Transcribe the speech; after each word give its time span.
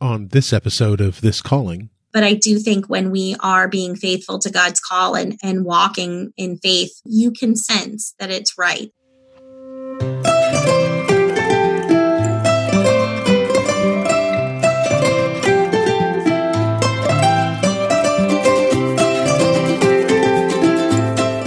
on 0.00 0.28
this 0.28 0.52
episode 0.52 1.00
of 1.00 1.20
This 1.20 1.42
Calling. 1.42 1.90
But 2.12 2.24
I 2.24 2.32
do 2.32 2.58
think 2.58 2.86
when 2.86 3.10
we 3.10 3.36
are 3.40 3.68
being 3.68 3.94
faithful 3.94 4.38
to 4.38 4.50
God's 4.50 4.80
call 4.80 5.14
and, 5.14 5.38
and 5.42 5.64
walking 5.64 6.32
in 6.38 6.56
faith, 6.56 6.90
you 7.04 7.30
can 7.30 7.54
sense 7.54 8.14
that 8.18 8.30
it's 8.30 8.56
right. 8.56 8.90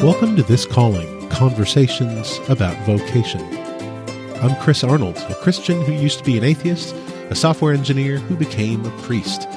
Welcome 0.04 0.36
to 0.36 0.44
This 0.44 0.68
Calling 0.68 1.28
Conversations 1.30 2.40
about 2.50 2.78
Vocation. 2.86 3.42
I'm 4.44 4.56
Chris 4.62 4.84
Arnold, 4.84 5.18
a 5.30 5.36
Christian 5.36 5.82
who 5.82 5.94
used 5.94 6.20
to 6.20 6.24
be 6.24 6.38
an 6.38 6.44
atheist, 6.44 6.94
a 7.34 7.36
software 7.36 7.74
engineer 7.74 8.20
who 8.20 8.36
became 8.36 8.86
a 8.86 9.02
priest. 9.02 9.48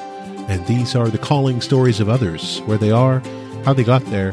And 0.49 0.65
these 0.65 0.95
are 0.95 1.09
the 1.09 1.19
calling 1.19 1.61
stories 1.61 1.99
of 1.99 2.09
others, 2.09 2.57
where 2.61 2.79
they 2.79 2.89
are, 2.89 3.19
how 3.65 3.73
they 3.73 3.83
got 3.83 4.03
there, 4.05 4.31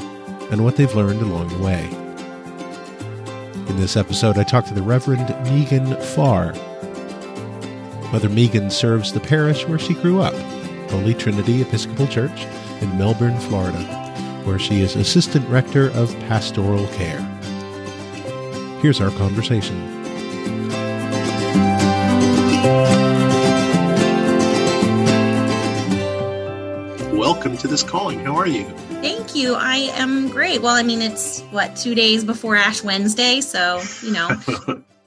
and 0.50 0.64
what 0.64 0.76
they've 0.76 0.94
learned 0.94 1.20
along 1.20 1.48
the 1.48 1.62
way. 1.62 1.84
In 3.68 3.76
this 3.76 3.98
episode, 3.98 4.38
I 4.38 4.44
talk 4.44 4.64
to 4.64 4.74
the 4.74 4.82
Reverend 4.82 5.26
Meghan 5.46 6.02
Farr. 6.14 6.54
Mother 8.12 8.30
Meghan 8.30 8.72
serves 8.72 9.12
the 9.12 9.20
parish 9.20 9.68
where 9.68 9.78
she 9.78 9.92
grew 9.92 10.22
up, 10.22 10.34
Holy 10.90 11.12
Trinity 11.12 11.60
Episcopal 11.60 12.06
Church 12.06 12.46
in 12.80 12.96
Melbourne, 12.96 13.38
Florida, 13.40 13.84
where 14.44 14.58
she 14.58 14.80
is 14.80 14.96
Assistant 14.96 15.46
Rector 15.50 15.90
of 15.90 16.18
Pastoral 16.20 16.86
Care. 16.94 17.20
Here's 18.80 19.02
our 19.02 19.10
conversation. 19.18 20.03
Welcome 27.44 27.60
to 27.60 27.68
this 27.68 27.82
calling. 27.82 28.20
How 28.20 28.34
are 28.36 28.46
you? 28.46 28.64
Thank 29.02 29.34
you. 29.34 29.54
I 29.54 29.90
am 29.96 30.30
great. 30.30 30.62
Well, 30.62 30.74
I 30.74 30.82
mean, 30.82 31.02
it's 31.02 31.42
what 31.50 31.76
two 31.76 31.94
days 31.94 32.24
before 32.24 32.56
Ash 32.56 32.82
Wednesday, 32.82 33.42
so 33.42 33.82
you 34.02 34.12
know. 34.12 34.30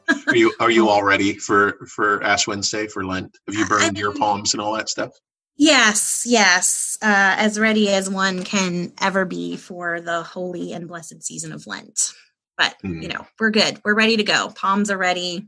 are 0.27 0.35
you 0.35 0.53
are 0.59 0.69
you 0.69 0.87
all 0.87 1.01
ready 1.01 1.33
for 1.33 1.79
for 1.87 2.21
Ash 2.21 2.45
Wednesday 2.45 2.85
for 2.85 3.03
Lent? 3.03 3.35
Have 3.47 3.55
you 3.55 3.65
burned 3.65 3.97
your 3.97 4.13
palms 4.13 4.53
and 4.53 4.61
all 4.61 4.73
that 4.73 4.87
stuff? 4.87 5.13
Yes, 5.55 6.27
yes, 6.27 6.99
uh, 7.01 7.33
as 7.39 7.59
ready 7.59 7.89
as 7.89 8.07
one 8.07 8.43
can 8.43 8.93
ever 9.01 9.25
be 9.25 9.57
for 9.57 9.99
the 9.99 10.21
holy 10.21 10.73
and 10.73 10.87
blessed 10.87 11.23
season 11.23 11.51
of 11.51 11.65
Lent. 11.65 12.13
But 12.55 12.75
mm. 12.83 13.01
you 13.01 13.07
know, 13.07 13.25
we're 13.39 13.49
good. 13.49 13.81
We're 13.83 13.95
ready 13.95 14.15
to 14.15 14.23
go. 14.23 14.49
Palms 14.49 14.91
are 14.91 14.97
ready. 14.99 15.47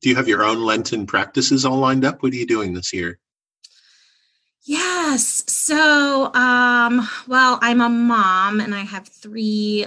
Do 0.00 0.08
you 0.08 0.16
have 0.16 0.28
your 0.28 0.44
own 0.44 0.64
Lenten 0.64 1.04
practices 1.04 1.66
all 1.66 1.76
lined 1.76 2.06
up? 2.06 2.22
What 2.22 2.32
are 2.32 2.36
you 2.36 2.46
doing 2.46 2.72
this 2.72 2.94
year? 2.94 3.18
Yes. 4.64 5.42
So, 5.48 6.32
um, 6.34 7.08
well, 7.26 7.58
I'm 7.60 7.80
a 7.80 7.88
mom 7.88 8.60
and 8.60 8.74
I 8.74 8.82
have 8.82 9.08
three 9.08 9.86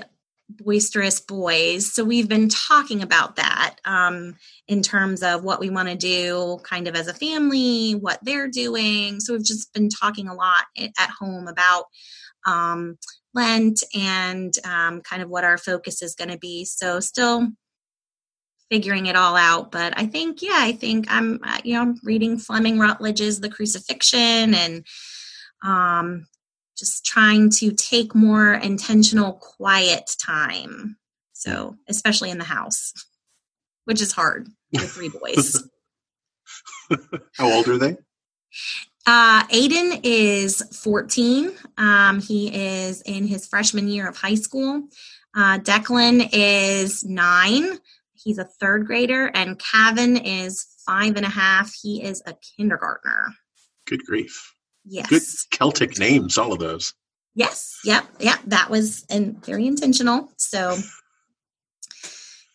boisterous 0.50 1.20
boys. 1.20 1.92
So 1.92 2.04
we've 2.04 2.28
been 2.28 2.50
talking 2.50 3.02
about 3.02 3.38
that 3.38 3.78
um, 3.86 4.36
in 4.68 4.82
terms 4.82 5.24
of 5.24 5.44
what 5.44 5.60
we 5.60 5.70
want 5.70 5.90
to 5.90 5.96
do 5.96 6.60
kind 6.64 6.88
of 6.88 6.96
as 6.96 7.08
a 7.08 7.14
family, 7.14 7.94
what 7.94 8.20
they're 8.22 8.50
doing. 8.50 9.20
So 9.20 9.34
we've 9.34 9.46
just 9.46 9.74
been 9.74 9.90
talking 9.90 10.28
a 10.28 10.36
lot 10.36 10.66
at 10.78 11.10
home 11.10 11.48
about 11.48 11.86
um, 12.46 12.98
Lent 13.34 13.82
and 13.96 14.54
um, 14.66 15.02
kind 15.02 15.22
of 15.22 15.30
what 15.30 15.44
our 15.46 15.58
focus 15.58 16.02
is 16.02 16.16
going 16.16 16.30
to 16.30 16.38
be. 16.38 16.66
So 16.66 17.00
still 17.00 17.48
figuring 18.72 19.06
it 19.06 19.16
all 19.16 19.36
out. 19.36 19.72
But 19.72 19.94
I 19.98 20.06
think, 20.06 20.42
yeah, 20.42 20.58
I 20.58 20.72
think 20.72 21.06
I'm, 21.10 21.40
uh, 21.44 21.60
you 21.64 21.74
know, 21.74 21.82
I'm 21.82 22.00
reading 22.04 22.38
Fleming 22.38 22.80
Rutledge's 22.80 23.40
The 23.40 23.50
Crucifixion 23.50 24.54
and 24.54 24.86
um, 25.64 26.28
just 26.78 27.06
trying 27.06 27.50
to 27.52 27.72
take 27.72 28.14
more 28.16 28.54
intentional, 28.54 29.34
quiet 29.34 30.12
time. 30.20 30.98
So, 31.34 31.76
especially 31.88 32.32
in 32.32 32.38
the 32.38 32.44
house, 32.44 32.94
which 33.86 34.02
is 34.02 34.12
hard 34.12 34.48
with 34.74 34.90
three 34.92 35.10
boys. 35.10 35.68
How 37.34 37.52
old 37.52 37.68
are 37.68 37.78
they? 37.78 37.98
Uh, 39.08 39.46
Aiden 39.48 40.00
is 40.04 40.64
14. 40.82 41.52
Um, 41.78 42.20
he 42.20 42.54
is 42.54 43.02
in 43.04 43.28
his 43.28 43.48
freshman 43.48 43.88
year 43.88 44.08
of 44.08 44.18
high 44.18 44.36
school. 44.36 44.88
Uh, 45.36 45.60
Declan 45.60 46.30
is 46.32 47.04
nine. 47.04 47.78
He's 48.26 48.40
a 48.40 48.44
third 48.44 48.88
grader, 48.88 49.30
and 49.36 49.60
Kevin 49.60 50.18
is 50.18 50.66
five 50.84 51.16
and 51.16 51.26
a 51.26 51.30
half. 51.30 51.72
He 51.80 52.04
is 52.04 52.24
a 52.26 52.34
kindergartner. 52.58 53.28
Good 53.86 54.04
grief. 54.04 54.52
Yes. 54.84 55.08
Good 55.08 55.22
Celtic 55.52 56.00
names, 56.00 56.38
all 56.38 56.52
of 56.52 56.58
those. 56.58 56.96
Yes. 57.36 57.80
Yep. 57.86 58.04
Yep. 58.20 58.40
That 58.48 58.72
was 58.72 59.06
and 59.12 59.46
very 59.46 59.68
intentional. 59.68 60.32
So, 60.38 60.76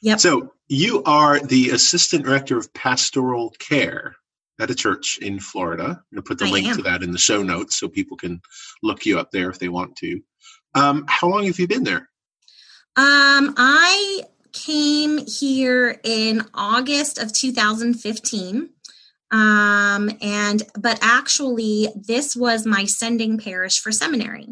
yep. 0.02 0.18
So 0.18 0.52
you 0.66 1.04
are 1.04 1.38
the 1.38 1.70
assistant 1.70 2.24
director 2.24 2.58
of 2.58 2.72
pastoral 2.74 3.54
care 3.60 4.16
at 4.58 4.70
a 4.70 4.74
church 4.74 5.18
in 5.22 5.38
Florida. 5.38 5.84
I'm 5.84 5.88
going 5.88 6.16
to 6.16 6.22
put 6.22 6.38
the 6.38 6.46
I 6.46 6.50
link 6.50 6.66
am. 6.66 6.76
to 6.78 6.82
that 6.82 7.04
in 7.04 7.12
the 7.12 7.18
show 7.18 7.44
notes 7.44 7.78
so 7.78 7.88
people 7.88 8.16
can 8.16 8.40
look 8.82 9.06
you 9.06 9.20
up 9.20 9.30
there 9.30 9.50
if 9.50 9.60
they 9.60 9.68
want 9.68 9.94
to. 9.98 10.20
Um, 10.74 11.04
how 11.08 11.28
long 11.28 11.44
have 11.44 11.60
you 11.60 11.68
been 11.68 11.84
there? 11.84 12.08
Um, 12.96 13.54
I 13.56 14.22
came 14.52 15.18
here 15.26 16.00
in 16.04 16.42
August 16.54 17.18
of 17.18 17.32
2015. 17.32 18.70
Um, 19.32 20.10
and 20.20 20.62
but 20.78 20.98
actually, 21.02 21.88
this 21.94 22.34
was 22.34 22.66
my 22.66 22.84
sending 22.84 23.38
parish 23.38 23.80
for 23.80 23.92
seminary. 23.92 24.48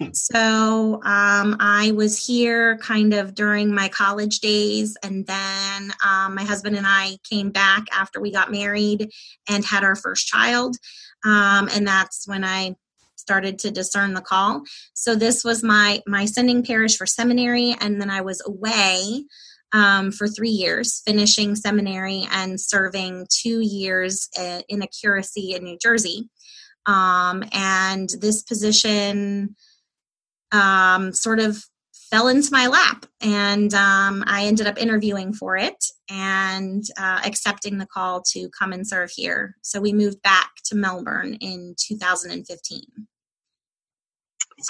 Hmm. 0.00 0.12
So 0.12 1.00
um, 1.04 1.56
I 1.60 1.92
was 1.94 2.26
here 2.26 2.78
kind 2.78 3.14
of 3.14 3.34
during 3.34 3.74
my 3.74 3.88
college 3.88 4.40
days, 4.40 4.96
and 5.02 5.26
then 5.26 5.92
um, 6.04 6.34
my 6.34 6.42
husband 6.42 6.76
and 6.76 6.86
I 6.86 7.18
came 7.30 7.50
back 7.50 7.84
after 7.92 8.20
we 8.20 8.32
got 8.32 8.50
married 8.50 9.10
and 9.48 9.64
had 9.64 9.84
our 9.84 9.94
first 9.94 10.26
child. 10.26 10.76
Um, 11.24 11.68
and 11.72 11.86
that's 11.86 12.26
when 12.26 12.44
I 12.44 12.76
started 13.24 13.58
to 13.60 13.70
discern 13.70 14.12
the 14.12 14.20
call. 14.20 14.62
So 14.92 15.14
this 15.14 15.42
was 15.44 15.62
my 15.62 16.02
my 16.06 16.26
sending 16.26 16.62
parish 16.62 16.96
for 16.98 17.06
seminary, 17.06 17.74
and 17.80 18.00
then 18.00 18.10
I 18.10 18.20
was 18.20 18.42
away 18.46 19.24
um, 19.72 20.12
for 20.12 20.28
three 20.28 20.50
years, 20.50 21.02
finishing 21.06 21.56
seminary 21.56 22.26
and 22.30 22.60
serving 22.60 23.26
two 23.30 23.60
years 23.60 24.28
uh, 24.38 24.60
in 24.68 24.82
a 24.82 24.86
curacy 24.86 25.54
in 25.54 25.64
New 25.64 25.78
Jersey. 25.82 26.28
Um, 26.86 27.42
and 27.52 28.10
this 28.20 28.42
position 28.42 29.56
um, 30.52 31.12
sort 31.12 31.40
of 31.40 31.64
fell 32.10 32.28
into 32.28 32.52
my 32.52 32.66
lap 32.68 33.06
and 33.20 33.74
um, 33.74 34.22
i 34.26 34.44
ended 34.44 34.66
up 34.68 34.78
interviewing 34.78 35.32
for 35.32 35.56
it 35.56 35.84
and 36.08 36.84
uh, 36.96 37.20
accepting 37.24 37.78
the 37.78 37.86
call 37.86 38.22
to 38.22 38.48
come 38.56 38.72
and 38.72 38.86
serve 38.86 39.10
here 39.10 39.56
so 39.62 39.80
we 39.80 39.92
moved 39.92 40.20
back 40.22 40.50
to 40.64 40.76
melbourne 40.76 41.34
in 41.40 41.74
2015 41.76 42.82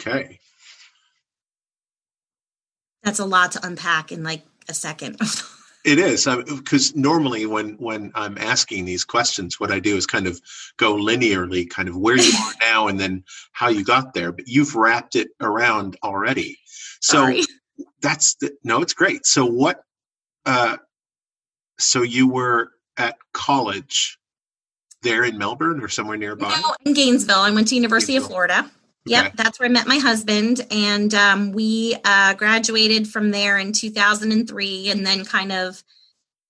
okay 0.01 0.39
that's 3.03 3.19
a 3.19 3.25
lot 3.25 3.53
to 3.53 3.67
unpack 3.67 4.13
in 4.13 4.23
like 4.23 4.43
a 4.69 4.75
second 4.75 5.19
It 5.85 5.99
is 5.99 6.27
because 6.49 6.97
normally 6.97 7.45
when 7.45 7.75
when 7.75 8.11
I'm 8.15 8.39
asking 8.39 8.87
these 8.87 9.05
questions, 9.05 9.61
what 9.61 9.71
I 9.71 9.81
do 9.81 9.97
is 9.99 10.07
kind 10.07 10.27
of 10.27 10.41
go 10.79 10.97
linearly, 10.97 11.69
kind 11.69 11.91
of 11.91 11.97
where 11.99 12.17
you 12.17 12.33
are 12.43 12.53
now, 12.63 12.89
and 12.89 12.99
then 12.99 13.23
how 13.53 13.69
you 13.69 13.85
got 13.85 14.15
there. 14.15 14.33
But 14.33 14.49
you've 14.49 14.75
wrapped 14.75 15.15
it 15.15 15.29
around 15.43 15.99
already, 16.03 16.59
so 17.01 17.19
Sorry. 17.19 17.43
that's 18.01 18.37
the, 18.37 18.53
no, 18.65 18.81
it's 18.81 18.95
great. 18.95 19.27
So 19.27 19.45
what? 19.45 19.83
Uh, 20.47 20.79
so 21.79 22.01
you 22.01 22.29
were 22.29 22.71
at 22.97 23.17
college 23.35 24.19
there 25.03 25.25
in 25.25 25.37
Melbourne 25.37 25.83
or 25.83 25.89
somewhere 25.89 26.17
nearby? 26.17 26.49
No, 26.49 26.75
in 26.87 26.95
Gainesville. 26.95 27.41
I 27.41 27.51
went 27.51 27.69
to 27.69 27.75
University 27.75 28.15
Gainesville. 28.15 28.27
of 28.27 28.33
Florida. 28.33 28.71
Yep, 29.07 29.27
okay. 29.27 29.35
that's 29.37 29.61
where 29.61 29.69
I 29.69 29.73
met 29.73 29.87
my 29.87 29.99
husband, 29.99 30.67
and 30.71 31.13
um, 31.13 31.53
we 31.53 31.95
uh, 32.05 32.35
graduated 32.35 33.07
from 33.07 33.33
there 33.33 33.59
in 33.59 33.73
2003, 33.73 34.91
and 34.91 35.07
then 35.07 35.27
kind 35.27 35.53
of 35.53 35.83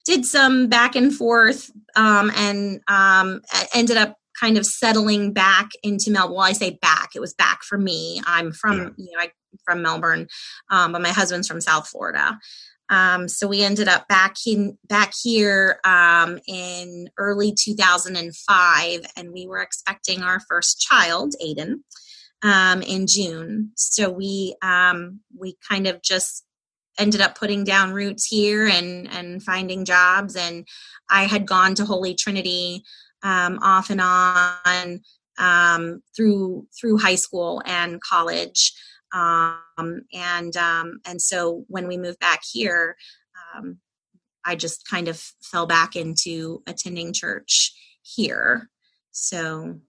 did 0.04 0.24
some 0.24 0.68
back 0.68 0.94
and 0.94 1.12
forth, 1.12 1.72
um, 1.96 2.30
and 2.36 2.80
um, 2.86 3.40
ended 3.74 3.96
up 3.96 4.16
kind 4.38 4.56
of 4.56 4.66
settling 4.66 5.32
back 5.32 5.70
into 5.82 6.12
Melbourne. 6.12 6.36
Well, 6.36 6.46
I 6.46 6.52
say 6.52 6.78
back; 6.80 7.10
it 7.16 7.20
was 7.20 7.34
back 7.34 7.64
for 7.64 7.76
me. 7.76 8.22
I'm 8.24 8.52
from 8.52 8.78
yeah. 8.78 9.04
you 9.04 9.16
know 9.16 9.22
I, 9.22 9.30
from 9.64 9.82
Melbourne, 9.82 10.28
um, 10.70 10.92
but 10.92 11.02
my 11.02 11.10
husband's 11.10 11.48
from 11.48 11.60
South 11.60 11.88
Florida. 11.88 12.38
Um, 12.88 13.26
so 13.28 13.48
we 13.48 13.64
ended 13.64 13.88
up 13.88 14.06
back 14.06 14.36
in 14.46 14.78
back 14.88 15.12
here 15.20 15.80
um, 15.84 16.38
in 16.46 17.10
early 17.18 17.52
2005, 17.52 19.00
and 19.16 19.32
we 19.32 19.48
were 19.48 19.60
expecting 19.60 20.22
our 20.22 20.38
first 20.48 20.80
child, 20.80 21.34
Aiden 21.44 21.80
um, 22.42 22.82
in 22.82 23.06
June. 23.06 23.72
So 23.76 24.10
we 24.10 24.56
um, 24.62 25.20
we 25.38 25.56
kind 25.68 25.86
of 25.86 26.02
just 26.02 26.44
ended 26.98 27.20
up 27.20 27.36
putting 27.36 27.64
down 27.64 27.92
roots 27.92 28.26
here 28.26 28.66
and 28.66 29.08
and 29.10 29.42
finding 29.42 29.84
jobs. 29.84 30.36
And 30.36 30.66
I 31.10 31.24
had 31.24 31.46
gone 31.46 31.74
to 31.76 31.84
Holy 31.84 32.14
Trinity 32.14 32.84
um, 33.22 33.58
off 33.62 33.90
and 33.90 34.00
on 34.00 35.00
um, 35.38 36.02
through 36.14 36.66
through 36.78 36.98
high 36.98 37.14
school 37.16 37.62
and 37.66 38.00
college. 38.00 38.72
Um, 39.12 40.02
and 40.12 40.56
um, 40.56 41.00
and 41.06 41.20
so 41.22 41.64
when 41.68 41.86
we 41.86 41.96
moved 41.96 42.18
back 42.18 42.42
here, 42.50 42.96
um, 43.56 43.78
I 44.44 44.56
just 44.56 44.88
kind 44.88 45.08
of 45.08 45.20
fell 45.42 45.66
back 45.66 45.96
into 45.96 46.62
attending 46.66 47.12
church 47.12 47.72
here. 48.02 48.68
So 49.12 49.80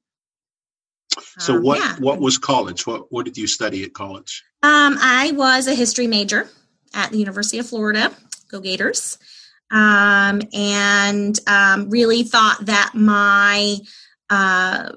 so 1.40 1.56
um, 1.56 1.64
what 1.64 1.80
yeah. 1.80 1.96
what 2.00 2.20
was 2.20 2.38
college? 2.38 2.86
What 2.86 3.12
what 3.12 3.26
did 3.26 3.38
you 3.38 3.48
study 3.48 3.84
at 3.84 3.94
college? 3.94 4.44
Um, 4.64 4.98
I 5.00 5.32
was 5.36 5.68
a 5.68 5.76
history 5.76 6.08
major 6.08 6.50
at 6.94 7.12
the 7.12 7.18
University 7.18 7.60
of 7.60 7.68
Florida. 7.68 8.12
Go 8.50 8.60
Gators! 8.60 9.18
Um, 9.72 10.42
and 10.54 11.38
um, 11.48 11.90
really 11.90 12.24
thought 12.24 12.66
that 12.66 12.92
my 12.94 13.78
uh, 14.30 14.92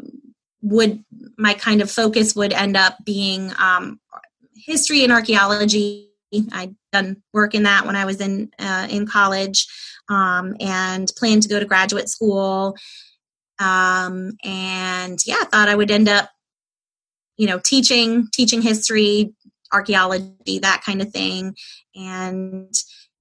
would 0.62 1.04
my 1.36 1.54
kind 1.54 1.80
of 1.80 1.90
focus 1.90 2.34
would 2.34 2.52
end 2.52 2.76
up 2.76 2.96
being 3.04 3.52
um, 3.58 4.00
history 4.54 5.04
and 5.04 5.12
archaeology. 5.12 6.06
I'd 6.52 6.74
done 6.92 7.22
work 7.32 7.54
in 7.54 7.62
that 7.62 7.86
when 7.86 7.96
I 7.96 8.04
was 8.04 8.20
in 8.20 8.50
uh, 8.58 8.86
in 8.90 9.06
college, 9.06 9.66
um, 10.08 10.56
and 10.60 11.10
planned 11.16 11.42
to 11.44 11.48
go 11.48 11.58
to 11.58 11.66
graduate 11.66 12.08
school 12.08 12.76
um, 13.58 14.32
and 14.44 15.18
yeah, 15.26 15.36
I 15.40 15.44
thought 15.44 15.68
I 15.68 15.74
would 15.74 15.90
end 15.90 16.08
up, 16.08 16.30
you 17.36 17.46
know, 17.46 17.60
teaching, 17.64 18.28
teaching 18.32 18.62
history, 18.62 19.34
archaeology, 19.72 20.58
that 20.60 20.82
kind 20.84 21.02
of 21.02 21.10
thing. 21.10 21.54
And, 21.94 22.72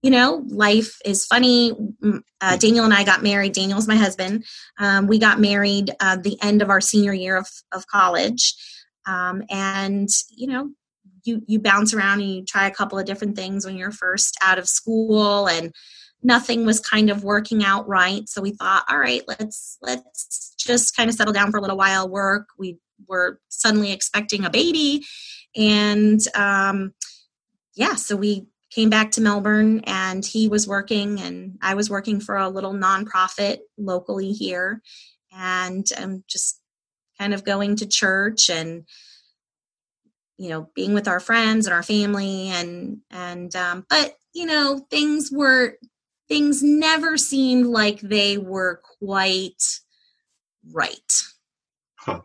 you 0.02 0.12
know, 0.12 0.44
life 0.48 0.98
is 1.04 1.26
funny. 1.26 1.74
Uh, 2.42 2.58
Daniel 2.58 2.86
and 2.86 2.94
I 2.94 3.04
got 3.04 3.24
married. 3.24 3.54
Daniel's 3.54 3.88
my 3.88 3.96
husband. 3.96 4.46
Um, 4.80 5.08
we 5.08 5.20
got 5.20 5.40
married 5.40 5.92
uh, 6.00 6.18
the 6.18 6.38
end 6.42 6.62
of 6.62 6.70
our 6.70 6.82
senior 6.82 7.14
year 7.14 7.36
of, 7.38 7.48
of 7.72 7.88
college. 7.88 8.56
Um, 9.06 9.44
and, 9.50 10.10
you 10.30 10.48
know, 10.48 10.70
you, 11.24 11.42
you 11.48 11.60
bounce 11.60 11.94
around 11.94 12.22
and 12.22 12.30
you 12.30 12.46
try 12.46 12.68
a 12.68 12.74
couple 12.74 12.98
of 12.98 13.06
different 13.06 13.36
things 13.36 13.66
when 13.66 13.76
you're 13.76 13.92
first 13.92 14.38
out 14.42 14.60
of 14.60 14.70
school 14.70 15.48
and 15.48 15.74
nothing 16.24 16.66
was 16.66 16.80
kind 16.80 17.10
of 17.10 17.24
working 17.24 17.64
out 17.64 17.88
right. 17.88 18.28
So 18.28 18.42
we 18.42 18.52
thought 18.52 18.86
all 18.90 19.00
right 19.00 19.22
let's 19.28 19.78
let's 19.82 20.56
just 20.58 20.96
kind 20.96 21.10
of 21.10 21.16
settle 21.16 21.34
down 21.34 21.52
for 21.52 21.58
a 21.58 21.62
little 21.62 21.78
while 21.78 22.10
work. 22.10 22.48
We 22.58 22.80
were 23.08 23.40
suddenly 23.50 23.92
expecting 23.92 24.46
a 24.46 24.50
baby 24.50 25.06
and 25.56 26.20
um, 26.36 26.94
yeah 27.76 27.96
so 27.96 28.16
we 28.16 28.48
came 28.70 28.90
back 28.90 29.12
to 29.12 29.22
melbourne 29.22 29.82
and 29.86 30.26
he 30.26 30.48
was 30.48 30.68
working 30.68 31.20
and 31.20 31.58
i 31.62 31.74
was 31.74 31.90
working 31.90 32.20
for 32.20 32.36
a 32.36 32.50
little 32.50 32.74
nonprofit 32.74 33.60
locally 33.78 34.32
here 34.32 34.82
and 35.32 35.86
um, 35.98 36.24
just 36.28 36.60
kind 37.18 37.34
of 37.34 37.44
going 37.44 37.76
to 37.76 37.88
church 37.88 38.50
and 38.50 38.84
you 40.38 40.50
know 40.50 40.70
being 40.76 40.94
with 40.94 41.08
our 41.08 41.20
friends 41.20 41.66
and 41.66 41.74
our 41.74 41.84
family 41.84 42.50
and 42.50 43.00
and 43.10 43.56
um, 43.56 43.86
but 43.90 44.14
you 44.34 44.46
know 44.46 44.86
things 44.90 45.32
were 45.32 45.78
things 46.28 46.62
never 46.64 47.18
seemed 47.18 47.68
like 47.68 48.00
they 48.02 48.38
were 48.38 48.82
quite 49.00 49.80
right. 50.72 51.14
Huh. 51.96 52.22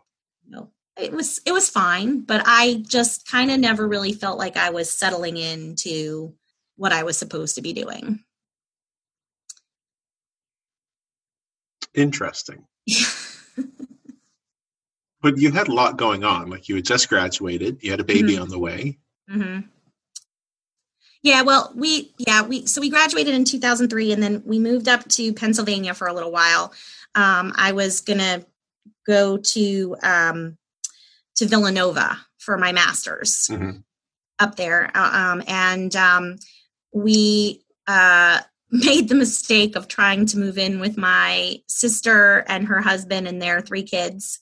No, 0.47 0.69
it 0.97 1.11
was 1.11 1.39
it 1.45 1.51
was 1.51 1.69
fine, 1.69 2.21
but 2.21 2.43
I 2.45 2.83
just 2.87 3.27
kind 3.27 3.51
of 3.51 3.59
never 3.59 3.87
really 3.87 4.13
felt 4.13 4.37
like 4.37 4.57
I 4.57 4.69
was 4.69 4.91
settling 4.91 5.37
into 5.37 6.33
what 6.75 6.91
I 6.91 7.03
was 7.03 7.17
supposed 7.17 7.55
to 7.55 7.61
be 7.61 7.73
doing. 7.73 8.23
Interesting. 11.93 12.65
but 15.21 15.37
you 15.37 15.51
had 15.51 15.67
a 15.67 15.73
lot 15.73 15.97
going 15.97 16.23
on. 16.23 16.49
Like 16.49 16.67
you 16.67 16.75
had 16.75 16.85
just 16.85 17.07
graduated, 17.07 17.83
you 17.83 17.91
had 17.91 17.99
a 17.99 18.05
baby 18.05 18.33
mm-hmm. 18.33 18.41
on 18.41 18.49
the 18.49 18.59
way. 18.59 18.97
Mm-hmm. 19.29 19.67
Yeah, 21.23 21.41
well, 21.43 21.71
we 21.73 22.13
yeah 22.17 22.43
we 22.43 22.65
so 22.65 22.81
we 22.81 22.89
graduated 22.89 23.33
in 23.33 23.45
2003, 23.45 24.11
and 24.11 24.21
then 24.21 24.43
we 24.45 24.59
moved 24.59 24.89
up 24.89 25.07
to 25.09 25.33
Pennsylvania 25.33 25.93
for 25.93 26.07
a 26.07 26.13
little 26.13 26.31
while. 26.31 26.73
Um, 27.15 27.53
I 27.55 27.71
was 27.71 28.01
gonna 28.01 28.45
go 29.07 29.37
to 29.37 29.95
um, 30.03 30.57
to 31.37 31.45
Villanova 31.45 32.19
for 32.39 32.57
my 32.57 32.73
master's 32.73 33.47
mm-hmm. 33.49 33.79
up 34.37 34.57
there, 34.57 34.91
uh, 34.93 35.31
um, 35.31 35.43
and 35.47 35.95
um, 35.95 36.35
we 36.93 37.63
uh, 37.87 38.41
made 38.71 39.07
the 39.07 39.15
mistake 39.15 39.77
of 39.77 39.87
trying 39.87 40.25
to 40.25 40.37
move 40.37 40.57
in 40.57 40.81
with 40.81 40.97
my 40.97 41.55
sister 41.67 42.43
and 42.49 42.67
her 42.67 42.81
husband 42.81 43.29
and 43.29 43.41
their 43.41 43.61
three 43.61 43.83
kids 43.83 44.39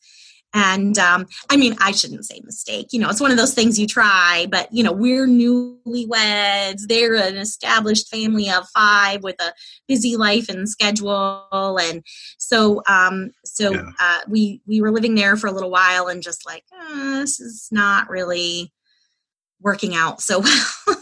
and 0.53 0.97
um, 0.97 1.27
I 1.49 1.55
mean, 1.55 1.75
I 1.79 1.91
shouldn't 1.91 2.25
say 2.25 2.41
mistake. 2.43 2.87
You 2.91 2.99
know, 2.99 3.09
it's 3.09 3.21
one 3.21 3.31
of 3.31 3.37
those 3.37 3.53
things 3.53 3.79
you 3.79 3.87
try, 3.87 4.47
but 4.49 4.67
you 4.71 4.83
know, 4.83 4.91
we're 4.91 5.25
newlyweds. 5.25 6.87
They're 6.87 7.15
an 7.15 7.37
established 7.37 8.09
family 8.09 8.49
of 8.49 8.67
five 8.73 9.23
with 9.23 9.41
a 9.41 9.53
busy 9.87 10.17
life 10.17 10.49
and 10.49 10.67
schedule, 10.67 11.77
and 11.81 12.03
so 12.37 12.81
um, 12.87 13.31
so 13.45 13.71
yeah. 13.71 13.91
uh, 13.99 14.19
we 14.27 14.61
we 14.67 14.81
were 14.81 14.91
living 14.91 15.15
there 15.15 15.37
for 15.37 15.47
a 15.47 15.53
little 15.53 15.71
while, 15.71 16.07
and 16.07 16.21
just 16.21 16.45
like 16.45 16.63
oh, 16.73 17.21
this 17.21 17.39
is 17.39 17.69
not 17.71 18.09
really 18.09 18.73
working 19.61 19.95
out 19.95 20.21
so 20.21 20.39
well. 20.87 20.95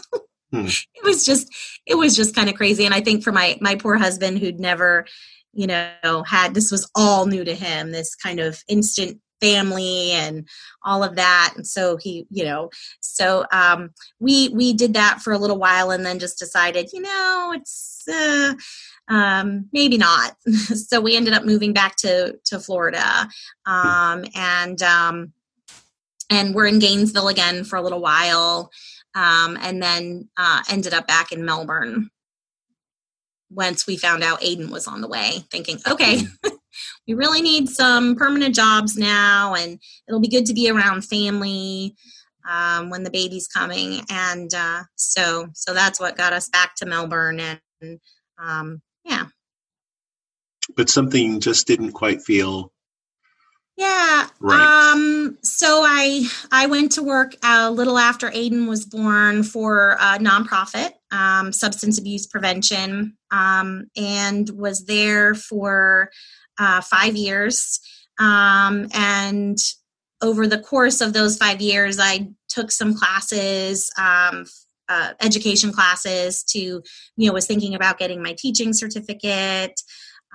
hmm. 0.52 0.66
It 0.66 1.04
was 1.04 1.24
just 1.24 1.52
it 1.86 1.96
was 1.96 2.14
just 2.14 2.36
kind 2.36 2.48
of 2.48 2.54
crazy, 2.54 2.84
and 2.84 2.94
I 2.94 3.00
think 3.00 3.24
for 3.24 3.32
my 3.32 3.58
my 3.60 3.74
poor 3.74 3.96
husband 3.96 4.38
who'd 4.38 4.60
never 4.60 5.06
you 5.52 5.66
know 5.66 6.22
had 6.24 6.54
this 6.54 6.70
was 6.70 6.88
all 6.94 7.26
new 7.26 7.42
to 7.42 7.56
him 7.56 7.90
this 7.90 8.14
kind 8.14 8.38
of 8.38 8.62
instant 8.68 9.20
family 9.40 10.12
and 10.12 10.48
all 10.82 11.02
of 11.02 11.16
that. 11.16 11.54
And 11.56 11.66
so 11.66 11.96
he 11.96 12.26
you 12.30 12.44
know 12.44 12.70
so 13.00 13.44
um, 13.52 13.90
we 14.18 14.48
we 14.50 14.72
did 14.72 14.94
that 14.94 15.20
for 15.20 15.32
a 15.32 15.38
little 15.38 15.58
while 15.58 15.90
and 15.90 16.04
then 16.04 16.18
just 16.18 16.38
decided 16.38 16.90
you 16.92 17.00
know 17.00 17.52
it's 17.56 18.04
uh, 18.08 18.54
um, 19.08 19.68
maybe 19.72 19.96
not. 19.96 20.36
So 20.90 21.00
we 21.00 21.16
ended 21.16 21.34
up 21.34 21.44
moving 21.44 21.72
back 21.72 21.96
to 21.96 22.38
to 22.46 22.58
florida 22.58 23.28
um, 23.66 24.24
and 24.34 24.80
um, 24.82 25.32
and 26.30 26.54
we're 26.54 26.66
in 26.66 26.78
gainesville 26.78 27.28
again 27.28 27.64
for 27.64 27.76
a 27.76 27.82
little 27.82 28.00
while 28.00 28.70
um, 29.14 29.58
and 29.60 29.82
then 29.82 30.28
uh, 30.36 30.62
ended 30.70 30.94
up 30.94 31.06
back 31.06 31.32
in 31.32 31.44
melbourne 31.44 32.10
once 33.50 33.86
we 33.86 33.96
found 33.96 34.22
out 34.22 34.40
aiden 34.40 34.70
was 34.70 34.86
on 34.86 35.00
the 35.00 35.08
way 35.08 35.44
thinking 35.50 35.78
okay 35.88 36.22
we 37.10 37.14
really 37.14 37.42
need 37.42 37.68
some 37.68 38.14
permanent 38.14 38.54
jobs 38.54 38.96
now, 38.96 39.54
and 39.54 39.80
it'll 40.06 40.20
be 40.20 40.28
good 40.28 40.46
to 40.46 40.54
be 40.54 40.70
around 40.70 41.04
family 41.04 41.96
um, 42.48 42.88
when 42.88 43.02
the 43.02 43.10
baby's 43.10 43.48
coming. 43.48 44.02
And 44.08 44.54
uh, 44.54 44.84
so, 44.94 45.48
so 45.54 45.74
that's 45.74 45.98
what 45.98 46.16
got 46.16 46.32
us 46.32 46.48
back 46.48 46.76
to 46.76 46.86
Melbourne, 46.86 47.40
and 47.40 48.00
um, 48.38 48.80
yeah. 49.04 49.24
But 50.76 50.88
something 50.88 51.40
just 51.40 51.66
didn't 51.66 51.92
quite 51.92 52.22
feel 52.22 52.72
yeah. 53.80 54.28
Right. 54.40 54.92
Um, 54.92 55.38
so 55.42 55.82
I 55.82 56.28
I 56.52 56.66
went 56.66 56.92
to 56.92 57.02
work 57.02 57.34
a 57.42 57.70
little 57.70 57.96
after 57.96 58.28
Aiden 58.30 58.68
was 58.68 58.84
born 58.84 59.42
for 59.42 59.92
a 59.92 60.18
nonprofit, 60.18 60.90
um, 61.10 61.50
substance 61.50 61.98
abuse 61.98 62.26
prevention, 62.26 63.16
um, 63.30 63.86
and 63.96 64.50
was 64.50 64.84
there 64.84 65.34
for 65.34 66.10
uh, 66.60 66.80
five 66.82 67.16
years. 67.16 67.80
Um, 68.20 68.86
and 68.94 69.58
over 70.22 70.46
the 70.46 70.60
course 70.60 71.00
of 71.00 71.12
those 71.12 71.36
five 71.36 71.60
years, 71.60 71.98
I 71.98 72.28
took 72.48 72.70
some 72.70 72.94
classes, 72.94 73.90
um, 73.98 74.44
uh, 74.88 75.14
education 75.20 75.72
classes 75.72 76.44
to, 76.44 76.58
you 76.58 77.26
know, 77.26 77.32
was 77.32 77.46
thinking 77.46 77.74
about 77.74 77.98
getting 77.98 78.22
my 78.22 78.34
teaching 78.38 78.72
certificate. 78.72 79.80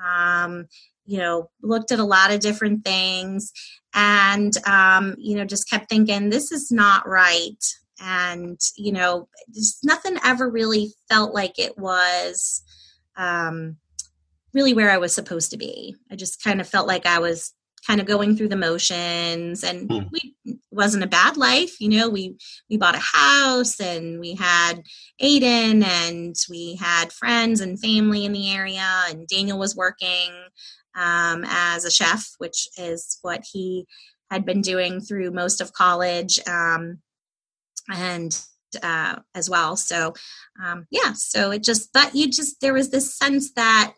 Um, 0.04 0.66
you 1.06 1.20
know, 1.20 1.50
looked 1.62 1.92
at 1.92 2.00
a 2.00 2.04
lot 2.04 2.32
of 2.32 2.40
different 2.40 2.84
things 2.84 3.52
and, 3.94 4.54
um, 4.68 5.16
you 5.20 5.36
know, 5.36 5.46
just 5.46 5.70
kept 5.70 5.88
thinking, 5.88 6.30
this 6.30 6.52
is 6.52 6.72
not 6.72 7.08
right. 7.08 7.64
And, 8.02 8.60
you 8.76 8.92
know, 8.92 9.30
just 9.54 9.84
nothing 9.84 10.18
ever 10.24 10.50
really 10.50 10.94
felt 11.08 11.34
like 11.34 11.60
it 11.60 11.78
was, 11.78 12.64
um, 13.16 13.78
really 14.56 14.74
where 14.74 14.90
I 14.90 14.98
was 14.98 15.14
supposed 15.14 15.52
to 15.52 15.58
be. 15.58 15.96
I 16.10 16.16
just 16.16 16.42
kind 16.42 16.62
of 16.62 16.68
felt 16.68 16.88
like 16.88 17.06
I 17.06 17.20
was 17.20 17.54
kind 17.86 18.00
of 18.02 18.08
going 18.08 18.36
through 18.36 18.48
the 18.48 18.56
motions 18.56 19.64
and 19.64 19.88
mm. 19.88 20.10
we 20.12 20.60
wasn't 20.72 21.04
a 21.04 21.08
bad 21.08 21.38
life 21.38 21.80
you 21.80 21.88
know 21.88 22.10
we 22.10 22.36
we 22.70 22.78
bought 22.78 22.96
a 22.96 23.00
house 23.00 23.80
and 23.80 24.20
we 24.20 24.34
had 24.34 24.82
aiden 25.22 25.84
and 25.84 26.36
we 26.50 26.76
had 26.76 27.14
friends 27.14 27.62
and 27.62 27.80
family 27.80 28.26
in 28.26 28.32
the 28.32 28.52
area 28.52 28.88
and 29.10 29.28
daniel 29.28 29.60
was 29.60 29.76
working 29.76 30.32
um, 30.96 31.44
as 31.46 31.86
a 31.86 31.92
chef 31.92 32.26
which 32.40 32.68
is 32.78 33.20
what 33.22 33.44
he 33.52 33.86
had 34.32 34.46
been 34.46 34.62
doing 34.62 35.00
through 35.00 35.30
most 35.32 35.62
of 35.62 35.74
college 35.74 36.40
um, 36.48 37.00
and 37.94 38.42
uh, 38.82 39.16
as 39.36 39.50
well 39.50 39.76
so 39.76 40.14
um, 40.64 40.88
yeah 40.90 41.14
so 41.14 41.52
it 41.52 41.64
just 41.64 41.94
but 41.94 42.16
you 42.16 42.30
just 42.30 42.60
there 42.62 42.74
was 42.74 42.90
this 42.90 43.16
sense 43.16 43.54
that 43.54 43.94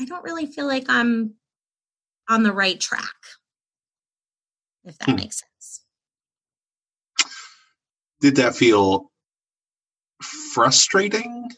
I 0.00 0.04
don't 0.04 0.24
really 0.24 0.46
feel 0.46 0.66
like 0.66 0.86
I'm 0.88 1.34
on 2.28 2.42
the 2.42 2.52
right 2.52 2.80
track 2.80 3.14
if 4.84 4.98
that 4.98 5.08
Hmm. 5.10 5.16
makes 5.16 5.40
sense 5.40 5.84
Did 8.20 8.36
that 8.36 8.54
feel 8.54 9.10
frustrating, 10.52 11.50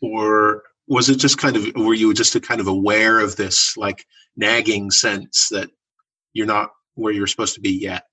or 0.00 0.62
was 0.88 1.08
it 1.10 1.16
just 1.16 1.38
kind 1.38 1.56
of 1.56 1.66
were 1.76 1.94
you 1.94 2.14
just 2.14 2.40
kind 2.42 2.60
of 2.60 2.66
aware 2.66 3.20
of 3.20 3.36
this 3.36 3.76
like 3.76 4.06
nagging 4.36 4.90
sense 4.90 5.48
that 5.50 5.70
you're 6.32 6.46
not 6.46 6.70
where 6.94 7.12
you're 7.12 7.26
supposed 7.26 7.54
to 7.54 7.60
be 7.60 7.72
yet, 7.72 8.06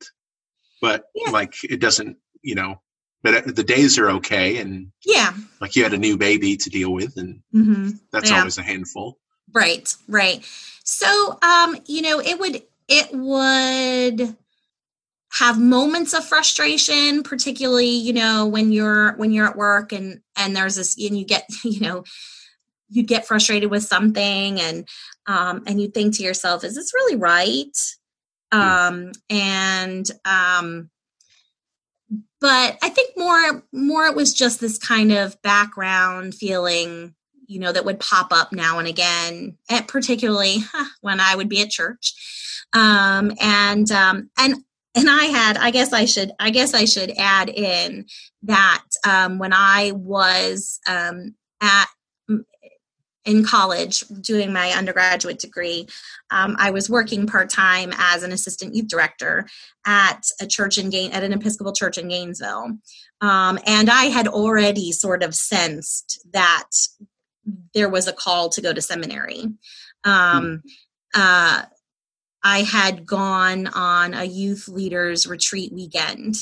but 0.81 1.05
Yeah. 1.15 1.31
like 1.31 1.53
it 1.63 1.79
doesn't, 1.79 2.17
you 2.41 2.55
know, 2.55 2.81
but 3.23 3.55
the 3.55 3.63
days 3.63 3.97
are 3.97 4.09
okay, 4.11 4.57
and 4.57 4.91
yeah 5.05 5.33
like 5.61 5.75
you 5.75 5.83
had 5.83 5.93
a 5.93 5.97
new 5.97 6.17
baby 6.17 6.57
to 6.57 6.69
deal 6.69 6.91
with, 6.93 7.17
and 7.17 7.41
hmm 7.51 7.89
that's 8.11 8.31
Yeah. 8.31 8.39
always 8.39 8.57
a 8.57 8.63
handful. 8.63 9.17
Right, 9.53 9.93
right. 10.07 10.45
So, 10.83 11.37
um, 11.41 11.77
you 11.85 12.01
know, 12.01 12.19
it 12.19 12.39
would 12.39 12.61
it 12.87 13.13
would 13.13 14.35
have 15.33 15.59
moments 15.59 16.13
of 16.13 16.25
frustration, 16.25 17.23
particularly, 17.23 17.89
you 17.89 18.13
know, 18.13 18.47
when 18.47 18.71
you're 18.71 19.13
when 19.17 19.31
you're 19.31 19.47
at 19.47 19.55
work 19.55 19.91
and 19.91 20.21
and 20.35 20.55
there's 20.55 20.75
this 20.75 20.97
and 20.97 21.17
you 21.17 21.25
get, 21.25 21.45
you 21.63 21.79
know, 21.81 22.03
you 22.89 23.03
get 23.03 23.27
frustrated 23.27 23.69
with 23.69 23.83
something 23.83 24.59
and 24.59 24.87
um 25.27 25.63
and 25.67 25.81
you 25.81 25.87
think 25.89 26.15
to 26.17 26.23
yourself, 26.23 26.63
is 26.63 26.75
this 26.75 26.93
really 26.93 27.15
right? 27.15 27.77
Um 28.51 29.11
and 29.29 30.09
um 30.25 30.89
but 32.41 32.77
I 32.81 32.89
think 32.89 33.11
more 33.17 33.63
more 33.71 34.05
it 34.05 34.15
was 34.15 34.33
just 34.33 34.59
this 34.59 34.77
kind 34.77 35.11
of 35.11 35.41
background 35.41 36.35
feeling 36.35 37.15
you 37.49 37.59
know 37.59 37.71
that 37.71 37.83
would 37.83 37.99
pop 37.99 38.31
up 38.31 38.53
now 38.53 38.79
and 38.79 38.87
again 38.87 39.57
and 39.69 39.87
particularly 39.87 40.57
when 41.01 41.19
i 41.19 41.35
would 41.35 41.49
be 41.49 41.61
at 41.61 41.69
church. 41.69 42.13
Um, 42.71 43.33
and 43.41 43.91
um, 43.91 44.29
and 44.37 44.55
and 44.95 45.09
i 45.09 45.25
had 45.25 45.57
i 45.57 45.71
guess 45.71 45.91
i 45.91 46.05
should 46.05 46.31
i 46.39 46.51
guess 46.51 46.73
i 46.73 46.85
should 46.85 47.11
add 47.17 47.49
in 47.49 48.05
that 48.43 48.83
um, 49.07 49.39
when 49.39 49.53
i 49.53 49.91
was 49.95 50.79
um, 50.87 51.35
at 51.61 51.87
in 53.25 53.43
college 53.43 54.03
doing 54.21 54.53
my 54.53 54.69
undergraduate 54.71 55.39
degree 55.39 55.87
um, 56.31 56.55
i 56.59 56.69
was 56.69 56.89
working 56.89 57.25
part-time 57.25 57.91
as 57.97 58.23
an 58.23 58.31
assistant 58.31 58.75
youth 58.75 58.87
director 58.87 59.47
at 59.85 60.21
a 60.39 60.47
church 60.47 60.77
in 60.77 60.89
Gain- 60.89 61.11
at 61.11 61.23
an 61.23 61.33
episcopal 61.33 61.73
church 61.73 61.97
in 61.97 62.07
gainesville. 62.07 62.77
Um, 63.21 63.59
and 63.65 63.89
i 63.89 64.05
had 64.05 64.27
already 64.27 64.91
sort 64.91 65.23
of 65.23 65.33
sensed 65.33 66.19
that 66.31 66.69
there 67.73 67.89
was 67.89 68.07
a 68.07 68.13
call 68.13 68.49
to 68.49 68.61
go 68.61 68.73
to 68.73 68.81
seminary. 68.81 69.45
Um, 70.03 70.63
uh, 71.15 71.63
I 72.43 72.59
had 72.61 73.05
gone 73.05 73.67
on 73.67 74.13
a 74.13 74.23
youth 74.23 74.67
leaders 74.67 75.27
retreat 75.27 75.73
weekend, 75.73 76.35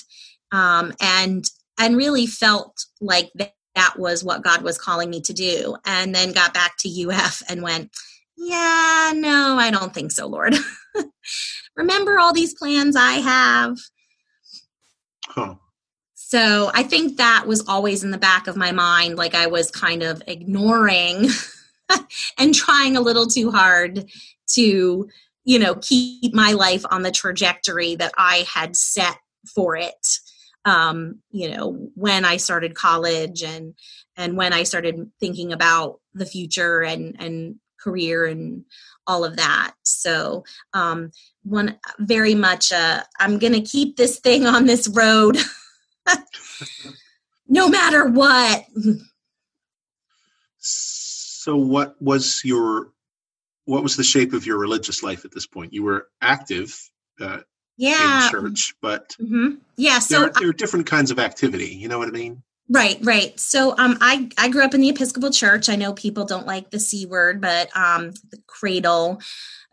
um, 0.52 0.94
and 1.02 1.44
and 1.80 1.98
really 1.98 2.28
felt 2.28 2.86
like 3.02 3.32
that, 3.36 3.54
that 3.76 3.98
was 3.98 4.24
what 4.24 4.44
God 4.44 4.64
was 4.64 4.78
calling 4.78 5.10
me 5.10 5.22
to 5.22 5.34
do. 5.34 5.78
And 5.86 6.14
then 6.14 6.34
got 6.34 6.54
back 6.54 6.74
to 6.80 7.10
UF 7.10 7.44
and 7.48 7.62
went, 7.62 7.92
yeah, 8.36 9.14
no, 9.16 9.58
I 9.60 9.72
don't 9.72 9.94
think 9.94 10.12
so, 10.12 10.28
Lord. 10.28 10.56
Remember 11.76 12.20
all 12.20 12.34
these 12.34 12.56
plans 12.56 12.96
I 12.96 13.14
have. 13.14 13.78
Huh. 15.28 15.56
So 16.30 16.72
I 16.74 16.84
think 16.84 17.16
that 17.16 17.46
was 17.48 17.66
always 17.70 18.04
in 18.04 18.12
the 18.12 18.18
back 18.18 18.48
of 18.48 18.58
my 18.58 18.74
mind, 18.74 19.16
like 19.16 19.34
I 19.34 19.48
was 19.48 19.72
kind 19.72 20.04
of 20.04 20.22
ignoring 20.28 21.30
and 22.38 22.54
trying 22.54 22.98
a 22.98 23.02
little 23.02 23.28
too 23.28 23.50
hard 23.50 24.12
to, 24.56 25.08
you 25.46 25.60
know, 25.60 25.76
keep 25.76 26.34
my 26.34 26.52
life 26.52 26.84
on 26.92 27.04
the 27.04 27.12
trajectory 27.12 27.96
that 27.96 28.12
I 28.18 28.46
had 28.54 28.76
set 28.76 29.16
for 29.56 29.78
it. 29.78 30.06
Um, 30.66 31.20
you 31.32 31.50
know, 31.50 31.92
when 31.96 32.26
I 32.26 32.36
started 32.36 32.76
college 32.76 33.42
and 33.42 33.74
and 34.18 34.36
when 34.36 34.52
I 34.52 34.64
started 34.64 35.10
thinking 35.22 35.54
about 35.54 36.02
the 36.14 36.26
future 36.26 36.84
and 36.84 37.16
and 37.20 37.56
career 37.80 38.26
and 38.26 38.66
all 39.06 39.24
of 39.24 39.38
that. 39.38 39.76
So 39.84 40.44
um 40.74 41.12
one 41.44 41.80
very 42.00 42.36
much 42.36 42.74
uh 42.74 43.04
I'm 43.18 43.40
gonna 43.40 43.62
keep 43.62 43.96
this 43.96 44.20
thing 44.20 44.46
on 44.46 44.66
this 44.66 44.90
road 44.90 45.38
no 47.48 47.70
matter 47.70 48.08
what. 48.08 48.66
So, 50.58 51.56
what 51.56 52.02
was 52.02 52.42
your 52.44 52.92
what 53.66 53.84
was 53.84 53.98
the 53.98 54.04
shape 54.04 54.34
of 54.34 54.46
your 54.46 54.58
religious 54.58 55.04
life 55.04 55.26
at 55.26 55.34
this 55.34 55.46
point? 55.48 55.74
You 55.74 55.84
were 55.84 56.08
active 56.22 56.78
uh, 57.20 57.40
Yeah. 57.78 58.26
in 58.28 58.32
church, 58.32 58.76
but 58.82 59.16
hmm 59.20 59.56
Yeah. 59.76 60.00
So 60.00 60.22
there, 60.22 60.32
there 60.40 60.50
are 60.50 60.54
different 60.54 60.88
kinds 60.88 61.12
of 61.12 61.20
activity. 61.20 61.68
You 61.68 61.88
know 61.88 62.00
what 62.00 62.08
I 62.08 62.12
mean? 62.12 62.44
Right, 62.70 62.98
right. 63.02 63.40
So 63.40 63.76
um 63.78 63.98
I 64.02 64.30
I 64.38 64.50
grew 64.50 64.64
up 64.64 64.74
in 64.74 64.82
the 64.82 64.90
Episcopal 64.90 65.32
Church. 65.32 65.70
I 65.70 65.76
know 65.76 65.94
people 65.94 66.26
don't 66.26 66.46
like 66.46 66.70
the 66.70 66.80
C 66.80 67.06
word, 67.06 67.40
but 67.40 67.70
um 67.76 68.12
the 68.32 68.40
cradle 68.46 69.22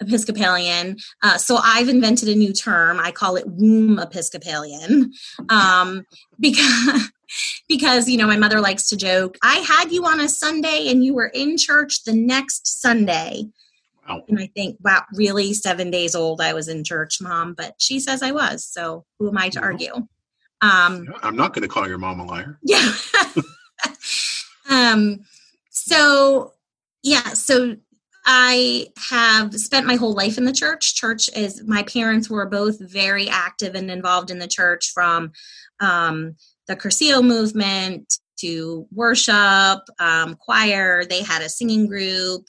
Episcopalian. 0.00 0.98
Uh, 1.22 1.38
so 1.38 1.56
I've 1.62 1.88
invented 1.88 2.28
a 2.28 2.34
new 2.34 2.52
term. 2.52 3.00
I 3.00 3.10
call 3.10 3.36
it 3.36 3.46
womb 3.46 3.98
Episcopalian. 3.98 5.12
Um 5.48 6.04
because 6.38 7.10
because 7.68 8.08
you 8.08 8.16
know 8.16 8.28
my 8.28 8.36
mother 8.36 8.60
likes 8.60 8.88
to 8.90 8.96
joke, 8.96 9.38
I 9.42 9.56
had 9.56 9.90
you 9.90 10.04
on 10.06 10.20
a 10.20 10.28
Sunday 10.28 10.88
and 10.88 11.04
you 11.04 11.14
were 11.14 11.28
in 11.34 11.56
church 11.58 12.04
the 12.04 12.14
next 12.14 12.80
Sunday. 12.80 13.46
Wow. 14.08 14.22
And 14.28 14.38
I 14.38 14.50
think, 14.54 14.76
wow, 14.84 15.02
really 15.14 15.54
seven 15.54 15.90
days 15.90 16.14
old 16.14 16.40
I 16.40 16.52
was 16.52 16.68
in 16.68 16.84
church, 16.84 17.20
mom, 17.20 17.54
but 17.54 17.74
she 17.78 18.00
says 18.00 18.22
I 18.22 18.32
was. 18.32 18.64
So 18.64 19.04
who 19.18 19.30
am 19.30 19.38
I 19.38 19.48
to 19.50 19.60
argue? 19.60 20.06
Um 20.60 21.06
I'm 21.22 21.36
not 21.36 21.52
going 21.52 21.62
to 21.62 21.68
call 21.68 21.88
your 21.88 21.98
mom 21.98 22.20
a 22.20 22.24
liar. 22.24 22.58
yeah 22.62 22.92
um 24.70 25.20
so 25.70 26.52
yeah 27.02 27.28
so 27.30 27.76
i 28.24 28.86
have 29.10 29.54
spent 29.54 29.86
my 29.86 29.96
whole 29.96 30.14
life 30.14 30.38
in 30.38 30.44
the 30.44 30.52
church 30.52 30.94
church 30.94 31.28
is 31.36 31.62
my 31.66 31.82
parents 31.82 32.30
were 32.30 32.46
both 32.46 32.80
very 32.80 33.28
active 33.28 33.74
and 33.74 33.90
involved 33.90 34.30
in 34.30 34.38
the 34.38 34.48
church 34.48 34.90
from 34.92 35.32
um 35.80 36.34
the 36.66 36.76
Cursillo 36.76 37.22
movement 37.22 38.18
to 38.36 38.86
worship 38.92 39.80
um, 39.98 40.34
choir 40.36 41.04
they 41.04 41.22
had 41.22 41.42
a 41.42 41.48
singing 41.48 41.86
group 41.86 42.44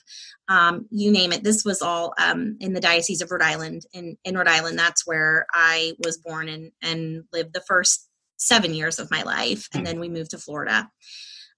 um, 0.48 0.86
you 0.90 1.10
name 1.10 1.32
it. 1.32 1.42
This 1.42 1.64
was 1.64 1.82
all 1.82 2.14
um, 2.18 2.56
in 2.60 2.72
the 2.72 2.80
diocese 2.80 3.20
of 3.20 3.30
rhode 3.30 3.42
island 3.42 3.82
in, 3.92 4.16
in 4.24 4.36
rhode 4.36 4.48
island. 4.48 4.78
That's 4.78 5.06
where 5.06 5.46
i 5.52 5.94
was 6.04 6.18
born 6.18 6.48
and, 6.48 6.72
and 6.82 7.24
lived 7.32 7.52
the 7.52 7.64
first 7.66 8.08
seven 8.36 8.74
years 8.74 8.98
of 8.98 9.10
my 9.10 9.22
life 9.22 9.66
and 9.74 9.86
then 9.86 9.98
we 9.98 10.08
moved 10.08 10.30
to 10.30 10.38
florida. 10.38 10.88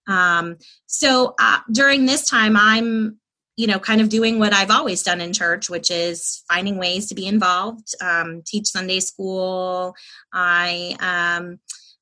Um, 0.06 0.56
so 0.86 1.34
uh, 1.38 1.58
during 1.70 2.06
this 2.06 2.28
time 2.28 2.56
i'm 2.56 3.18
you 3.56 3.66
know 3.66 3.78
kind 3.78 4.00
of 4.00 4.08
doing 4.08 4.38
what 4.38 4.54
i've 4.54 4.70
always 4.70 5.02
done 5.02 5.20
in 5.20 5.32
church 5.32 5.68
which 5.68 5.90
is 5.90 6.44
finding 6.48 6.78
ways 6.78 7.08
to 7.08 7.14
be 7.14 7.26
involved 7.26 7.88
um, 8.00 8.42
teach 8.46 8.68
sunday 8.68 9.00
school. 9.00 9.94
I 10.32 10.96
um, 11.00 11.58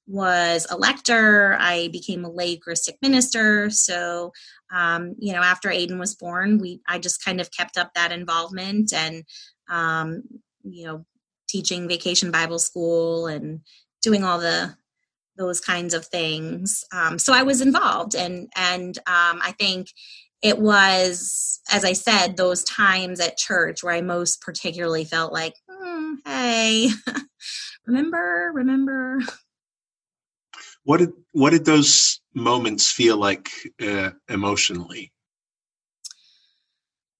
was 0.06 0.66
a 0.70 0.76
lector 0.76 1.56
i 1.58 1.88
became 1.92 2.24
a 2.24 2.30
lay 2.30 2.52
eucharistic 2.52 2.96
minister. 3.02 3.70
So 3.70 4.32
um, 4.72 5.14
you 5.18 5.32
know 5.32 5.42
after 5.42 5.68
aiden 5.68 5.98
was 5.98 6.14
born 6.14 6.58
we 6.58 6.80
i 6.88 6.98
just 6.98 7.24
kind 7.24 7.40
of 7.40 7.50
kept 7.50 7.76
up 7.76 7.92
that 7.94 8.12
involvement 8.12 8.92
and 8.92 9.24
um, 9.68 10.22
you 10.62 10.86
know 10.86 11.04
teaching 11.48 11.88
vacation 11.88 12.30
bible 12.30 12.58
school 12.58 13.26
and 13.26 13.60
doing 14.02 14.24
all 14.24 14.38
the 14.38 14.76
those 15.36 15.60
kinds 15.60 15.92
of 15.92 16.06
things. 16.06 16.84
Um, 16.92 17.18
so 17.18 17.32
i 17.32 17.42
was 17.42 17.60
involved 17.60 18.14
and 18.14 18.48
and 18.56 18.98
um, 19.06 19.40
i 19.42 19.54
think 19.58 19.88
it 20.42 20.58
was 20.58 21.60
as 21.70 21.84
i 21.84 21.92
said 21.92 22.36
those 22.36 22.62
times 22.64 23.20
at 23.20 23.36
church 23.36 23.82
where 23.82 23.94
i 23.94 24.00
most 24.00 24.40
particularly 24.40 25.04
felt 25.04 25.32
like 25.32 25.54
hmm, 25.68 26.14
hey 26.24 26.90
remember 27.86 28.50
remember 28.54 29.18
What 30.86 30.98
did 30.98 31.12
what 31.32 31.50
did 31.50 31.64
those 31.64 32.20
moments 32.32 32.92
feel 32.92 33.16
like 33.16 33.50
uh, 33.82 34.10
emotionally? 34.28 35.12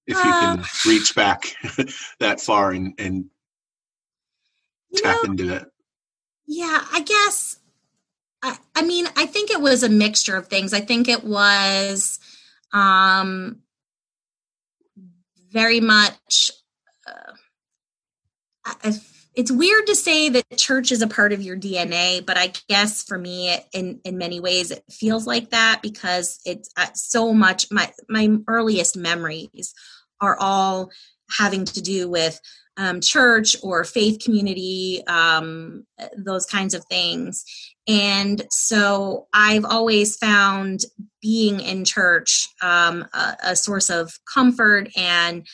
If 0.07 0.17
you 0.25 0.33
can 0.41 0.61
Uh, 0.61 0.65
reach 0.87 1.17
back 1.17 1.57
that 2.21 2.41
far 2.41 2.71
and, 2.71 2.95
and 2.97 3.25
tap 4.95 5.17
know, 5.25 5.31
into 5.33 5.53
it. 5.53 5.67
Yeah, 6.47 6.81
I 6.93 7.01
guess. 7.01 7.59
I, 8.41 8.57
I 8.77 8.83
mean, 8.83 9.09
I 9.17 9.27
think 9.27 9.51
it 9.51 9.61
was 9.61 9.83
a 9.83 9.89
mixture 9.89 10.37
of 10.37 10.47
things. 10.47 10.73
I 10.73 10.81
think 10.81 11.09
it 11.09 11.25
was 11.25 12.21
um, 12.73 13.63
very 15.51 15.81
much. 15.81 16.53
Uh, 17.05 17.33
I, 18.65 19.01
it's 19.37 19.53
weird 19.53 19.87
to 19.87 19.95
say 19.95 20.31
that 20.31 20.57
church 20.57 20.91
is 20.91 21.03
a 21.03 21.07
part 21.07 21.33
of 21.33 21.43
your 21.43 21.59
DNA, 21.59 22.25
but 22.25 22.39
I 22.39 22.53
guess 22.69 23.05
for 23.05 23.19
me, 23.19 23.55
in 23.73 24.01
in 24.03 24.17
many 24.17 24.41
ways, 24.41 24.71
it 24.71 24.83
feels 24.91 25.27
like 25.27 25.51
that 25.51 25.81
because 25.83 26.41
it's 26.47 26.71
uh, 26.77 26.87
so 26.95 27.35
much. 27.35 27.67
My 27.71 27.93
my 28.09 28.31
earliest 28.49 28.97
memories 28.97 29.75
are 30.23 30.37
all 30.41 30.91
having 31.39 31.67
to 31.67 31.83
do 31.83 32.09
with 32.09 32.41
um, 32.79 33.01
church 33.01 33.57
or 33.63 33.85
faith 33.85 34.23
community, 34.25 35.03
um, 35.07 35.85
those 36.17 36.47
kinds 36.47 36.75
of 36.75 36.85
things. 36.87 37.45
And 37.89 38.43
so 38.51 39.29
I've 39.33 39.65
always 39.65 40.17
found 40.17 40.81
being 41.23 41.61
in 41.61 41.85
church 41.85 42.49
um, 42.63 43.07
a, 43.15 43.37
a, 43.45 43.57
source 43.57 43.89
of 43.89 44.13
comfort 44.33 44.91
and 44.97 45.47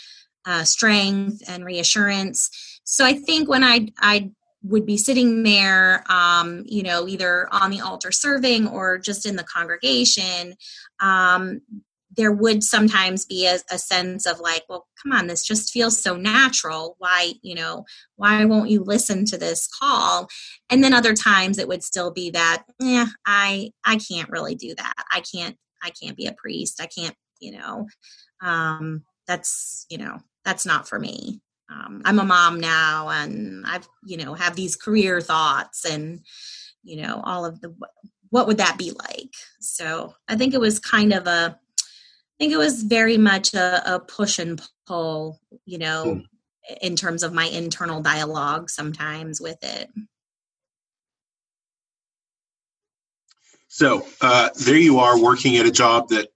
uh, 0.44 0.64
strength 0.64 1.42
and 1.48 1.64
reassurance. 1.64 2.71
So 2.92 3.06
I 3.06 3.14
think 3.14 3.48
when 3.48 3.64
I 3.64 3.88
I 3.98 4.32
would 4.62 4.84
be 4.84 4.98
sitting 4.98 5.44
there, 5.44 6.04
um, 6.10 6.62
you 6.66 6.82
know, 6.82 7.08
either 7.08 7.48
on 7.50 7.70
the 7.70 7.80
altar 7.80 8.12
serving 8.12 8.68
or 8.68 8.98
just 8.98 9.24
in 9.24 9.36
the 9.36 9.44
congregation, 9.44 10.54
um, 11.00 11.62
there 12.14 12.30
would 12.30 12.62
sometimes 12.62 13.24
be 13.24 13.46
a, 13.46 13.56
a, 13.70 13.78
sense 13.78 14.26
of 14.26 14.40
like 14.40 14.64
well 14.68 14.86
come 15.02 15.12
on 15.12 15.26
this 15.26 15.42
just 15.42 15.72
feels 15.72 16.02
so 16.02 16.16
natural. 16.16 16.96
Why 16.98 17.32
you 17.40 17.54
know 17.54 17.86
why 18.16 18.44
won't 18.44 18.68
you 18.68 18.84
listen 18.84 19.24
to 19.24 19.38
this 19.38 19.66
call? 19.66 20.28
And 20.68 20.84
then 20.84 20.92
other 20.92 21.14
times 21.14 21.56
it 21.56 21.68
would 21.68 21.82
still 21.82 22.10
be 22.10 22.30
that 22.32 22.64
yeah 22.78 23.06
i 23.24 23.70
i 23.86 23.96
can't 23.96 24.28
really 24.28 24.54
do 24.54 24.74
that. 24.74 24.94
I 25.10 25.22
can't 25.34 25.56
i 25.82 25.88
can't 25.88 26.16
be 26.16 26.26
a 26.26 26.34
priest. 26.34 26.78
I 26.78 26.88
can't 26.88 27.16
you 27.40 27.52
know 27.52 27.86
um 28.42 29.04
that's 29.26 29.86
you 29.88 29.96
know 29.96 30.18
that's 30.44 30.66
not 30.66 30.86
for 30.86 30.98
me 31.00 31.40
um, 31.70 32.02
i'm 32.04 32.18
a 32.18 32.24
mom 32.24 32.60
now 32.60 33.08
and 33.08 33.64
i've 33.66 33.86
you 34.04 34.16
know 34.16 34.34
have 34.34 34.56
these 34.56 34.76
career 34.76 35.20
thoughts 35.20 35.84
and 35.84 36.20
you 36.82 37.00
know 37.00 37.22
all 37.24 37.44
of 37.44 37.60
the 37.60 37.74
what 38.30 38.46
would 38.46 38.58
that 38.58 38.78
be 38.78 38.90
like 38.90 39.34
so 39.60 40.14
i 40.28 40.36
think 40.36 40.54
it 40.54 40.60
was 40.60 40.78
kind 40.78 41.12
of 41.12 41.26
a, 41.26 41.58
I 42.42 42.44
think 42.44 42.52
it 42.54 42.58
was 42.58 42.82
very 42.82 43.18
much 43.18 43.54
a, 43.54 43.94
a 43.94 44.00
push 44.00 44.38
and 44.38 44.60
pull, 44.86 45.40
you 45.64 45.78
know, 45.78 46.04
mm. 46.04 46.24
in 46.80 46.96
terms 46.96 47.22
of 47.22 47.32
my 47.32 47.44
internal 47.44 48.00
dialogue 48.00 48.68
sometimes 48.68 49.40
with 49.40 49.58
it. 49.62 49.90
So 53.68 54.06
uh, 54.20 54.50
there 54.64 54.76
you 54.76 54.98
are 54.98 55.18
working 55.20 55.56
at 55.56 55.66
a 55.66 55.70
job 55.70 56.08
that 56.08 56.28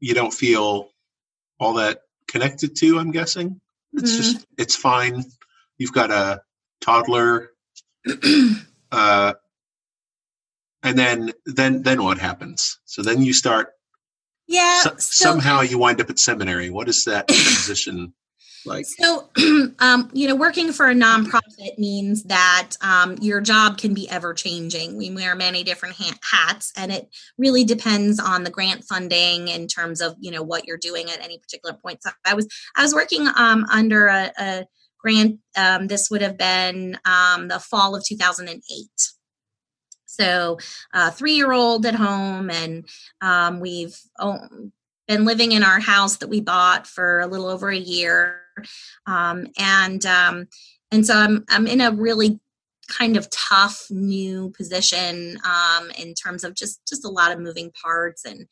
you 0.00 0.14
don't 0.14 0.32
feel 0.32 0.90
all 1.58 1.74
that 1.74 2.02
connected 2.28 2.76
to. 2.76 2.98
I'm 2.98 3.10
guessing 3.10 3.60
it's 3.92 4.12
mm 4.12 4.16
just 4.16 4.46
it's 4.58 4.76
fine. 4.76 5.24
You've 5.78 5.92
got 5.92 6.10
a 6.10 6.42
toddler, 6.80 7.50
uh, 8.92 9.34
and 10.82 10.98
then 10.98 11.32
then 11.46 11.82
then 11.82 12.02
what 12.02 12.18
happens? 12.18 12.78
So 12.84 13.02
then 13.02 13.22
you 13.22 13.32
start 13.32 13.68
yeah. 14.46 14.80
So, 14.80 14.90
so, 14.90 14.98
somehow 14.98 15.60
you 15.60 15.78
wind 15.78 16.00
up 16.00 16.10
at 16.10 16.18
seminary. 16.18 16.70
What 16.70 16.88
is 16.88 17.04
that 17.04 17.28
transition 17.28 18.12
like? 18.64 18.86
So, 18.86 19.30
um, 19.78 20.10
you 20.12 20.28
know, 20.28 20.34
working 20.34 20.72
for 20.72 20.88
a 20.88 20.94
nonprofit 20.94 21.78
means 21.78 22.24
that 22.24 22.72
um, 22.80 23.16
your 23.20 23.40
job 23.40 23.78
can 23.78 23.94
be 23.94 24.08
ever 24.08 24.34
changing. 24.34 24.96
We 24.96 25.10
wear 25.10 25.34
many 25.34 25.64
different 25.64 25.96
ha- 25.98 26.18
hats, 26.22 26.72
and 26.76 26.92
it 26.92 27.08
really 27.38 27.64
depends 27.64 28.18
on 28.18 28.44
the 28.44 28.50
grant 28.50 28.84
funding 28.84 29.48
in 29.48 29.66
terms 29.66 30.00
of 30.00 30.16
you 30.20 30.30
know 30.30 30.42
what 30.42 30.66
you're 30.66 30.78
doing 30.78 31.10
at 31.10 31.22
any 31.22 31.38
particular 31.38 31.76
point. 31.76 32.02
So, 32.02 32.10
I 32.24 32.34
was 32.34 32.46
I 32.76 32.82
was 32.82 32.94
working 32.94 33.28
um, 33.36 33.66
under 33.70 34.06
a, 34.06 34.32
a 34.38 34.66
grant. 34.98 35.38
Um, 35.56 35.86
this 35.86 36.08
would 36.10 36.22
have 36.22 36.36
been 36.38 36.98
um, 37.04 37.48
the 37.48 37.58
fall 37.58 37.94
of 37.94 38.04
2008 38.04 38.88
so, 40.10 40.58
uh, 40.92 41.12
three 41.12 41.34
year 41.34 41.52
old 41.52 41.86
at 41.86 41.94
home, 41.94 42.50
and 42.50 42.84
um, 43.20 43.60
we've 43.60 43.96
oh, 44.18 44.40
been 45.06 45.24
living 45.24 45.52
in 45.52 45.62
our 45.62 45.78
house 45.78 46.16
that 46.16 46.28
we 46.28 46.40
bought 46.40 46.86
for 46.86 47.20
a 47.20 47.28
little 47.28 47.46
over 47.46 47.70
a 47.70 47.76
year. 47.76 48.42
Um, 49.06 49.46
and 49.58 50.04
um, 50.06 50.46
and 50.90 51.06
so 51.06 51.14
I'm 51.14 51.44
I'm 51.48 51.66
in 51.66 51.80
a 51.80 51.92
really 51.92 52.40
kind 52.88 53.16
of 53.16 53.30
tough 53.30 53.86
new 53.90 54.50
position 54.56 55.38
um, 55.44 55.90
in 55.98 56.14
terms 56.14 56.44
of 56.44 56.54
just 56.54 56.80
just 56.88 57.04
a 57.04 57.10
lot 57.10 57.32
of 57.32 57.38
moving 57.38 57.70
parts 57.70 58.24
and 58.24 58.46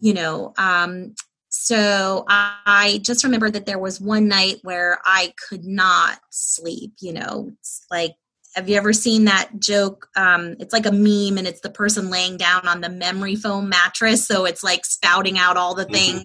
you 0.00 0.12
know 0.12 0.52
um, 0.58 1.14
so 1.50 2.24
I 2.28 3.00
just 3.02 3.24
remember 3.24 3.50
that 3.50 3.66
there 3.66 3.78
was 3.78 4.00
one 4.00 4.28
night 4.28 4.58
where 4.62 5.00
I 5.04 5.32
could 5.48 5.64
not 5.64 6.18
sleep. 6.30 6.94
You 7.00 7.14
know, 7.14 7.50
it's 7.58 7.86
like 7.90 8.14
have 8.54 8.68
you 8.68 8.76
ever 8.76 8.92
seen 8.92 9.26
that 9.26 9.50
joke? 9.58 10.08
Um, 10.16 10.56
it's 10.58 10.72
like 10.72 10.86
a 10.86 10.92
meme, 10.92 11.38
and 11.38 11.46
it's 11.46 11.60
the 11.60 11.70
person 11.70 12.10
laying 12.10 12.36
down 12.36 12.66
on 12.66 12.80
the 12.80 12.88
memory 12.88 13.36
foam 13.36 13.68
mattress, 13.68 14.26
so 14.26 14.44
it's 14.44 14.62
like 14.62 14.84
spouting 14.84 15.38
out 15.38 15.56
all 15.56 15.74
the 15.74 15.84
mm-hmm. 15.84 15.94
things. 15.94 16.24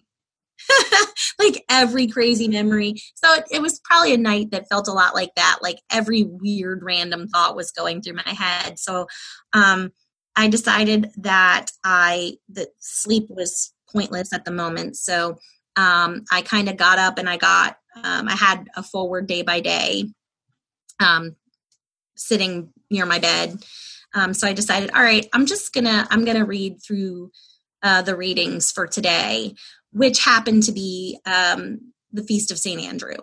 like 1.40 1.64
every 1.70 2.08
crazy 2.08 2.48
memory. 2.48 2.96
So 3.16 3.34
it, 3.34 3.46
it, 3.52 3.62
was 3.62 3.80
probably 3.84 4.14
a 4.14 4.18
night 4.18 4.52
that 4.52 4.68
felt 4.70 4.88
a 4.88 4.94
lot 4.94 5.16
like 5.16 5.32
that. 5.36 5.60
Like 5.62 5.80
every 5.92 6.24
weird 6.24 6.82
random 6.84 7.28
thought 7.28 7.56
was 7.56 7.72
going 7.72 8.02
through 8.02 8.16
my 8.16 8.34
head. 8.34 8.80
So 8.80 9.08
um, 9.54 9.92
I 10.36 10.48
decided 10.48 11.12
that 11.18 11.68
I 11.84 12.38
that 12.50 12.70
sleep 12.80 13.26
was 13.30 13.74
pointless 13.92 14.34
at 14.34 14.46
the 14.46 14.52
moment. 14.52 14.98
So 14.98 15.38
um, 15.76 16.24
I 16.32 16.42
kind 16.42 16.70
of 16.70 16.78
got 16.78 17.00
up 17.00 17.18
and 17.18 17.30
I 17.30 17.38
got 17.38 17.78
um, 17.96 18.28
I 18.28 18.36
had 18.36 18.68
a 18.76 18.84
forward 18.84 19.28
day 19.28 19.44
by 19.44 19.60
day 19.60 20.06
um, 21.00 21.36
sitting 22.16 22.70
near 22.90 23.06
my 23.06 23.20
bed. 23.20 23.64
Um, 24.16 24.34
so 24.34 24.48
I 24.48 24.54
decided, 24.54 24.92
all 24.92 25.02
right, 25.02 25.28
I'm 25.34 25.46
just 25.46 25.74
gonna 25.74 26.08
I'm 26.10 26.26
gonna 26.26 26.46
read 26.46 26.78
through 26.86 27.32
uh, 27.82 28.02
the 28.02 28.16
readings 28.16 28.72
for 28.72 28.88
today, 28.88 29.56
which 29.94 30.24
happened 30.24 30.64
to 30.64 30.72
be 30.72 31.20
um, 31.26 31.94
the 32.12 32.24
feast 32.24 32.52
of 32.52 32.58
Saint 32.58 32.82
Andrew. 32.82 33.18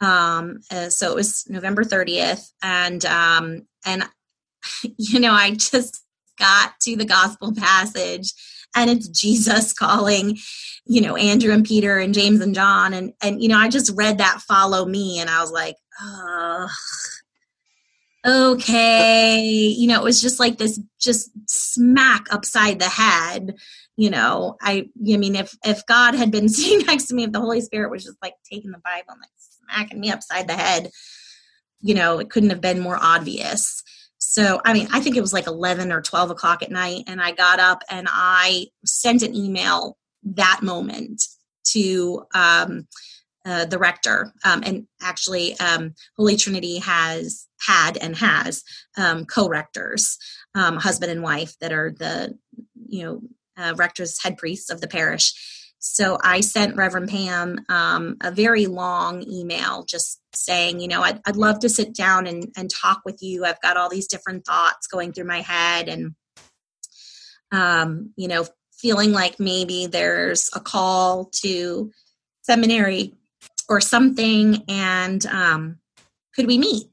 Um, 0.00 0.60
uh, 0.70 0.88
so 0.88 1.10
it 1.10 1.14
was 1.14 1.44
November 1.48 1.84
30th, 1.84 2.50
and 2.62 3.04
um, 3.04 3.66
and 3.84 4.04
you 4.96 5.20
know 5.20 5.32
I 5.32 5.52
just 5.52 6.02
got 6.38 6.72
to 6.80 6.96
the 6.96 7.04
gospel 7.04 7.54
passage, 7.54 8.32
and 8.74 8.90
it's 8.90 9.08
Jesus 9.08 9.72
calling, 9.72 10.38
you 10.86 11.00
know 11.00 11.16
Andrew 11.16 11.52
and 11.52 11.64
Peter 11.64 11.98
and 11.98 12.14
James 12.14 12.40
and 12.40 12.54
John, 12.54 12.94
and 12.94 13.12
and 13.22 13.40
you 13.42 13.48
know 13.48 13.58
I 13.58 13.68
just 13.68 13.92
read 13.94 14.18
that 14.18 14.40
follow 14.40 14.84
me, 14.84 15.20
and 15.20 15.30
I 15.30 15.40
was 15.40 15.52
like, 15.52 15.76
okay 18.24 19.40
you 19.40 19.88
know 19.88 20.00
it 20.00 20.04
was 20.04 20.22
just 20.22 20.38
like 20.38 20.56
this 20.56 20.80
just 21.00 21.30
smack 21.48 22.26
upside 22.30 22.78
the 22.78 22.88
head 22.88 23.56
you 23.96 24.10
know 24.10 24.56
i 24.60 24.88
i 25.12 25.16
mean 25.16 25.36
if 25.36 25.56
if 25.64 25.84
god 25.86 26.14
had 26.14 26.30
been 26.30 26.48
sitting 26.48 26.86
next 26.86 27.06
to 27.06 27.14
me 27.14 27.24
if 27.24 27.32
the 27.32 27.40
holy 27.40 27.60
spirit 27.60 27.90
was 27.90 28.04
just 28.04 28.16
like 28.22 28.34
taking 28.50 28.70
the 28.70 28.80
bible 28.84 29.10
and 29.10 29.20
like 29.20 29.30
smacking 29.36 30.00
me 30.00 30.10
upside 30.10 30.48
the 30.48 30.54
head 30.54 30.90
you 31.80 31.94
know 31.94 32.18
it 32.18 32.30
couldn't 32.30 32.50
have 32.50 32.60
been 32.60 32.80
more 32.80 32.98
obvious. 33.00 33.82
So 34.18 34.60
i 34.64 34.72
mean 34.72 34.88
i 34.92 35.00
think 35.00 35.16
it 35.16 35.20
was 35.20 35.32
like 35.32 35.46
11 35.46 35.92
or 35.92 36.00
12 36.00 36.30
o'clock 36.30 36.62
at 36.62 36.70
night 36.70 37.04
and 37.06 37.20
i 37.20 37.32
got 37.32 37.58
up 37.58 37.82
and 37.90 38.08
i 38.10 38.66
sent 38.84 39.22
an 39.22 39.34
email 39.34 39.98
that 40.22 40.60
moment 40.62 41.22
to 41.64 42.24
um 42.34 42.86
uh, 43.44 43.64
the 43.64 43.78
rector, 43.78 44.32
um, 44.44 44.62
and 44.64 44.86
actually, 45.00 45.58
um, 45.58 45.94
Holy 46.16 46.36
Trinity 46.36 46.78
has 46.78 47.48
had 47.66 47.96
and 47.96 48.14
has 48.16 48.62
um, 48.96 49.24
co-rectors, 49.24 50.16
um, 50.54 50.76
husband 50.76 51.10
and 51.10 51.22
wife, 51.22 51.58
that 51.60 51.72
are 51.72 51.92
the 51.98 52.38
you 52.88 53.02
know 53.02 53.22
uh, 53.56 53.74
rectors, 53.76 54.22
head 54.22 54.36
priests 54.36 54.70
of 54.70 54.80
the 54.80 54.88
parish. 54.88 55.32
So 55.78 56.16
I 56.22 56.40
sent 56.40 56.76
Reverend 56.76 57.08
Pam 57.08 57.64
um, 57.68 58.16
a 58.20 58.30
very 58.30 58.66
long 58.66 59.24
email, 59.28 59.84
just 59.84 60.20
saying, 60.32 60.78
you 60.78 60.86
know, 60.86 61.02
I'd, 61.02 61.20
I'd 61.26 61.36
love 61.36 61.58
to 61.60 61.68
sit 61.68 61.92
down 61.92 62.26
and, 62.26 62.46
and 62.56 62.70
talk 62.70 63.00
with 63.04 63.18
you. 63.20 63.44
I've 63.44 63.60
got 63.60 63.76
all 63.76 63.88
these 63.88 64.06
different 64.06 64.44
thoughts 64.44 64.86
going 64.86 65.12
through 65.12 65.24
my 65.24 65.40
head, 65.40 65.88
and 65.88 66.14
um, 67.50 68.12
you 68.16 68.28
know, 68.28 68.46
feeling 68.82 69.12
like 69.12 69.38
maybe 69.38 69.86
there's 69.86 70.50
a 70.54 70.60
call 70.60 71.26
to 71.26 71.90
seminary 72.42 73.14
or 73.68 73.80
something 73.80 74.64
and 74.68 75.24
um, 75.26 75.78
could 76.34 76.46
we 76.46 76.58
meet 76.58 76.88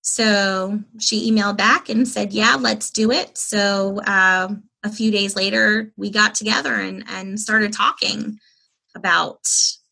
so 0.00 0.80
she 0.98 1.30
emailed 1.30 1.56
back 1.56 1.88
and 1.88 2.08
said 2.08 2.32
yeah 2.32 2.56
let's 2.58 2.90
do 2.90 3.10
it 3.10 3.36
so 3.36 4.00
uh, 4.06 4.48
a 4.84 4.90
few 4.90 5.10
days 5.10 5.34
later 5.34 5.92
we 5.96 6.10
got 6.10 6.34
together 6.34 6.74
and, 6.74 7.04
and 7.08 7.40
started 7.40 7.72
talking 7.72 8.38
about 8.94 9.40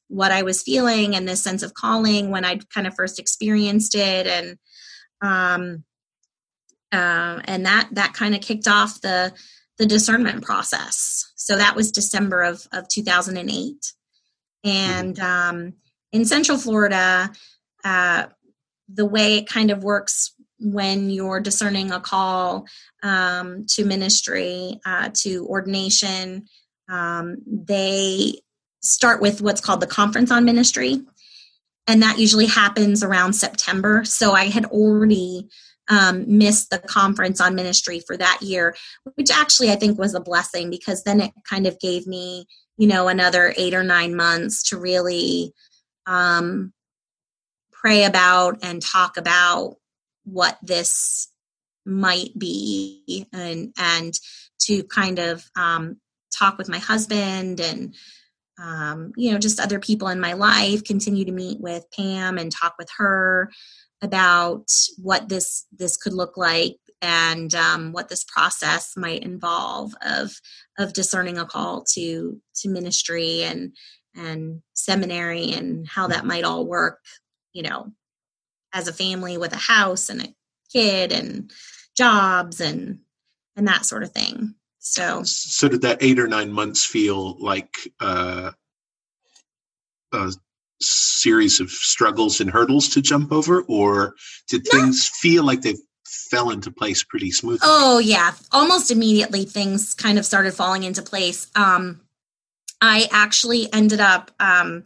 what 0.09 0.31
i 0.31 0.43
was 0.43 0.63
feeling 0.63 1.17
and 1.17 1.27
this 1.27 1.43
sense 1.43 1.63
of 1.63 1.75
calling 1.75 2.31
when 2.31 2.45
i'd 2.45 2.69
kind 2.71 2.87
of 2.87 2.95
first 2.95 3.19
experienced 3.19 3.95
it. 3.95 4.27
And 4.27 4.59
um, 5.23 5.85
uh, 6.93 7.41
and 7.45 7.65
that 7.65 7.89
that 7.93 8.13
kind 8.13 8.35
of 8.35 8.41
kicked 8.41 8.69
off 8.69 9.01
the 9.01 9.33
the 9.79 9.87
discernment 9.87 10.45
process. 10.45 11.33
So 11.37 11.57
that 11.57 11.75
was 11.75 11.91
december 11.91 12.43
of, 12.43 12.67
of 12.73 12.89
2008 12.89 13.93
and 14.65 15.19
um, 15.19 15.75
in 16.13 16.25
Central 16.25 16.59
Florida, 16.59 17.31
uh, 17.85 18.27
the 18.89 19.07
way 19.07 19.39
it 19.39 19.49
kind 19.49 19.71
of 19.71 19.83
works 19.83 20.32
when 20.63 21.11
you're 21.11 21.41
discerning 21.41 21.91
a 21.91 22.01
call 22.01 22.67
um, 23.03 23.67
to 23.71 23.85
ministry, 23.85 24.81
uh, 24.85 25.11
to 25.15 25.47
ordination, 25.47 26.47
um, 26.89 27.37
they 27.47 28.41
start 28.83 29.21
with 29.21 29.41
what's 29.41 29.61
called 29.61 29.81
the 29.81 29.87
conference 29.87 30.31
on 30.31 30.45
ministry 30.45 31.01
and 31.87 32.03
that 32.03 32.19
usually 32.19 32.47
happens 32.47 33.03
around 33.03 33.33
september. 33.35 34.05
So 34.05 34.33
i 34.33 34.47
had 34.47 34.67
already 34.67 35.49
um, 35.89 36.25
missed 36.39 36.71
the 36.71 36.79
conference 36.79 37.41
on 37.41 37.55
ministry 37.55 38.01
for 38.07 38.17
that 38.17 38.39
year 38.41 38.75
which 39.15 39.31
actually 39.31 39.71
i 39.71 39.77
think 39.77 39.99
was 39.99 40.15
a 40.15 40.21
blessing 40.21 40.71
because 40.71 41.03
then 41.03 41.21
it 41.21 41.33
kind 41.49 41.67
of 41.67 41.79
gave 41.81 42.07
me 42.07 42.47
you 42.77 42.87
know 42.87 43.09
another 43.09 43.53
eight 43.57 43.75
or 43.75 43.83
nine 43.83 44.15
months 44.15 44.69
to 44.71 44.79
really 44.79 45.53
um, 46.07 46.73
pray 47.73 48.05
about 48.05 48.59
and 48.63 48.81
talk 48.81 49.17
about 49.17 49.77
what 50.25 50.59
this 50.63 51.29
might 51.85 52.31
be 52.39 53.27
and 53.33 53.73
and 53.77 54.15
to 54.61 54.85
kind 54.85 55.19
of 55.19 55.45
um, 55.57 55.97
talk 56.37 56.59
with 56.59 56.69
my 56.69 56.79
husband 56.79 57.61
and 57.61 57.95
um, 58.63 59.13
you 59.17 59.33
know 59.33 59.39
just 59.39 59.61
other 59.61 59.81
people 59.81 60.09
in 60.09 60.21
my 60.21 60.35
life 60.35 60.85
continue 60.85 61.25
to 61.25 61.33
meet 61.33 61.61
with 61.61 61.85
pam 61.97 62.39
and 62.39 62.53
talk 62.53 62.75
with 62.79 62.89
her 62.99 63.51
about 64.03 64.67
what 64.99 65.29
this 65.29 65.67
this 65.73 65.97
could 65.97 66.13
look 66.13 66.37
like 66.37 66.77
and 67.01 67.55
um, 67.55 67.93
what 67.93 68.09
this 68.09 68.25
process 68.25 68.93
might 68.97 69.23
involve 69.23 69.93
of 70.03 70.33
of 70.79 70.93
discerning 70.93 71.39
a 71.39 71.45
call 71.45 71.85
to 71.95 72.41
to 72.55 72.69
ministry 72.69 73.43
and 73.43 73.75
and 74.15 74.63
seminary 74.75 75.53
and 75.53 75.87
how 75.89 76.07
that 76.07 76.27
might 76.27 76.45
all 76.45 76.67
work 76.67 77.01
you 77.53 77.63
know 77.63 77.93
as 78.73 78.89
a 78.89 78.93
family 78.93 79.39
with 79.39 79.53
a 79.53 79.59
house 79.59 80.09
and 80.09 80.23
a 80.23 80.35
kid 80.73 81.13
and 81.13 81.53
jobs 81.97 82.61
and 82.61 83.01
and 83.57 83.69
that 83.69 83.85
sort 83.85 84.03
of 84.03 84.13
thing. 84.13 84.55
So 84.79 85.23
so 85.25 85.69
did 85.69 85.83
that 85.83 86.03
eight 86.03 86.19
or 86.19 86.27
nine 86.27 86.53
months 86.53 86.85
feel 86.85 87.39
like 87.39 87.75
uh, 88.01 88.51
a 90.13 90.33
series 90.81 91.61
of 91.61 91.71
struggles 91.71 92.41
and 92.41 92.51
hurdles 92.51 92.89
to 92.91 93.03
jump 93.03 93.33
over? 93.33 93.63
Or 93.63 94.15
did 94.49 94.67
no. 94.73 94.81
things 94.81 95.09
feel 95.09 95.45
like 95.45 95.63
they 95.63 95.77
fell 96.05 96.51
into 96.51 96.71
place 96.71 97.05
pretty 97.05 97.31
smoothly? 97.31 97.61
Oh 97.63 97.99
yeah. 97.99 98.33
Almost 98.51 98.91
immediately 98.91 99.45
things 99.45 99.95
kind 99.95 100.19
of 100.19 100.27
started 100.27 100.55
falling 100.55 100.83
into 100.83 101.03
place. 101.03 101.49
Um 101.55 102.01
i 102.85 103.09
actually 103.13 103.73
ended 103.73 104.01
up 104.01 104.33
um 104.41 104.83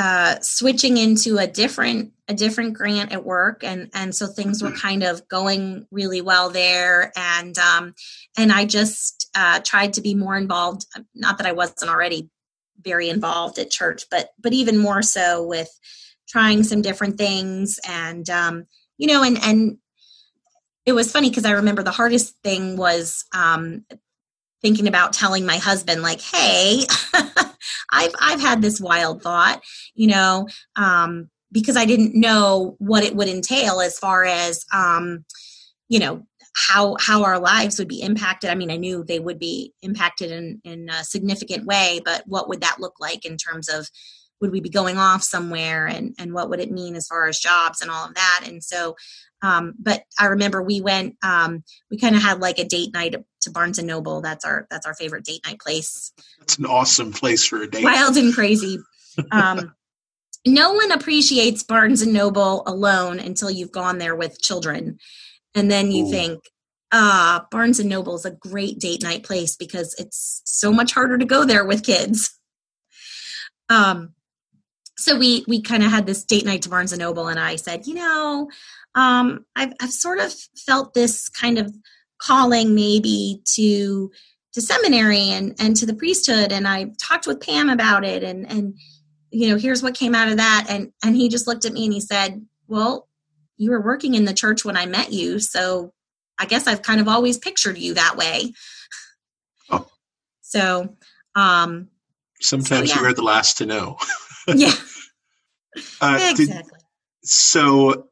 uh 0.00 0.40
switching 0.40 0.96
into 0.96 1.36
a 1.36 1.46
different 1.46 2.12
a 2.26 2.32
different 2.32 2.72
grant 2.72 3.12
at 3.12 3.24
work. 3.24 3.62
And 3.62 3.90
and 3.92 4.14
so 4.14 4.26
things 4.26 4.62
were 4.62 4.72
kind 4.72 5.02
of 5.02 5.28
going 5.28 5.86
really 5.90 6.22
well 6.22 6.48
there. 6.48 7.12
And 7.16 7.58
um 7.58 7.94
and 8.38 8.50
i 8.50 8.64
just 8.64 9.28
uh 9.34 9.60
tried 9.60 9.92
to 9.94 10.00
be 10.00 10.14
more 10.14 10.36
involved. 10.36 10.86
Not 11.14 11.36
that 11.38 11.46
i 11.46 11.52
wasn't 11.52 11.90
already 11.90 12.30
very 12.80 13.10
involved 13.10 13.58
at 13.58 13.70
church 13.70 14.04
but 14.10 14.30
but 14.38 14.54
even 14.54 14.78
more 14.78 15.02
so 15.02 15.46
with 15.46 15.68
trying 16.28 16.62
some 16.62 16.80
different 16.80 17.18
things. 17.18 17.78
And 17.86 18.28
um 18.30 18.64
you 18.96 19.06
know 19.06 19.22
and 19.22 19.38
and 19.42 19.76
it 20.86 20.92
was 20.92 21.12
funny 21.12 21.28
because 21.28 21.44
i 21.44 21.50
remember 21.52 21.82
the 21.82 21.90
hardest 21.90 22.36
thing 22.42 22.78
was 22.78 23.26
um 23.34 23.84
thinking 24.62 24.88
about 24.88 25.12
telling 25.12 25.46
my 25.46 25.56
husband 25.56 26.02
like 26.02 26.20
hey 26.20 26.84
i've 27.92 28.12
i've 28.20 28.40
had 28.40 28.62
this 28.62 28.80
wild 28.80 29.22
thought 29.22 29.62
you 29.94 30.06
know 30.06 30.46
um 30.76 31.30
because 31.52 31.76
I 31.76 31.84
didn't 31.84 32.14
know 32.14 32.76
what 32.78 33.04
it 33.04 33.14
would 33.14 33.28
entail 33.28 33.80
as 33.80 33.98
far 33.98 34.24
as 34.24 34.64
um, 34.72 35.24
you 35.88 35.98
know 35.98 36.22
how 36.56 36.96
how 37.00 37.24
our 37.24 37.38
lives 37.38 37.78
would 37.78 37.88
be 37.88 38.02
impacted. 38.02 38.50
I 38.50 38.54
mean, 38.54 38.70
I 38.70 38.76
knew 38.76 39.04
they 39.04 39.18
would 39.18 39.38
be 39.38 39.72
impacted 39.82 40.30
in 40.30 40.60
in 40.64 40.88
a 40.88 41.04
significant 41.04 41.66
way, 41.66 42.00
but 42.04 42.22
what 42.26 42.48
would 42.48 42.60
that 42.60 42.80
look 42.80 42.94
like 43.00 43.24
in 43.24 43.36
terms 43.36 43.68
of 43.68 43.88
would 44.40 44.52
we 44.52 44.60
be 44.60 44.70
going 44.70 44.98
off 44.98 45.22
somewhere 45.22 45.86
and 45.86 46.14
and 46.18 46.32
what 46.32 46.48
would 46.50 46.60
it 46.60 46.70
mean 46.70 46.96
as 46.96 47.06
far 47.06 47.28
as 47.28 47.38
jobs 47.38 47.80
and 47.80 47.90
all 47.90 48.06
of 48.06 48.14
that 48.14 48.42
and 48.46 48.62
so 48.62 48.96
um, 49.42 49.74
but 49.78 50.02
i 50.18 50.26
remember 50.26 50.62
we 50.62 50.80
went 50.80 51.16
um, 51.22 51.62
we 51.90 51.98
kind 51.98 52.16
of 52.16 52.22
had 52.22 52.40
like 52.40 52.58
a 52.58 52.64
date 52.64 52.92
night 52.92 53.14
to 53.40 53.50
barnes 53.50 53.78
and 53.78 53.86
noble 53.86 54.20
that's 54.20 54.44
our 54.44 54.66
that's 54.70 54.86
our 54.86 54.94
favorite 54.94 55.24
date 55.24 55.40
night 55.46 55.58
place 55.58 56.12
it's 56.40 56.58
an 56.58 56.66
awesome 56.66 57.12
place 57.12 57.46
for 57.46 57.62
a 57.62 57.70
date 57.70 57.84
wild 57.84 58.16
and 58.16 58.34
crazy 58.34 58.78
um, 59.32 59.72
no 60.46 60.72
one 60.72 60.92
appreciates 60.92 61.62
Barnes 61.62 62.02
and 62.02 62.12
Noble 62.12 62.62
alone 62.66 63.18
until 63.18 63.50
you've 63.50 63.72
gone 63.72 63.98
there 63.98 64.16
with 64.16 64.40
children. 64.40 64.98
And 65.54 65.70
then 65.70 65.90
you 65.90 66.06
Ooh. 66.06 66.10
think, 66.10 66.44
ah, 66.92 67.46
Barnes 67.50 67.78
and 67.78 67.88
Noble 67.88 68.14
is 68.14 68.24
a 68.24 68.30
great 68.30 68.78
date 68.78 69.02
night 69.02 69.22
place 69.22 69.56
because 69.56 69.94
it's 69.98 70.42
so 70.44 70.72
much 70.72 70.92
harder 70.92 71.18
to 71.18 71.24
go 71.24 71.44
there 71.44 71.64
with 71.64 71.84
kids. 71.84 72.38
Um, 73.68 74.14
so 75.00 75.16
we 75.16 75.44
we 75.48 75.62
kind 75.62 75.82
of 75.82 75.90
had 75.90 76.06
this 76.06 76.24
date 76.24 76.44
night 76.44 76.62
to 76.62 76.68
Barnes 76.68 76.92
and 76.92 77.00
Noble, 77.00 77.28
and 77.28 77.40
I 77.40 77.56
said, 77.56 77.86
you 77.86 77.94
know, 77.94 78.48
um, 78.94 79.44
I've 79.56 79.72
I've 79.80 79.92
sort 79.92 80.18
of 80.18 80.32
felt 80.66 80.94
this 80.94 81.28
kind 81.28 81.58
of 81.58 81.74
calling 82.18 82.74
maybe 82.74 83.42
to 83.54 84.10
to 84.52 84.60
seminary 84.60 85.30
and 85.30 85.54
and 85.58 85.76
to 85.76 85.86
the 85.86 85.94
priesthood, 85.94 86.52
and 86.52 86.68
I 86.68 86.92
talked 87.00 87.26
with 87.26 87.40
Pam 87.40 87.68
about 87.68 88.04
it, 88.04 88.22
and 88.22 88.50
and 88.50 88.74
you 89.30 89.48
know 89.48 89.56
here's 89.56 89.82
what 89.82 89.94
came 89.94 90.14
out 90.14 90.28
of 90.28 90.36
that 90.36 90.66
and 90.68 90.92
and 91.04 91.16
he 91.16 91.28
just 91.28 91.46
looked 91.46 91.64
at 91.64 91.72
me 91.72 91.84
and 91.84 91.92
he 91.92 92.00
said 92.00 92.44
well 92.66 93.08
you 93.56 93.70
were 93.70 93.80
working 93.80 94.14
in 94.14 94.24
the 94.24 94.34
church 94.34 94.64
when 94.64 94.76
i 94.76 94.86
met 94.86 95.12
you 95.12 95.38
so 95.38 95.92
i 96.38 96.46
guess 96.46 96.66
i've 96.66 96.82
kind 96.82 97.00
of 97.00 97.08
always 97.08 97.38
pictured 97.38 97.78
you 97.78 97.94
that 97.94 98.16
way 98.16 98.52
oh. 99.70 99.86
so 100.40 100.96
um 101.34 101.88
sometimes 102.40 102.90
so, 102.90 102.96
yeah. 102.96 103.02
you're 103.02 103.14
the 103.14 103.22
last 103.22 103.58
to 103.58 103.66
know 103.66 103.96
yeah. 104.48 104.72
Uh, 106.00 106.18
exactly. 106.32 106.46
did, 106.46 106.64
so 107.22 108.08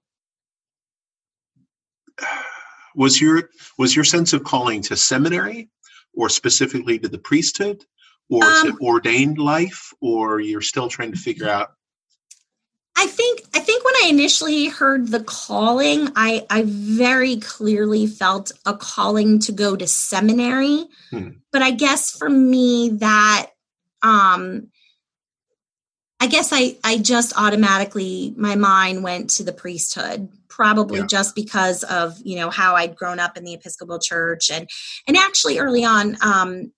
was 2.95 3.21
your 3.21 3.51
was 3.79 3.95
your 3.95 4.05
sense 4.05 4.33
of 4.33 4.45
calling 4.45 4.83
to 4.83 4.97
seminary 4.97 5.69
or 6.15 6.29
specifically 6.29 6.99
to 6.99 7.09
the 7.09 7.19
priesthood 7.19 7.85
or 8.31 8.45
um, 8.45 8.79
ordained 8.81 9.39
life 9.39 9.93
or 10.01 10.41
you're 10.41 10.61
still 10.61 10.89
trying 10.89 11.13
to 11.13 11.19
figure 11.19 11.49
out? 11.49 11.73
I 12.97 13.07
think 13.07 13.43
i 13.55 13.61
think 13.61 13.85
when 13.85 13.95
i 14.05 14.09
initially 14.09 14.67
heard 14.67 15.09
the 15.09 15.23
calling 15.23 16.09
i 16.17 16.45
i 16.51 16.65
very 16.67 17.37
clearly 17.37 18.09
felt 18.09 18.51
a 18.67 18.77
calling 18.77 19.39
to 19.41 19.53
go 19.53 19.77
to 19.77 19.87
seminary. 19.87 20.85
Hmm. 21.11 21.29
but 21.53 21.63
i 21.63 21.71
guess 21.71 22.11
for 22.11 22.29
me 22.29 22.91
that 22.95 23.51
um 24.03 24.69
i 26.21 26.27
guess 26.27 26.51
i 26.53 26.77
i 26.85 26.99
just 26.99 27.33
automatically 27.37 28.35
my 28.37 28.55
mind 28.55 29.03
went 29.03 29.31
to 29.31 29.43
the 29.43 29.53
priesthood 29.53 30.29
probably 30.49 30.99
yeah. 31.01 31.07
just 31.07 31.35
because 31.35 31.85
of 31.85 32.19
you 32.25 32.37
know 32.37 32.51
how 32.51 32.75
i'd 32.77 32.97
grown 32.97 33.19
up 33.19 33.37
in 33.37 33.45
the 33.45 33.55
episcopal 33.55 33.99
church 33.99 34.51
and 34.51 34.69
and 35.07 35.17
actually 35.17 35.59
early 35.59 35.85
on 35.85 36.17
um 36.23 36.73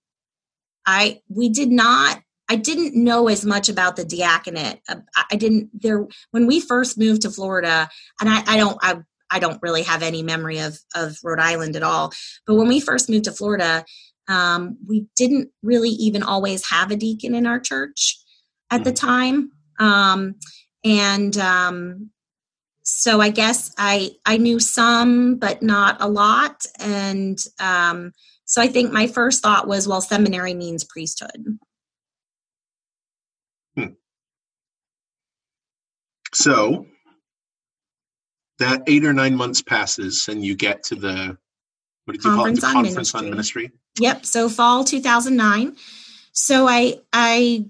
I 0.85 1.21
we 1.29 1.49
did 1.49 1.71
not 1.71 2.21
I 2.49 2.57
didn't 2.57 3.01
know 3.01 3.29
as 3.29 3.45
much 3.45 3.69
about 3.69 3.95
the 3.95 4.03
diaconate. 4.03 4.81
Uh, 4.89 4.97
I 5.31 5.37
didn't 5.37 5.69
there 5.73 6.05
when 6.31 6.47
we 6.47 6.59
first 6.59 6.97
moved 6.97 7.21
to 7.21 7.29
Florida, 7.29 7.87
and 8.19 8.29
I, 8.29 8.43
I 8.45 8.57
don't 8.57 8.77
I 8.81 8.97
I 9.29 9.39
don't 9.39 9.61
really 9.61 9.83
have 9.83 10.03
any 10.03 10.21
memory 10.23 10.59
of 10.59 10.77
of 10.95 11.17
Rhode 11.23 11.39
Island 11.39 11.75
at 11.75 11.83
all. 11.83 12.11
But 12.45 12.55
when 12.55 12.67
we 12.67 12.79
first 12.79 13.09
moved 13.09 13.25
to 13.25 13.31
Florida, 13.31 13.85
um, 14.27 14.77
we 14.85 15.05
didn't 15.15 15.49
really 15.63 15.91
even 15.91 16.23
always 16.23 16.69
have 16.69 16.91
a 16.91 16.97
deacon 16.97 17.35
in 17.35 17.47
our 17.47 17.59
church 17.59 18.20
at 18.71 18.83
the 18.83 18.91
mm-hmm. 18.91 19.07
time, 19.07 19.51
um, 19.79 20.35
and 20.83 21.37
um, 21.37 22.09
so 22.83 23.21
I 23.21 23.29
guess 23.29 23.73
I 23.77 24.11
I 24.25 24.37
knew 24.37 24.59
some, 24.59 25.35
but 25.35 25.61
not 25.61 25.97
a 25.99 26.07
lot, 26.07 26.65
and 26.79 27.37
um, 27.59 28.13
so 28.45 28.61
I 28.61 28.67
think 28.67 28.91
my 28.91 29.07
first 29.07 29.43
thought 29.43 29.67
was, 29.67 29.87
well, 29.87 30.01
seminary 30.01 30.53
means 30.53 30.83
priesthood. 30.83 31.59
Hmm. 33.77 33.85
So 36.33 36.85
that 38.59 38.83
eight 38.87 39.05
or 39.05 39.13
nine 39.13 39.35
months 39.35 39.61
passes, 39.61 40.27
and 40.27 40.43
you 40.43 40.55
get 40.55 40.83
to 40.85 40.95
the 40.95 41.37
what 42.05 42.13
did 42.13 42.23
you 42.23 42.31
conference 42.31 42.59
call 42.59 42.69
it? 42.69 42.73
The 42.73 42.77
on 42.79 42.83
conference 42.83 43.13
ministry. 43.13 43.19
on 43.19 43.29
ministry. 43.29 43.71
Yep. 43.99 44.25
So 44.25 44.49
fall 44.49 44.83
2009. 44.83 45.75
So 46.33 46.67
I 46.67 46.99
I 47.13 47.65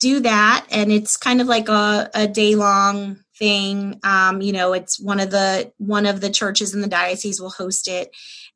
do 0.00 0.20
that, 0.20 0.66
and 0.70 0.92
it's 0.92 1.16
kind 1.16 1.40
of 1.40 1.46
like 1.46 1.68
a, 1.68 2.10
a 2.14 2.26
day 2.26 2.54
long 2.54 3.18
thing. 3.38 3.98
Um, 4.04 4.40
you 4.40 4.52
know, 4.52 4.72
it's 4.72 5.00
one 5.00 5.20
of 5.20 5.30
the 5.30 5.72
one 5.78 6.06
of 6.06 6.20
the 6.20 6.30
churches 6.30 6.74
in 6.74 6.80
the 6.80 6.88
diocese 6.88 7.40
will 7.40 7.50
host 7.50 7.88
it, 7.88 8.10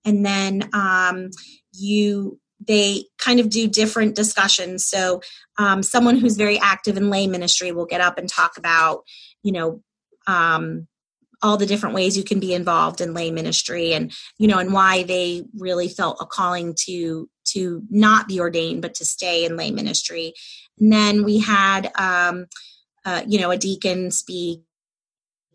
and 0.05 0.25
then 0.25 0.69
um, 0.73 1.31
you 1.73 2.39
they 2.67 3.05
kind 3.19 3.41
of 3.41 3.49
do 3.49 3.67
different 3.67 4.15
discussions 4.15 4.85
so 4.85 5.21
um, 5.59 5.83
someone 5.83 6.17
who's 6.17 6.37
very 6.37 6.59
active 6.59 6.97
in 6.97 7.11
lay 7.11 7.27
ministry 7.27 7.73
will 7.73 7.87
get 7.87 8.01
up 8.01 8.19
and 8.19 8.29
talk 8.29 8.57
about 8.57 9.03
you 9.43 9.53
know 9.53 9.83
um, 10.27 10.87
all 11.43 11.57
the 11.57 11.67
different 11.67 11.95
ways 11.95 12.17
you 12.17 12.25
can 12.25 12.39
be 12.39 12.53
involved 12.53 13.01
in 13.01 13.15
lay 13.15 13.31
ministry 13.31 13.93
and 13.93 14.13
you 14.39 14.47
know 14.47 14.59
and 14.59 14.73
why 14.73 15.03
they 15.05 15.45
really 15.59 15.89
felt 15.89 16.19
a 16.21 16.27
calling 16.27 16.75
to 16.87 17.29
to 17.53 17.83
not 17.91 18.29
be 18.29 18.41
ordained 18.41 18.83
but 18.83 18.95
to 18.95 19.05
stay 19.05 19.45
in 19.45 19.57
lay 19.57 19.71
ministry. 19.71 20.33
And 20.79 20.93
then 20.93 21.25
we 21.25 21.39
had 21.39 21.91
um, 21.99 22.47
uh, 23.05 23.23
you 23.27 23.41
know 23.41 23.51
a 23.51 23.57
deacon 23.57 24.11
speak 24.11 24.63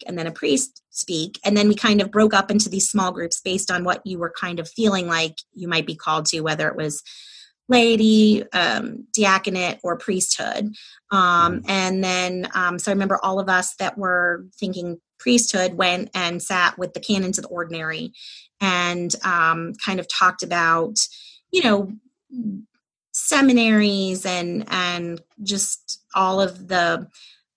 and 0.06 0.18
then 0.18 0.28
a 0.28 0.32
priest 0.32 0.82
speak. 0.90 1.40
And 1.44 1.56
then 1.56 1.68
we 1.68 1.76
kind 1.76 2.02
of 2.02 2.12
broke 2.12 2.34
up 2.34 2.52
into 2.52 2.70
these 2.70 2.90
small 2.90 3.12
groups 3.12 3.42
based 3.42 3.72
on 3.72 3.84
what 3.84 4.02
you 4.06 4.18
were 4.18 4.34
kind 4.38 4.60
of 4.60 4.70
feeling 4.70 5.08
like 5.08 5.38
you 5.54 5.68
might 5.68 5.86
be 5.86 5.96
called 5.96 6.26
to 6.28 6.42
whether 6.42 6.68
it 6.68 6.76
was 6.76 7.02
laity 7.68 8.44
um, 8.52 9.08
diaconate 9.14 9.80
or 9.84 9.98
priesthood. 9.98 10.74
Um, 11.12 11.60
mm-hmm. 11.60 11.70
and 11.70 12.04
then 12.04 12.48
um, 12.54 12.80
so 12.80 12.92
i 12.92 12.94
remember 12.94 13.20
all 13.24 13.40
of 13.40 13.50
us 13.50 13.76
that 13.76 13.98
were 13.98 14.46
thinking 14.60 15.00
priesthood 15.20 15.76
went 15.76 16.10
and 16.14 16.42
sat 16.42 16.78
with 16.78 16.94
the 16.94 17.00
canons 17.00 17.38
of 17.38 17.44
the 17.44 17.50
ordinary 17.50 18.12
and 18.62 19.16
um, 19.24 19.74
kind 19.84 20.00
of 20.00 20.08
talked 20.08 20.44
about 20.44 20.98
you 21.56 21.64
know 21.64 21.90
seminaries 23.14 24.26
and 24.26 24.66
and 24.68 25.22
just 25.42 26.04
all 26.14 26.42
of 26.42 26.68
the 26.68 27.08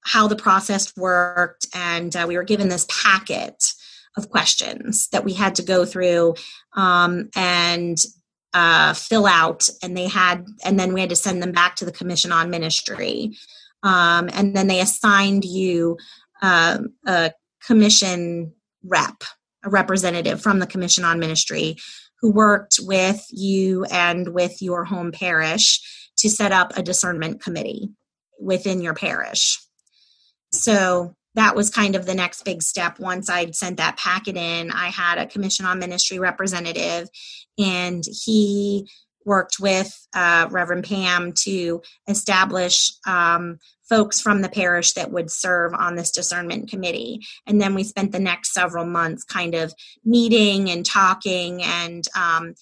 how 0.03 0.29
the 0.29 0.37
process 0.37 0.97
worked. 0.97 1.67
And 1.75 2.15
uh, 2.15 2.25
we 2.27 2.37
were 2.37 2.45
given 2.45 2.69
this 2.69 2.87
packet 2.89 3.75
of 4.17 4.31
questions 4.31 5.09
that 5.09 5.25
we 5.25 5.35
had 5.35 5.57
to 5.57 5.63
go 5.63 5.85
through 5.85 6.35
um, 6.75 7.29
and 7.35 7.99
uh, 8.55 8.95
fill 8.95 9.27
out. 9.27 9.69
And 9.83 9.97
they 9.97 10.07
had 10.07 10.47
and 10.65 10.79
then 10.79 10.95
we 10.95 11.01
had 11.01 11.11
to 11.11 11.17
send 11.17 11.43
them 11.43 11.53
back 11.53 11.75
to 11.77 11.85
the 11.85 11.93
commission 11.93 12.31
on 12.31 12.51
ministry. 12.51 13.33
Um, 13.83 14.31
and 14.33 14.57
then 14.57 14.69
they 14.69 14.81
assigned 14.81 15.45
you 15.45 15.97
uh, 16.41 16.79
a 17.05 17.33
commission 17.67 18.53
rep 18.85 19.25
a 19.65 19.71
representative 19.71 20.41
from 20.41 20.61
the 20.61 20.69
commission 20.69 21.05
on 21.05 21.19
ministry 21.19 21.77
who 22.21 22.31
worked 22.33 22.79
with 22.83 23.27
you 23.31 23.85
and 23.85 24.35
with 24.35 24.61
your 24.61 24.85
home 24.85 25.13
parish 25.13 25.81
to 26.19 26.29
set 26.29 26.53
up 26.53 26.77
a 26.77 26.83
discernment 26.83 27.43
committee 27.43 27.91
within 28.41 28.81
your 28.81 28.95
parish 28.95 29.59
so 30.53 31.15
that 31.35 31.55
was 31.55 31.71
kind 31.71 31.95
of 31.95 32.07
the 32.07 32.15
next 32.15 32.45
big 32.45 32.63
step. 32.63 32.99
Once 32.99 33.29
I'd 33.29 33.55
sent 33.55 33.77
that 33.77 33.97
packet 33.97 34.37
in, 34.37 34.71
I 34.71 34.89
had 34.89 35.19
a 35.19 35.27
commission 35.27 35.67
on 35.67 35.79
ministry 35.79 36.19
representative, 36.19 37.09
and 37.59 38.03
he 38.25 38.89
worked 39.25 39.61
with 39.61 39.95
uh, 40.15 40.49
Reverend 40.51 40.85
Pam 40.85 41.33
to 41.45 41.83
establish 42.09 42.93
um, 43.07 43.59
folks 43.89 44.21
from 44.21 44.43
the 44.43 44.49
parish 44.49 44.93
that 44.93 45.11
would 45.11 45.31
serve 45.31 45.73
on 45.75 45.97
this 45.97 46.11
discernment 46.11 46.71
committee. 46.71 47.25
And 47.47 47.61
then 47.61 47.75
we 47.75 47.85
spent 47.85 48.13
the 48.13 48.19
next 48.19 48.53
several 48.53 48.85
months 48.85 49.25
kind 49.25 49.55
of 49.55 49.73
meeting 50.05 50.71
and 50.71 50.85
talking 50.85 51.63
and 51.63 52.07
um, 52.17 52.55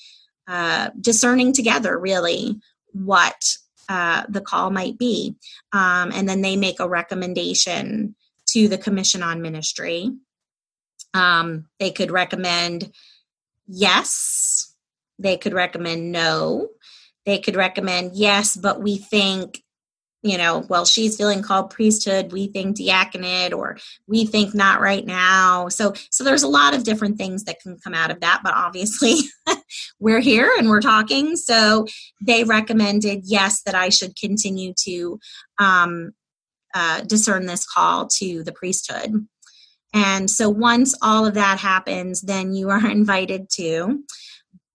uh, 0.46 0.90
discerning 1.00 1.52
together, 1.52 1.98
really, 1.98 2.60
what 2.92 3.56
uh, 3.88 4.24
the 4.28 4.40
call 4.40 4.70
might 4.70 4.98
be. 4.98 5.36
Um, 5.72 6.12
and 6.12 6.28
then 6.28 6.42
they 6.42 6.56
make 6.56 6.80
a 6.80 6.88
recommendation 6.88 8.14
to 8.50 8.68
the 8.68 8.78
Commission 8.78 9.22
on 9.22 9.42
Ministry. 9.42 10.10
Um, 11.14 11.66
they 11.78 11.90
could 11.90 12.10
recommend 12.10 12.92
yes, 13.66 14.74
they 15.18 15.36
could 15.36 15.54
recommend 15.54 16.12
no, 16.12 16.68
they 17.24 17.38
could 17.38 17.56
recommend 17.56 18.12
yes, 18.14 18.56
but 18.56 18.80
we 18.80 18.98
think 18.98 19.62
you 20.28 20.38
know, 20.38 20.64
well, 20.68 20.84
she's 20.84 21.16
feeling 21.16 21.42
called 21.42 21.70
priesthood, 21.70 22.32
we 22.32 22.48
think 22.48 22.76
diaconate, 22.76 23.52
or 23.52 23.78
we 24.06 24.26
think 24.26 24.54
not 24.54 24.80
right 24.80 25.04
now. 25.04 25.68
So, 25.68 25.94
so 26.10 26.24
there's 26.24 26.42
a 26.42 26.48
lot 26.48 26.74
of 26.74 26.84
different 26.84 27.18
things 27.18 27.44
that 27.44 27.60
can 27.60 27.78
come 27.78 27.94
out 27.94 28.10
of 28.10 28.20
that, 28.20 28.40
but 28.42 28.54
obviously 28.54 29.16
we're 30.00 30.20
here 30.20 30.52
and 30.58 30.68
we're 30.68 30.80
talking. 30.80 31.36
So 31.36 31.86
they 32.20 32.44
recommended, 32.44 33.22
yes, 33.24 33.62
that 33.62 33.74
I 33.74 33.88
should 33.88 34.16
continue 34.16 34.74
to 34.84 35.18
um, 35.58 36.12
uh, 36.74 37.00
discern 37.02 37.46
this 37.46 37.66
call 37.66 38.06
to 38.18 38.42
the 38.42 38.52
priesthood. 38.52 39.26
And 39.94 40.30
so 40.30 40.50
once 40.50 40.94
all 41.00 41.24
of 41.24 41.34
that 41.34 41.58
happens, 41.58 42.20
then 42.20 42.52
you 42.52 42.70
are 42.70 42.86
invited 42.90 43.48
to 43.52 44.02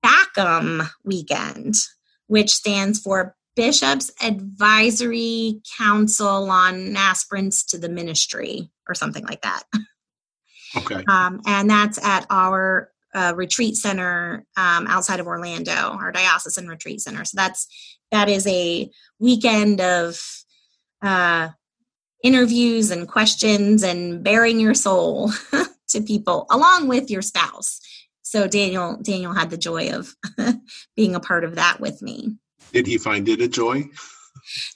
BACAM 0.04 0.90
Weekend, 1.04 1.76
which 2.28 2.52
stands 2.52 3.00
for 3.00 3.36
Bishop's 3.56 4.12
Advisory 4.22 5.62
Council 5.78 6.50
on 6.50 6.96
Aspirants 6.96 7.66
to 7.66 7.78
the 7.78 7.90
Ministry, 7.90 8.70
or 8.88 8.96
something 8.96 9.26
like 9.26 9.42
that. 9.42 9.64
Okay. 10.76 11.04
Um, 11.08 11.42
and 11.46 11.70
that's 11.70 12.04
at 12.04 12.26
our 12.30 12.92
uh, 13.14 13.34
retreat 13.36 13.76
center 13.76 14.46
um, 14.56 14.88
outside 14.88 15.20
of 15.20 15.28
Orlando, 15.28 15.74
our 15.74 16.12
diocesan 16.12 16.68
retreat 16.68 17.02
center. 17.02 17.26
So 17.26 17.36
that's 17.36 17.68
that 18.12 18.30
is 18.30 18.46
a 18.48 18.90
weekend 19.20 19.82
of 19.82 20.20
uh, 21.02 21.50
interviews 22.24 22.92
and 22.92 23.08
questions 23.08 23.84
and 23.84 24.24
bearing 24.24 24.60
your 24.60 24.74
soul 24.74 25.32
to 25.90 26.02
people 26.02 26.46
along 26.50 26.88
with 26.88 27.10
your 27.10 27.22
spouse. 27.22 27.80
So 28.22 28.48
Daniel 28.48 28.98
Daniel 29.02 29.34
had 29.34 29.50
the 29.50 29.58
joy 29.58 29.92
of 29.92 30.16
being 30.96 31.16
a 31.16 31.20
part 31.20 31.44
of 31.44 31.56
that 31.56 31.80
with 31.80 32.02
me. 32.02 32.38
Did 32.72 32.88
he 32.88 32.98
find 32.98 33.28
it 33.28 33.42
a 33.42 33.48
joy? 33.48 33.90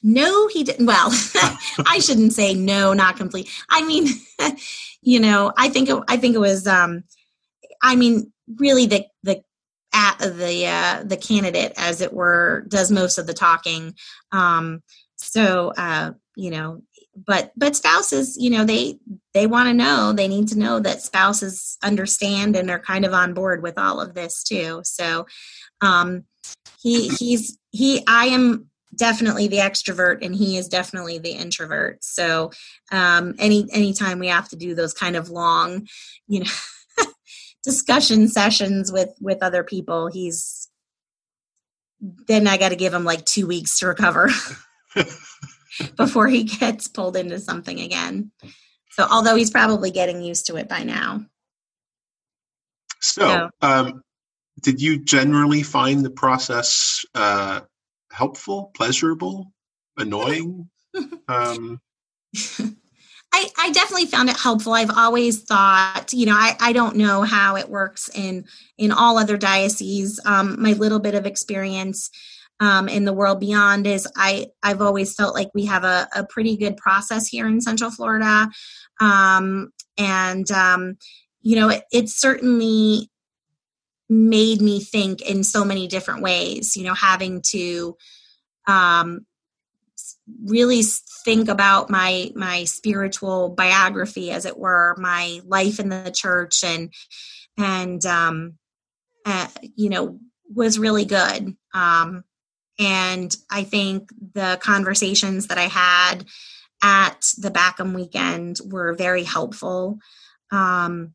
No, 0.03 0.47
he 0.47 0.63
didn't. 0.63 0.85
Well, 0.85 1.09
I 1.85 1.99
shouldn't 1.99 2.33
say 2.33 2.53
no, 2.53 2.93
not 2.93 3.17
complete. 3.17 3.49
I 3.69 3.85
mean, 3.85 4.07
you 5.01 5.19
know, 5.19 5.51
I 5.57 5.69
think 5.69 5.89
it, 5.89 6.01
I 6.07 6.17
think 6.17 6.35
it 6.35 6.39
was. 6.39 6.67
Um, 6.67 7.03
I 7.81 7.95
mean, 7.95 8.31
really, 8.57 8.85
the 8.85 9.05
the 9.23 9.43
at 9.93 10.17
the 10.19 10.67
uh, 10.67 11.03
the 11.03 11.17
candidate, 11.17 11.73
as 11.77 12.01
it 12.01 12.13
were, 12.13 12.65
does 12.67 12.91
most 12.91 13.17
of 13.17 13.27
the 13.27 13.33
talking. 13.33 13.95
Um, 14.31 14.83
so, 15.15 15.73
uh, 15.77 16.11
you 16.35 16.51
know, 16.51 16.81
but 17.15 17.51
but 17.55 17.75
spouses, 17.75 18.37
you 18.37 18.49
know, 18.49 18.65
they 18.65 18.99
they 19.33 19.47
want 19.47 19.69
to 19.69 19.73
know. 19.73 20.13
They 20.13 20.27
need 20.27 20.49
to 20.49 20.59
know 20.59 20.79
that 20.79 21.01
spouses 21.01 21.77
understand 21.81 22.55
and 22.55 22.69
are 22.69 22.79
kind 22.79 23.05
of 23.05 23.13
on 23.13 23.33
board 23.33 23.63
with 23.63 23.77
all 23.77 24.01
of 24.01 24.13
this 24.13 24.43
too. 24.43 24.81
So, 24.83 25.25
um, 25.81 26.25
he 26.81 27.07
he's 27.09 27.57
he 27.71 28.03
i 28.07 28.25
am 28.25 28.69
definitely 28.95 29.47
the 29.47 29.57
extrovert 29.57 30.23
and 30.23 30.35
he 30.35 30.57
is 30.57 30.67
definitely 30.67 31.17
the 31.17 31.31
introvert 31.31 32.03
so 32.03 32.51
um 32.91 33.33
any 33.39 33.65
anytime 33.71 34.19
we 34.19 34.27
have 34.27 34.47
to 34.47 34.55
do 34.55 34.75
those 34.75 34.93
kind 34.93 35.15
of 35.15 35.29
long 35.29 35.87
you 36.27 36.41
know 36.41 36.51
discussion 37.63 38.27
sessions 38.27 38.91
with 38.91 39.09
with 39.19 39.41
other 39.41 39.63
people 39.63 40.07
he's 40.07 40.69
then 42.27 42.47
i 42.47 42.57
got 42.57 42.69
to 42.69 42.75
give 42.75 42.93
him 42.93 43.03
like 43.03 43.25
two 43.25 43.47
weeks 43.47 43.79
to 43.79 43.87
recover 43.87 44.29
before 45.97 46.27
he 46.27 46.43
gets 46.43 46.87
pulled 46.87 47.17
into 47.17 47.39
something 47.39 47.79
again 47.79 48.31
so 48.91 49.05
although 49.09 49.35
he's 49.35 49.51
probably 49.51 49.91
getting 49.91 50.21
used 50.21 50.45
to 50.45 50.55
it 50.55 50.69
by 50.69 50.83
now 50.83 51.25
so, 53.01 53.27
so. 53.27 53.49
um 53.61 54.01
did 54.61 54.81
you 54.81 54.97
generally 54.97 55.63
find 55.63 56.03
the 56.03 56.09
process 56.09 57.05
uh, 57.13 57.61
helpful, 58.11 58.71
pleasurable, 58.75 59.51
annoying? 59.97 60.69
um, 61.27 61.79
I, 63.33 63.49
I, 63.57 63.71
definitely 63.71 64.05
found 64.05 64.29
it 64.29 64.37
helpful. 64.37 64.73
I've 64.73 64.95
always 64.95 65.43
thought, 65.43 66.13
you 66.13 66.25
know, 66.25 66.35
I, 66.35 66.55
I 66.59 66.71
don't 66.71 66.95
know 66.95 67.23
how 67.23 67.57
it 67.57 67.67
works 67.67 68.09
in 68.13 68.45
in 68.77 68.91
all 68.91 69.17
other 69.17 69.35
dioceses. 69.35 70.19
Um, 70.25 70.61
my 70.61 70.71
little 70.71 70.99
bit 70.99 71.15
of 71.15 71.25
experience 71.25 72.09
um, 72.61 72.87
in 72.87 73.03
the 73.03 73.13
world 73.13 73.41
beyond 73.41 73.87
is 73.87 74.07
I 74.15 74.47
I've 74.63 74.81
always 74.81 75.15
felt 75.15 75.35
like 75.35 75.49
we 75.53 75.65
have 75.65 75.83
a, 75.83 76.07
a 76.15 76.23
pretty 76.23 76.55
good 76.55 76.77
process 76.77 77.27
here 77.27 77.47
in 77.47 77.59
Central 77.59 77.91
Florida, 77.91 78.49
um, 79.01 79.73
and 79.97 80.49
um, 80.51 80.97
you 81.41 81.57
know, 81.57 81.69
it, 81.69 81.83
it's 81.91 82.13
certainly 82.13 83.09
made 84.09 84.61
me 84.61 84.79
think 84.79 85.21
in 85.21 85.43
so 85.43 85.65
many 85.65 85.87
different 85.87 86.21
ways 86.21 86.75
you 86.75 86.83
know 86.83 86.93
having 86.93 87.41
to 87.41 87.95
um 88.67 89.25
really 90.45 90.81
think 91.23 91.49
about 91.49 91.89
my 91.89 92.31
my 92.35 92.63
spiritual 92.63 93.49
biography 93.49 94.31
as 94.31 94.45
it 94.45 94.57
were 94.57 94.95
my 94.97 95.39
life 95.45 95.79
in 95.79 95.89
the 95.89 96.11
church 96.13 96.63
and 96.63 96.93
and 97.57 98.05
um 98.05 98.53
uh, 99.25 99.47
you 99.75 99.89
know 99.89 100.19
was 100.53 100.77
really 100.77 101.05
good. 101.05 101.55
Um 101.73 102.23
and 102.77 103.33
i 103.49 103.63
think 103.63 104.09
the 104.33 104.59
conversations 104.61 105.47
that 105.47 105.57
i 105.57 105.63
had 105.63 106.25
at 106.83 107.21
the 107.37 107.49
BACAM 107.49 107.95
weekend 107.95 108.59
were 108.65 108.93
very 108.93 109.23
helpful. 109.23 109.99
Um 110.51 111.13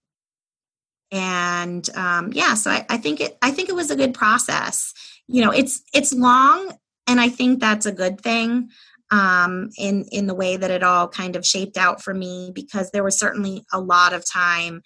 and 1.12 1.88
um, 1.96 2.32
yeah 2.32 2.54
so 2.54 2.70
I, 2.70 2.86
I 2.88 2.96
think 2.96 3.20
it 3.20 3.36
i 3.42 3.50
think 3.50 3.68
it 3.68 3.74
was 3.74 3.90
a 3.90 3.96
good 3.96 4.14
process. 4.14 4.92
You 5.26 5.44
know 5.44 5.52
it's 5.52 5.82
it's 5.94 6.12
long 6.12 6.72
and 7.06 7.20
i 7.20 7.28
think 7.28 7.60
that's 7.60 7.86
a 7.86 7.92
good 7.92 8.20
thing 8.20 8.70
um, 9.10 9.70
in 9.76 10.04
in 10.12 10.26
the 10.26 10.34
way 10.34 10.56
that 10.56 10.70
it 10.70 10.82
all 10.82 11.08
kind 11.08 11.36
of 11.36 11.46
shaped 11.46 11.76
out 11.76 12.02
for 12.02 12.14
me 12.14 12.52
because 12.54 12.90
there 12.90 13.04
was 13.04 13.18
certainly 13.18 13.64
a 13.72 13.80
lot 13.80 14.12
of 14.12 14.28
time 14.30 14.82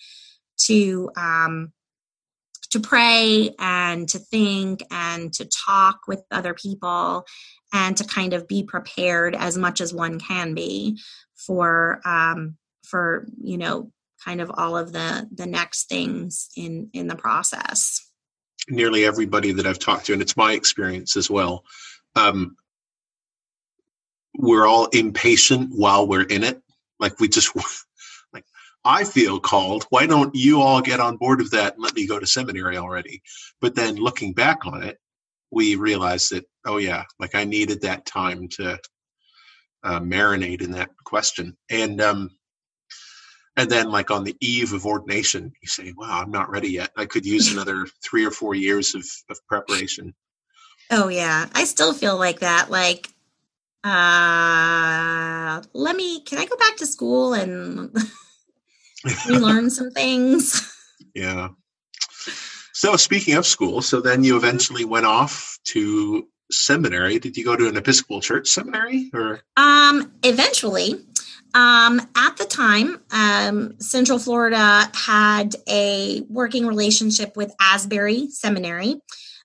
to 0.66 1.10
um, 1.16 1.72
to 2.70 2.80
pray 2.80 3.54
and 3.58 4.08
to 4.08 4.18
think 4.18 4.82
and 4.90 5.32
to 5.34 5.48
talk 5.66 6.00
with 6.08 6.22
other 6.30 6.54
people 6.54 7.24
and 7.72 7.96
to 7.96 8.04
kind 8.04 8.32
of 8.32 8.48
be 8.48 8.62
prepared 8.62 9.34
as 9.34 9.56
much 9.56 9.80
as 9.80 9.92
one 9.92 10.18
can 10.18 10.54
be 10.54 10.98
for 11.34 12.00
um, 12.04 12.56
for 12.82 13.26
you 13.40 13.58
know 13.58 13.90
kind 14.24 14.40
of 14.40 14.50
all 14.54 14.76
of 14.76 14.92
the 14.92 15.28
the 15.32 15.46
next 15.46 15.88
things 15.88 16.48
in 16.56 16.90
in 16.92 17.06
the 17.08 17.16
process. 17.16 18.00
Nearly 18.68 19.04
everybody 19.04 19.52
that 19.52 19.66
i've 19.66 19.78
talked 19.78 20.06
to 20.06 20.12
and 20.14 20.22
it's 20.22 20.36
my 20.36 20.52
experience 20.52 21.16
as 21.16 21.28
well 21.30 21.64
um, 22.16 22.56
we're 24.36 24.66
all 24.66 24.86
impatient 24.86 25.70
while 25.72 26.06
we're 26.06 26.22
in 26.22 26.44
it. 26.44 26.60
Like 26.98 27.18
we 27.20 27.28
just 27.28 27.54
like 28.32 28.44
i 28.84 29.04
feel 29.04 29.40
called. 29.40 29.84
Why 29.90 30.06
don't 30.06 30.34
you 30.34 30.60
all 30.60 30.80
get 30.80 31.00
on 31.00 31.16
board 31.16 31.40
with 31.40 31.52
that 31.52 31.74
and 31.74 31.82
let 31.82 31.94
me 31.94 32.06
go 32.06 32.18
to 32.18 32.26
seminary 32.26 32.76
already? 32.76 33.22
But 33.60 33.74
then 33.74 33.96
looking 33.96 34.32
back 34.32 34.66
on 34.66 34.82
it 34.82 34.98
we 35.50 35.76
realized 35.76 36.32
that 36.32 36.44
oh 36.66 36.78
yeah 36.78 37.04
like 37.20 37.36
i 37.36 37.44
needed 37.44 37.82
that 37.82 38.04
time 38.04 38.48
to 38.48 38.76
uh, 39.84 40.00
marinate 40.00 40.62
in 40.62 40.72
that 40.72 40.90
question. 41.04 41.56
And 41.70 42.00
um 42.00 42.30
and 43.56 43.70
then 43.70 43.90
like 43.90 44.10
on 44.10 44.24
the 44.24 44.36
eve 44.40 44.72
of 44.72 44.86
ordination 44.86 45.52
you 45.60 45.68
say 45.68 45.92
wow 45.96 46.20
i'm 46.20 46.30
not 46.30 46.50
ready 46.50 46.70
yet. 46.70 46.90
I 46.96 47.06
could 47.06 47.24
use 47.24 47.52
another 47.52 47.86
three 48.04 48.24
or 48.24 48.30
four 48.30 48.54
years 48.54 48.94
of, 48.94 49.04
of 49.30 49.38
preparation. 49.46 50.14
Oh 50.90 51.08
yeah. 51.08 51.48
I 51.54 51.64
still 51.64 51.92
feel 51.92 52.18
like 52.18 52.40
that. 52.40 52.70
Like 52.70 53.08
uh 53.84 55.62
let 55.74 55.94
me 55.94 56.20
can 56.22 56.38
i 56.38 56.46
go 56.46 56.56
back 56.56 56.76
to 56.76 56.86
school 56.86 57.34
and 57.34 57.94
relearn 59.28 59.70
some 59.70 59.90
things? 59.90 60.70
Yeah. 61.16 61.50
So 62.72 62.96
speaking 62.96 63.34
of 63.34 63.46
school 63.46 63.82
so 63.82 64.00
then 64.00 64.24
you 64.24 64.36
eventually 64.36 64.84
went 64.84 65.06
off 65.06 65.60
to 65.66 66.26
seminary. 66.50 67.20
Did 67.20 67.36
you 67.36 67.44
go 67.44 67.54
to 67.54 67.68
an 67.68 67.76
episcopal 67.76 68.20
church 68.20 68.48
seminary 68.48 69.10
or? 69.14 69.42
Um 69.56 70.12
eventually 70.24 71.04
um, 71.54 72.00
at 72.16 72.36
the 72.36 72.44
time, 72.44 73.00
um, 73.12 73.80
Central 73.80 74.18
Florida 74.18 74.90
had 74.92 75.54
a 75.68 76.22
working 76.28 76.66
relationship 76.66 77.36
with 77.36 77.54
Asbury 77.60 78.28
Seminary, 78.28 78.96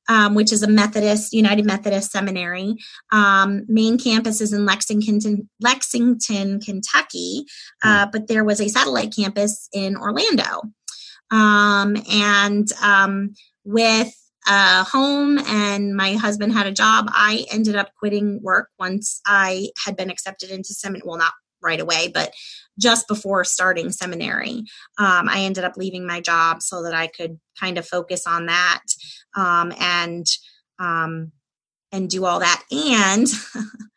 um, 0.09 0.33
which 0.33 0.51
is 0.51 0.63
a 0.63 0.67
Methodist, 0.67 1.33
United 1.33 1.65
Methodist 1.65 2.11
seminary. 2.11 2.75
Um, 3.11 3.63
main 3.67 3.99
campus 3.99 4.41
is 4.41 4.53
in 4.53 4.65
Lexington, 4.65 5.47
Lexington, 5.61 6.59
Kentucky, 6.59 7.45
uh, 7.83 8.05
hmm. 8.05 8.11
but 8.11 8.27
there 8.27 8.43
was 8.43 8.59
a 8.59 8.69
satellite 8.69 9.13
campus 9.15 9.69
in 9.71 9.95
Orlando. 9.95 10.63
Um, 11.29 11.95
and 12.11 12.67
um, 12.81 13.35
with 13.63 14.11
a 14.47 14.83
home 14.83 15.37
and 15.37 15.95
my 15.95 16.13
husband 16.13 16.53
had 16.53 16.65
a 16.65 16.71
job, 16.71 17.05
I 17.09 17.45
ended 17.51 17.75
up 17.75 17.91
quitting 17.99 18.39
work 18.41 18.69
once 18.79 19.21
I 19.27 19.69
had 19.85 19.95
been 19.95 20.09
accepted 20.09 20.49
into 20.49 20.73
seminary. 20.73 21.03
Well, 21.05 21.19
not 21.19 21.33
right 21.61 21.79
away, 21.79 22.09
but 22.13 22.33
just 22.79 23.07
before 23.07 23.43
starting 23.43 23.91
seminary, 23.91 24.63
um, 24.97 25.29
I 25.29 25.41
ended 25.41 25.63
up 25.63 25.77
leaving 25.77 26.05
my 26.07 26.21
job 26.21 26.61
so 26.61 26.83
that 26.83 26.93
I 26.93 27.07
could 27.07 27.39
kind 27.59 27.77
of 27.77 27.87
focus 27.87 28.25
on 28.25 28.47
that 28.47 28.83
um, 29.35 29.73
and 29.79 30.25
um, 30.79 31.31
and 31.91 32.09
do 32.09 32.25
all 32.25 32.39
that. 32.39 32.63
And 32.71 33.27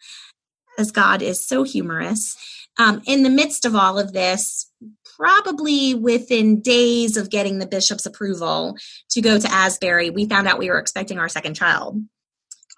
as 0.78 0.90
God 0.90 1.22
is 1.22 1.46
so 1.46 1.62
humorous, 1.62 2.36
um, 2.78 3.02
in 3.06 3.22
the 3.22 3.30
midst 3.30 3.64
of 3.64 3.76
all 3.76 3.98
of 3.98 4.12
this, 4.12 4.70
probably 5.16 5.94
within 5.94 6.60
days 6.60 7.16
of 7.16 7.30
getting 7.30 7.58
the 7.58 7.66
bishop's 7.66 8.06
approval 8.06 8.76
to 9.10 9.20
go 9.20 9.38
to 9.38 9.52
Asbury, 9.52 10.10
we 10.10 10.26
found 10.26 10.48
out 10.48 10.58
we 10.58 10.70
were 10.70 10.78
expecting 10.78 11.18
our 11.18 11.28
second 11.28 11.54
child. 11.54 12.02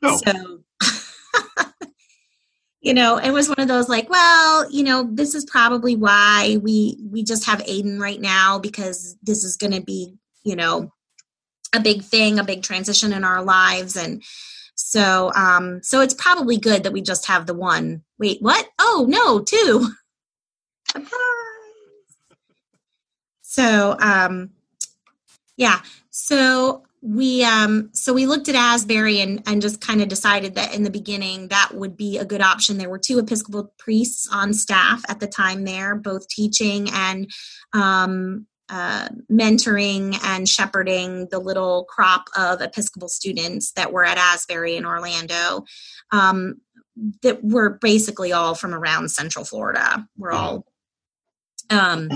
Oh. 0.02 0.20
So 0.24 0.60
you 2.84 2.94
know 2.94 3.16
it 3.16 3.30
was 3.30 3.48
one 3.48 3.58
of 3.58 3.68
those 3.68 3.88
like 3.88 4.08
well 4.10 4.70
you 4.70 4.84
know 4.84 5.08
this 5.10 5.34
is 5.34 5.44
probably 5.46 5.96
why 5.96 6.58
we 6.62 6.98
we 7.10 7.22
just 7.22 7.46
have 7.46 7.60
aiden 7.64 7.98
right 7.98 8.20
now 8.20 8.58
because 8.58 9.16
this 9.22 9.42
is 9.42 9.56
going 9.56 9.72
to 9.72 9.80
be 9.80 10.14
you 10.44 10.54
know 10.54 10.92
a 11.74 11.80
big 11.80 12.02
thing 12.02 12.38
a 12.38 12.44
big 12.44 12.62
transition 12.62 13.12
in 13.12 13.24
our 13.24 13.42
lives. 13.42 13.96
And 13.96 14.22
so 14.76 15.32
um 15.34 15.80
so 15.82 16.00
it's 16.00 16.14
probably 16.14 16.56
good 16.56 16.84
that 16.84 16.92
we 16.92 17.02
just 17.02 17.26
have 17.26 17.46
the 17.46 17.54
one. 17.54 18.02
Wait 18.18 18.40
what? 18.40 18.68
Oh 18.78 19.06
no 19.08 19.40
two. 19.40 19.88
So 23.42 23.96
um 24.00 24.50
yeah. 25.56 25.80
So 26.10 26.82
we 27.04 27.44
um 27.44 27.90
so 27.92 28.14
we 28.14 28.24
looked 28.24 28.48
at 28.48 28.54
asbury 28.54 29.20
and 29.20 29.42
and 29.46 29.60
just 29.60 29.82
kind 29.82 30.00
of 30.00 30.08
decided 30.08 30.54
that 30.54 30.74
in 30.74 30.84
the 30.84 30.90
beginning 30.90 31.48
that 31.48 31.68
would 31.74 31.98
be 31.98 32.16
a 32.16 32.24
good 32.24 32.40
option. 32.40 32.78
There 32.78 32.88
were 32.88 32.98
two 32.98 33.18
episcopal 33.18 33.74
priests 33.78 34.26
on 34.32 34.54
staff 34.54 35.02
at 35.06 35.20
the 35.20 35.26
time 35.26 35.64
there 35.64 35.94
both 35.94 36.26
teaching 36.28 36.88
and 36.90 37.30
um 37.74 38.46
uh, 38.70 39.08
mentoring 39.30 40.18
and 40.24 40.48
shepherding 40.48 41.28
the 41.30 41.38
little 41.38 41.84
crop 41.84 42.24
of 42.34 42.62
episcopal 42.62 43.08
students 43.08 43.72
that 43.72 43.92
were 43.92 44.06
at 44.06 44.16
asbury 44.16 44.74
in 44.74 44.86
orlando 44.86 45.62
um, 46.12 46.54
that 47.22 47.44
were 47.44 47.78
basically 47.82 48.32
all 48.32 48.54
from 48.54 48.74
around 48.74 49.10
central 49.10 49.44
florida 49.44 50.08
we're 50.16 50.32
all 50.32 50.64
um, 51.68 52.08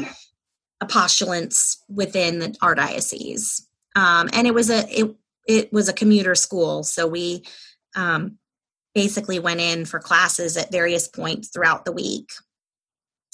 postulants 0.88 1.84
within 1.90 2.38
the, 2.38 2.56
our 2.62 2.74
diocese 2.74 3.68
um, 3.98 4.28
and 4.32 4.46
it 4.46 4.54
was 4.54 4.70
a 4.70 4.86
it 4.88 5.16
it 5.46 5.72
was 5.72 5.88
a 5.88 5.92
commuter 5.92 6.36
school, 6.36 6.84
so 6.84 7.06
we 7.08 7.42
um, 7.96 8.38
basically 8.94 9.40
went 9.40 9.60
in 9.60 9.84
for 9.86 9.98
classes 9.98 10.56
at 10.56 10.70
various 10.70 11.08
points 11.08 11.48
throughout 11.48 11.84
the 11.84 11.92
week. 11.92 12.30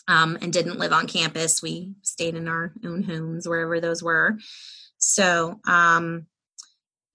Um, 0.06 0.36
and 0.42 0.52
didn't 0.52 0.78
live 0.78 0.92
on 0.92 1.06
campus. 1.06 1.62
We 1.62 1.94
stayed 2.02 2.34
in 2.34 2.46
our 2.46 2.74
own 2.84 3.02
homes 3.02 3.48
wherever 3.48 3.80
those 3.80 4.02
were. 4.02 4.36
So, 4.98 5.60
um, 5.66 6.26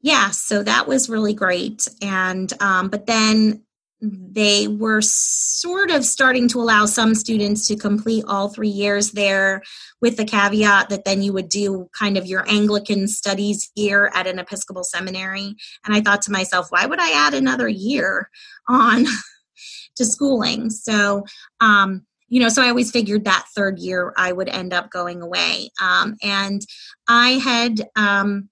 yeah, 0.02 0.32
so 0.32 0.64
that 0.64 0.88
was 0.88 1.08
really 1.08 1.36
great. 1.36 1.88
And 2.02 2.52
um, 2.60 2.90
but 2.90 3.06
then 3.06 3.62
they 4.02 4.68
were 4.68 5.02
sort 5.02 5.92
of 5.92 6.06
starting 6.06 6.48
to 6.50 6.62
allow 6.62 6.86
some 6.86 7.14
students 7.14 7.68
to 7.68 7.76
complete 7.76 8.24
all 8.28 8.50
three 8.50 8.70
years 8.70 9.12
there 9.12 9.62
with 10.02 10.16
the 10.16 10.26
caveat 10.26 10.90
that 10.90 11.04
then 11.04 11.22
you 11.22 11.34
would 11.34 11.50
do 11.50 11.90
kind 11.98 12.18
of 12.18 12.26
your 12.26 12.48
Anglican 12.50 13.08
studies 13.08 13.70
year 13.76 14.10
at 14.14 14.28
an 14.28 14.40
Episcopal 14.40 14.84
seminary. 14.84 15.56
And 15.86 15.94
I 15.94 16.02
thought 16.02 16.22
to 16.24 16.32
myself, 16.32 16.68
why 16.70 16.86
would 16.86 17.00
I 17.00 17.12
add 17.12 17.34
another 17.34 17.68
year 17.68 18.30
on 18.68 19.06
to 19.98 20.06
schooling? 20.06 20.70
So, 20.70 21.26
um, 21.60 22.06
you 22.30 22.40
know, 22.40 22.50
so 22.50 22.64
I 22.64 22.70
always 22.70 22.92
figured 22.92 23.26
that 23.26 23.48
third 23.56 23.80
year 23.80 24.14
I 24.16 24.32
would 24.32 24.50
end 24.50 24.72
up 24.72 24.92
going 24.92 25.22
away. 25.22 25.72
Um, 25.82 26.16
and 26.24 26.62
I 27.10 27.32
had, 27.32 27.82
um, 27.96 28.50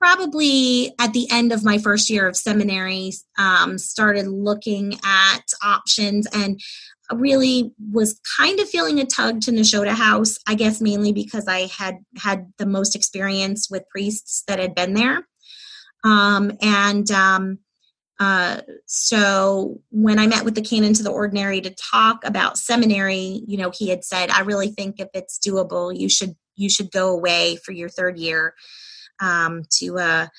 probably 0.00 0.92
at 0.98 1.12
the 1.12 1.28
end 1.30 1.52
of 1.52 1.64
my 1.64 1.78
first 1.78 2.08
year 2.08 2.28
of 2.28 2.36
seminary 2.36 3.12
um, 3.38 3.78
started 3.78 4.26
looking 4.28 4.94
at 5.04 5.42
options 5.62 6.26
and 6.32 6.60
really 7.12 7.72
was 7.92 8.20
kind 8.38 8.60
of 8.60 8.68
feeling 8.68 9.00
a 9.00 9.04
tug 9.04 9.40
to 9.40 9.50
Nashotah 9.50 9.88
House, 9.88 10.38
I 10.46 10.54
guess 10.54 10.80
mainly 10.80 11.12
because 11.12 11.48
I 11.48 11.66
had 11.66 11.96
had 12.18 12.52
the 12.58 12.66
most 12.66 12.94
experience 12.94 13.68
with 13.70 13.88
priests 13.90 14.44
that 14.46 14.58
had 14.58 14.74
been 14.74 14.94
there. 14.94 15.26
Um, 16.04 16.52
and 16.60 17.10
um, 17.10 17.58
uh, 18.20 18.60
so 18.86 19.80
when 19.90 20.18
I 20.18 20.26
met 20.26 20.44
with 20.44 20.54
the 20.54 20.62
canon 20.62 20.92
to 20.94 21.02
the 21.02 21.10
ordinary 21.10 21.60
to 21.60 21.74
talk 21.74 22.24
about 22.24 22.58
seminary, 22.58 23.42
you 23.46 23.56
know, 23.56 23.70
he 23.74 23.88
had 23.88 24.04
said, 24.04 24.30
I 24.30 24.40
really 24.40 24.68
think 24.68 25.00
if 25.00 25.08
it's 25.14 25.38
doable, 25.38 25.96
you 25.98 26.08
should 26.08 26.34
you 26.56 26.68
should 26.68 26.90
go 26.90 27.10
away 27.10 27.56
for 27.64 27.70
your 27.70 27.88
third 27.88 28.18
year 28.18 28.52
um, 29.20 29.64
to 29.78 29.98
a, 29.98 30.30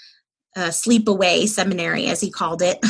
a 0.55 0.59
sleepaway 0.69 1.47
seminary, 1.47 2.07
as 2.07 2.21
he 2.21 2.31
called 2.31 2.61
it. 2.61 2.79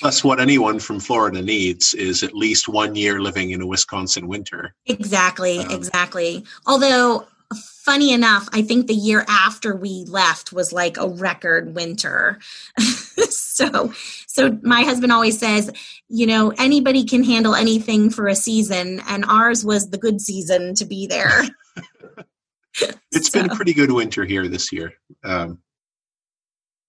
Plus, 0.00 0.22
what 0.22 0.40
anyone 0.40 0.78
from 0.78 1.00
Florida 1.00 1.40
needs 1.40 1.94
is 1.94 2.22
at 2.22 2.34
least 2.34 2.68
one 2.68 2.94
year 2.94 3.20
living 3.20 3.52
in 3.52 3.62
a 3.62 3.66
Wisconsin 3.66 4.28
winter. 4.28 4.74
Exactly, 4.84 5.58
um, 5.58 5.70
exactly. 5.70 6.44
Although, 6.66 7.26
funny 7.54 8.12
enough, 8.12 8.46
I 8.52 8.60
think 8.60 8.86
the 8.86 8.94
year 8.94 9.24
after 9.26 9.74
we 9.74 10.04
left 10.06 10.52
was 10.52 10.72
like 10.72 10.98
a 10.98 11.08
record 11.08 11.74
winter. 11.74 12.40
so, 12.78 13.92
so 14.26 14.58
my 14.62 14.82
husband 14.82 15.12
always 15.12 15.38
says, 15.38 15.72
you 16.08 16.26
know, 16.26 16.52
anybody 16.58 17.04
can 17.04 17.24
handle 17.24 17.54
anything 17.54 18.10
for 18.10 18.28
a 18.28 18.36
season, 18.36 19.00
and 19.08 19.24
ours 19.24 19.64
was 19.64 19.88
the 19.88 19.98
good 19.98 20.20
season 20.20 20.74
to 20.74 20.84
be 20.84 21.06
there. 21.06 21.44
It's 23.12 23.30
so. 23.30 23.40
been 23.40 23.50
a 23.50 23.54
pretty 23.54 23.72
good 23.72 23.90
winter 23.90 24.24
here 24.24 24.46
this 24.48 24.72
year. 24.72 24.92
Um, 25.24 25.60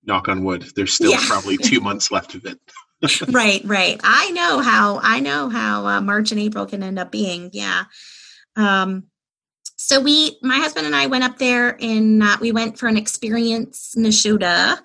knock 0.03 0.27
on 0.27 0.43
wood. 0.43 0.65
There's 0.75 0.93
still 0.93 1.11
yeah. 1.11 1.23
probably 1.25 1.57
two 1.63 1.79
months 1.79 2.11
left 2.11 2.35
of 2.35 2.45
it. 2.45 2.59
right, 3.31 3.61
right. 3.63 3.99
I 4.03 4.31
know 4.31 4.59
how. 4.59 4.99
I 5.01 5.19
know 5.19 5.49
how 5.49 5.85
uh, 5.85 6.01
March 6.01 6.31
and 6.31 6.41
April 6.41 6.65
can 6.65 6.83
end 6.83 6.99
up 6.99 7.11
being. 7.11 7.51
Yeah. 7.53 7.85
Um, 8.55 9.03
so 9.77 10.01
we, 10.01 10.37
my 10.41 10.57
husband 10.57 10.87
and 10.87 10.95
I 10.95 11.05
went 11.05 11.23
up 11.23 11.37
there 11.37 11.77
and 11.79 12.23
uh, 12.23 12.37
we 12.41 12.51
went 12.51 12.79
for 12.79 12.87
an 12.87 12.97
experience 12.97 13.93
Nashotah 13.95 14.79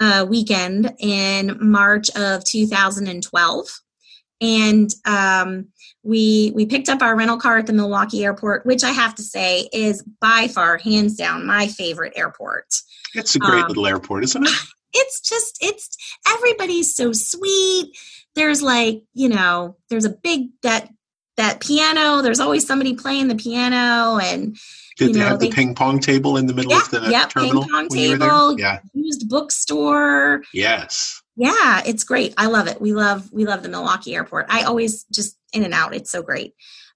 uh, 0.00 0.26
weekend 0.28 0.94
in 0.98 1.58
March 1.60 2.08
of 2.16 2.44
2012. 2.44 3.66
And 4.40 4.90
um, 5.04 5.68
we 6.02 6.52
we 6.54 6.66
picked 6.66 6.88
up 6.88 7.02
our 7.02 7.16
rental 7.16 7.38
car 7.38 7.58
at 7.58 7.66
the 7.66 7.72
Milwaukee 7.72 8.24
airport, 8.24 8.64
which 8.66 8.84
I 8.84 8.90
have 8.90 9.14
to 9.16 9.22
say 9.22 9.68
is 9.72 10.02
by 10.20 10.48
far, 10.48 10.78
hands 10.78 11.16
down, 11.16 11.46
my 11.46 11.66
favorite 11.68 12.12
airport. 12.16 12.66
It's 13.14 13.34
a 13.34 13.38
great 13.38 13.62
um, 13.62 13.68
little 13.68 13.86
airport, 13.86 14.24
isn't 14.24 14.46
it? 14.46 14.54
It's 14.94 15.20
just 15.20 15.58
it's 15.60 15.98
everybody's 16.26 16.96
so 16.96 17.12
sweet. 17.12 17.94
There's 18.34 18.62
like 18.62 19.02
you 19.12 19.28
know, 19.28 19.76
there's 19.90 20.06
a 20.06 20.10
big 20.10 20.48
that 20.62 20.88
that 21.36 21.60
piano. 21.60 22.22
There's 22.22 22.40
always 22.40 22.66
somebody 22.66 22.94
playing 22.94 23.28
the 23.28 23.34
piano, 23.34 24.18
and 24.18 24.56
did 24.96 25.14
they 25.14 25.20
know, 25.20 25.26
have 25.26 25.40
the 25.40 25.50
ping 25.50 25.74
pong 25.74 26.00
table 26.00 26.36
in 26.36 26.46
the 26.46 26.54
middle 26.54 26.72
yeah, 26.72 26.80
of 26.80 26.90
the 26.90 27.10
yep, 27.10 27.30
terminal? 27.30 27.62
Ping 27.62 27.70
pong 27.70 27.88
table. 27.88 28.58
Yeah. 28.58 28.80
Used 28.94 29.28
bookstore. 29.28 30.42
Yes. 30.52 31.22
Yeah, 31.36 31.82
it's 31.86 32.02
great. 32.02 32.34
I 32.36 32.46
love 32.46 32.66
it. 32.66 32.80
We 32.80 32.92
love 32.92 33.32
we 33.32 33.44
love 33.46 33.62
the 33.62 33.68
Milwaukee 33.68 34.16
airport. 34.16 34.46
I 34.48 34.64
always 34.64 35.04
just 35.04 35.37
in 35.52 35.64
and 35.64 35.74
out. 35.74 35.94
It's 35.94 36.10
so 36.10 36.22
great. 36.22 36.54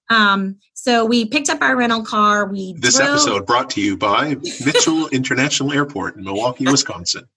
Um, 0.09 0.57
so 0.73 1.05
we 1.05 1.25
picked 1.25 1.49
up 1.49 1.61
our 1.61 1.75
rental 1.75 2.03
car. 2.03 2.45
We 2.45 2.75
this 2.79 2.97
drove. 2.97 3.09
episode 3.09 3.45
brought 3.45 3.69
to 3.71 3.81
you 3.81 3.97
by 3.97 4.35
Mitchell 4.65 5.07
International 5.11 5.71
Airport 5.71 6.17
in 6.17 6.23
Milwaukee, 6.23 6.65
Wisconsin. 6.65 7.27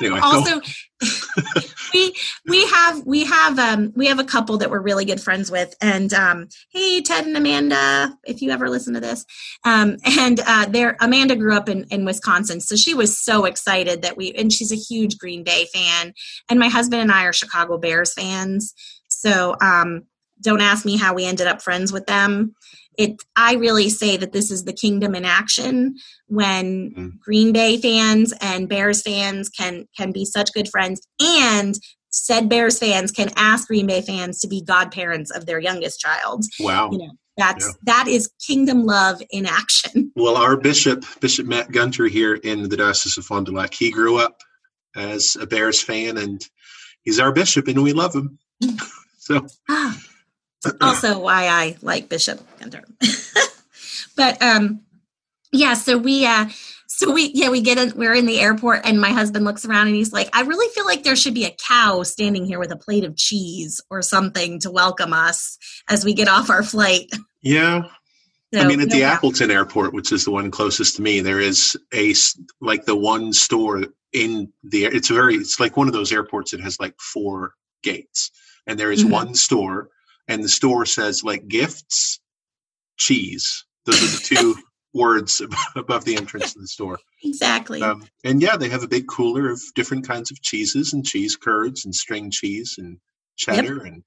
Anyway, 0.00 0.18
also 0.22 0.60
we 1.94 2.14
we 2.48 2.66
have 2.66 3.06
we 3.06 3.24
have 3.24 3.58
um 3.58 3.92
we 3.94 4.06
have 4.06 4.18
a 4.18 4.24
couple 4.24 4.56
that 4.58 4.70
we're 4.70 4.80
really 4.80 5.04
good 5.04 5.20
friends 5.20 5.50
with 5.50 5.74
and 5.80 6.14
um 6.14 6.48
hey 6.72 7.00
ted 7.02 7.26
and 7.26 7.36
amanda 7.36 8.16
if 8.24 8.40
you 8.40 8.50
ever 8.50 8.70
listen 8.70 8.94
to 8.94 9.00
this 9.00 9.26
um 9.64 9.96
and 10.18 10.40
uh 10.46 10.66
there 10.66 10.96
amanda 11.00 11.36
grew 11.36 11.54
up 11.54 11.68
in 11.68 11.84
in 11.90 12.04
wisconsin 12.04 12.60
so 12.60 12.74
she 12.74 12.94
was 12.94 13.18
so 13.18 13.44
excited 13.44 14.02
that 14.02 14.16
we 14.16 14.32
and 14.32 14.52
she's 14.52 14.72
a 14.72 14.76
huge 14.76 15.18
green 15.18 15.44
bay 15.44 15.66
fan 15.74 16.14
and 16.48 16.58
my 16.58 16.68
husband 16.68 17.02
and 17.02 17.12
i 17.12 17.24
are 17.24 17.32
chicago 17.32 17.76
bears 17.76 18.14
fans 18.14 18.74
so 19.08 19.56
um 19.60 20.04
don't 20.42 20.60
ask 20.60 20.84
me 20.84 20.96
how 20.96 21.14
we 21.14 21.24
ended 21.24 21.46
up 21.46 21.62
friends 21.62 21.92
with 21.92 22.06
them. 22.06 22.54
It 22.98 23.22
i 23.36 23.54
really 23.54 23.88
say 23.88 24.18
that 24.18 24.32
this 24.32 24.50
is 24.50 24.64
the 24.64 24.72
kingdom 24.72 25.14
in 25.14 25.24
action 25.24 25.96
when 26.26 26.92
mm. 26.94 27.18
green 27.20 27.52
bay 27.52 27.78
fans 27.78 28.34
and 28.40 28.68
bears 28.68 29.00
fans 29.00 29.48
can 29.48 29.86
can 29.96 30.12
be 30.12 30.26
such 30.26 30.52
good 30.52 30.68
friends 30.68 31.00
and 31.18 31.74
said 32.10 32.50
bears 32.50 32.78
fans 32.78 33.10
can 33.10 33.30
ask 33.36 33.68
green 33.68 33.86
bay 33.86 34.02
fans 34.02 34.40
to 34.40 34.48
be 34.48 34.62
godparents 34.62 35.30
of 35.30 35.46
their 35.46 35.58
youngest 35.58 36.00
child. 36.00 36.44
Wow. 36.60 36.90
You 36.92 36.98
know 36.98 37.12
that's 37.38 37.66
yeah. 37.66 37.72
that 37.84 38.08
is 38.08 38.30
kingdom 38.46 38.84
love 38.84 39.22
in 39.30 39.46
action. 39.46 40.12
Well 40.16 40.36
our 40.36 40.58
bishop 40.58 41.04
bishop 41.20 41.46
matt 41.46 41.72
gunter 41.72 42.06
here 42.06 42.34
in 42.34 42.68
the 42.68 42.76
diocese 42.76 43.16
of 43.16 43.24
fond 43.24 43.46
du 43.46 43.52
lac 43.52 43.72
he 43.72 43.90
grew 43.90 44.18
up 44.18 44.42
as 44.94 45.36
a 45.40 45.46
bears 45.46 45.80
fan 45.80 46.18
and 46.18 46.46
he's 47.02 47.18
our 47.18 47.32
bishop 47.32 47.68
and 47.68 47.82
we 47.82 47.92
love 47.92 48.14
him. 48.14 48.38
So 49.24 49.46
ah 49.70 49.96
also 50.80 51.18
why 51.18 51.48
I 51.48 51.76
like 51.82 52.08
Bishop 52.08 52.40
Gunter. 52.58 52.84
but 54.16 54.40
um 54.42 54.80
yeah, 55.52 55.74
so 55.74 55.98
we 55.98 56.26
uh 56.26 56.46
so 56.86 57.10
we 57.10 57.32
yeah, 57.34 57.48
we 57.48 57.62
get 57.62 57.78
in 57.78 57.96
we're 57.96 58.14
in 58.14 58.26
the 58.26 58.40
airport 58.40 58.82
and 58.84 59.00
my 59.00 59.10
husband 59.10 59.44
looks 59.44 59.64
around 59.64 59.88
and 59.88 59.96
he's 59.96 60.12
like, 60.12 60.28
I 60.32 60.42
really 60.42 60.72
feel 60.74 60.84
like 60.84 61.02
there 61.02 61.16
should 61.16 61.34
be 61.34 61.46
a 61.46 61.50
cow 61.50 62.02
standing 62.02 62.44
here 62.44 62.58
with 62.58 62.70
a 62.70 62.76
plate 62.76 63.04
of 63.04 63.16
cheese 63.16 63.80
or 63.90 64.02
something 64.02 64.60
to 64.60 64.70
welcome 64.70 65.12
us 65.12 65.58
as 65.88 66.04
we 66.04 66.14
get 66.14 66.28
off 66.28 66.50
our 66.50 66.62
flight. 66.62 67.10
Yeah. 67.44 67.82
So, 68.54 68.60
I 68.60 68.66
mean, 68.66 68.80
at 68.80 68.88
no 68.88 68.94
the. 68.94 69.02
Appleton 69.02 69.50
Airport, 69.50 69.94
which 69.94 70.12
is 70.12 70.24
the 70.24 70.30
one 70.30 70.52
closest 70.52 70.96
to 70.96 71.02
me, 71.02 71.20
there 71.20 71.40
is 71.40 71.76
a 71.92 72.14
like 72.60 72.84
the 72.84 72.94
one 72.94 73.32
store 73.32 73.82
in 74.12 74.52
the. 74.62 74.84
It's 74.84 75.08
very. 75.08 75.34
It's 75.34 75.58
like 75.58 75.76
one 75.76 75.88
of 75.88 75.92
those 75.92 76.12
airports 76.12 76.52
that 76.52 76.60
has 76.60 76.78
like 76.78 76.94
four 77.00 77.54
gates, 77.82 78.30
and 78.66 78.78
there 78.78 78.92
is 78.92 79.02
mm-hmm. 79.02 79.12
one 79.12 79.34
store 79.34 79.88
and 80.28 80.42
the 80.42 80.48
store 80.48 80.86
says 80.86 81.24
like 81.24 81.48
gifts, 81.48 82.20
cheese. 82.96 83.64
Those 83.86 84.02
are 84.02 84.18
the 84.18 84.22
two 84.24 84.56
words 84.94 85.42
above 85.76 86.04
the 86.04 86.16
entrance 86.16 86.52
to 86.52 86.60
the 86.60 86.68
store. 86.68 86.98
Exactly. 87.24 87.82
Um, 87.82 88.04
and 88.24 88.42
yeah, 88.42 88.56
they 88.56 88.68
have 88.68 88.82
a 88.82 88.88
big 88.88 89.06
cooler 89.06 89.50
of 89.50 89.60
different 89.74 90.06
kinds 90.06 90.30
of 90.30 90.40
cheeses 90.42 90.92
and 90.92 91.04
cheese 91.04 91.36
curds 91.36 91.84
and 91.84 91.94
string 91.94 92.30
cheese 92.30 92.76
and 92.78 92.98
cheddar 93.36 93.76
yep. 93.76 93.86
and 93.86 94.02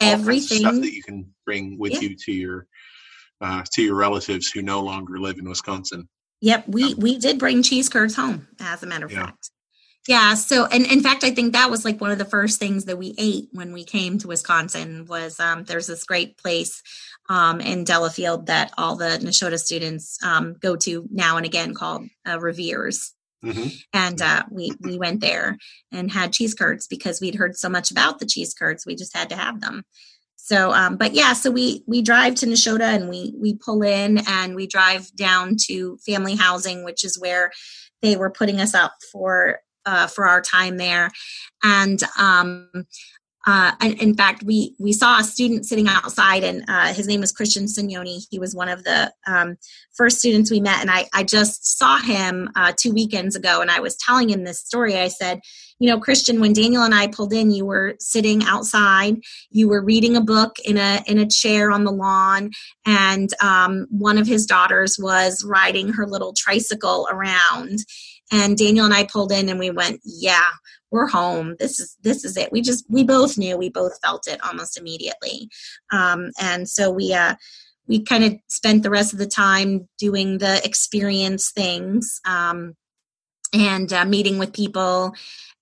everything 0.00 0.58
stuff 0.58 0.74
that 0.74 0.92
you 0.92 1.02
can 1.02 1.32
bring 1.44 1.78
with 1.78 1.92
yep. 1.92 2.02
you 2.02 2.16
to 2.16 2.32
your 2.32 2.66
uh, 3.40 3.62
to 3.72 3.82
your 3.82 3.96
relatives 3.96 4.50
who 4.50 4.62
no 4.62 4.80
longer 4.80 5.18
live 5.18 5.38
in 5.38 5.48
Wisconsin. 5.48 6.08
Yep, 6.40 6.68
we 6.68 6.94
um, 6.94 7.00
we 7.00 7.18
did 7.18 7.38
bring 7.38 7.62
cheese 7.62 7.88
curds 7.88 8.16
home, 8.16 8.48
as 8.60 8.82
a 8.82 8.86
matter 8.86 9.06
of 9.06 9.12
yeah. 9.12 9.26
fact. 9.26 9.50
Yeah. 10.08 10.34
So, 10.34 10.66
and 10.66 10.84
in 10.84 11.00
fact, 11.00 11.22
I 11.22 11.30
think 11.30 11.52
that 11.52 11.70
was 11.70 11.84
like 11.84 12.00
one 12.00 12.10
of 12.10 12.18
the 12.18 12.24
first 12.24 12.58
things 12.58 12.86
that 12.86 12.98
we 12.98 13.14
ate 13.18 13.48
when 13.52 13.72
we 13.72 13.84
came 13.84 14.18
to 14.18 14.28
Wisconsin 14.28 15.06
was 15.08 15.38
um, 15.38 15.64
there's 15.64 15.86
this 15.86 16.04
great 16.04 16.36
place 16.38 16.82
um, 17.28 17.60
in 17.60 17.84
Delafield 17.84 18.46
that 18.46 18.72
all 18.76 18.96
the 18.96 19.20
Nashotah 19.22 19.60
students 19.60 20.18
um, 20.24 20.54
go 20.60 20.74
to 20.76 21.06
now 21.12 21.36
and 21.36 21.46
again 21.46 21.72
called 21.72 22.08
uh, 22.28 22.40
Revere's. 22.40 23.14
Mm-hmm. 23.44 23.68
And 23.92 24.22
uh, 24.22 24.44
we 24.50 24.72
we 24.80 24.98
went 24.98 25.20
there 25.20 25.58
and 25.90 26.10
had 26.10 26.32
cheese 26.32 26.54
curds 26.54 26.86
because 26.86 27.20
we'd 27.20 27.34
heard 27.34 27.56
so 27.56 27.68
much 27.68 27.90
about 27.90 28.18
the 28.18 28.26
cheese 28.26 28.54
curds. 28.54 28.86
We 28.86 28.94
just 28.94 29.16
had 29.16 29.28
to 29.30 29.36
have 29.36 29.60
them. 29.60 29.84
So, 30.36 30.72
um, 30.72 30.96
but 30.96 31.12
yeah, 31.12 31.32
so 31.32 31.50
we 31.50 31.82
we 31.86 32.02
drive 32.02 32.36
to 32.36 32.46
Nashotah 32.46 32.80
and 32.80 33.08
we 33.08 33.34
we 33.36 33.54
pull 33.54 33.82
in 33.82 34.18
and 34.28 34.54
we 34.54 34.66
drive 34.66 35.14
down 35.16 35.56
to 35.66 35.98
family 36.06 36.36
housing, 36.36 36.84
which 36.84 37.04
is 37.04 37.18
where 37.18 37.50
they 38.00 38.16
were 38.16 38.30
putting 38.30 38.60
us 38.60 38.74
up 38.74 38.94
for 39.10 39.60
uh, 39.86 40.06
for 40.06 40.26
our 40.26 40.40
time 40.40 40.76
there. 40.76 41.10
And 41.62 42.00
um, 42.18 42.68
uh, 43.44 43.72
and 43.80 44.00
in 44.00 44.14
fact, 44.14 44.44
we 44.44 44.74
we 44.78 44.92
saw 44.92 45.18
a 45.18 45.24
student 45.24 45.66
sitting 45.66 45.88
outside, 45.88 46.44
and 46.44 46.64
uh, 46.68 46.94
his 46.94 47.08
name 47.08 47.20
was 47.20 47.32
Christian 47.32 47.64
Signoni. 47.64 48.24
He 48.30 48.38
was 48.38 48.54
one 48.54 48.68
of 48.68 48.84
the 48.84 49.12
um, 49.26 49.56
first 49.94 50.18
students 50.18 50.50
we 50.50 50.60
met, 50.60 50.80
and 50.80 50.90
I 50.90 51.08
I 51.12 51.24
just 51.24 51.76
saw 51.78 51.98
him 51.98 52.50
uh, 52.54 52.72
two 52.78 52.92
weekends 52.92 53.34
ago, 53.34 53.60
and 53.60 53.70
I 53.70 53.80
was 53.80 53.96
telling 53.96 54.30
him 54.30 54.44
this 54.44 54.60
story. 54.60 54.96
I 54.96 55.08
said, 55.08 55.40
you 55.80 55.88
know, 55.88 55.98
Christian, 55.98 56.40
when 56.40 56.52
Daniel 56.52 56.84
and 56.84 56.94
I 56.94 57.08
pulled 57.08 57.32
in, 57.32 57.50
you 57.50 57.66
were 57.66 57.96
sitting 57.98 58.44
outside, 58.44 59.16
you 59.50 59.68
were 59.68 59.82
reading 59.82 60.14
a 60.14 60.20
book 60.20 60.58
in 60.64 60.78
a 60.78 61.02
in 61.08 61.18
a 61.18 61.26
chair 61.26 61.72
on 61.72 61.82
the 61.82 61.90
lawn, 61.90 62.52
and 62.86 63.30
um, 63.42 63.88
one 63.90 64.18
of 64.18 64.28
his 64.28 64.46
daughters 64.46 64.98
was 65.00 65.44
riding 65.44 65.88
her 65.88 66.06
little 66.06 66.32
tricycle 66.32 67.08
around 67.10 67.80
and 68.32 68.56
Daniel 68.56 68.86
and 68.86 68.94
I 68.94 69.04
pulled 69.04 69.30
in 69.30 69.48
and 69.48 69.58
we 69.58 69.70
went, 69.70 70.00
yeah, 70.04 70.48
we're 70.90 71.06
home. 71.06 71.56
This 71.58 71.78
is 71.78 71.96
this 72.02 72.24
is 72.24 72.36
it. 72.36 72.50
We 72.50 72.62
just 72.62 72.84
we 72.88 73.04
both 73.04 73.38
knew, 73.38 73.56
we 73.56 73.68
both 73.68 73.98
felt 74.02 74.26
it 74.26 74.40
almost 74.44 74.78
immediately. 74.78 75.48
Um, 75.92 76.30
and 76.40 76.68
so 76.68 76.90
we 76.90 77.12
uh 77.12 77.34
we 77.88 78.02
kind 78.02 78.24
of 78.24 78.34
spent 78.48 78.82
the 78.82 78.90
rest 78.90 79.12
of 79.12 79.18
the 79.18 79.26
time 79.26 79.88
doing 79.98 80.38
the 80.38 80.64
experience 80.64 81.50
things 81.50 82.20
um, 82.26 82.74
and 83.52 83.92
uh, 83.92 84.04
meeting 84.04 84.38
with 84.38 84.52
people 84.52 85.12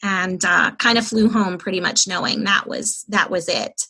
and 0.03 0.45
uh, 0.45 0.71
kind 0.79 0.99
of 0.99 1.07
flew 1.07 1.29
home 1.29 1.59
pretty 1.59 1.81
much 1.81 2.07
knowing 2.07 2.45
that 2.45 2.67
was 2.67 3.05
that 3.09 3.31
was 3.31 3.49
it 3.49 3.83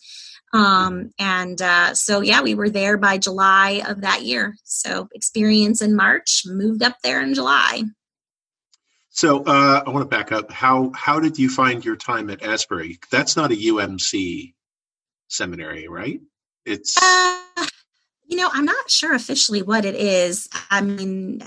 um, 0.52 1.12
and 1.18 1.60
uh, 1.60 1.94
so 1.94 2.20
yeah 2.20 2.40
we 2.40 2.54
were 2.54 2.70
there 2.70 2.96
by 2.96 3.18
july 3.18 3.82
of 3.86 4.00
that 4.02 4.22
year 4.22 4.54
so 4.64 5.08
experience 5.14 5.82
in 5.82 5.94
march 5.94 6.42
moved 6.46 6.82
up 6.82 6.96
there 7.02 7.20
in 7.20 7.34
july 7.34 7.82
so 9.10 9.42
uh, 9.44 9.82
I 9.86 9.90
want 9.90 10.08
to 10.08 10.16
back 10.16 10.32
up. 10.32 10.50
How 10.50 10.92
how 10.94 11.20
did 11.20 11.38
you 11.38 11.50
find 11.50 11.84
your 11.84 11.96
time 11.96 12.30
at 12.30 12.42
Asbury? 12.42 12.98
That's 13.10 13.36
not 13.36 13.50
a 13.50 13.56
UMC 13.56 14.54
seminary, 15.28 15.88
right? 15.88 16.20
It's 16.64 16.96
uh, 16.96 17.66
you 18.26 18.36
know 18.36 18.48
I'm 18.52 18.64
not 18.64 18.90
sure 18.90 19.14
officially 19.14 19.62
what 19.62 19.84
it 19.84 19.96
is. 19.96 20.48
I 20.70 20.80
mean, 20.80 21.40
yeah. 21.40 21.46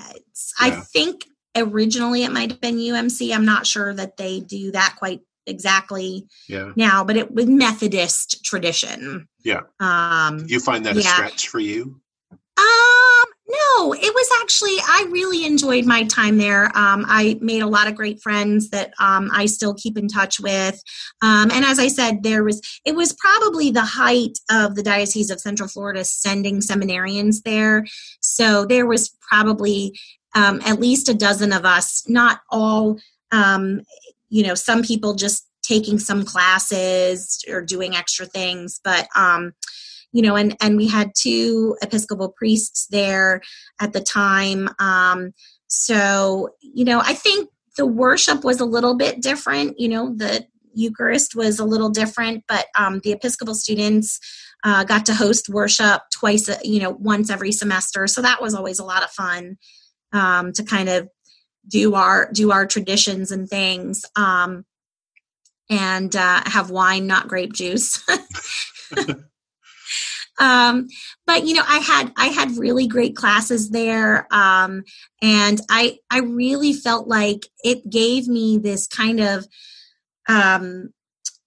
I 0.59 0.69
think 0.71 1.25
originally 1.55 2.23
it 2.23 2.31
might 2.31 2.51
have 2.51 2.61
been 2.61 2.77
UMC. 2.77 3.33
I'm 3.33 3.45
not 3.45 3.65
sure 3.65 3.93
that 3.93 4.17
they 4.17 4.41
do 4.41 4.71
that 4.71 4.95
quite 4.97 5.21
exactly 5.45 6.27
yeah. 6.47 6.71
now, 6.75 7.03
but 7.03 7.17
it 7.17 7.31
was 7.31 7.45
Methodist 7.45 8.43
tradition. 8.43 9.27
Yeah. 9.43 9.61
Um, 9.79 10.45
you 10.47 10.59
find 10.59 10.85
that 10.85 10.95
yeah. 10.95 11.01
a 11.01 11.03
stretch 11.03 11.47
for 11.47 11.59
you? 11.59 11.99
Um, 12.57 13.22
no, 13.45 13.93
it 13.93 14.13
was 14.13 14.29
actually, 14.41 14.77
I 14.87 15.05
really 15.11 15.45
enjoyed 15.45 15.85
my 15.85 16.05
time 16.05 16.37
there. 16.37 16.65
Um, 16.77 17.05
I 17.07 17.37
made 17.41 17.61
a 17.61 17.67
lot 17.67 17.87
of 17.87 17.95
great 17.95 18.21
friends 18.21 18.69
that 18.69 18.93
um, 18.99 19.29
I 19.33 19.47
still 19.47 19.73
keep 19.73 19.97
in 19.97 20.07
touch 20.07 20.39
with. 20.39 20.81
Um, 21.21 21.51
and 21.51 21.65
as 21.65 21.77
I 21.77 21.89
said, 21.89 22.23
there 22.23 22.43
was, 22.43 22.61
it 22.85 22.95
was 22.95 23.13
probably 23.13 23.69
the 23.69 23.81
height 23.81 24.37
of 24.49 24.75
the 24.75 24.83
Diocese 24.83 25.29
of 25.29 25.41
Central 25.41 25.67
Florida 25.67 26.05
sending 26.05 26.61
seminarians 26.61 27.43
there. 27.43 27.85
So 28.21 28.65
there 28.65 28.85
was 28.85 29.13
probably 29.21 29.99
um, 30.35 30.61
at 30.65 30.79
least 30.79 31.09
a 31.09 31.13
dozen 31.13 31.51
of 31.51 31.65
us, 31.65 32.07
not 32.07 32.41
all, 32.49 32.97
um, 33.31 33.81
you 34.29 34.43
know, 34.43 34.55
some 34.55 34.83
people 34.83 35.15
just 35.15 35.47
taking 35.63 35.99
some 35.99 36.23
classes 36.23 37.43
or 37.49 37.61
doing 37.61 37.95
extra 37.95 38.25
things, 38.25 38.79
but, 38.83 39.07
um, 39.15 39.53
you 40.13 40.21
know, 40.21 40.35
and 40.35 40.55
and 40.61 40.77
we 40.77 40.87
had 40.87 41.11
two 41.15 41.75
Episcopal 41.81 42.29
priests 42.29 42.87
there 42.91 43.41
at 43.81 43.91
the 43.91 44.01
time. 44.01 44.69
Um, 44.79 45.33
so 45.67 46.49
you 46.61 46.85
know, 46.85 46.99
I 46.99 47.15
think 47.15 47.49
the 47.75 47.87
worship 47.87 48.43
was 48.43 48.61
a 48.61 48.65
little 48.65 48.95
bit 48.95 49.21
different. 49.21 49.79
You 49.79 49.89
know, 49.89 50.13
the 50.15 50.45
Eucharist 50.75 51.35
was 51.35 51.59
a 51.59 51.65
little 51.65 51.89
different, 51.89 52.43
but 52.47 52.67
um, 52.77 53.01
the 53.03 53.11
Episcopal 53.11 53.55
students 53.55 54.19
uh, 54.63 54.83
got 54.83 55.05
to 55.07 55.15
host 55.15 55.49
worship 55.49 56.03
twice, 56.13 56.49
you 56.63 56.79
know, 56.79 56.91
once 56.91 57.29
every 57.29 57.51
semester. 57.51 58.07
So 58.07 58.21
that 58.21 58.41
was 58.41 58.53
always 58.53 58.79
a 58.79 58.85
lot 58.85 59.03
of 59.03 59.09
fun 59.09 59.57
um, 60.13 60.53
to 60.53 60.63
kind 60.63 60.89
of 60.89 61.09
do 61.67 61.95
our 61.95 62.31
do 62.31 62.51
our 62.51 62.67
traditions 62.67 63.31
and 63.31 63.49
things, 63.49 64.05
um, 64.15 64.63
and 65.71 66.15
uh, 66.15 66.43
have 66.45 66.69
wine, 66.69 67.07
not 67.07 67.27
grape 67.27 67.53
juice. 67.53 68.03
um, 70.39 70.87
but 71.25 71.45
you 71.45 71.53
know, 71.53 71.63
I 71.67 71.77
had 71.79 72.11
I 72.17 72.27
had 72.27 72.57
really 72.57 72.87
great 72.87 73.15
classes 73.15 73.69
there, 73.69 74.27
um, 74.31 74.83
and 75.21 75.61
I 75.69 75.99
I 76.09 76.19
really 76.19 76.73
felt 76.73 77.07
like 77.07 77.45
it 77.63 77.89
gave 77.89 78.27
me 78.27 78.57
this 78.57 78.87
kind 78.87 79.19
of 79.19 79.45
um, 80.27 80.89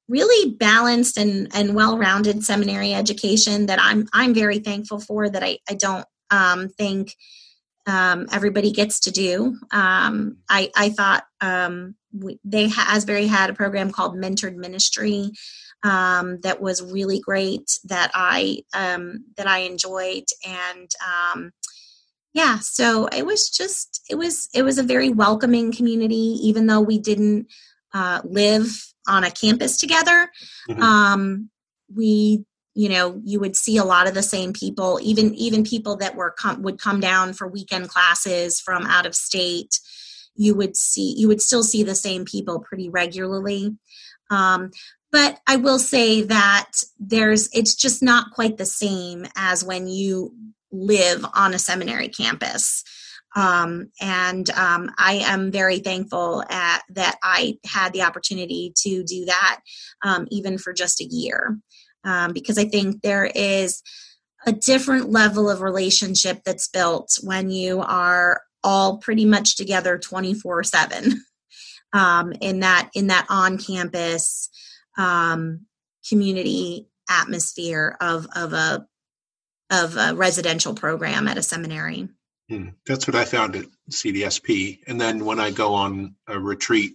really 0.09 0.53
balanced 0.53 1.17
and, 1.17 1.49
and 1.55 1.75
well-rounded 1.75 2.45
seminary 2.45 2.95
education 2.95 3.67
that 3.67 3.79
I'm 3.81 4.07
I'm 4.13 4.35
very 4.35 4.59
thankful 4.61 5.01
for 5.01 5.29
that 5.29 5.43
I, 5.43 5.59
I 5.69 5.75
don't 5.75 6.07
um, 6.31 6.69
think 6.69 7.15
um, 7.87 8.27
everybody 8.33 8.73
gets 8.73 9.01
to 9.01 9.11
do. 9.11 9.57
Um, 9.73 10.39
I, 10.49 10.71
I 10.77 10.91
thought 10.91 11.25
um, 11.41 11.95
we, 12.21 12.39
they 12.45 12.71
Asbury 12.77 13.27
had 13.27 13.51
a 13.51 13.55
program 13.55 13.91
called 13.91 14.17
Mentored 14.17 14.57
Ministry 14.57 15.31
um, 15.83 16.41
that 16.41 16.61
was 16.61 16.83
really 16.83 17.21
great 17.21 17.79
that 17.85 18.11
I 18.15 18.63
um, 18.75 19.25
that 19.37 19.47
I 19.47 19.59
enjoyed 19.59 20.25
and 20.47 20.91
um, 21.07 21.53
yeah, 22.37 22.59
so 22.59 23.07
it 23.07 23.25
was 23.25 23.49
just 23.49 24.03
it 24.11 24.17
was 24.17 24.51
it 24.53 24.63
was 24.63 24.77
a 24.77 24.83
very 24.83 25.09
welcoming 25.09 25.73
community, 25.73 26.37
even 26.43 26.67
though 26.67 26.83
we 26.83 26.99
didn't 26.99 27.47
uh, 27.95 28.21
live 28.25 28.93
on 29.09 29.25
a 29.25 29.31
campus 29.31 29.79
together. 29.79 30.29
Mm-hmm. 30.69 30.83
Um, 30.83 31.51
we 31.95 32.45
you 32.75 32.91
know 32.91 33.19
you 33.25 33.41
would 33.41 33.57
see 33.57 33.79
a 33.79 33.85
lot 33.85 34.07
of 34.07 34.13
the 34.13 34.23
same 34.23 34.53
people 34.53 35.01
even 35.03 35.35
even 35.35 35.65
people 35.65 35.97
that 35.97 36.15
were 36.15 36.31
com- 36.31 36.61
would 36.61 36.79
come 36.79 37.01
down 37.01 37.33
for 37.33 37.49
weekend 37.49 37.89
classes 37.89 38.61
from 38.61 38.85
out 38.85 39.07
of 39.07 39.15
state 39.15 39.81
you 40.37 40.55
would 40.55 40.77
see 40.77 41.15
you 41.17 41.29
would 41.29 41.41
still 41.41 41.63
see 41.63 41.83
the 41.83 41.95
same 41.95 42.25
people 42.25 42.61
pretty 42.61 42.89
regularly. 42.89 43.77
Um, 44.31 44.71
but 45.13 45.39
i 45.47 45.55
will 45.55 45.79
say 45.79 46.23
that 46.23 46.73
there's 46.99 47.49
it's 47.53 47.77
just 47.77 48.03
not 48.03 48.33
quite 48.33 48.57
the 48.57 48.67
same 48.67 49.25
as 49.37 49.65
when 49.65 49.87
you 49.87 50.35
live 50.73 51.25
on 51.35 51.55
a 51.55 51.59
seminary 51.59 52.09
campus. 52.09 52.83
Um, 53.35 53.91
and 54.01 54.49
um, 54.51 54.91
I 54.97 55.21
am 55.25 55.53
very 55.53 55.81
thankful 55.81 56.43
at, 56.49 56.83
that 56.91 57.17
I 57.23 57.59
had 57.67 57.93
the 57.93 58.03
opportunity 58.03 58.73
to 58.79 59.05
do 59.05 59.27
that, 59.27 59.61
um, 60.03 60.27
even 60.31 60.57
for 60.57 60.73
just 60.73 61.03
a 61.03 61.05
year, 61.05 61.59
um, 62.03 62.33
because 62.33 62.57
I 62.57 62.65
think 62.65 63.03
there 63.03 63.27
is 63.27 63.83
a 64.47 64.53
different 64.53 65.11
level 65.11 65.51
of 65.51 65.61
relationship 65.61 66.45
that's 66.45 66.69
built 66.69 67.19
when 67.23 67.51
you 67.51 67.81
are 67.81 68.41
all 68.67 68.99
pretty 68.99 69.25
much 69.25 69.57
together 69.57 69.97
24 69.97 70.65
7 70.65 71.23
um, 71.93 72.33
in 72.41 72.61
that 72.61 72.91
in 72.95 73.07
that 73.07 73.27
on 73.31 73.59
campus 73.59 74.51
um, 74.99 75.67
community 76.09 76.89
atmosphere 77.09 77.97
of 78.01 78.27
of 78.35 78.53
a 78.53 78.87
of 79.71 79.97
a 79.97 80.15
residential 80.15 80.75
program 80.75 81.29
at 81.29 81.39
a 81.39 81.43
seminary. 81.43 82.09
Hmm. 82.49 82.69
That's 82.87 83.09
what 83.09 83.17
I 83.17 83.25
found 83.25 83.57
at 83.57 83.67
CDSP. 83.91 84.81
And 84.87 85.01
then 85.01 85.25
when 85.25 85.41
I 85.41 85.51
go 85.51 85.75
on 85.75 86.15
a 86.29 86.39
retreat 86.39 86.95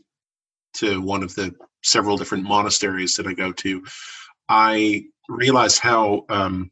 to 0.76 1.01
one 1.01 1.24
of 1.24 1.36
the 1.36 1.53
several 1.84 2.15
different 2.15 2.45
monasteries 2.45 3.15
that 3.15 3.28
I 3.28 3.34
go 3.34 3.51
to, 3.51 3.84
I 4.47 5.05
realize 5.28 5.78
how 5.78 6.26
um, 6.30 6.72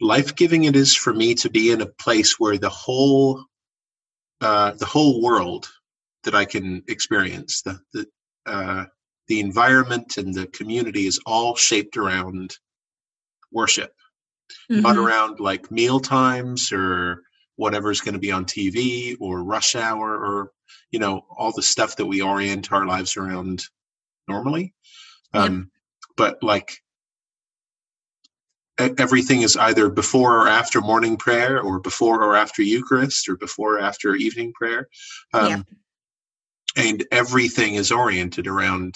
life 0.00 0.34
giving 0.34 0.64
it 0.64 0.74
is 0.74 0.96
for 0.96 1.12
me 1.12 1.34
to 1.36 1.50
be 1.50 1.70
in 1.70 1.80
a 1.80 1.86
place 1.86 2.40
where 2.40 2.58
the 2.58 2.68
whole 2.68 3.44
uh, 4.40 4.72
the 4.72 4.86
whole 4.86 5.22
world 5.22 5.68
that 6.24 6.34
I 6.34 6.44
can 6.44 6.82
experience 6.88 7.62
the 7.62 7.80
the 7.92 8.06
uh, 8.46 8.84
the 9.28 9.40
environment 9.40 10.16
and 10.16 10.34
the 10.34 10.46
community 10.48 11.06
is 11.06 11.20
all 11.24 11.54
shaped 11.54 11.96
around 11.96 12.56
worship, 13.52 13.92
mm-hmm. 14.70 14.82
not 14.82 14.96
around 14.96 15.40
like 15.40 15.70
meal 15.70 16.00
times 16.00 16.72
or 16.72 17.22
whatever's 17.56 18.00
going 18.00 18.14
to 18.14 18.20
be 18.20 18.32
on 18.32 18.44
TV 18.44 19.16
or 19.20 19.44
rush 19.44 19.76
hour 19.76 20.16
or 20.16 20.52
you 20.90 20.98
know 20.98 21.24
all 21.36 21.52
the 21.52 21.62
stuff 21.62 21.96
that 21.96 22.06
we 22.06 22.22
orient 22.22 22.72
our 22.72 22.86
lives 22.86 23.16
around 23.16 23.62
normally. 24.26 24.74
Um, 25.32 25.54
yep. 25.54 25.64
But 26.16 26.42
like 26.42 26.78
everything 28.98 29.42
is 29.42 29.56
either 29.56 29.88
before 29.88 30.38
or 30.38 30.48
after 30.48 30.80
morning 30.80 31.16
prayer 31.16 31.60
or 31.60 31.80
before 31.80 32.22
or 32.22 32.36
after 32.36 32.62
Eucharist 32.62 33.28
or 33.28 33.36
before 33.36 33.76
or 33.76 33.80
after 33.80 34.14
evening 34.14 34.52
prayer. 34.52 34.88
Um, 35.32 35.64
And 36.76 37.04
everything 37.10 37.74
is 37.74 37.90
oriented 37.90 38.46
around, 38.46 38.94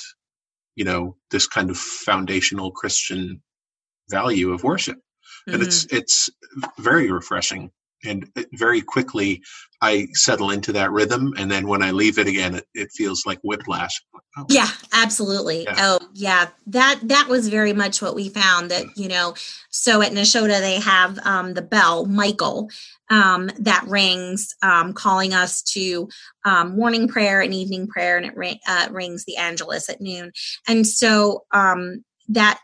you 0.76 0.84
know, 0.84 1.16
this 1.32 1.48
kind 1.48 1.70
of 1.70 1.76
foundational 1.76 2.70
Christian 2.70 3.42
value 4.08 4.52
of 4.52 4.62
worship. 4.62 5.00
And 5.48 5.56
mm-hmm. 5.56 5.64
it's, 5.64 5.84
it's 5.90 6.30
very 6.78 7.10
refreshing 7.10 7.72
and 8.04 8.28
very 8.52 8.80
quickly 8.80 9.42
I 9.80 10.08
settle 10.14 10.50
into 10.50 10.72
that 10.72 10.92
rhythm, 10.92 11.34
and 11.36 11.50
then 11.50 11.68
when 11.68 11.82
I 11.82 11.90
leave 11.90 12.18
it 12.18 12.26
again, 12.26 12.54
it, 12.54 12.66
it 12.74 12.88
feels 12.92 13.26
like 13.26 13.38
whiplash. 13.42 14.02
Oh. 14.38 14.46
Yeah, 14.48 14.68
absolutely. 14.92 15.64
Yeah. 15.64 15.74
Oh, 15.78 15.98
yeah. 16.14 16.48
That 16.68 17.00
that 17.04 17.28
was 17.28 17.48
very 17.48 17.72
much 17.72 18.00
what 18.00 18.14
we 18.14 18.28
found. 18.30 18.70
That 18.70 18.86
you 18.96 19.08
know, 19.08 19.34
so 19.70 20.00
at 20.00 20.12
Nashotah 20.12 20.60
they 20.60 20.80
have 20.80 21.18
um, 21.26 21.54
the 21.54 21.62
bell, 21.62 22.06
Michael, 22.06 22.70
um, 23.10 23.50
that 23.58 23.84
rings, 23.86 24.54
um, 24.62 24.92
calling 24.92 25.34
us 25.34 25.62
to 25.62 26.08
um, 26.44 26.76
morning 26.76 27.06
prayer 27.06 27.42
and 27.42 27.52
evening 27.52 27.86
prayer, 27.86 28.16
and 28.16 28.26
it 28.26 28.58
uh, 28.66 28.88
rings 28.90 29.24
the 29.24 29.36
Angelus 29.36 29.90
at 29.90 30.00
noon. 30.00 30.32
And 30.66 30.86
so 30.86 31.44
um, 31.52 32.04
that 32.28 32.58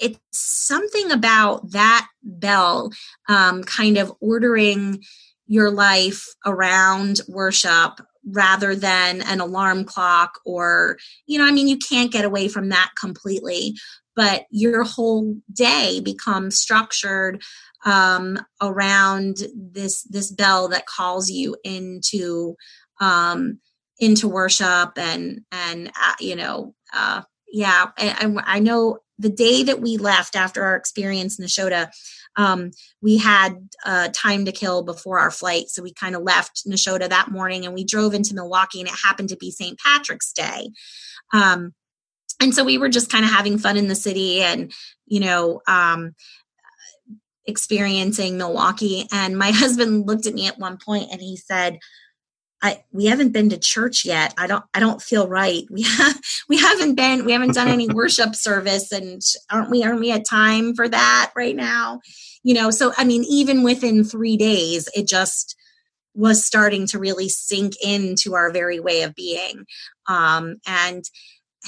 it's 0.00 0.18
something 0.32 1.10
about 1.10 1.70
that 1.72 2.06
bell 2.22 2.90
um, 3.28 3.62
kind 3.64 3.96
of 3.96 4.12
ordering 4.20 5.02
your 5.46 5.70
life 5.70 6.26
around 6.46 7.20
worship 7.28 8.00
rather 8.26 8.74
than 8.74 9.20
an 9.22 9.40
alarm 9.40 9.84
clock 9.84 10.40
or 10.46 10.96
you 11.26 11.38
know 11.38 11.44
i 11.44 11.50
mean 11.50 11.68
you 11.68 11.76
can't 11.76 12.12
get 12.12 12.24
away 12.24 12.48
from 12.48 12.70
that 12.70 12.90
completely 12.98 13.74
but 14.16 14.46
your 14.50 14.84
whole 14.84 15.36
day 15.52 16.00
becomes 16.00 16.58
structured 16.58 17.42
um, 17.84 18.38
around 18.62 19.38
this 19.54 20.02
this 20.04 20.30
bell 20.30 20.68
that 20.68 20.86
calls 20.86 21.30
you 21.30 21.56
into 21.64 22.56
um, 23.00 23.58
into 23.98 24.28
worship 24.28 24.92
and 24.96 25.42
and 25.52 25.88
uh, 25.88 26.14
you 26.18 26.36
know 26.36 26.74
uh, 26.94 27.22
yeah 27.54 27.86
I, 27.96 28.36
I 28.44 28.58
know 28.58 28.98
the 29.18 29.30
day 29.30 29.62
that 29.62 29.80
we 29.80 29.96
left 29.96 30.36
after 30.36 30.64
our 30.64 30.76
experience 30.76 31.38
in 31.38 31.44
Nashotah, 31.44 31.90
um, 32.36 32.72
we 33.00 33.16
had 33.16 33.68
uh, 33.86 34.08
time 34.12 34.44
to 34.44 34.52
kill 34.52 34.82
before 34.82 35.20
our 35.20 35.30
flight. 35.30 35.68
So 35.68 35.82
we 35.82 35.92
kind 35.92 36.16
of 36.16 36.22
left 36.22 36.66
Nashotah 36.66 37.08
that 37.08 37.30
morning 37.30 37.64
and 37.64 37.74
we 37.74 37.84
drove 37.84 38.12
into 38.12 38.34
Milwaukee, 38.34 38.80
and 38.80 38.88
it 38.88 38.94
happened 39.04 39.28
to 39.28 39.36
be 39.36 39.50
St. 39.50 39.78
Patrick's 39.78 40.32
Day. 40.32 40.70
Um, 41.32 41.74
and 42.40 42.52
so 42.52 42.64
we 42.64 42.78
were 42.78 42.88
just 42.88 43.10
kind 43.10 43.24
of 43.24 43.30
having 43.30 43.58
fun 43.58 43.76
in 43.76 43.86
the 43.86 43.94
city 43.94 44.42
and, 44.42 44.72
you 45.06 45.20
know, 45.20 45.60
um, 45.68 46.14
experiencing 47.46 48.36
Milwaukee. 48.36 49.06
And 49.12 49.38
my 49.38 49.50
husband 49.52 50.06
looked 50.08 50.26
at 50.26 50.34
me 50.34 50.48
at 50.48 50.58
one 50.58 50.78
point 50.84 51.10
and 51.12 51.20
he 51.20 51.36
said, 51.36 51.78
I, 52.64 52.82
we 52.92 53.04
haven't 53.04 53.32
been 53.32 53.50
to 53.50 53.58
church 53.58 54.06
yet. 54.06 54.32
I 54.38 54.46
don't 54.46 54.64
I 54.72 54.80
don't 54.80 55.02
feel 55.02 55.28
right. 55.28 55.64
We 55.70 55.82
have 55.82 56.18
we 56.48 56.58
haven't 56.58 56.94
been 56.94 57.26
we 57.26 57.32
haven't 57.32 57.54
done 57.54 57.68
any 57.68 57.88
worship 57.92 58.34
service 58.34 58.90
and 58.90 59.20
aren't 59.50 59.70
we 59.70 59.84
aren't 59.84 60.00
we 60.00 60.10
at 60.10 60.26
time 60.26 60.74
for 60.74 60.88
that 60.88 61.30
right 61.36 61.54
now? 61.54 62.00
You 62.42 62.54
know, 62.54 62.70
so 62.70 62.94
I 62.96 63.04
mean 63.04 63.22
even 63.28 63.62
within 63.62 64.02
3 64.02 64.38
days 64.38 64.88
it 64.94 65.06
just 65.06 65.56
was 66.14 66.44
starting 66.44 66.86
to 66.86 66.98
really 66.98 67.28
sink 67.28 67.74
into 67.84 68.34
our 68.34 68.50
very 68.50 68.80
way 68.80 69.02
of 69.02 69.14
being. 69.14 69.66
Um 70.08 70.56
and 70.66 71.04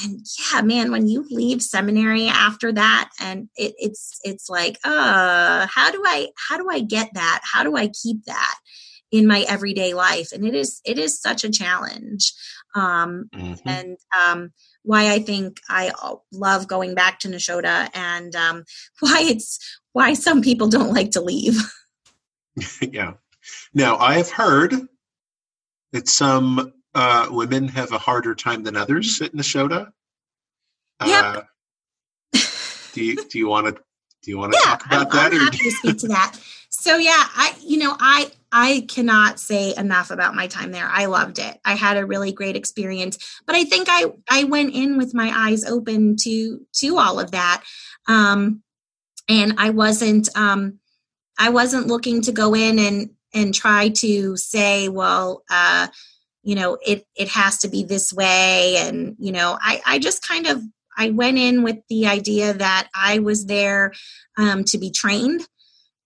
and 0.03 0.20
yeah, 0.53 0.62
man, 0.62 0.90
when 0.92 1.09
you 1.09 1.26
leave 1.30 1.61
seminary 1.61 2.28
after 2.28 2.72
that 2.72 3.11
and 3.20 3.49
it, 3.57 3.74
it's 3.78 4.18
it's 4.24 4.49
like, 4.49 4.78
uh, 4.84 5.66
how 5.70 5.90
do 5.90 6.03
I 6.07 6.28
how 6.49 6.57
do 6.57 6.68
I 6.70 6.80
get 6.80 7.11
that? 7.14 7.40
How 7.44 7.62
do 7.62 7.76
I 7.76 7.88
keep 7.88 8.24
that? 8.24 8.57
In 9.12 9.26
my 9.26 9.44
everyday 9.48 9.94
life 9.94 10.32
and 10.32 10.44
it 10.44 10.54
is 10.54 10.80
it 10.84 10.98
is 10.98 11.20
such 11.20 11.44
a 11.44 11.50
challenge 11.50 12.32
um, 12.76 13.30
mm-hmm. 13.34 13.68
and 13.68 13.96
um, 14.16 14.52
why 14.82 15.11
I 15.11 15.18
think 15.18 15.61
I 15.68 15.92
love 16.30 16.68
going 16.68 16.94
back 16.94 17.20
to 17.20 17.28
Nashotah 17.28 17.90
and 17.94 18.36
um, 18.36 18.64
why 19.00 19.22
it's 19.22 19.59
why 19.92 20.14
some 20.14 20.42
people 20.42 20.68
don't 20.68 20.92
like 20.92 21.12
to 21.12 21.20
leave. 21.20 21.59
yeah. 22.80 23.14
Now 23.74 23.96
I 23.96 24.14
have 24.18 24.30
heard 24.30 24.74
that 25.92 26.09
some 26.09 26.72
uh, 26.94 27.28
women 27.30 27.68
have 27.68 27.92
a 27.92 27.98
harder 27.98 28.34
time 28.34 28.62
than 28.62 28.76
others 28.76 29.20
at 29.22 29.32
Nashotah. 29.32 29.90
Yep. 31.04 31.24
Uh, 31.24 31.42
do 32.92 33.04
you 33.04 33.16
do 33.28 33.38
you 33.38 33.48
want 33.48 33.66
to 33.66 33.82
do 34.22 34.30
you 34.30 34.38
want 34.38 34.52
to 34.52 34.59
yeah, 34.62 34.70
talk 34.70 34.86
about 34.86 35.07
I'm, 35.07 35.12
that? 35.12 35.32
I'm 35.32 35.40
happy 35.40 35.59
to 35.59 35.70
speak 35.70 35.98
to 35.98 36.09
that. 36.09 36.38
So 36.70 36.96
yeah, 36.96 37.24
I 37.34 37.54
you 37.61 37.78
know 37.78 37.96
I 37.98 38.30
I 38.53 38.86
cannot 38.88 39.40
say 39.40 39.74
enough 39.76 40.11
about 40.11 40.34
my 40.34 40.47
time 40.47 40.70
there. 40.70 40.88
I 40.90 41.07
loved 41.07 41.38
it. 41.38 41.59
I 41.64 41.74
had 41.74 41.97
a 41.97 42.07
really 42.07 42.32
great 42.32 42.57
experience, 42.57 43.18
but 43.47 43.57
I 43.57 43.64
think 43.64 43.88
I 43.90 44.07
I 44.28 44.44
went 44.44 44.74
in 44.74 44.97
with 44.97 45.14
my 45.14 45.32
eyes 45.34 45.64
open 45.64 46.16
to 46.22 46.61
to 46.76 46.99
all 46.99 47.18
of 47.18 47.32
that, 47.32 47.64
um, 48.07 48.62
and 49.28 49.55
I 49.59 49.70
wasn't 49.70 50.28
um, 50.36 50.78
I 51.38 51.51
wasn't 51.51 51.88
looking 51.88 52.22
to 52.22 52.32
go 52.32 52.55
in 52.55 52.78
and 52.78 53.11
and 53.34 53.55
try 53.55 53.90
to 53.90 54.36
say, 54.36 54.88
well, 54.88 55.42
uh, 55.51 55.88
you 56.42 56.55
know, 56.55 56.78
it 56.86 57.07
it 57.16 57.28
has 57.28 57.59
to 57.59 57.68
be 57.68 57.84
this 57.84 58.12
way, 58.12 58.76
and 58.78 59.16
you 59.18 59.32
know, 59.32 59.59
I 59.61 59.82
I 59.84 59.99
just 59.99 60.26
kind 60.26 60.47
of 60.47 60.62
I 60.97 61.11
went 61.11 61.38
in 61.38 61.62
with 61.62 61.78
the 61.88 62.07
idea 62.07 62.55
that 62.55 62.88
I 62.94 63.18
was 63.18 63.47
there 63.47 63.92
um, 64.38 64.64
to 64.64 64.78
be 64.78 64.90
trained 64.90 65.47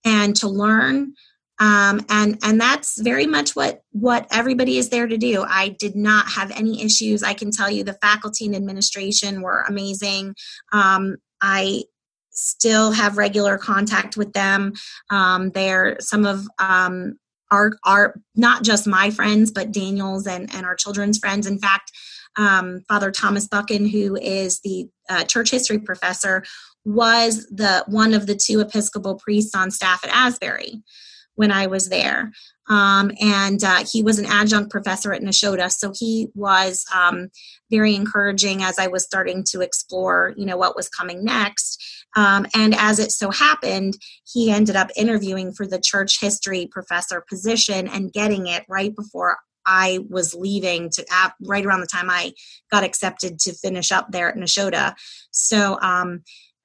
and 0.05 0.35
to 0.37 0.49
learn 0.49 1.15
um, 1.61 2.01
and 2.09 2.39
and 2.43 2.59
that's 2.59 3.01
very 3.01 3.27
much 3.27 3.55
what 3.55 3.83
what 3.93 4.27
everybody 4.33 4.79
is 4.79 4.89
there 4.89 5.07
to 5.07 5.19
do. 5.19 5.45
I 5.47 5.69
did 5.69 5.95
not 5.95 6.31
have 6.31 6.51
any 6.53 6.83
issues. 6.83 7.23
I 7.23 7.35
can 7.35 7.51
tell 7.51 7.71
you 7.71 7.85
the 7.85 7.93
faculty 7.93 8.47
and 8.47 8.57
administration 8.57 9.43
were 9.43 9.63
amazing. 9.69 10.35
Um, 10.73 11.17
i 11.43 11.85
still 12.33 12.93
have 12.93 13.19
regular 13.19 13.59
contact 13.59 14.17
with 14.17 14.33
them. 14.33 14.73
Um, 15.11 15.51
they're 15.51 15.97
some 16.01 16.25
of 16.25 16.47
um, 16.59 17.19
our 17.51 17.73
our 17.85 18.15
not 18.35 18.63
just 18.65 18.87
my 18.87 19.11
friends 19.11 19.51
but 19.51 19.73
daniel's 19.73 20.27
and 20.27 20.53
and 20.55 20.65
our 20.65 20.75
children's 20.75 21.19
friends. 21.19 21.47
In 21.47 21.59
fact 21.59 21.93
um, 22.37 22.83
father 22.89 23.11
thomas 23.11 23.47
buchan 23.47 23.87
who 23.87 24.17
is 24.17 24.61
the 24.61 24.89
uh, 25.11 25.25
church 25.25 25.51
history 25.51 25.79
professor 25.79 26.43
was 26.85 27.47
the 27.51 27.85
one 27.87 28.15
of 28.15 28.27
the 28.27 28.37
two 28.37 28.61
episcopal 28.61 29.17
priests 29.17 29.55
on 29.55 29.71
staff 29.71 30.03
at 30.05 30.11
asbury 30.11 30.83
when 31.41 31.51
I 31.51 31.69
was 31.69 31.89
there. 31.89 32.33
Um, 32.69 33.13
and 33.19 33.65
uh, 33.65 33.83
he 33.91 34.03
was 34.03 34.19
an 34.19 34.27
adjunct 34.27 34.71
professor 34.71 35.11
at 35.15 35.23
Nashotah, 35.23 35.73
so 35.73 35.91
he 35.99 36.29
was 36.35 36.85
um, 36.95 37.31
very 37.71 37.95
encouraging 37.95 38.63
as 38.63 38.79
I 38.79 38.89
was 38.89 39.05
starting 39.05 39.43
to 39.53 39.63
explore, 39.63 40.35
you 40.37 40.45
know, 40.45 40.59
what 40.59 40.77
was 40.77 40.91
coming 40.91 41.25
next. 41.25 41.83
Um, 42.15 42.47
and 42.55 42.75
as 42.77 42.99
it 42.99 43.11
so 43.11 43.31
happened, 43.31 43.95
he 44.31 44.51
ended 44.51 44.77
up 44.77 44.91
interviewing 44.97 45.53
for 45.53 45.67
the 45.67 45.81
church 45.81 46.21
history 46.21 46.69
professor 46.71 47.25
position 47.27 47.89
and 47.89 48.13
getting 48.13 48.47
it 48.47 48.67
right 48.69 48.95
before 48.95 49.39
I 49.65 50.01
was 50.11 50.35
leaving 50.35 50.91
to 50.91 51.07
right 51.41 51.65
around 51.65 51.81
the 51.81 51.87
time 51.87 52.11
I 52.11 52.33
got 52.71 52.85
accepted 52.85 53.39
to 53.41 53.55
finish 53.55 53.91
up 53.91 54.09
there 54.11 54.29
at 54.29 54.37
Nashotah. 54.37 54.95
So 55.31 55.79
um, 55.81 56.23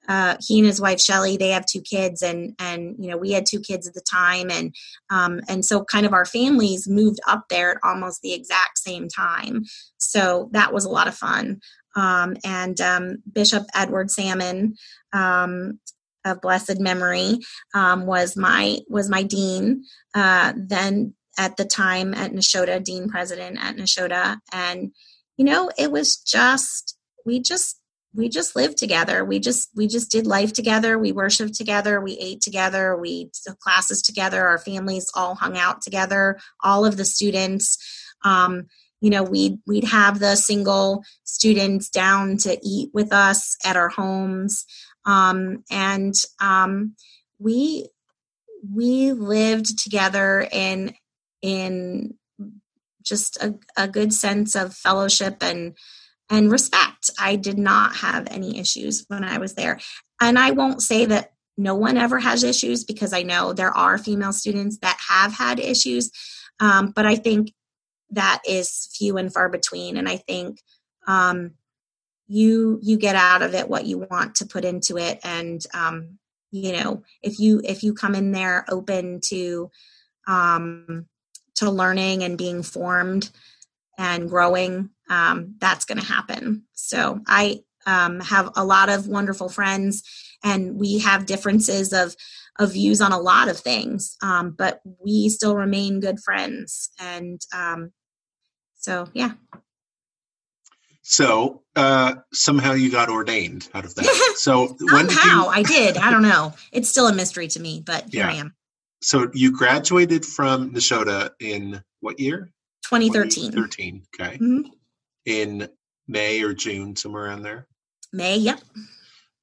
uh, 0.08 0.36
he 0.46 0.58
and 0.58 0.66
his 0.66 0.80
wife 0.80 1.00
Shelly, 1.00 1.36
they 1.36 1.50
have 1.50 1.66
two 1.66 1.80
kids, 1.80 2.22
and 2.22 2.54
and 2.58 2.96
you 2.98 3.10
know 3.10 3.16
we 3.16 3.32
had 3.32 3.46
two 3.46 3.60
kids 3.60 3.86
at 3.86 3.94
the 3.94 4.04
time, 4.08 4.50
and 4.50 4.74
um, 5.10 5.40
and 5.48 5.64
so 5.64 5.84
kind 5.84 6.06
of 6.06 6.12
our 6.12 6.24
families 6.24 6.88
moved 6.88 7.20
up 7.26 7.44
there 7.50 7.72
at 7.72 7.78
almost 7.82 8.22
the 8.22 8.32
exact 8.32 8.78
same 8.78 9.08
time. 9.08 9.64
So 9.98 10.48
that 10.52 10.72
was 10.72 10.84
a 10.84 10.90
lot 10.90 11.08
of 11.08 11.14
fun. 11.14 11.60
Um, 11.96 12.36
and 12.44 12.80
um, 12.80 13.16
Bishop 13.32 13.64
Edward 13.74 14.10
Salmon 14.10 14.76
um, 15.12 15.80
of 16.24 16.40
blessed 16.40 16.78
memory 16.78 17.38
um, 17.74 18.06
was 18.06 18.36
my 18.36 18.78
was 18.88 19.08
my 19.08 19.22
dean 19.22 19.84
uh, 20.14 20.52
then 20.56 21.14
at 21.38 21.56
the 21.56 21.64
time 21.64 22.14
at 22.14 22.32
Nashotah, 22.32 22.82
dean 22.82 23.08
president 23.08 23.58
at 23.60 23.76
Nashotah, 23.76 24.38
and 24.52 24.92
you 25.36 25.44
know 25.44 25.70
it 25.78 25.90
was 25.90 26.16
just 26.16 26.96
we 27.24 27.40
just 27.40 27.80
we 28.16 28.28
just 28.28 28.56
lived 28.56 28.78
together. 28.78 29.24
We 29.24 29.38
just 29.38 29.68
we 29.76 29.86
just 29.86 30.10
did 30.10 30.26
life 30.26 30.52
together. 30.52 30.98
We 30.98 31.12
worshiped 31.12 31.54
together. 31.54 32.00
We 32.00 32.16
ate 32.18 32.40
together. 32.40 32.96
We 32.96 33.30
took 33.44 33.58
classes 33.60 34.02
together. 34.02 34.46
Our 34.46 34.58
families 34.58 35.10
all 35.14 35.34
hung 35.34 35.58
out 35.58 35.82
together 35.82 36.38
all 36.62 36.84
of 36.84 36.96
the 36.96 37.04
students. 37.04 37.78
Um, 38.24 38.66
you 39.00 39.10
know 39.10 39.22
we'd 39.22 39.58
we'd 39.66 39.84
have 39.84 40.18
the 40.18 40.36
single 40.36 41.04
students 41.24 41.90
down 41.90 42.38
to 42.38 42.58
eat 42.62 42.90
with 42.94 43.12
us 43.12 43.56
at 43.64 43.76
our 43.76 43.90
homes. 43.90 44.64
Um, 45.04 45.64
and 45.70 46.14
um, 46.40 46.94
we 47.38 47.88
we 48.74 49.12
lived 49.12 49.78
together 49.78 50.48
in 50.50 50.94
in 51.42 52.14
just 53.02 53.36
a, 53.36 53.54
a 53.76 53.86
good 53.86 54.12
sense 54.12 54.56
of 54.56 54.74
fellowship 54.74 55.36
and 55.40 55.76
and 56.30 56.50
respect. 56.50 57.10
I 57.18 57.36
did 57.36 57.58
not 57.58 57.96
have 57.96 58.26
any 58.30 58.58
issues 58.58 59.04
when 59.08 59.24
I 59.24 59.38
was 59.38 59.54
there. 59.54 59.78
And 60.20 60.38
I 60.38 60.50
won't 60.50 60.82
say 60.82 61.04
that 61.06 61.32
no 61.56 61.74
one 61.74 61.96
ever 61.96 62.18
has 62.18 62.44
issues 62.44 62.84
because 62.84 63.12
I 63.12 63.22
know 63.22 63.52
there 63.52 63.76
are 63.76 63.98
female 63.98 64.32
students 64.32 64.78
that 64.78 64.98
have 65.08 65.32
had 65.32 65.58
issues. 65.58 66.10
Um, 66.60 66.90
but 66.90 67.06
I 67.06 67.16
think 67.16 67.52
that 68.10 68.42
is 68.46 68.88
few 68.96 69.16
and 69.16 69.32
far 69.32 69.48
between. 69.48 69.96
And 69.96 70.08
I 70.08 70.16
think 70.16 70.60
um, 71.06 71.52
you 72.28 72.80
you 72.82 72.96
get 72.96 73.14
out 73.14 73.42
of 73.42 73.54
it 73.54 73.68
what 73.68 73.86
you 73.86 74.06
want 74.10 74.36
to 74.36 74.46
put 74.46 74.64
into 74.64 74.98
it. 74.98 75.20
And 75.24 75.64
um, 75.74 76.18
you 76.50 76.72
know, 76.72 77.02
if 77.22 77.38
you 77.38 77.60
if 77.64 77.82
you 77.82 77.94
come 77.94 78.14
in 78.14 78.32
there 78.32 78.64
open 78.68 79.20
to 79.28 79.70
um, 80.26 81.06
to 81.56 81.70
learning 81.70 82.22
and 82.22 82.36
being 82.36 82.62
formed 82.62 83.30
and 83.98 84.28
growing, 84.28 84.90
um, 85.08 85.54
that's 85.58 85.84
going 85.84 85.98
to 85.98 86.04
happen. 86.04 86.64
So 86.74 87.20
I 87.26 87.60
um, 87.86 88.20
have 88.20 88.50
a 88.56 88.64
lot 88.64 88.88
of 88.88 89.06
wonderful 89.06 89.48
friends, 89.48 90.02
and 90.42 90.76
we 90.76 90.98
have 90.98 91.26
differences 91.26 91.92
of 91.92 92.16
of 92.58 92.72
views 92.72 93.00
on 93.00 93.12
a 93.12 93.18
lot 93.18 93.48
of 93.48 93.58
things, 93.58 94.16
um, 94.22 94.54
but 94.56 94.80
we 95.04 95.28
still 95.28 95.56
remain 95.56 96.00
good 96.00 96.18
friends. 96.20 96.90
And 96.98 97.40
um, 97.54 97.92
so, 98.76 99.08
yeah. 99.12 99.32
So 101.02 101.62
uh, 101.76 102.14
somehow 102.32 102.72
you 102.72 102.90
got 102.90 103.08
ordained 103.08 103.68
out 103.74 103.84
of 103.84 103.94
that. 103.94 104.32
So 104.36 104.76
when 104.80 105.06
did 105.06 105.16
you... 105.24 105.46
I 105.46 105.62
did. 105.62 105.96
I 105.96 106.10
don't 106.10 106.22
know. 106.22 106.52
It's 106.70 106.88
still 106.88 107.06
a 107.06 107.14
mystery 107.14 107.48
to 107.48 107.60
me, 107.60 107.82
but 107.84 108.04
here 108.12 108.26
Yeah. 108.26 108.30
I 108.30 108.34
am. 108.34 108.54
So 109.02 109.30
you 109.32 109.50
graduated 109.50 110.26
from 110.26 110.72
Nashotah 110.72 111.30
in 111.40 111.82
what 112.00 112.20
year? 112.20 112.52
2013. 112.88 113.52
2013. 113.52 114.02
Okay. 114.14 114.38
Mhm. 114.38 114.70
In 115.24 115.68
May 116.08 116.42
or 116.42 116.54
June, 116.54 116.96
somewhere 116.96 117.24
around 117.24 117.42
there. 117.42 117.66
May. 118.12 118.36
Yep. 118.36 118.60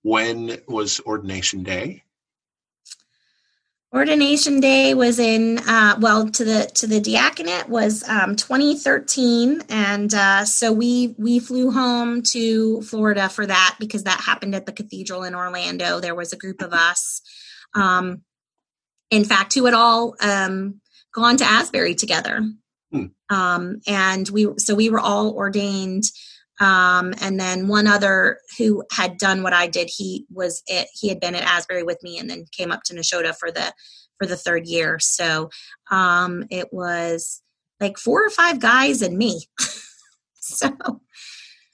When 0.01 0.57
was 0.67 0.99
ordination 1.01 1.63
day? 1.63 2.03
Ordination 3.93 4.59
day 4.59 4.95
was 4.95 5.19
in 5.19 5.59
uh, 5.59 5.95
well 5.99 6.27
to 6.27 6.43
the 6.43 6.65
to 6.73 6.87
the 6.87 6.99
diaconate 6.99 7.69
was 7.69 8.03
um, 8.09 8.35
2013, 8.35 9.61
and 9.69 10.11
uh, 10.15 10.45
so 10.45 10.71
we 10.71 11.13
we 11.19 11.37
flew 11.37 11.69
home 11.69 12.23
to 12.31 12.81
Florida 12.81 13.29
for 13.29 13.45
that 13.45 13.75
because 13.79 14.05
that 14.05 14.19
happened 14.19 14.55
at 14.55 14.65
the 14.65 14.71
cathedral 14.71 15.23
in 15.23 15.35
Orlando. 15.35 15.99
There 15.99 16.15
was 16.15 16.33
a 16.33 16.37
group 16.37 16.63
of 16.63 16.73
us, 16.73 17.21
um, 17.75 18.23
in 19.11 19.25
fact, 19.25 19.53
who 19.53 19.65
had 19.65 19.75
all 19.75 20.15
um, 20.21 20.81
gone 21.13 21.37
to 21.37 21.45
Asbury 21.45 21.93
together, 21.93 22.41
Hmm. 22.93 23.05
um, 23.35 23.81
and 23.87 24.29
we 24.29 24.47
so 24.57 24.75
we 24.75 24.89
were 24.89 24.99
all 24.99 25.33
ordained. 25.35 26.03
Um, 26.61 27.15
and 27.19 27.39
then 27.39 27.67
one 27.67 27.87
other 27.87 28.37
who 28.59 28.83
had 28.91 29.17
done 29.17 29.41
what 29.41 29.53
I 29.53 29.65
did, 29.65 29.89
he 29.91 30.27
was 30.31 30.61
it, 30.67 30.87
he 30.93 31.09
had 31.09 31.19
been 31.19 31.33
at 31.33 31.41
Asbury 31.41 31.81
with 31.81 32.01
me, 32.03 32.19
and 32.19 32.29
then 32.29 32.45
came 32.51 32.71
up 32.71 32.83
to 32.85 32.93
Nashotah 32.93 33.35
for 33.35 33.51
the 33.51 33.73
for 34.19 34.27
the 34.27 34.37
third 34.37 34.67
year. 34.67 34.99
So 34.99 35.49
um, 35.89 36.45
it 36.51 36.71
was 36.71 37.41
like 37.79 37.97
four 37.97 38.23
or 38.23 38.29
five 38.29 38.59
guys 38.59 39.01
and 39.01 39.17
me. 39.17 39.41
so 40.35 40.69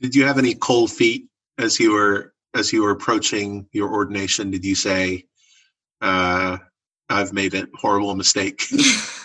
Did 0.01 0.15
you 0.15 0.25
have 0.25 0.37
any 0.37 0.55
cold 0.55 0.91
feet 0.91 1.27
as 1.57 1.79
you 1.79 1.91
were 1.91 2.33
as 2.53 2.71
you 2.71 2.83
were 2.83 2.91
approaching 2.91 3.67
your 3.73 3.91
ordination? 3.91 4.49
Did 4.49 4.63
you 4.63 4.75
say, 4.75 5.25
uh, 6.01 6.57
"I've 7.09 7.33
made 7.33 7.53
a 7.53 7.67
horrible 7.75 8.15
mistake"? 8.15 8.63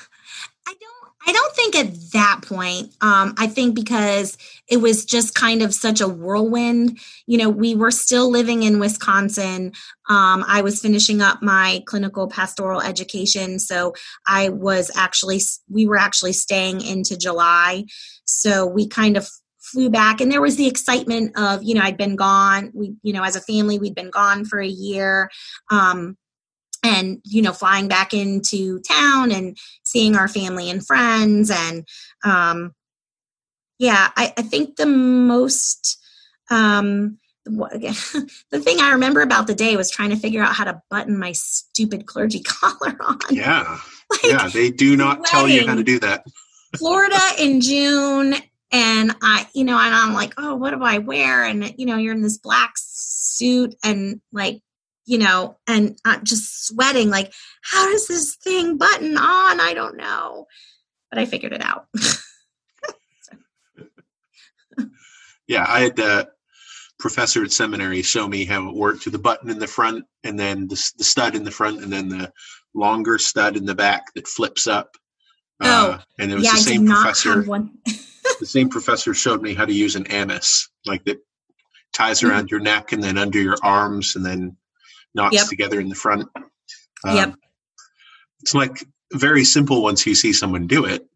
I 1.27 1.33
don't 1.33 1.55
think 1.55 1.77
at 1.77 1.95
that 2.13 2.41
point. 2.43 2.95
Um, 3.01 3.35
I 3.39 3.47
think 3.47 3.75
because 3.75 4.37
it 4.69 4.79
was 4.79 5.05
just 5.05 5.35
kind 5.35 5.63
of 5.63 5.75
such 5.75 6.01
a 6.01 6.09
whirlwind. 6.09 6.99
You 7.27 7.39
know, 7.39 7.49
we 7.49 7.75
were 7.75 7.91
still 7.91 8.31
living 8.31 8.63
in 8.63 8.79
Wisconsin. 8.79 9.73
Um, 10.09 10.45
I 10.47 10.63
was 10.63 10.81
finishing 10.81 11.23
up 11.23 11.43
my 11.43 11.83
clinical 11.87 12.29
pastoral 12.29 12.81
education, 12.81 13.59
so 13.59 13.95
I 14.27 14.51
was 14.51 14.91
actually 14.97 15.41
we 15.71 15.87
were 15.87 15.99
actually 15.99 16.35
staying 16.35 16.81
into 16.81 17.17
July. 17.17 17.85
So 18.25 18.67
we 18.67 18.89
kind 18.89 19.17
of 19.17 19.29
flew 19.61 19.89
back 19.89 20.21
and 20.21 20.31
there 20.31 20.43
was 20.43 20.57
the 20.57 20.67
excitement 20.67 21.33
of 21.39 21.63
you 21.63 21.75
know 21.75 21.81
i'd 21.81 21.97
been 21.97 22.17
gone 22.17 22.71
we 22.75 22.93
you 23.03 23.15
know 23.15 23.25
as 23.25 23.35
a 23.35 23.41
family 23.41 23.79
we'd 23.79 23.95
been 23.95 24.11
gone 24.11 24.45
for 24.45 24.61
a 24.61 24.69
year 24.69 25.31
um, 25.71 26.19
and 26.85 27.21
you 27.25 27.43
know 27.43 27.53
flying 27.53 27.89
back 27.89 28.15
into 28.15 28.79
town 28.81 29.33
and 29.33 29.57
seeing 29.83 30.15
our 30.15 30.29
family 30.29 30.71
and 30.71 30.87
friends 30.87 31.51
and 31.51 31.89
um, 32.25 32.73
yeah 33.79 34.11
I, 34.17 34.33
I 34.37 34.43
think 34.43 34.77
the 34.77 34.87
most 34.87 36.01
um, 36.51 37.19
the 37.47 38.61
thing 38.61 38.81
I 38.81 38.93
remember 38.93 39.21
about 39.21 39.47
the 39.47 39.55
day 39.55 39.77
was 39.77 39.91
trying 39.91 40.11
to 40.11 40.17
figure 40.17 40.43
out 40.43 40.55
how 40.55 40.65
to 40.65 40.81
button 40.91 41.19
my 41.19 41.33
stupid 41.33 42.07
clergy 42.07 42.41
collar 42.45 42.97
on. 43.01 43.19
Yeah. 43.31 43.79
Like, 44.11 44.23
yeah, 44.25 44.49
they 44.49 44.71
do 44.71 44.97
not 44.97 45.19
wedding, 45.19 45.25
tell 45.25 45.49
you 45.49 45.67
how 45.67 45.75
to 45.75 45.85
do 45.85 45.99
that. 46.01 46.25
Florida 46.79 47.21
in 47.39 47.61
June, 47.61 48.35
and 48.73 49.15
I, 49.23 49.47
you 49.55 49.65
know, 49.65 49.79
and 49.79 49.95
I'm 49.95 50.15
like, 50.15 50.35
oh, 50.37 50.55
what 50.57 50.71
do 50.71 50.83
I 50.83 50.99
wear? 50.99 51.45
And, 51.45 51.75
you 51.79 51.87
know, 51.87 51.97
you're 51.97 52.15
in 52.15 52.23
this 52.23 52.39
black 52.39 52.73
suit 52.77 53.75
and 53.85 54.21
like, 54.33 54.63
you 55.07 55.19
know, 55.19 55.57
and 55.67 55.99
I'm 56.05 56.25
just 56.25 56.67
sweating. 56.67 57.11
Like, 57.11 57.33
how 57.63 57.91
does 57.91 58.07
this 58.07 58.37
thing 58.37 58.77
button 58.77 59.17
on? 59.17 59.61
I 59.61 59.73
don't 59.75 59.97
know. 59.97 60.47
But 61.11 61.19
I 61.19 61.27
figured 61.27 61.53
it 61.53 61.63
out. 61.63 61.87
yeah, 65.47 65.65
I 65.69 65.81
had, 65.81 66.01
uh, 66.01 66.25
professor 66.99 67.45
at 67.45 67.53
seminary 67.53 68.01
show 68.01 68.27
me 68.27 68.47
how 68.47 68.69
it 68.69 68.75
worked 68.75 69.05
with 69.05 69.13
the 69.13 69.19
button 69.19 69.51
in 69.51 69.59
the 69.59 69.67
front 69.67 70.07
and 70.23 70.39
then 70.39 70.67
the, 70.69 70.93
the 70.97 71.05
stud 71.05 71.35
in 71.35 71.45
the 71.45 71.51
front 71.51 71.83
and 71.83 71.93
then 71.93 72.09
the 72.09 72.33
longer 72.75 73.19
stud 73.19 73.59
in 73.59 73.67
the 73.67 73.75
back 73.75 74.05
that 74.15 74.27
flips 74.27 74.67
up. 74.67 74.97
Oh, 75.61 75.91
uh, 75.91 76.01
and 76.19 76.33
it 76.33 76.35
was 76.35 76.45
yeah, 76.45 76.53
the 76.53 76.59
same 76.59 76.87
professor. 76.87 77.43
the 78.41 78.47
same 78.47 78.69
professor 78.69 79.13
showed 79.13 79.43
me 79.43 79.55
how 79.55 79.67
to 79.67 79.73
use 79.73 79.97
an 79.97 80.07
amice, 80.11 80.69
like 80.87 81.05
that 81.05 81.19
ties 81.93 82.21
mm-hmm. 82.21 82.31
around 82.31 82.45
mm-hmm. 82.45 82.55
your 82.55 82.61
neck 82.61 82.93
and 82.93 83.03
then 83.03 83.19
under 83.19 83.41
your 83.41 83.57
arms 83.63 84.17
and 84.17 84.25
then 84.25 84.57
knots 85.15 85.35
yep. 85.35 85.49
together 85.49 85.81
in 85.81 85.89
the 85.89 85.95
front. 85.95 86.29
Um, 87.05 87.17
yep. 87.17 87.35
It's 88.41 88.55
like 88.55 88.85
very 89.13 89.45
simple 89.45 89.83
once 89.83 90.07
you 90.07 90.15
see 90.15 90.33
someone 90.33 90.67
do 90.67 90.85
it, 90.85 91.07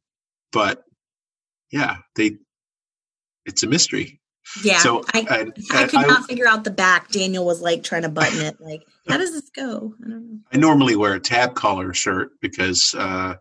but 0.52 0.84
yeah, 1.70 1.98
they. 2.16 2.36
It's 3.44 3.62
a 3.62 3.66
mystery. 3.66 4.20
Yeah, 4.62 4.78
so 4.78 5.04
I, 5.12 5.20
and, 5.20 5.54
I 5.72 5.86
could 5.86 6.00
I, 6.00 6.06
not 6.06 6.26
figure 6.26 6.48
out 6.48 6.64
the 6.64 6.70
back. 6.70 7.10
Daniel 7.10 7.44
was 7.44 7.60
like 7.60 7.82
trying 7.82 8.02
to 8.02 8.08
button 8.08 8.40
it. 8.40 8.60
Like, 8.60 8.86
how 9.08 9.18
does 9.18 9.32
this 9.32 9.50
go? 9.50 9.94
I 10.04 10.08
don't 10.08 10.32
know. 10.32 10.38
I 10.52 10.56
normally 10.56 10.96
wear 10.96 11.14
a 11.14 11.20
tab 11.20 11.54
collar 11.54 11.92
shirt 11.92 12.30
because 12.40 12.94
uh, 12.96 13.34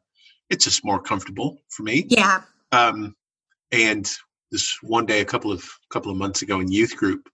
it's 0.50 0.66
just 0.66 0.84
more 0.84 1.02
comfortable 1.02 1.60
for 1.70 1.84
me. 1.84 2.06
Yeah. 2.10 2.42
Um, 2.72 3.16
and 3.72 4.10
this 4.52 4.78
one 4.82 5.06
day, 5.06 5.22
a 5.22 5.26
couple 5.26 5.52
of 5.52 5.64
couple 5.90 6.12
of 6.12 6.18
months 6.18 6.42
ago 6.42 6.60
in 6.60 6.72
youth 6.72 6.96
group, 6.96 7.30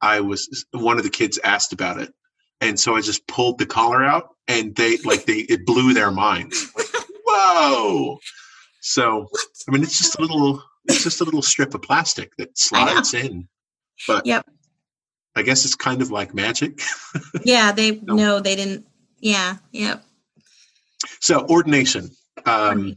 I 0.00 0.20
was 0.20 0.64
one 0.72 0.98
of 0.98 1.04
the 1.04 1.10
kids 1.10 1.38
asked 1.42 1.72
about 1.72 2.00
it, 2.00 2.12
and 2.60 2.78
so 2.78 2.96
I 2.96 3.00
just 3.00 3.26
pulled 3.26 3.58
the 3.58 3.66
collar 3.66 4.04
out, 4.04 4.30
and 4.48 4.74
they 4.74 4.96
like 4.98 5.24
they 5.24 5.38
it 5.38 5.66
blew 5.66 5.94
their 5.94 6.10
minds. 6.10 6.70
Like, 6.76 6.86
Whoa! 7.24 8.18
So 8.80 9.28
I 9.68 9.72
mean, 9.72 9.82
it's 9.82 9.98
just 9.98 10.18
a 10.18 10.22
little 10.22 10.62
it's 10.86 11.02
just 11.02 11.20
a 11.20 11.24
little 11.24 11.42
strip 11.42 11.74
of 11.74 11.82
plastic 11.82 12.36
that 12.36 12.56
slides 12.56 13.14
in. 13.14 13.48
But 14.06 14.26
yep. 14.26 14.46
I 15.34 15.42
guess 15.42 15.64
it's 15.64 15.74
kind 15.74 16.02
of 16.02 16.10
like 16.10 16.34
magic. 16.34 16.80
yeah, 17.44 17.72
they 17.72 17.92
no. 17.92 18.14
no, 18.14 18.40
they 18.40 18.56
didn't. 18.56 18.86
Yeah, 19.20 19.56
yep. 19.72 20.02
So 21.20 21.46
ordination. 21.46 22.10
Um, 22.44 22.96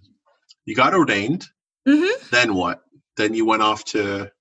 you 0.65 0.75
got 0.75 0.93
ordained. 0.93 1.47
Mm-hmm. 1.87 2.27
Then 2.31 2.53
what? 2.53 2.81
Then 3.17 3.33
you 3.33 3.45
went 3.45 3.61
off 3.61 3.83
to. 3.85 4.31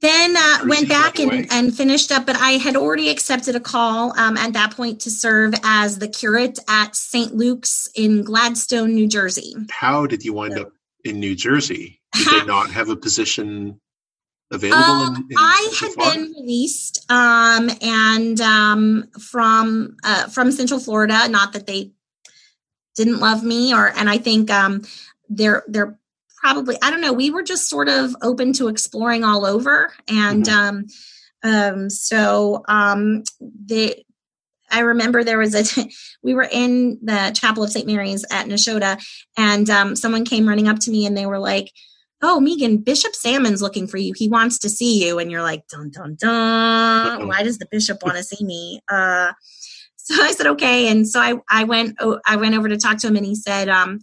Then 0.00 0.36
uh, 0.36 0.58
went 0.66 0.88
back 0.88 1.18
and, 1.18 1.46
and 1.50 1.76
finished 1.76 2.12
up, 2.12 2.24
but 2.24 2.36
I 2.36 2.52
had 2.52 2.76
already 2.76 3.08
accepted 3.08 3.56
a 3.56 3.60
call 3.60 4.16
um, 4.16 4.36
at 4.36 4.52
that 4.52 4.76
point 4.76 5.00
to 5.00 5.10
serve 5.10 5.54
as 5.64 5.98
the 5.98 6.06
curate 6.06 6.60
at 6.68 6.94
St. 6.94 7.34
Luke's 7.34 7.88
in 7.96 8.22
Gladstone, 8.22 8.94
New 8.94 9.08
Jersey. 9.08 9.56
How 9.70 10.06
did 10.06 10.24
you 10.24 10.32
wind 10.32 10.54
so. 10.54 10.62
up 10.62 10.72
in 11.04 11.18
New 11.18 11.34
Jersey? 11.34 12.00
Did 12.14 12.28
they 12.28 12.46
not 12.46 12.70
have 12.70 12.90
a 12.90 12.96
position 12.96 13.80
available? 14.52 14.84
Um, 14.84 15.16
in, 15.16 15.22
in 15.30 15.36
I 15.36 15.72
had 15.80 16.14
been 16.14 16.32
released, 16.32 17.04
um, 17.10 17.68
and 17.82 18.40
um, 18.40 19.08
from 19.20 19.96
uh, 20.04 20.28
from 20.28 20.52
Central 20.52 20.78
Florida. 20.78 21.28
Not 21.28 21.52
that 21.54 21.66
they 21.66 21.90
didn't 22.94 23.18
love 23.18 23.42
me, 23.42 23.74
or 23.74 23.92
and 23.96 24.08
I 24.08 24.18
think 24.18 24.50
um, 24.50 24.82
they're 25.28 25.64
they're 25.66 25.97
probably 26.40 26.76
I 26.82 26.90
don't 26.90 27.00
know. 27.00 27.12
We 27.12 27.30
were 27.30 27.42
just 27.42 27.68
sort 27.68 27.88
of 27.88 28.14
open 28.22 28.52
to 28.54 28.68
exploring 28.68 29.24
all 29.24 29.44
over, 29.44 29.92
and 30.08 30.44
mm-hmm. 30.44 30.58
um, 30.58 30.86
um, 31.42 31.90
so 31.90 32.62
um, 32.68 33.22
they 33.40 34.04
I 34.70 34.80
remember 34.80 35.24
there 35.24 35.38
was 35.38 35.54
a 35.54 35.88
we 36.22 36.34
were 36.34 36.48
in 36.50 36.98
the 37.02 37.32
chapel 37.34 37.62
of 37.62 37.70
St. 37.70 37.86
Mary's 37.86 38.24
at 38.30 38.46
Nashotah 38.46 39.02
and 39.36 39.68
um, 39.70 39.96
someone 39.96 40.24
came 40.24 40.48
running 40.48 40.68
up 40.68 40.78
to 40.80 40.90
me 40.90 41.06
and 41.06 41.16
they 41.16 41.26
were 41.26 41.38
like, 41.38 41.72
oh 42.22 42.40
Meghan 42.42 42.84
bishop 42.84 43.14
salmon's 43.14 43.62
looking 43.62 43.86
for 43.86 43.96
you 43.96 44.12
he 44.16 44.28
wants 44.28 44.58
to 44.58 44.68
see 44.68 45.04
you 45.04 45.18
and 45.18 45.30
you're 45.30 45.42
like 45.42 45.66
dun 45.68 45.90
dun 45.90 46.16
dun 46.18 47.28
why 47.28 47.42
does 47.42 47.58
the 47.58 47.68
bishop 47.70 48.02
want 48.02 48.16
to 48.16 48.24
see 48.24 48.44
me 48.44 48.80
uh, 48.88 49.32
so 49.96 50.14
i 50.22 50.32
said 50.32 50.46
okay 50.46 50.88
and 50.88 51.06
so 51.06 51.20
i 51.20 51.34
i 51.50 51.64
went 51.64 51.96
i 52.26 52.36
went 52.36 52.56
over 52.56 52.68
to 52.68 52.76
talk 52.76 52.98
to 52.98 53.06
him 53.06 53.16
and 53.16 53.26
he 53.26 53.34
said 53.34 53.68
um 53.68 54.00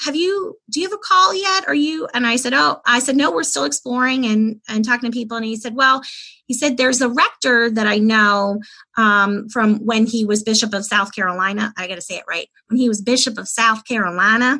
have 0.00 0.16
you 0.16 0.58
do 0.70 0.80
you 0.80 0.88
have 0.88 0.92
a 0.92 1.02
call 1.02 1.34
yet? 1.34 1.66
Are 1.66 1.74
you 1.74 2.08
and 2.12 2.26
i 2.26 2.36
said 2.36 2.52
oh 2.54 2.80
i 2.84 2.98
said 2.98 3.16
no 3.16 3.30
we're 3.30 3.42
still 3.42 3.64
exploring 3.64 4.26
and 4.26 4.60
and 4.68 4.84
talking 4.84 5.10
to 5.10 5.14
people. 5.14 5.36
And 5.36 5.46
he 5.46 5.56
said 5.56 5.74
well 5.74 6.02
he 6.46 6.54
said 6.54 6.76
there's 6.76 7.00
a 7.00 7.08
rector 7.08 7.70
that 7.70 7.86
i 7.86 7.98
know 7.98 8.60
um, 8.96 9.48
from 9.48 9.84
when 9.84 10.06
he 10.06 10.24
was 10.24 10.42
bishop 10.42 10.74
of 10.74 10.84
south 10.84 11.14
carolina. 11.14 11.72
I 11.76 11.88
gotta 11.88 12.00
say 12.00 12.16
it 12.16 12.24
right. 12.28 12.48
When 12.68 12.78
he 12.78 12.88
was 12.88 13.00
bishop 13.00 13.38
of 13.38 13.48
south 13.48 13.84
carolina 13.86 14.58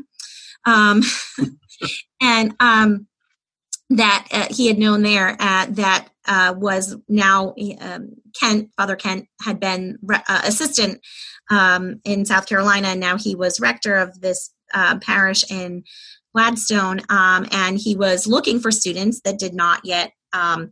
um, 0.66 1.02
and 2.20 2.54
um, 2.60 3.06
that 3.90 4.26
uh, 4.32 4.46
he 4.50 4.66
had 4.66 4.78
known 4.78 5.02
there 5.02 5.36
uh, 5.38 5.66
that 5.70 6.08
uh, 6.26 6.54
was 6.56 6.96
now 7.08 7.54
um, 7.80 8.10
Kent, 8.38 8.70
Father 8.76 8.96
Kent, 8.96 9.28
had 9.40 9.60
been 9.60 9.98
re- 10.02 10.22
uh, 10.28 10.42
assistant 10.44 11.00
um, 11.50 12.00
in 12.04 12.24
South 12.24 12.46
Carolina, 12.46 12.88
and 12.88 13.00
now 13.00 13.16
he 13.16 13.36
was 13.36 13.60
rector 13.60 13.96
of 13.96 14.20
this 14.20 14.50
uh, 14.74 14.98
parish 14.98 15.50
in 15.50 15.84
Gladstone, 16.34 17.00
um, 17.08 17.46
and 17.50 17.78
he 17.78 17.96
was 17.96 18.26
looking 18.26 18.60
for 18.60 18.70
students 18.70 19.20
that 19.22 19.38
did 19.38 19.54
not 19.54 19.80
yet 19.84 20.12
um, 20.32 20.70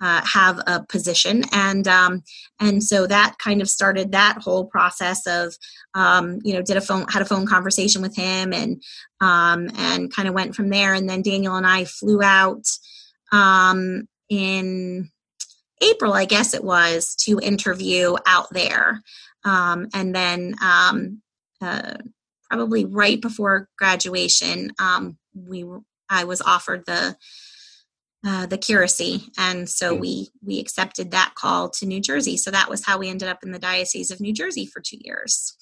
uh, 0.00 0.20
have 0.24 0.60
a 0.66 0.84
position. 0.88 1.44
And 1.52 1.86
um, 1.88 2.22
and 2.60 2.82
so 2.82 3.06
that 3.06 3.36
kind 3.38 3.62
of 3.62 3.70
started 3.70 4.12
that 4.12 4.38
whole 4.42 4.66
process 4.66 5.26
of 5.26 5.54
um, 5.94 6.40
you 6.44 6.54
know 6.54 6.62
did 6.62 6.76
a 6.76 6.80
phone 6.80 7.06
had 7.08 7.22
a 7.22 7.26
phone 7.26 7.46
conversation 7.46 8.02
with 8.02 8.16
him 8.16 8.52
and 8.52 8.82
um, 9.20 9.70
and 9.76 10.12
kind 10.12 10.28
of 10.28 10.34
went 10.34 10.54
from 10.54 10.68
there. 10.70 10.92
And 10.92 11.08
then 11.08 11.22
Daniel 11.22 11.56
and 11.56 11.66
I 11.66 11.84
flew 11.84 12.22
out 12.22 12.64
um, 13.32 14.08
in 14.28 15.10
April 15.82 16.12
I 16.12 16.24
guess 16.24 16.52
it 16.52 16.64
was 16.64 17.14
to 17.20 17.38
interview 17.40 18.16
out 18.26 18.50
there. 18.50 19.02
Um, 19.44 19.88
and 19.94 20.14
then 20.14 20.56
um, 20.60 21.22
uh, 21.60 21.94
probably 22.48 22.84
right 22.84 23.20
before 23.20 23.68
graduation 23.78 24.72
we 25.34 25.64
I 26.08 26.24
was 26.24 26.40
offered 26.40 26.84
the 26.86 27.16
uh, 28.26 28.46
the 28.46 28.58
curacy, 28.58 29.22
and 29.38 29.68
so 29.68 29.94
mm. 29.94 30.00
we 30.00 30.28
we 30.44 30.58
accepted 30.58 31.10
that 31.12 31.34
call 31.34 31.70
to 31.70 31.86
New 31.86 32.00
Jersey. 32.00 32.36
So 32.36 32.50
that 32.50 32.68
was 32.68 32.84
how 32.84 32.98
we 32.98 33.08
ended 33.08 33.28
up 33.28 33.44
in 33.44 33.52
the 33.52 33.58
Diocese 33.58 34.10
of 34.10 34.20
New 34.20 34.32
Jersey 34.32 34.66
for 34.66 34.80
two 34.80 34.98
years. 35.00 35.56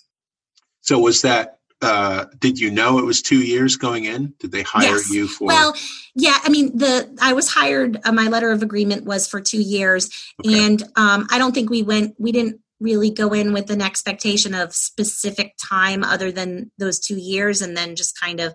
So 0.80 0.98
was 0.98 1.22
that? 1.22 1.58
Uh, 1.82 2.26
did 2.38 2.58
you 2.58 2.70
know 2.70 2.98
it 2.98 3.04
was 3.04 3.20
two 3.20 3.42
years 3.44 3.76
going 3.76 4.04
in? 4.04 4.32
Did 4.38 4.52
they 4.52 4.62
hire 4.62 4.84
yes. 4.84 5.10
you 5.10 5.28
for? 5.28 5.48
Well, 5.48 5.74
yeah. 6.14 6.38
I 6.42 6.48
mean, 6.48 6.78
the 6.78 7.14
I 7.20 7.34
was 7.34 7.52
hired. 7.52 8.00
Uh, 8.04 8.12
my 8.12 8.28
letter 8.28 8.50
of 8.50 8.62
agreement 8.62 9.04
was 9.04 9.26
for 9.26 9.40
two 9.40 9.60
years, 9.60 10.10
okay. 10.46 10.64
and 10.64 10.82
um, 10.96 11.26
I 11.30 11.38
don't 11.38 11.52
think 11.52 11.68
we 11.68 11.82
went. 11.82 12.14
We 12.18 12.32
didn't 12.32 12.60
really 12.80 13.10
go 13.10 13.32
in 13.32 13.52
with 13.52 13.70
an 13.70 13.80
expectation 13.80 14.54
of 14.54 14.74
specific 14.74 15.54
time 15.62 16.02
other 16.02 16.32
than 16.32 16.70
those 16.78 16.98
two 16.98 17.16
years 17.16 17.62
and 17.62 17.76
then 17.76 17.96
just 17.96 18.20
kind 18.20 18.40
of 18.40 18.54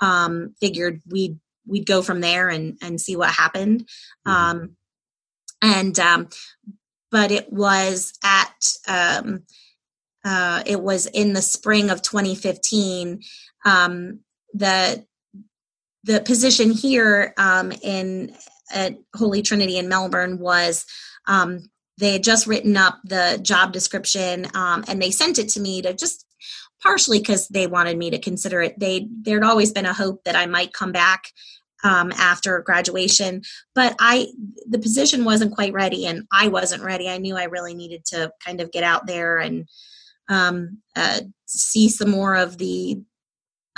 um, 0.00 0.54
figured 0.60 1.00
we'd 1.10 1.38
we'd 1.66 1.86
go 1.86 2.02
from 2.02 2.20
there 2.20 2.48
and 2.48 2.78
and 2.82 3.00
see 3.00 3.16
what 3.16 3.30
happened. 3.30 3.88
Mm-hmm. 4.26 4.30
Um, 4.30 4.76
and 5.60 5.98
um, 5.98 6.28
but 7.10 7.30
it 7.30 7.52
was 7.52 8.12
at 8.24 8.54
um, 8.86 9.44
uh, 10.24 10.62
it 10.66 10.80
was 10.80 11.06
in 11.06 11.32
the 11.32 11.42
spring 11.42 11.90
of 11.90 12.02
2015. 12.02 13.20
Um, 13.64 14.20
the 14.54 15.04
the 16.04 16.20
position 16.20 16.70
here 16.70 17.34
um, 17.36 17.72
in 17.82 18.34
at 18.72 18.96
Holy 19.14 19.42
Trinity 19.42 19.78
in 19.78 19.88
Melbourne 19.88 20.38
was 20.38 20.84
um, 21.26 21.70
they 21.98 22.12
had 22.12 22.24
just 22.24 22.46
written 22.46 22.76
up 22.76 22.98
the 23.04 23.38
job 23.42 23.72
description 23.72 24.46
um, 24.54 24.84
and 24.88 25.02
they 25.02 25.10
sent 25.10 25.38
it 25.38 25.48
to 25.50 25.60
me 25.60 25.82
to 25.82 25.92
just 25.92 26.24
partially 26.82 27.18
because 27.18 27.48
they 27.48 27.66
wanted 27.66 27.98
me 27.98 28.10
to 28.10 28.18
consider 28.18 28.62
it 28.62 28.78
they 28.78 29.08
there'd 29.22 29.42
always 29.42 29.72
been 29.72 29.86
a 29.86 29.92
hope 29.92 30.22
that 30.24 30.36
i 30.36 30.46
might 30.46 30.72
come 30.72 30.92
back 30.92 31.24
um, 31.84 32.12
after 32.16 32.60
graduation. 32.60 33.42
But 33.74 33.94
I, 33.98 34.28
the 34.68 34.78
position 34.78 35.24
wasn't 35.24 35.54
quite 35.54 35.72
ready, 35.72 36.06
and 36.06 36.24
I 36.32 36.48
wasn't 36.48 36.82
ready. 36.82 37.08
I 37.08 37.18
knew 37.18 37.36
I 37.36 37.44
really 37.44 37.74
needed 37.74 38.04
to 38.06 38.32
kind 38.44 38.60
of 38.60 38.72
get 38.72 38.84
out 38.84 39.06
there 39.06 39.38
and 39.38 39.68
um, 40.28 40.78
uh, 40.96 41.20
see 41.46 41.88
some 41.88 42.10
more 42.10 42.34
of 42.34 42.58
the 42.58 43.00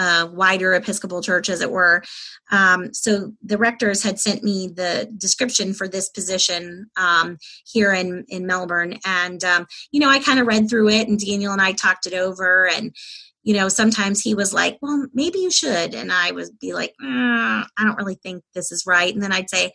uh, 0.00 0.26
wider 0.32 0.72
Episcopal 0.72 1.20
church, 1.20 1.50
as 1.50 1.60
it 1.60 1.70
were. 1.70 2.02
Um, 2.50 2.92
so 2.94 3.32
the 3.42 3.58
rectors 3.58 4.02
had 4.02 4.18
sent 4.18 4.42
me 4.42 4.66
the 4.66 5.12
description 5.18 5.74
for 5.74 5.86
this 5.86 6.08
position 6.08 6.86
um, 6.96 7.36
here 7.66 7.92
in 7.92 8.24
in 8.28 8.46
Melbourne, 8.46 8.98
and 9.04 9.44
um, 9.44 9.66
you 9.92 10.00
know 10.00 10.08
I 10.08 10.18
kind 10.18 10.40
of 10.40 10.46
read 10.46 10.70
through 10.70 10.88
it, 10.88 11.06
and 11.06 11.20
Daniel 11.20 11.52
and 11.52 11.60
I 11.60 11.72
talked 11.72 12.06
it 12.06 12.14
over, 12.14 12.66
and 12.66 12.96
you 13.42 13.54
know 13.54 13.68
sometimes 13.68 14.22
he 14.22 14.34
was 14.34 14.54
like, 14.54 14.78
"Well, 14.80 15.06
maybe 15.12 15.38
you 15.38 15.50
should," 15.50 15.94
and 15.94 16.10
I 16.10 16.30
would 16.30 16.58
be 16.58 16.72
like, 16.72 16.94
mm, 17.00 17.66
"I 17.78 17.84
don't 17.84 17.98
really 17.98 18.18
think 18.22 18.42
this 18.54 18.72
is 18.72 18.86
right," 18.86 19.12
and 19.12 19.22
then 19.22 19.32
I'd 19.32 19.50
say. 19.50 19.70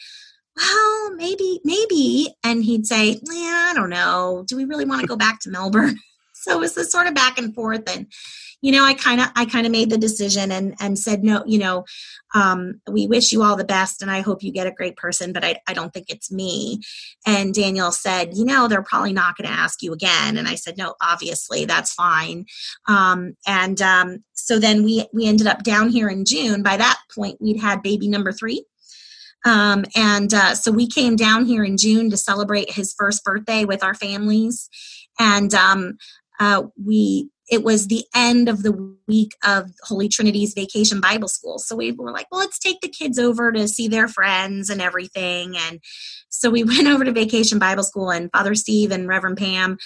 Well, 0.57 1.13
maybe, 1.15 1.59
maybe. 1.65 2.34
And 2.41 2.63
he'd 2.63 2.88
say, 2.88 3.19
Yeah, 3.30 3.71
I 3.71 3.73
don't 3.76 3.89
know. 3.89 4.45
Do 4.47 4.55
we 4.55 4.63
really 4.63 4.86
want 4.86 5.01
to 5.01 5.07
go 5.07 5.17
back 5.17 5.41
to 5.41 5.49
Melbourne? 5.49 5.99
so 6.34 6.53
it 6.55 6.59
was 6.61 6.76
this 6.76 6.93
sort 6.93 7.07
of 7.07 7.13
back 7.13 7.38
and 7.38 7.53
forth. 7.53 7.93
And 7.93 8.07
you 8.61 8.71
know, 8.71 8.83
I 8.83 8.93
kind 8.93 9.21
of 9.21 9.27
I 9.35 9.45
kind 9.45 9.65
of 9.65 9.71
made 9.71 9.89
the 9.89 9.97
decision 9.97 10.51
and 10.51 10.75
and 10.79 10.97
said 10.97 11.23
no, 11.23 11.43
you 11.45 11.59
know, 11.59 11.85
um, 12.33 12.81
we 12.89 13.07
wish 13.07 13.31
you 13.31 13.43
all 13.43 13.55
the 13.55 13.63
best 13.63 14.01
and 14.01 14.11
I 14.11 14.21
hope 14.21 14.43
you 14.43 14.51
get 14.51 14.67
a 14.67 14.71
great 14.71 14.97
person, 14.97 15.33
but 15.33 15.45
I, 15.45 15.59
I 15.67 15.73
don't 15.73 15.93
think 15.93 16.07
it's 16.09 16.31
me. 16.31 16.81
And 17.25 17.53
Daniel 17.53 17.91
said, 17.91 18.35
you 18.35 18.43
know, 18.43 18.67
they're 18.67 18.83
probably 18.83 19.13
not 19.13 19.37
going 19.37 19.47
to 19.47 19.55
ask 19.55 19.81
you 19.81 19.93
again. 19.93 20.37
And 20.37 20.47
I 20.47 20.55
said, 20.55 20.77
no, 20.77 20.95
obviously 21.01 21.65
that's 21.65 21.93
fine. 21.93 22.45
Um, 22.87 23.35
and 23.47 23.81
um, 23.81 24.23
so 24.33 24.59
then 24.59 24.83
we 24.83 25.07
we 25.13 25.27
ended 25.27 25.47
up 25.47 25.63
down 25.63 25.89
here 25.89 26.09
in 26.09 26.25
June. 26.25 26.63
By 26.63 26.77
that 26.77 26.99
point, 27.13 27.37
we'd 27.39 27.61
had 27.61 27.81
baby 27.81 28.07
number 28.07 28.31
three. 28.31 28.65
Um, 29.45 29.85
and 29.95 30.33
uh, 30.33 30.55
so 30.55 30.71
we 30.71 30.87
came 30.87 31.15
down 31.15 31.45
here 31.45 31.63
in 31.63 31.77
June 31.77 32.09
to 32.09 32.17
celebrate 32.17 32.71
his 32.71 32.95
first 32.97 33.23
birthday 33.23 33.63
with 33.63 33.83
our 33.83 33.93
families. 33.93 34.69
And 35.19 35.53
um, 35.53 35.97
uh, 36.39 36.63
we 36.83 37.29
it 37.49 37.63
was 37.63 37.87
the 37.87 38.05
end 38.15 38.49
of 38.49 38.63
the 38.63 38.95
week 39.07 39.33
of 39.43 39.71
Holy 39.83 40.09
Trinity's 40.09 40.53
vacation 40.53 40.99
Bible 40.99 41.27
school. 41.27 41.59
So 41.59 41.75
we 41.75 41.91
were 41.91 42.11
like, 42.11 42.27
well, 42.31 42.41
let's 42.41 42.59
take 42.59 42.81
the 42.81 42.89
kids 42.89 43.19
over 43.19 43.51
to 43.51 43.67
see 43.67 43.87
their 43.87 44.07
friends 44.07 44.69
and 44.69 44.81
everything. 44.81 45.55
And 45.55 45.79
so 46.29 46.49
we 46.49 46.63
went 46.65 46.87
over 46.87 47.05
to 47.05 47.11
vacation 47.11 47.59
Bible 47.59 47.83
school, 47.83 48.11
and 48.11 48.31
Father 48.31 48.55
Steve 48.55 48.91
and 48.91 49.07
Reverend 49.07 49.37
Pam. 49.37 49.77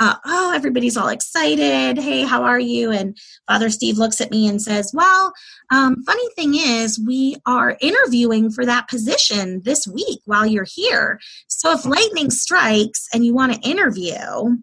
Uh, 0.00 0.16
oh, 0.24 0.52
everybody's 0.52 0.96
all 0.96 1.08
excited. 1.08 1.96
Hey, 1.96 2.24
how 2.24 2.42
are 2.42 2.58
you? 2.58 2.90
And 2.90 3.16
Father 3.46 3.70
Steve 3.70 3.98
looks 3.98 4.20
at 4.20 4.32
me 4.32 4.48
and 4.48 4.60
says, 4.60 4.90
Well, 4.92 5.32
um, 5.70 6.02
funny 6.04 6.28
thing 6.34 6.54
is, 6.56 7.00
we 7.06 7.36
are 7.46 7.76
interviewing 7.80 8.50
for 8.50 8.66
that 8.66 8.88
position 8.88 9.62
this 9.64 9.86
week 9.86 10.18
while 10.24 10.44
you're 10.44 10.66
here. 10.68 11.20
So 11.46 11.70
if 11.72 11.84
lightning 11.84 12.30
strikes 12.30 13.06
and 13.14 13.24
you 13.24 13.32
want 13.32 13.52
to 13.52 13.68
interview, 13.68 14.56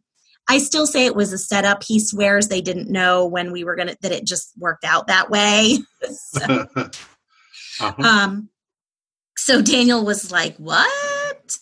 I 0.50 0.58
still 0.58 0.88
say 0.88 1.06
it 1.06 1.16
was 1.16 1.32
a 1.32 1.38
setup. 1.38 1.84
He 1.84 2.00
swears 2.00 2.48
they 2.48 2.62
didn't 2.62 2.90
know 2.90 3.28
when 3.28 3.52
we 3.52 3.64
were 3.64 3.76
gonna 3.76 3.96
that 4.02 4.12
it 4.12 4.26
just 4.26 4.52
worked 4.58 4.84
out 4.84 5.08
that 5.08 5.30
way. 5.30 5.78
so, 6.12 6.68
uh-huh. 7.80 8.04
um, 8.04 8.50
so 9.38 9.62
Daniel 9.62 10.04
was 10.04 10.32
like, 10.32 10.58
"What?" 10.58 11.58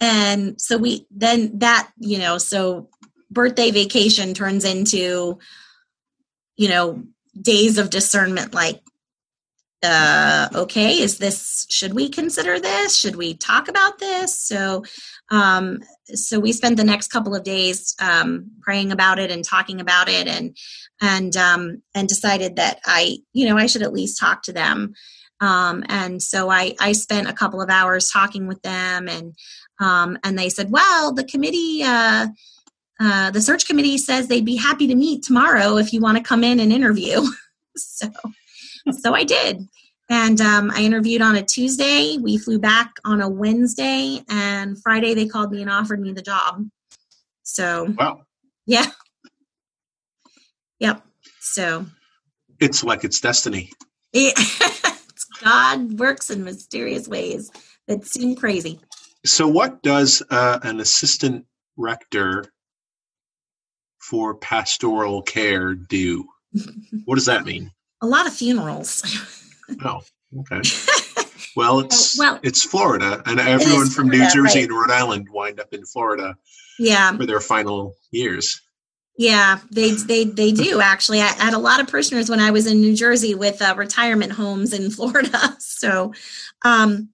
And 0.00 0.60
so 0.60 0.76
we 0.76 1.06
then 1.10 1.60
that 1.60 1.88
you 1.98 2.18
know 2.18 2.38
so 2.38 2.90
birthday 3.30 3.70
vacation 3.70 4.34
turns 4.34 4.64
into 4.64 5.38
you 6.56 6.68
know 6.68 7.04
days 7.40 7.78
of 7.78 7.90
discernment 7.90 8.54
like 8.54 8.82
uh 9.82 10.48
okay 10.54 10.98
is 11.00 11.18
this 11.18 11.66
should 11.68 11.92
we 11.92 12.08
consider 12.08 12.58
this 12.58 12.96
should 12.96 13.14
we 13.14 13.34
talk 13.34 13.68
about 13.68 13.98
this 13.98 14.40
so 14.40 14.84
um 15.30 15.80
so 16.14 16.38
we 16.38 16.52
spent 16.52 16.76
the 16.76 16.84
next 16.84 17.08
couple 17.08 17.34
of 17.34 17.42
days 17.42 17.94
um, 18.00 18.50
praying 18.60 18.92
about 18.92 19.18
it 19.18 19.30
and 19.30 19.44
talking 19.44 19.80
about 19.80 20.08
it 20.08 20.26
and 20.26 20.56
and 21.00 21.36
um, 21.36 21.82
and 21.94 22.08
decided 22.08 22.56
that 22.56 22.80
I 22.84 23.18
you 23.32 23.46
know 23.46 23.56
I 23.56 23.66
should 23.66 23.82
at 23.82 23.92
least 23.92 24.18
talk 24.18 24.42
to 24.44 24.52
them. 24.52 24.94
Um, 25.40 25.84
and 25.88 26.22
so 26.22 26.50
I 26.50 26.74
I 26.80 26.92
spent 26.92 27.28
a 27.28 27.32
couple 27.32 27.60
of 27.60 27.70
hours 27.70 28.10
talking 28.10 28.46
with 28.46 28.62
them 28.62 29.08
and 29.08 29.34
um, 29.80 30.18
and 30.24 30.38
they 30.38 30.48
said 30.48 30.70
well 30.70 31.12
the 31.12 31.24
committee 31.24 31.82
uh, 31.82 32.28
uh, 33.00 33.30
the 33.30 33.42
search 33.42 33.66
committee 33.66 33.98
says 33.98 34.28
they'd 34.28 34.44
be 34.44 34.56
happy 34.56 34.86
to 34.86 34.94
meet 34.94 35.22
tomorrow 35.22 35.76
if 35.76 35.92
you 35.92 36.00
want 36.00 36.16
to 36.16 36.22
come 36.22 36.44
in 36.44 36.60
and 36.60 36.72
interview. 36.72 37.22
So 37.78 38.08
so 38.90 39.14
I 39.14 39.24
did 39.24 39.68
and 40.08 40.40
um, 40.40 40.70
I 40.70 40.82
interviewed 40.82 41.22
on 41.22 41.36
a 41.36 41.42
Tuesday. 41.42 42.16
We 42.18 42.38
flew 42.38 42.58
back 42.58 42.92
on 43.04 43.20
a 43.20 43.28
Wednesday, 43.28 44.22
and 44.28 44.80
Friday 44.80 45.14
they 45.14 45.26
called 45.26 45.50
me 45.50 45.62
and 45.62 45.70
offered 45.70 46.00
me 46.00 46.12
the 46.12 46.22
job. 46.22 46.66
So, 47.42 47.94
wow. 47.98 48.22
Yeah. 48.66 48.86
Yep. 50.78 51.02
So, 51.40 51.86
it's 52.60 52.84
like 52.84 53.04
it's 53.04 53.20
destiny. 53.20 53.72
It, 54.12 54.38
God 55.42 55.98
works 55.98 56.30
in 56.30 56.44
mysterious 56.44 57.08
ways 57.08 57.50
that 57.88 58.06
seem 58.06 58.36
crazy. 58.36 58.80
So, 59.24 59.48
what 59.48 59.82
does 59.82 60.22
uh, 60.30 60.60
an 60.62 60.80
assistant 60.80 61.46
rector 61.76 62.44
for 63.98 64.36
pastoral 64.36 65.22
care 65.22 65.74
do? 65.74 66.26
what 67.04 67.16
does 67.16 67.26
that 67.26 67.44
mean? 67.44 67.72
A 68.02 68.06
lot 68.06 68.26
of 68.26 68.34
funerals. 68.34 69.42
Oh, 69.84 70.00
okay. 70.40 70.62
Well, 71.56 71.80
it's 71.80 72.18
well, 72.18 72.38
it's 72.42 72.62
Florida, 72.62 73.22
and 73.24 73.40
everyone 73.40 73.88
from 73.88 74.08
New 74.08 74.28
Jersey 74.30 74.60
right. 74.60 74.64
and 74.68 74.72
Rhode 74.72 74.90
Island 74.90 75.28
wind 75.30 75.58
up 75.58 75.72
in 75.72 75.86
Florida. 75.86 76.36
Yeah, 76.78 77.16
for 77.16 77.24
their 77.24 77.40
final 77.40 77.94
years. 78.10 78.60
Yeah, 79.16 79.60
they 79.70 79.92
they 79.92 80.24
they 80.24 80.52
do 80.52 80.80
actually. 80.82 81.22
I 81.22 81.28
had 81.28 81.54
a 81.54 81.58
lot 81.58 81.80
of 81.80 81.88
parishioners 81.88 82.28
when 82.28 82.40
I 82.40 82.50
was 82.50 82.66
in 82.66 82.82
New 82.82 82.94
Jersey 82.94 83.34
with 83.34 83.62
uh, 83.62 83.74
retirement 83.76 84.32
homes 84.32 84.74
in 84.74 84.90
Florida. 84.90 85.56
So, 85.58 86.12
um, 86.62 87.08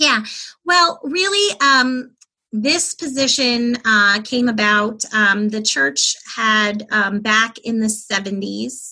yeah. 0.00 0.24
Well, 0.64 0.98
really, 1.04 1.56
um, 1.60 2.16
this 2.50 2.94
position 2.94 3.76
uh, 3.84 4.22
came 4.22 4.48
about. 4.48 5.04
Um, 5.14 5.50
the 5.50 5.62
church 5.62 6.16
had 6.34 6.84
um, 6.90 7.20
back 7.20 7.58
in 7.58 7.78
the 7.78 7.88
seventies 7.88 8.91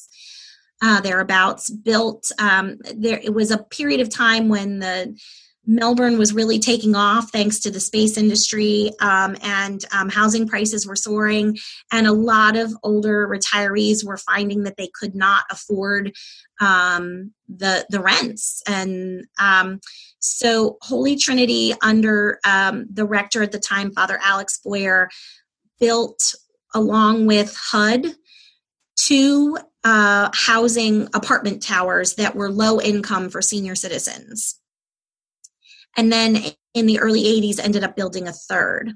uh, 0.83 1.01
thereabouts 1.01 1.71
built 1.71 2.31
um, 2.39 2.79
there 2.95 3.21
it 3.23 3.35
was 3.35 3.51
a 3.51 3.59
period 3.59 4.01
of 4.01 4.09
time 4.09 4.49
when 4.49 4.79
the 4.79 5.17
melbourne 5.67 6.19
was 6.19 6.33
really 6.33 6.59
taking 6.59 6.97
off 6.97 7.31
thanks 7.31 7.61
to 7.61 7.71
the 7.71 7.81
space 7.81 8.17
industry 8.17 8.91
um, 9.01 9.37
and 9.43 9.85
um, 9.93 10.09
housing 10.09 10.49
prices 10.49 10.87
were 10.87 10.97
soaring 10.97 11.57
and 11.93 12.07
a 12.07 12.13
lot 12.13 12.57
of 12.57 12.73
older 12.83 13.29
retirees 13.29 14.05
were 14.05 14.17
finding 14.17 14.65
that 14.65 14.77
they 14.77 14.91
could 14.99 15.15
not 15.15 15.45
afford 15.51 16.13
um, 16.61 17.33
the 17.49 17.87
the 17.91 18.01
rents. 18.01 18.63
And 18.67 19.27
um, 19.39 19.81
so 20.21 20.77
holy 20.83 21.17
trinity 21.17 21.73
under 21.83 22.39
um, 22.45 22.87
the 22.93 23.07
rector 23.07 23.43
at 23.43 23.53
the 23.53 23.59
time 23.59 23.91
father 23.93 24.19
alex 24.23 24.59
boyer 24.63 25.09
built 25.79 26.35
along 26.75 27.27
with 27.27 27.57
hud 27.57 28.07
two 29.07 29.57
uh, 29.85 30.31
housing 30.35 31.09
apartment 31.15 31.63
towers 31.63 32.15
that 32.15 32.35
were 32.35 32.51
low 32.51 32.81
income 32.81 33.31
for 33.31 33.41
senior 33.41 33.75
citizens. 33.75 34.59
And 35.97 36.13
then 36.13 36.39
in 36.75 36.87
the 36.87 37.01
early 37.01 37.23
80s, 37.23 37.59
ended 37.59 37.83
up 37.83 37.97
building 37.97 38.29
a 38.29 38.33
third. 38.33 38.93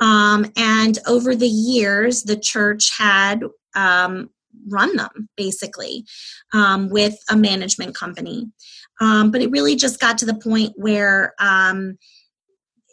Um, 0.00 0.46
and 0.56 0.98
over 1.06 1.34
the 1.34 1.48
years, 1.48 2.24
the 2.24 2.36
church 2.36 2.96
had 2.96 3.42
um, 3.74 4.30
run 4.68 4.96
them 4.96 5.28
basically 5.36 6.04
um, 6.52 6.90
with 6.90 7.16
a 7.30 7.36
management 7.36 7.94
company. 7.94 8.50
Um, 9.00 9.30
but 9.30 9.40
it 9.42 9.50
really 9.50 9.76
just 9.76 10.00
got 10.00 10.18
to 10.18 10.26
the 10.26 10.34
point 10.34 10.72
where 10.76 11.34
um, 11.38 11.98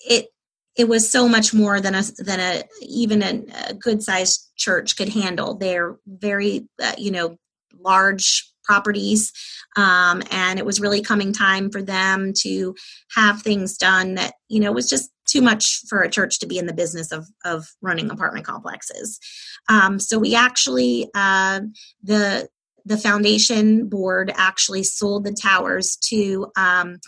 it 0.08 0.28
it 0.76 0.88
was 0.88 1.12
so 1.12 1.28
much 1.28 1.54
more 1.54 1.80
than 1.80 1.96
a 1.96 2.04
than 2.18 2.40
a 2.40 2.64
even 2.82 3.22
a, 3.22 3.44
a 3.70 3.74
good 3.74 4.02
sized 4.02 4.52
church 4.56 4.96
could 4.96 5.10
handle. 5.10 5.56
They're 5.56 5.98
very 6.08 6.68
uh, 6.82 6.94
you 6.98 7.12
know 7.12 7.38
large 7.80 8.50
properties 8.64 9.32
um, 9.76 10.24
and 10.32 10.58
it 10.58 10.66
was 10.66 10.80
really 10.80 11.02
coming 11.02 11.34
time 11.34 11.70
for 11.70 11.82
them 11.82 12.32
to 12.34 12.74
have 13.16 13.42
things 13.42 13.78
done 13.78 14.16
that 14.16 14.36
you 14.48 14.60
know 14.60 14.72
was 14.72 14.90
just 14.90 15.12
too 15.28 15.42
much 15.42 15.82
for 15.88 16.02
a 16.02 16.10
church 16.10 16.40
to 16.40 16.48
be 16.48 16.58
in 16.58 16.66
the 16.66 16.74
business 16.74 17.12
of 17.12 17.28
of 17.44 17.68
running 17.82 18.10
apartment 18.10 18.46
complexes 18.46 19.20
um, 19.70 20.00
so 20.00 20.18
we 20.18 20.34
actually 20.34 21.10
uh, 21.14 21.60
the 22.04 22.48
the 22.86 22.98
foundation 22.98 23.88
board 23.88 24.32
actually 24.36 24.84
sold 24.84 25.24
the 25.24 25.34
towers 25.34 25.98
to 25.98 26.48
um, 26.58 27.00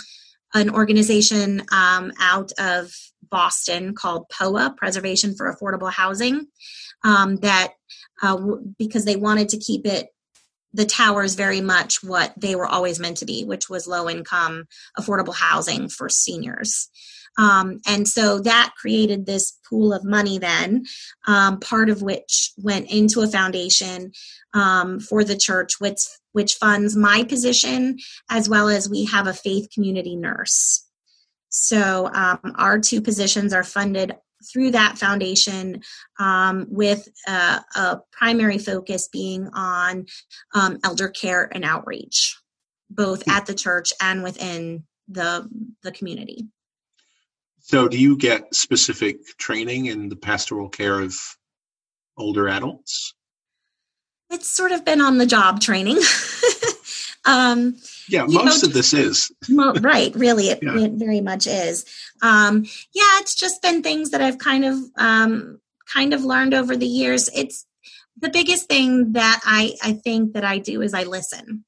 an 0.53 0.69
organization 0.69 1.61
um, 1.71 2.11
out 2.19 2.51
of 2.57 2.93
Boston 3.29 3.93
called 3.95 4.29
POA, 4.29 4.75
Preservation 4.77 5.35
for 5.35 5.53
Affordable 5.53 5.91
Housing, 5.91 6.47
um, 7.03 7.37
that 7.37 7.73
uh, 8.21 8.37
because 8.77 9.05
they 9.05 9.15
wanted 9.15 9.49
to 9.49 9.57
keep 9.57 9.85
it 9.85 10.07
the 10.73 10.85
towers 10.85 11.35
very 11.35 11.61
much 11.61 12.03
what 12.03 12.33
they 12.35 12.55
were 12.55 12.67
always 12.67 12.99
meant 12.99 13.17
to 13.17 13.25
be, 13.25 13.45
which 13.45 13.69
was 13.69 13.87
low 13.87 14.09
income, 14.09 14.65
affordable 14.99 15.33
housing 15.33 15.87
for 15.87 16.09
seniors. 16.09 16.89
Um, 17.37 17.79
and 17.85 18.07
so 18.07 18.39
that 18.39 18.73
created 18.77 19.25
this 19.25 19.57
pool 19.69 19.93
of 19.93 20.05
money 20.05 20.37
then, 20.37 20.85
um, 21.27 21.59
part 21.59 21.89
of 21.89 22.01
which 22.01 22.51
went 22.57 22.89
into 22.91 23.21
a 23.21 23.27
foundation 23.27 24.11
um, 24.53 24.99
for 24.99 25.23
the 25.23 25.37
church, 25.37 25.79
which, 25.79 26.01
which 26.31 26.55
funds 26.55 26.95
my 26.95 27.23
position, 27.23 27.97
as 28.29 28.47
well 28.49 28.69
as 28.69 28.89
we 28.89 29.05
have 29.05 29.27
a 29.27 29.33
faith 29.33 29.69
community 29.73 30.15
nurse. 30.15 30.84
So 31.57 32.07
um, 32.13 32.39
our 32.55 32.79
two 32.79 32.99
positions 32.99 33.53
are 33.53 33.63
funded 33.63 34.13
through 34.51 34.71
that 34.71 34.97
foundation 34.97 35.81
um, 36.19 36.67
with 36.69 37.07
a, 37.27 37.61
a, 37.77 37.99
primary 38.11 38.57
focus 38.57 39.07
being 39.07 39.47
on 39.53 40.05
um, 40.53 40.79
elder 40.83 41.07
care 41.07 41.49
and 41.53 41.63
outreach, 41.63 42.37
both 42.89 43.25
at 43.29 43.45
the 43.45 43.53
church 43.53 43.93
and 44.01 44.21
within 44.21 44.83
the 45.07 45.47
the 45.81 45.93
community. 45.93 46.45
So, 47.61 47.87
do 47.87 47.97
you 47.97 48.17
get 48.17 48.53
specific 48.53 49.25
training 49.37 49.85
in 49.85 50.09
the 50.09 50.17
pastoral 50.17 50.67
care 50.67 50.99
of 50.99 51.15
older 52.17 52.49
adults? 52.49 53.15
It's 54.29 54.49
sort 54.49 54.73
of 54.73 54.83
been 54.83 54.99
on 54.99 55.19
the 55.19 55.25
job 55.25 55.61
training. 55.61 55.99
um, 57.25 57.75
yeah, 58.07 58.25
most 58.27 58.63
know, 58.63 58.67
of 58.67 58.73
this 58.73 58.93
is. 58.93 59.31
right, 59.81 60.15
really, 60.15 60.49
it, 60.49 60.59
yeah. 60.63 60.77
it, 60.77 60.93
very 60.93 61.21
much 61.21 61.47
is. 61.47 61.85
Um, 62.21 62.65
yeah, 62.93 63.19
it's 63.19 63.35
just 63.35 63.61
been 63.61 63.81
things 63.81 64.11
that 64.11 64.21
I've 64.21 64.37
kind 64.37 64.65
of 64.65 64.77
um, 64.97 65.59
kind 65.91 66.13
of 66.13 66.23
learned 66.23 66.53
over 66.53 66.75
the 66.77 66.85
years. 66.85 67.29
It's 67.35 67.65
the 68.19 68.29
biggest 68.29 68.67
thing 68.67 69.13
that 69.13 69.41
I 69.43 69.75
I 69.83 69.93
think 69.93 70.33
that 70.33 70.45
I 70.45 70.59
do 70.59 70.81
is 70.81 70.93
I 70.93 71.03
listen. 71.03 71.65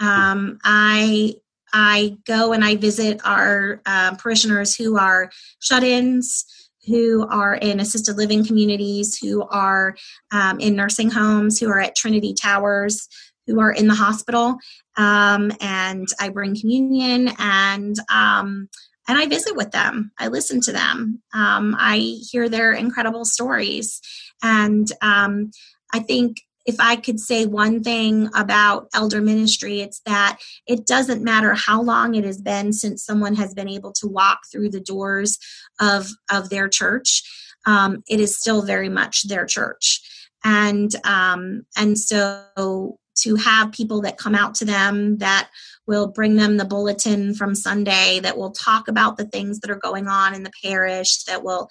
Um, 0.00 0.58
I 0.64 1.34
I 1.72 2.16
go 2.26 2.52
and 2.52 2.64
I 2.64 2.76
visit 2.76 3.20
our 3.24 3.80
uh, 3.84 4.14
parishioners 4.16 4.76
who 4.76 4.96
are 4.96 5.30
shut-ins, 5.58 6.44
who 6.86 7.26
are 7.28 7.54
in 7.54 7.80
assisted 7.80 8.16
living 8.16 8.44
communities, 8.46 9.18
who 9.18 9.42
are 9.42 9.96
um, 10.30 10.60
in 10.60 10.76
nursing 10.76 11.10
homes, 11.10 11.58
who 11.58 11.68
are 11.68 11.80
at 11.80 11.96
Trinity 11.96 12.32
Towers, 12.32 13.08
who 13.46 13.60
are 13.60 13.72
in 13.72 13.88
the 13.88 13.94
hospital, 13.94 14.56
um, 14.96 15.52
and 15.60 16.06
I 16.20 16.28
bring 16.28 16.58
communion 16.58 17.30
and 17.38 17.96
um, 18.12 18.68
and 19.06 19.18
I 19.18 19.26
visit 19.26 19.54
with 19.54 19.70
them. 19.70 20.12
I 20.18 20.28
listen 20.28 20.60
to 20.62 20.72
them. 20.72 21.22
Um, 21.34 21.76
I 21.78 21.98
hear 22.30 22.48
their 22.48 22.72
incredible 22.72 23.24
stories, 23.24 24.00
and 24.42 24.86
um, 25.02 25.50
I 25.92 26.00
think 26.00 26.38
if 26.66 26.76
I 26.78 26.96
could 26.96 27.20
say 27.20 27.46
one 27.46 27.82
thing 27.82 28.30
about 28.34 28.88
elder 28.94 29.20
ministry, 29.20 29.80
it's 29.80 30.00
that 30.06 30.38
it 30.66 30.86
doesn't 30.86 31.22
matter 31.22 31.54
how 31.54 31.82
long 31.82 32.14
it 32.14 32.24
has 32.24 32.40
been 32.40 32.72
since 32.72 33.04
someone 33.04 33.34
has 33.34 33.54
been 33.54 33.68
able 33.68 33.92
to 33.92 34.06
walk 34.06 34.40
through 34.50 34.70
the 34.70 34.80
doors 34.80 35.38
of 35.80 36.08
of 36.30 36.50
their 36.50 36.68
church. 36.68 37.22
Um, 37.66 38.02
it 38.08 38.20
is 38.20 38.36
still 38.36 38.62
very 38.62 38.88
much 38.88 39.28
their 39.28 39.46
church, 39.46 40.00
and 40.42 40.90
um, 41.04 41.62
and 41.76 41.98
so 41.98 42.98
to 43.16 43.36
have 43.36 43.72
people 43.72 44.00
that 44.02 44.18
come 44.18 44.34
out 44.34 44.54
to 44.56 44.64
them 44.64 45.18
that 45.18 45.48
will 45.86 46.08
bring 46.08 46.36
them 46.36 46.56
the 46.56 46.64
bulletin 46.64 47.34
from 47.34 47.54
Sunday, 47.54 48.20
that 48.20 48.36
will 48.36 48.50
talk 48.50 48.88
about 48.88 49.16
the 49.16 49.26
things 49.26 49.60
that 49.60 49.70
are 49.70 49.76
going 49.76 50.08
on 50.08 50.34
in 50.34 50.42
the 50.42 50.52
parish, 50.62 51.24
that 51.24 51.44
will 51.44 51.68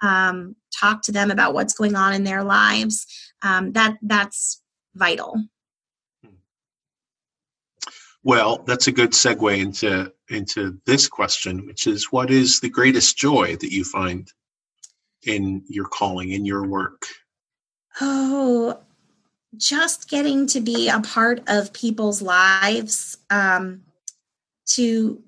um, 0.00 0.54
talk 0.78 1.02
to 1.02 1.12
them 1.12 1.30
about 1.30 1.54
what's 1.54 1.74
going 1.74 1.96
on 1.96 2.12
in 2.12 2.24
their 2.24 2.44
lives. 2.44 3.06
Um, 3.42 3.72
that 3.72 3.96
that's 4.02 4.62
vital. 4.94 5.36
Well, 8.22 8.62
that's 8.66 8.86
a 8.86 8.92
good 8.92 9.12
segue 9.12 9.58
into 9.58 10.12
into 10.30 10.80
this 10.86 11.08
question, 11.08 11.66
which 11.66 11.86
is, 11.86 12.10
what 12.10 12.30
is 12.30 12.60
the 12.60 12.70
greatest 12.70 13.18
joy 13.18 13.56
that 13.56 13.70
you 13.70 13.84
find 13.84 14.26
in 15.26 15.62
your 15.68 15.84
calling, 15.84 16.30
in 16.30 16.46
your 16.46 16.66
work? 16.66 17.06
Oh, 18.00 18.80
just 19.56 20.08
getting 20.08 20.46
to 20.48 20.60
be 20.60 20.88
a 20.88 21.00
part 21.00 21.42
of 21.46 21.72
people's 21.72 22.22
lives 22.22 23.18
um, 23.30 23.82
to 24.66 25.22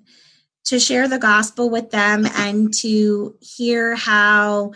to 0.64 0.80
share 0.80 1.06
the 1.06 1.18
gospel 1.18 1.70
with 1.70 1.90
them 1.90 2.26
and 2.34 2.74
to 2.74 3.36
hear 3.40 3.94
how 3.94 4.72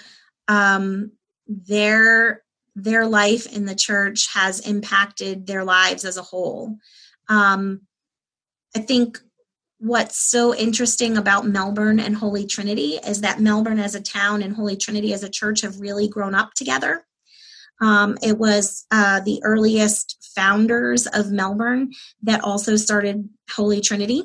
um, 0.47 1.11
their 1.47 2.43
their 2.77 3.07
life 3.07 3.53
in 3.55 3.65
the 3.65 3.75
church 3.75 4.33
has 4.33 4.61
impacted 4.61 5.47
their 5.47 5.65
lives 5.65 6.05
as 6.05 6.17
a 6.17 6.23
whole. 6.23 6.77
Um, 7.29 7.83
i 8.75 8.79
think 8.79 9.19
what's 9.79 10.19
so 10.19 10.55
interesting 10.55 11.17
about 11.17 11.47
melbourne 11.47 11.99
and 11.99 12.17
holy 12.17 12.47
trinity 12.47 12.99
is 13.07 13.23
that 13.23 13.41
melbourne 13.41 13.79
as 13.79 13.95
a 13.95 14.01
town 14.01 14.43
and 14.43 14.55
holy 14.55 14.77
trinity 14.77 15.13
as 15.13 15.23
a 15.23 15.29
church 15.29 15.63
have 15.63 15.81
really 15.81 16.07
grown 16.07 16.35
up 16.35 16.55
together 16.55 17.05
um, 17.81 18.19
it 18.23 18.39
was 18.39 18.87
uh, 18.91 19.21
the 19.21 19.41
earliest 19.43 20.33
founders 20.35 21.07
of 21.07 21.31
Melbourne 21.31 21.93
that 22.23 22.45
also 22.45 22.77
started 22.77 23.29
Holy 23.51 23.81
Trinity. 23.81 24.25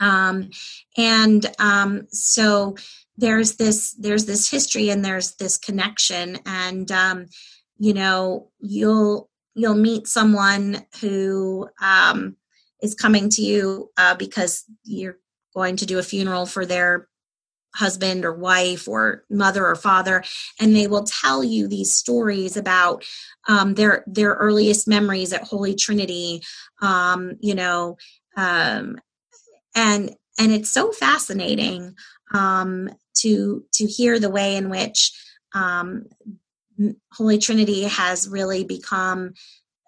Um, 0.00 0.50
and 0.96 1.46
um, 1.58 2.06
so 2.10 2.76
there's 3.16 3.56
this 3.56 3.92
there's 3.92 4.24
this 4.26 4.50
history 4.50 4.90
and 4.90 5.04
there's 5.04 5.34
this 5.36 5.58
connection 5.58 6.38
and 6.44 6.90
um, 6.90 7.26
you 7.78 7.94
know 7.94 8.50
you'll 8.58 9.30
you'll 9.54 9.76
meet 9.76 10.08
someone 10.08 10.84
who 11.00 11.68
um, 11.80 12.36
is 12.82 12.94
coming 12.94 13.28
to 13.28 13.42
you 13.42 13.90
uh, 13.96 14.16
because 14.16 14.64
you're 14.82 15.18
going 15.54 15.76
to 15.76 15.86
do 15.86 15.98
a 15.98 16.02
funeral 16.02 16.46
for 16.46 16.66
their 16.66 17.08
husband 17.74 18.24
or 18.24 18.34
wife 18.34 18.86
or 18.86 19.24
mother 19.30 19.66
or 19.66 19.74
father 19.74 20.22
and 20.60 20.76
they 20.76 20.86
will 20.86 21.04
tell 21.04 21.42
you 21.42 21.66
these 21.66 21.94
stories 21.94 22.56
about 22.56 23.04
um, 23.48 23.74
their 23.74 24.04
their 24.06 24.34
earliest 24.34 24.86
memories 24.86 25.32
at 25.32 25.42
holy 25.42 25.74
trinity 25.74 26.42
um, 26.80 27.32
you 27.40 27.54
know 27.54 27.96
um, 28.36 28.98
and 29.74 30.14
and 30.38 30.52
it's 30.52 30.70
so 30.70 30.92
fascinating 30.92 31.94
um, 32.34 32.88
to 33.14 33.64
to 33.72 33.86
hear 33.86 34.18
the 34.18 34.30
way 34.30 34.56
in 34.56 34.68
which 34.68 35.12
um, 35.54 36.06
holy 37.12 37.38
trinity 37.38 37.84
has 37.84 38.28
really 38.28 38.64
become 38.64 39.34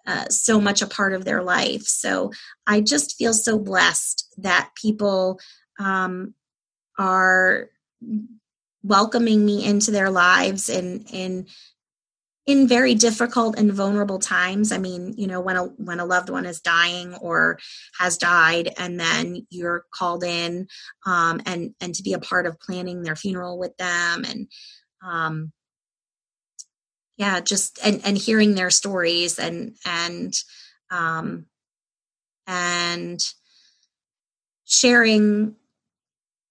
uh, 0.07 0.25
so 0.29 0.61
much 0.61 0.81
a 0.83 0.87
part 0.87 1.13
of 1.13 1.25
their 1.25 1.41
life. 1.41 1.83
So 1.83 2.31
i 2.67 2.81
just 2.81 3.17
feel 3.17 3.33
so 3.33 3.57
blessed 3.57 4.33
that 4.37 4.69
people 4.75 5.39
um, 5.79 6.33
are 6.97 7.69
welcoming 8.83 9.45
me 9.45 9.65
into 9.65 9.91
their 9.91 10.09
lives 10.09 10.69
and 10.69 11.05
in 11.11 11.47
in 12.45 12.67
very 12.67 12.93
difficult 12.93 13.57
and 13.57 13.73
vulnerable 13.73 14.19
times. 14.19 14.71
I 14.71 14.77
mean 14.77 15.15
you 15.17 15.27
know 15.27 15.41
when 15.41 15.57
a 15.57 15.63
when 15.63 15.99
a 15.99 16.05
loved 16.05 16.29
one 16.29 16.45
is 16.45 16.61
dying 16.61 17.15
or 17.15 17.57
has 17.99 18.17
died 18.17 18.69
and 18.77 18.99
then 18.99 19.47
you're 19.49 19.85
called 19.91 20.23
in 20.23 20.67
um, 21.05 21.41
and 21.45 21.73
and 21.81 21.95
to 21.95 22.03
be 22.03 22.13
a 22.13 22.19
part 22.19 22.45
of 22.45 22.59
planning 22.59 23.01
their 23.01 23.15
funeral 23.15 23.57
with 23.57 23.75
them 23.77 24.23
and 24.25 24.47
um, 25.03 25.51
yeah 27.17 27.39
just 27.39 27.79
and 27.83 28.01
and 28.05 28.17
hearing 28.17 28.55
their 28.55 28.69
stories 28.69 29.39
and 29.39 29.75
and 29.85 30.33
um, 30.91 31.45
and 32.47 33.19
sharing 34.65 35.55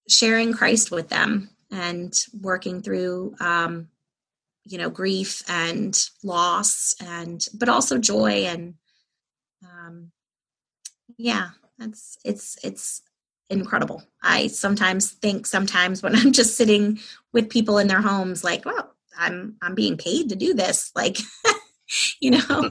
sharing 0.09 0.52
Christ 0.52 0.90
with 0.90 1.09
them 1.09 1.50
and 1.70 2.12
working 2.40 2.82
through 2.82 3.34
um, 3.40 3.88
you 4.64 4.78
know 4.78 4.90
grief 4.90 5.42
and 5.48 6.09
loss 6.22 6.94
and 7.00 7.46
but 7.55 7.68
also 7.68 7.98
joy 7.98 8.44
and 8.46 8.74
um, 9.64 10.11
yeah 11.18 11.50
that's 11.78 12.16
it's 12.24 12.57
it's 12.62 13.02
incredible. 13.50 14.02
I 14.22 14.46
sometimes 14.46 15.11
think 15.11 15.46
sometimes 15.46 16.02
when 16.02 16.16
i'm 16.16 16.32
just 16.32 16.57
sitting 16.57 16.98
with 17.32 17.50
people 17.50 17.78
in 17.78 17.88
their 17.88 18.00
homes 18.00 18.42
like 18.44 18.64
well 18.64 18.94
i'm 19.18 19.57
i'm 19.62 19.74
being 19.74 19.96
paid 19.96 20.28
to 20.28 20.36
do 20.36 20.55
this 20.55 20.90
like 20.96 21.18
you 22.20 22.30
know 22.30 22.70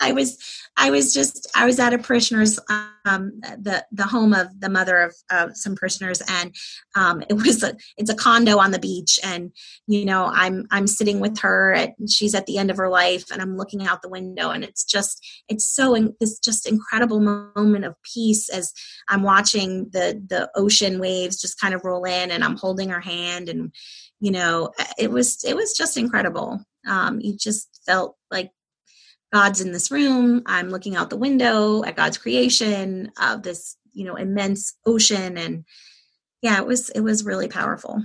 i 0.00 0.12
was 0.12 0.38
I 0.76 0.90
was 0.90 1.14
just 1.14 1.48
I 1.54 1.66
was 1.66 1.78
at 1.78 1.94
a 1.94 1.98
parishioner's 1.98 2.58
um, 3.04 3.40
the 3.58 3.84
the 3.92 4.06
home 4.06 4.32
of 4.32 4.48
the 4.58 4.68
mother 4.68 4.98
of 4.98 5.14
uh, 5.30 5.52
some 5.52 5.76
parishioners, 5.76 6.20
and 6.28 6.54
um, 6.96 7.22
it 7.28 7.34
was 7.34 7.62
a 7.62 7.76
it's 7.96 8.10
a 8.10 8.14
condo 8.14 8.58
on 8.58 8.72
the 8.72 8.78
beach, 8.78 9.20
and 9.22 9.52
you 9.86 10.04
know 10.04 10.26
I'm 10.26 10.66
I'm 10.72 10.86
sitting 10.86 11.20
with 11.20 11.38
her, 11.40 11.74
at, 11.74 11.94
she's 12.08 12.34
at 12.34 12.46
the 12.46 12.58
end 12.58 12.70
of 12.70 12.76
her 12.78 12.88
life, 12.88 13.30
and 13.30 13.40
I'm 13.40 13.56
looking 13.56 13.86
out 13.86 14.02
the 14.02 14.08
window, 14.08 14.50
and 14.50 14.64
it's 14.64 14.84
just 14.84 15.24
it's 15.48 15.64
so 15.64 15.94
in, 15.94 16.14
this 16.18 16.40
just 16.40 16.66
incredible 16.66 17.20
moment 17.20 17.84
of 17.84 17.94
peace 18.02 18.48
as 18.48 18.72
I'm 19.08 19.22
watching 19.22 19.90
the 19.92 20.20
the 20.26 20.50
ocean 20.56 20.98
waves 20.98 21.40
just 21.40 21.60
kind 21.60 21.74
of 21.74 21.84
roll 21.84 22.04
in, 22.04 22.32
and 22.32 22.42
I'm 22.42 22.56
holding 22.56 22.88
her 22.88 23.00
hand, 23.00 23.48
and 23.48 23.72
you 24.18 24.32
know 24.32 24.72
it 24.98 25.10
was 25.12 25.44
it 25.44 25.54
was 25.54 25.76
just 25.76 25.96
incredible. 25.96 26.64
Um, 26.86 27.20
you 27.20 27.36
just 27.36 27.80
felt 27.86 28.16
God's 29.34 29.60
in 29.60 29.72
this 29.72 29.90
room. 29.90 30.44
I'm 30.46 30.68
looking 30.68 30.94
out 30.94 31.10
the 31.10 31.16
window 31.16 31.82
at 31.82 31.96
God's 31.96 32.18
creation 32.18 33.10
of 33.20 33.42
this, 33.42 33.76
you 33.92 34.04
know, 34.04 34.14
immense 34.14 34.76
ocean. 34.86 35.36
And 35.36 35.64
yeah, 36.40 36.56
it 36.58 36.66
was, 36.68 36.88
it 36.90 37.00
was 37.00 37.24
really 37.24 37.48
powerful. 37.48 38.00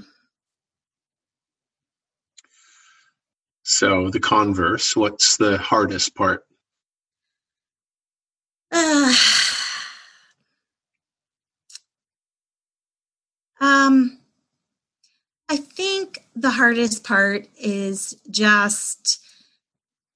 So 3.62 4.10
the 4.10 4.20
converse, 4.20 4.96
what's 4.96 5.38
the 5.38 5.60
hardest 5.60 6.16
part? 6.16 6.46
Uh, 8.72 9.14
um, 13.62 14.18
I 15.48 15.58
think 15.58 16.26
the 16.36 16.50
hardest 16.50 17.04
part 17.04 17.46
is 17.56 18.20
just 18.32 19.24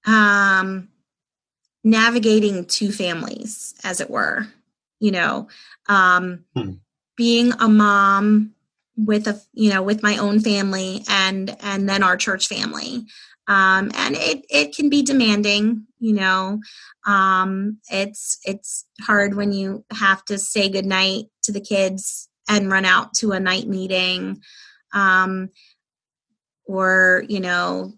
um, 0.08 0.90
navigating 1.84 2.66
two 2.66 2.92
families, 2.92 3.74
as 3.84 4.00
it 4.02 4.10
were. 4.10 4.48
You 5.00 5.12
know, 5.12 5.48
um, 5.88 6.46
hmm. 6.56 6.74
being 7.18 7.52
a 7.60 7.68
mom 7.68 8.54
with 8.96 9.28
a 9.28 9.42
you 9.54 9.70
know 9.70 9.82
with 9.82 10.04
my 10.04 10.18
own 10.18 10.40
family 10.40 11.04
and 11.08 11.56
and 11.62 11.90
then 11.90 12.04
our 12.04 12.16
church 12.16 12.48
family 12.48 13.06
um, 13.48 13.92
and 13.96 14.16
it 14.16 14.46
it 14.50 14.76
can 14.76 14.90
be 14.90 15.02
demanding 15.02 15.86
you 16.00 16.14
know 16.14 16.60
um, 17.06 17.80
it's 17.90 18.40
it's 18.46 18.86
hard 19.02 19.36
when 19.36 19.52
you 19.52 19.84
have 19.92 20.24
to 20.26 20.38
say 20.38 20.70
goodnight 20.70 21.26
to 21.42 21.52
the 21.52 21.62
kids 21.62 22.30
and 22.48 22.72
run 22.72 22.86
out 22.86 23.14
to 23.16 23.32
a 23.32 23.40
night 23.40 23.68
meeting 23.68 24.42
um, 24.94 25.50
or 26.66 27.24
you 27.28 27.40
know 27.40 27.94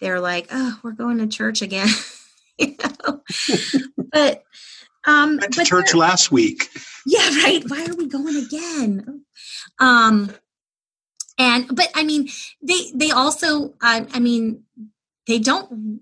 they're 0.00 0.20
like 0.20 0.48
oh 0.50 0.78
we're 0.82 0.92
going 0.92 1.18
to 1.18 1.26
church 1.26 1.62
again 1.62 1.88
you 2.60 2.76
know 3.04 3.22
but 4.12 4.44
um 5.04 5.38
went 5.38 5.54
to 5.54 5.64
church 5.64 5.94
last 5.94 6.30
week. 6.30 6.68
Yeah 7.06 7.28
right. 7.42 7.62
Why 7.66 7.86
are 7.86 7.96
we 7.96 8.06
going 8.06 8.36
again? 8.36 9.24
Um 9.78 10.32
and 11.38 11.74
but 11.74 11.88
i 11.94 12.04
mean 12.04 12.28
they 12.60 12.90
they 12.94 13.10
also 13.10 13.74
i, 13.80 14.06
I 14.12 14.20
mean 14.20 14.64
they 15.26 15.38
don't 15.38 16.00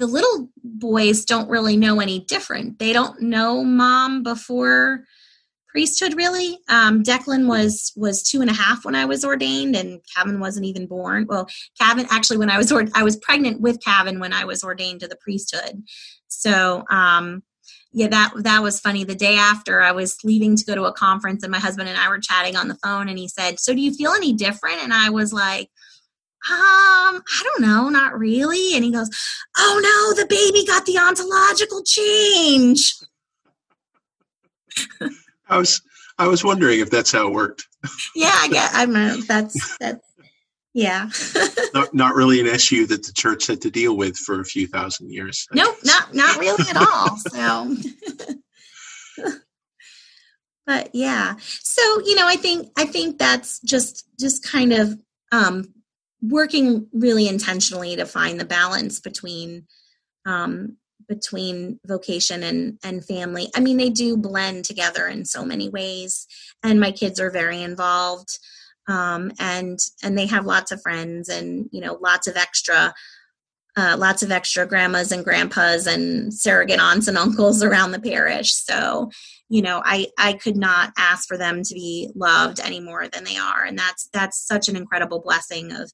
the 0.00 0.06
little 0.06 0.50
boys 0.64 1.24
don't 1.24 1.48
really 1.50 1.76
know 1.76 2.00
any 2.00 2.20
different. 2.20 2.78
They 2.78 2.92
don't 2.92 3.20
know 3.20 3.62
mom 3.62 4.22
before 4.22 5.04
priesthood 5.70 6.14
really. 6.14 6.58
Um, 6.68 7.02
declan 7.02 7.46
was 7.46 7.92
was 7.96 8.22
two 8.22 8.40
and 8.40 8.50
a 8.50 8.54
half 8.54 8.84
when 8.84 8.94
i 8.94 9.04
was 9.04 9.24
ordained 9.24 9.76
and 9.76 10.00
Kevin 10.14 10.40
wasn't 10.40 10.66
even 10.66 10.86
born. 10.86 11.26
Well 11.28 11.48
Kevin 11.80 12.06
actually 12.10 12.38
when 12.38 12.50
i 12.50 12.58
was 12.58 12.72
or- 12.72 12.88
i 12.94 13.02
was 13.02 13.16
pregnant 13.16 13.60
with 13.60 13.82
Kevin 13.84 14.18
when 14.20 14.32
i 14.32 14.44
was 14.44 14.64
ordained 14.64 15.00
to 15.00 15.08
the 15.08 15.16
priesthood. 15.16 15.82
So 16.28 16.84
um, 16.90 17.42
yeah 17.92 18.08
that 18.08 18.32
that 18.36 18.62
was 18.62 18.80
funny. 18.80 19.04
The 19.04 19.14
day 19.14 19.36
after 19.36 19.80
i 19.80 19.92
was 19.92 20.16
leaving 20.24 20.56
to 20.56 20.64
go 20.64 20.74
to 20.74 20.84
a 20.84 20.92
conference 20.92 21.42
and 21.42 21.52
my 21.52 21.58
husband 21.58 21.88
and 21.88 21.98
i 21.98 22.08
were 22.08 22.20
chatting 22.20 22.56
on 22.56 22.68
the 22.68 22.78
phone 22.82 23.08
and 23.08 23.18
he 23.18 23.28
said 23.28 23.60
so 23.60 23.74
do 23.74 23.80
you 23.80 23.94
feel 23.94 24.12
any 24.12 24.32
different? 24.32 24.82
And 24.82 24.92
i 24.92 25.10
was 25.10 25.32
like 25.32 25.70
um 26.50 27.22
i 27.22 27.42
don't 27.44 27.60
know 27.60 27.88
not 27.88 28.18
really. 28.18 28.74
And 28.74 28.84
he 28.84 28.90
goes 28.92 29.10
oh 29.58 29.80
no 29.82 30.22
the 30.22 30.26
baby 30.28 30.66
got 30.66 30.86
the 30.86 30.98
ontological 30.98 31.82
change 31.84 32.94
I 35.50 35.58
was 35.58 35.82
I 36.18 36.26
was 36.26 36.44
wondering 36.44 36.80
if 36.80 36.90
that's 36.90 37.12
how 37.12 37.26
it 37.26 37.32
worked. 37.32 37.66
yeah, 38.14 38.32
I 38.34 38.48
get. 38.48 38.70
I'm 38.72 38.96
a, 38.96 39.20
that's 39.28 39.76
that's 39.78 40.06
yeah. 40.72 41.10
not 41.74 41.92
not 41.92 42.14
really 42.14 42.40
an 42.40 42.46
issue 42.46 42.86
that 42.86 43.04
the 43.04 43.12
church 43.12 43.46
had 43.46 43.60
to 43.62 43.70
deal 43.70 43.96
with 43.96 44.16
for 44.16 44.40
a 44.40 44.44
few 44.44 44.66
thousand 44.66 45.12
years. 45.12 45.46
Nope, 45.52 45.76
not 45.84 46.14
not 46.14 46.38
really 46.38 46.64
at 46.70 46.76
all. 46.76 47.16
So. 47.16 47.76
but 50.66 50.90
yeah 50.92 51.34
so 51.40 51.82
you 52.04 52.14
know 52.14 52.28
i 52.28 52.36
think 52.36 52.68
i 52.76 52.84
think 52.84 53.18
that's 53.18 53.58
just 53.60 54.06
just 54.20 54.46
kind 54.46 54.72
of 54.72 54.96
um 55.32 55.74
working 56.22 56.86
really 56.92 57.26
intentionally 57.26 57.96
to 57.96 58.06
find 58.06 58.38
the 58.38 58.44
balance 58.44 59.00
between 59.00 59.66
um 60.26 60.76
between 61.10 61.80
vocation 61.84 62.44
and 62.44 62.78
and 62.84 63.04
family. 63.04 63.50
I 63.54 63.60
mean 63.60 63.76
they 63.76 63.90
do 63.90 64.16
blend 64.16 64.64
together 64.64 65.08
in 65.08 65.24
so 65.24 65.44
many 65.44 65.68
ways 65.68 66.26
and 66.62 66.80
my 66.80 66.92
kids 66.92 67.20
are 67.20 67.30
very 67.30 67.60
involved 67.60 68.38
um, 68.88 69.32
and 69.38 69.78
and 70.02 70.16
they 70.16 70.26
have 70.26 70.46
lots 70.46 70.70
of 70.70 70.80
friends 70.80 71.28
and 71.28 71.68
you 71.72 71.80
know 71.80 71.98
lots 72.00 72.28
of 72.28 72.36
extra 72.36 72.94
uh, 73.76 73.96
lots 73.98 74.22
of 74.22 74.30
extra 74.30 74.66
grandmas 74.66 75.12
and 75.12 75.24
grandpas 75.24 75.86
and 75.86 76.32
surrogate 76.32 76.80
aunts 76.80 77.08
and 77.08 77.18
uncles 77.26 77.62
around 77.62 77.90
the 77.90 78.00
parish. 78.00 78.54
So 78.54 79.10
you 79.48 79.62
know 79.62 79.82
i 79.84 80.06
i 80.16 80.34
could 80.34 80.56
not 80.56 80.92
ask 80.96 81.26
for 81.26 81.36
them 81.36 81.64
to 81.64 81.74
be 81.74 82.08
loved 82.14 82.60
any 82.60 82.78
more 82.78 83.08
than 83.08 83.24
they 83.24 83.36
are. 83.36 83.64
And 83.64 83.76
that's 83.76 84.08
that's 84.12 84.46
such 84.46 84.68
an 84.68 84.76
incredible 84.76 85.20
blessing 85.20 85.72
of 85.72 85.90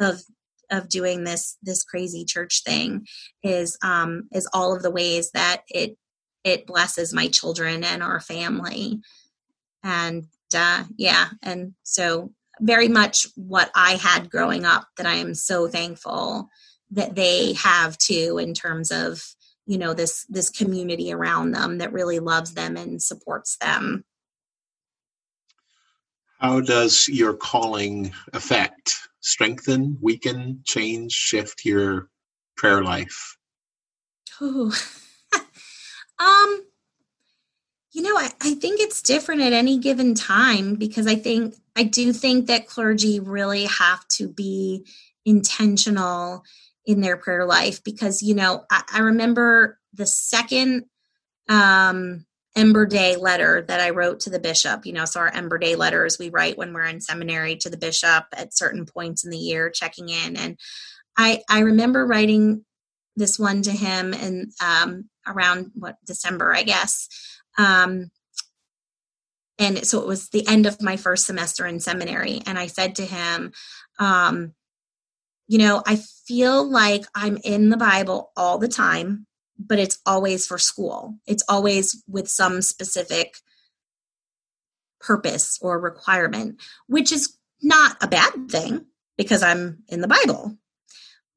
of 0.00 0.22
of 0.70 0.88
doing 0.88 1.24
this 1.24 1.56
this 1.62 1.84
crazy 1.84 2.24
church 2.24 2.62
thing 2.64 3.06
is 3.42 3.76
um 3.82 4.28
is 4.32 4.48
all 4.52 4.74
of 4.74 4.82
the 4.82 4.90
ways 4.90 5.30
that 5.32 5.62
it 5.68 5.96
it 6.44 6.66
blesses 6.66 7.12
my 7.12 7.26
children 7.26 7.82
and 7.82 8.02
our 8.02 8.20
family. 8.20 9.00
And 9.82 10.26
uh 10.54 10.84
yeah 10.96 11.26
and 11.42 11.74
so 11.82 12.32
very 12.60 12.88
much 12.88 13.26
what 13.34 13.70
i 13.74 13.96
had 13.96 14.30
growing 14.30 14.64
up 14.64 14.86
that 14.96 15.06
i 15.06 15.14
am 15.14 15.34
so 15.34 15.66
thankful 15.66 16.48
that 16.92 17.16
they 17.16 17.52
have 17.54 17.98
too 17.98 18.38
in 18.38 18.54
terms 18.54 18.92
of 18.92 19.22
you 19.66 19.76
know 19.76 19.92
this 19.92 20.24
this 20.28 20.48
community 20.48 21.12
around 21.12 21.50
them 21.50 21.78
that 21.78 21.92
really 21.92 22.20
loves 22.20 22.54
them 22.54 22.76
and 22.76 23.02
supports 23.02 23.56
them 23.58 24.04
how 26.38 26.60
does 26.60 27.08
your 27.08 27.34
calling 27.34 28.12
affect 28.32 28.94
strengthen, 29.20 29.98
weaken, 30.00 30.60
change, 30.64 31.12
shift 31.12 31.64
your 31.64 32.08
prayer 32.56 32.82
life? 32.82 33.36
Oh, 34.40 34.72
um, 36.18 36.66
you 37.92 38.02
know, 38.02 38.16
I, 38.16 38.30
I 38.42 38.54
think 38.54 38.80
it's 38.80 39.00
different 39.00 39.40
at 39.40 39.54
any 39.54 39.78
given 39.78 40.14
time 40.14 40.74
because 40.74 41.06
I 41.06 41.14
think 41.14 41.54
I 41.74 41.84
do 41.84 42.12
think 42.12 42.46
that 42.46 42.66
clergy 42.66 43.20
really 43.20 43.64
have 43.64 44.06
to 44.08 44.28
be 44.28 44.86
intentional 45.24 46.44
in 46.84 47.00
their 47.00 47.16
prayer 47.16 47.46
life 47.46 47.82
because 47.82 48.22
you 48.22 48.34
know 48.34 48.64
I, 48.70 48.82
I 48.92 48.98
remember 49.00 49.78
the 49.94 50.06
second 50.06 50.84
um 51.48 52.25
Ember 52.56 52.86
Day 52.86 53.16
letter 53.16 53.64
that 53.68 53.80
I 53.80 53.90
wrote 53.90 54.20
to 54.20 54.30
the 54.30 54.40
bishop. 54.40 54.86
You 54.86 54.94
know, 54.94 55.04
so 55.04 55.20
our 55.20 55.32
Ember 55.32 55.58
Day 55.58 55.76
letters 55.76 56.18
we 56.18 56.30
write 56.30 56.56
when 56.56 56.72
we're 56.72 56.86
in 56.86 57.00
seminary 57.00 57.56
to 57.56 57.70
the 57.70 57.76
bishop 57.76 58.24
at 58.32 58.56
certain 58.56 58.86
points 58.86 59.24
in 59.24 59.30
the 59.30 59.36
year, 59.36 59.70
checking 59.70 60.08
in. 60.08 60.36
And 60.36 60.58
I 61.16 61.42
I 61.48 61.60
remember 61.60 62.06
writing 62.06 62.64
this 63.14 63.38
one 63.38 63.62
to 63.62 63.70
him 63.70 64.12
in 64.14 64.50
um, 64.64 65.08
around 65.26 65.72
what 65.74 65.96
December, 66.06 66.54
I 66.54 66.62
guess. 66.62 67.08
Um, 67.58 68.10
and 69.58 69.86
so 69.86 70.00
it 70.00 70.06
was 70.06 70.28
the 70.28 70.46
end 70.46 70.66
of 70.66 70.82
my 70.82 70.96
first 70.96 71.26
semester 71.26 71.66
in 71.66 71.80
seminary, 71.80 72.42
and 72.46 72.58
I 72.58 72.66
said 72.66 72.96
to 72.96 73.06
him, 73.06 73.52
um, 73.98 74.52
you 75.48 75.58
know, 75.58 75.82
I 75.86 75.96
feel 76.26 76.68
like 76.68 77.04
I'm 77.14 77.38
in 77.42 77.70
the 77.70 77.76
Bible 77.76 78.32
all 78.36 78.58
the 78.58 78.68
time 78.68 79.26
but 79.58 79.78
it's 79.78 79.98
always 80.06 80.46
for 80.46 80.58
school. 80.58 81.16
It's 81.26 81.44
always 81.48 82.02
with 82.08 82.28
some 82.28 82.62
specific 82.62 83.36
purpose 85.00 85.58
or 85.62 85.78
requirement, 85.78 86.60
which 86.86 87.12
is 87.12 87.36
not 87.62 87.96
a 88.02 88.08
bad 88.08 88.50
thing 88.50 88.86
because 89.16 89.42
I'm 89.42 89.82
in 89.88 90.00
the 90.00 90.08
Bible. 90.08 90.56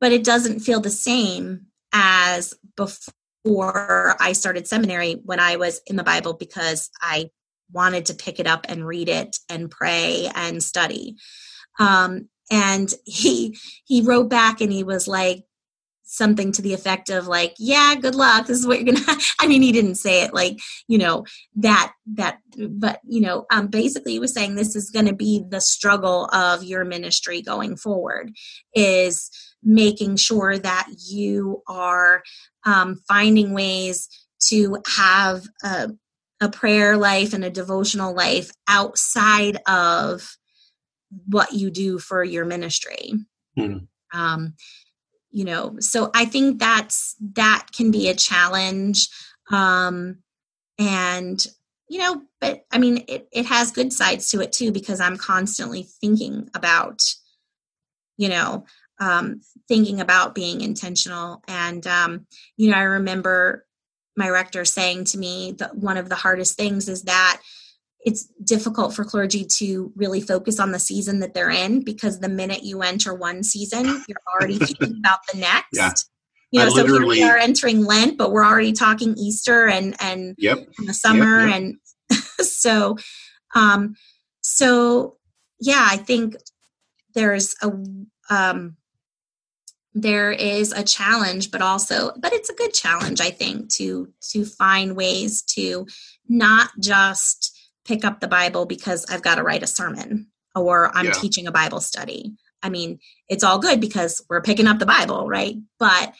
But 0.01 0.11
it 0.11 0.23
doesn't 0.23 0.61
feel 0.61 0.79
the 0.79 0.89
same 0.89 1.67
as 1.91 2.53
before 2.75 4.15
I 4.19 4.33
started 4.33 4.67
seminary 4.67 5.21
when 5.23 5.39
I 5.39 5.57
was 5.57 5.81
in 5.87 5.95
the 5.95 6.03
Bible 6.03 6.33
because 6.33 6.89
I 7.01 7.29
wanted 7.71 8.07
to 8.07 8.13
pick 8.13 8.39
it 8.39 8.47
up 8.47 8.65
and 8.69 8.85
read 8.85 9.09
it 9.09 9.37
and 9.49 9.69
pray 9.69 10.29
and 10.33 10.63
study. 10.63 11.17
Um, 11.79 12.29
and 12.51 12.91
he 13.05 13.57
he 13.85 14.01
wrote 14.01 14.29
back 14.29 14.61
and 14.61 14.71
he 14.71 14.83
was 14.83 15.07
like 15.07 15.43
something 16.11 16.51
to 16.51 16.63
the 16.63 16.73
effect 16.73 17.11
of 17.11 17.27
like 17.27 17.53
yeah 17.59 17.93
good 17.93 18.15
luck 18.15 18.47
this 18.47 18.57
is 18.57 18.65
what 18.65 18.81
you're 18.81 18.95
gonna 18.95 19.17
i 19.39 19.45
mean 19.45 19.61
he 19.61 19.71
didn't 19.71 19.95
say 19.95 20.23
it 20.23 20.33
like 20.33 20.57
you 20.87 20.97
know 20.97 21.23
that 21.55 21.93
that 22.07 22.39
but 22.69 22.99
you 23.07 23.21
know 23.21 23.45
um 23.51 23.67
basically 23.67 24.13
he 24.13 24.19
was 24.19 24.33
saying 24.33 24.55
this 24.55 24.75
is 24.75 24.89
going 24.89 25.05
to 25.05 25.13
be 25.13 25.43
the 25.49 25.61
struggle 25.61 26.25
of 26.33 26.63
your 26.63 26.83
ministry 26.83 27.43
going 27.43 27.75
forward 27.75 28.31
is 28.73 29.29
making 29.63 30.15
sure 30.15 30.57
that 30.57 30.87
you 31.09 31.61
are 31.67 32.23
um, 32.65 32.95
finding 33.07 33.53
ways 33.53 34.07
to 34.47 34.77
have 34.87 35.43
a, 35.63 35.89
a 36.41 36.49
prayer 36.49 36.97
life 36.97 37.33
and 37.33 37.43
a 37.43 37.49
devotional 37.49 38.15
life 38.15 38.51
outside 38.67 39.57
of 39.67 40.37
what 41.27 41.53
you 41.53 41.69
do 41.69 41.99
for 41.99 42.23
your 42.23 42.45
ministry 42.45 43.13
mm. 43.57 43.85
um, 44.13 44.53
you 45.31 45.45
know 45.45 45.75
so 45.79 46.09
i 46.13 46.25
think 46.25 46.59
that's 46.59 47.15
that 47.33 47.67
can 47.75 47.91
be 47.91 48.09
a 48.09 48.15
challenge 48.15 49.07
um 49.51 50.17
and 50.77 51.47
you 51.87 51.99
know 51.99 52.21
but 52.41 52.65
i 52.71 52.77
mean 52.77 53.03
it, 53.07 53.27
it 53.31 53.45
has 53.45 53.71
good 53.71 53.91
sides 53.93 54.29
to 54.29 54.41
it 54.41 54.51
too 54.51 54.71
because 54.71 54.99
i'm 54.99 55.17
constantly 55.17 55.83
thinking 56.01 56.49
about 56.53 57.01
you 58.17 58.29
know 58.29 58.65
um 58.99 59.41
thinking 59.67 60.01
about 60.01 60.35
being 60.35 60.61
intentional. 60.61 61.43
And 61.47 61.85
um 61.87 62.27
you 62.57 62.69
know 62.69 62.77
i 62.77 62.83
remember 62.83 63.65
my 64.17 64.29
rector 64.29 64.65
saying 64.65 65.05
to 65.05 65.17
me 65.17 65.53
that 65.59 65.75
one 65.77 65.97
of 65.97 66.09
the 66.09 66.15
hardest 66.15 66.57
things 66.57 66.89
is 66.89 67.03
that 67.03 67.41
it's 68.05 68.25
difficult 68.43 68.93
for 68.93 69.03
clergy 69.03 69.45
to 69.57 69.91
really 69.95 70.21
focus 70.21 70.59
on 70.59 70.71
the 70.71 70.79
season 70.79 71.19
that 71.19 71.33
they're 71.33 71.49
in 71.49 71.83
because 71.83 72.19
the 72.19 72.29
minute 72.29 72.63
you 72.63 72.81
enter 72.81 73.13
one 73.13 73.43
season, 73.43 73.85
you're 74.07 74.21
already 74.33 74.57
thinking 74.59 74.97
about 74.99 75.19
the 75.31 75.39
next. 75.39 75.67
Yeah. 75.73 75.91
You 76.51 76.61
know, 76.61 76.69
so 76.69 76.85
here 76.85 77.05
we 77.05 77.21
are 77.23 77.37
entering 77.37 77.85
Lent, 77.85 78.17
but 78.17 78.31
we're 78.31 78.45
already 78.45 78.73
talking 78.73 79.15
Easter 79.17 79.67
and 79.67 79.95
and 79.99 80.35
yep. 80.39 80.57
the 80.79 80.95
summer, 80.95 81.45
yep, 81.45 81.49
yep. 81.49 81.55
and 81.55 81.77
so, 82.47 82.97
um, 83.53 83.95
so 84.41 85.17
yeah, 85.59 85.87
I 85.91 85.97
think 85.97 86.35
there's 87.13 87.55
a 87.61 87.71
um, 88.31 88.77
there 89.93 90.31
is 90.31 90.71
a 90.71 90.83
challenge, 90.83 91.51
but 91.51 91.61
also, 91.61 92.11
but 92.19 92.33
it's 92.33 92.49
a 92.49 92.55
good 92.55 92.73
challenge, 92.73 93.21
I 93.21 93.29
think, 93.29 93.69
to 93.73 94.11
to 94.31 94.45
find 94.45 94.95
ways 94.95 95.41
to 95.53 95.85
not 96.27 96.69
just 96.79 97.48
pick 97.89 98.05
up 98.05 98.19
the 98.19 98.27
Bible 98.27 98.67
because 98.67 99.05
I've 99.09 99.23
got 99.23 99.35
to 99.35 99.43
write 99.43 99.63
a 99.63 99.67
sermon 99.67 100.27
or 100.55 100.95
I'm 100.95 101.07
yeah. 101.07 101.11
teaching 101.13 101.47
a 101.47 101.51
Bible 101.51 101.81
study. 101.81 102.35
I 102.61 102.69
mean, 102.69 102.99
it's 103.27 103.43
all 103.43 103.57
good 103.57 103.81
because 103.81 104.23
we're 104.29 104.43
picking 104.43 104.67
up 104.67 104.77
the 104.77 104.85
Bible, 104.85 105.27
right? 105.27 105.55
But 105.79 106.13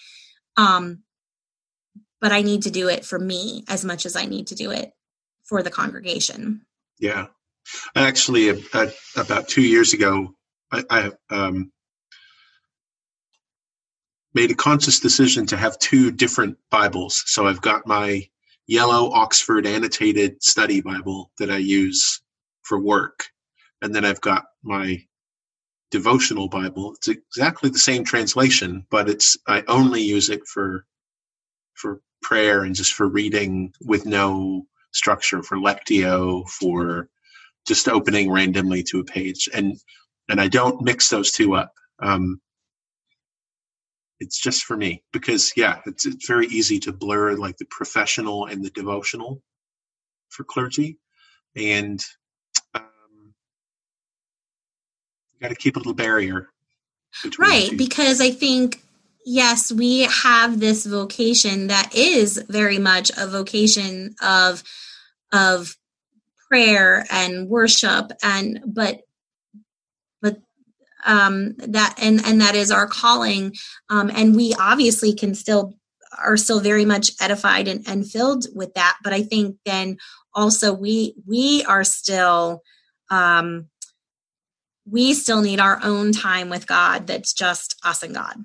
um 0.57 1.03
but 2.19 2.31
I 2.31 2.41
need 2.41 2.63
to 2.63 2.71
do 2.71 2.89
it 2.89 3.05
for 3.05 3.19
me 3.19 3.63
as 3.67 3.85
much 3.85 4.05
as 4.05 4.15
I 4.15 4.25
need 4.25 4.47
to 4.47 4.55
do 4.55 4.71
it 4.71 4.91
for 5.43 5.61
the 5.61 5.69
congregation. 5.69 6.65
Yeah. 6.99 7.27
Actually, 7.95 8.49
about 9.15 9.47
two 9.47 9.61
years 9.61 9.93
ago, 9.93 10.35
I, 10.71 10.83
I 10.89 11.11
um, 11.29 11.71
made 14.33 14.51
a 14.51 14.55
conscious 14.55 14.99
decision 14.99 15.45
to 15.47 15.57
have 15.57 15.79
two 15.79 16.11
different 16.11 16.57
Bibles. 16.69 17.23
So 17.27 17.47
I've 17.47 17.61
got 17.61 17.87
my 17.87 18.27
yellow 18.69 19.11
Oxford 19.11 19.65
annotated 19.65 20.43
study 20.43 20.79
Bible 20.79 21.31
that 21.39 21.49
I 21.49 21.57
use 21.57 22.21
for 22.61 22.79
work. 22.79 23.25
And 23.81 23.95
then 23.95 24.05
I've 24.05 24.21
got 24.21 24.45
my 24.63 25.03
devotional 25.89 26.47
Bible. 26.47 26.93
It's 26.93 27.07
exactly 27.07 27.71
the 27.71 27.79
same 27.79 28.03
translation, 28.03 28.85
but 28.91 29.09
it's 29.09 29.35
I 29.47 29.63
only 29.67 30.03
use 30.03 30.29
it 30.29 30.47
for 30.47 30.85
for 31.73 32.01
prayer 32.21 32.63
and 32.63 32.75
just 32.75 32.93
for 32.93 33.07
reading 33.07 33.73
with 33.81 34.05
no 34.05 34.67
structure 34.91 35.41
for 35.41 35.57
lectio 35.57 36.47
for 36.47 37.09
just 37.67 37.87
opening 37.87 38.31
randomly 38.31 38.83
to 38.83 38.99
a 38.99 39.03
page 39.03 39.49
and 39.51 39.77
and 40.29 40.39
I 40.39 40.47
don't 40.47 40.83
mix 40.83 41.09
those 41.09 41.31
two 41.31 41.55
up. 41.55 41.73
Um, 41.99 42.39
it's 44.19 44.39
just 44.39 44.63
for 44.63 44.75
me 44.75 45.03
because 45.11 45.53
yeah 45.55 45.79
it's, 45.85 46.05
it's 46.05 46.27
very 46.27 46.47
easy 46.47 46.79
to 46.79 46.91
blur 46.91 47.35
like 47.35 47.57
the 47.57 47.65
professional 47.65 48.45
and 48.45 48.63
the 48.63 48.69
devotional 48.69 49.41
for 50.29 50.43
clergy. 50.43 50.97
And 51.55 52.03
um, 52.73 53.33
you 55.33 55.39
got 55.41 55.49
to 55.49 55.55
keep 55.55 55.75
a 55.75 55.79
little 55.79 55.93
barrier 55.93 56.49
right 57.39 57.71
because 57.75 58.21
i 58.21 58.29
think 58.29 58.83
yes 59.25 59.71
we 59.71 60.01
have 60.01 60.59
this 60.59 60.85
vocation 60.85 61.65
that 61.67 61.93
is 61.95 62.37
very 62.49 62.77
much 62.77 63.09
a 63.17 63.25
vocation 63.25 64.13
of 64.21 64.61
of 65.33 65.75
prayer 66.47 67.03
and 67.09 67.49
worship 67.49 68.11
and 68.21 68.61
but 68.63 69.01
um, 71.05 71.55
that 71.57 71.95
and 72.01 72.23
and 72.25 72.41
that 72.41 72.55
is 72.55 72.71
our 72.71 72.87
calling. 72.87 73.55
Um, 73.89 74.11
and 74.13 74.35
we 74.35 74.53
obviously 74.59 75.13
can 75.13 75.35
still 75.35 75.73
are 76.17 76.37
still 76.37 76.59
very 76.59 76.85
much 76.85 77.11
edified 77.21 77.67
and, 77.67 77.87
and 77.87 78.09
filled 78.09 78.45
with 78.53 78.73
that. 78.73 78.97
But 79.03 79.13
i 79.13 79.21
think 79.23 79.57
then 79.65 79.97
also 80.33 80.73
we 80.73 81.15
we 81.27 81.63
are 81.65 81.83
still 81.83 82.61
um, 83.11 83.67
we 84.85 85.13
still 85.13 85.41
need 85.41 85.59
our 85.59 85.79
own 85.83 86.11
time 86.11 86.49
with 86.49 86.67
god 86.67 87.07
that's 87.07 87.33
just 87.33 87.75
us 87.83 88.03
and 88.03 88.15
god. 88.15 88.35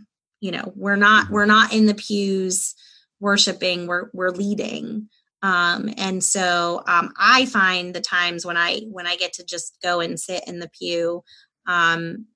You 0.40 0.52
know 0.52 0.72
we're 0.76 0.96
not 0.96 1.30
we're 1.30 1.46
not 1.46 1.72
in 1.72 1.86
the 1.86 1.94
pews 1.94 2.74
worshiping 3.20 3.86
we're 3.86 4.10
we're 4.12 4.30
leading. 4.30 5.08
Um, 5.42 5.92
and 5.98 6.24
so 6.24 6.82
um, 6.86 7.12
i 7.18 7.44
find 7.46 7.94
the 7.94 8.00
times 8.00 8.46
when 8.46 8.56
i 8.56 8.80
when 8.90 9.06
i 9.06 9.16
get 9.16 9.34
to 9.34 9.44
just 9.44 9.76
go 9.82 10.00
and 10.00 10.18
sit 10.18 10.42
in 10.46 10.58
the 10.58 10.70
pew 10.70 11.22
um, 11.66 12.26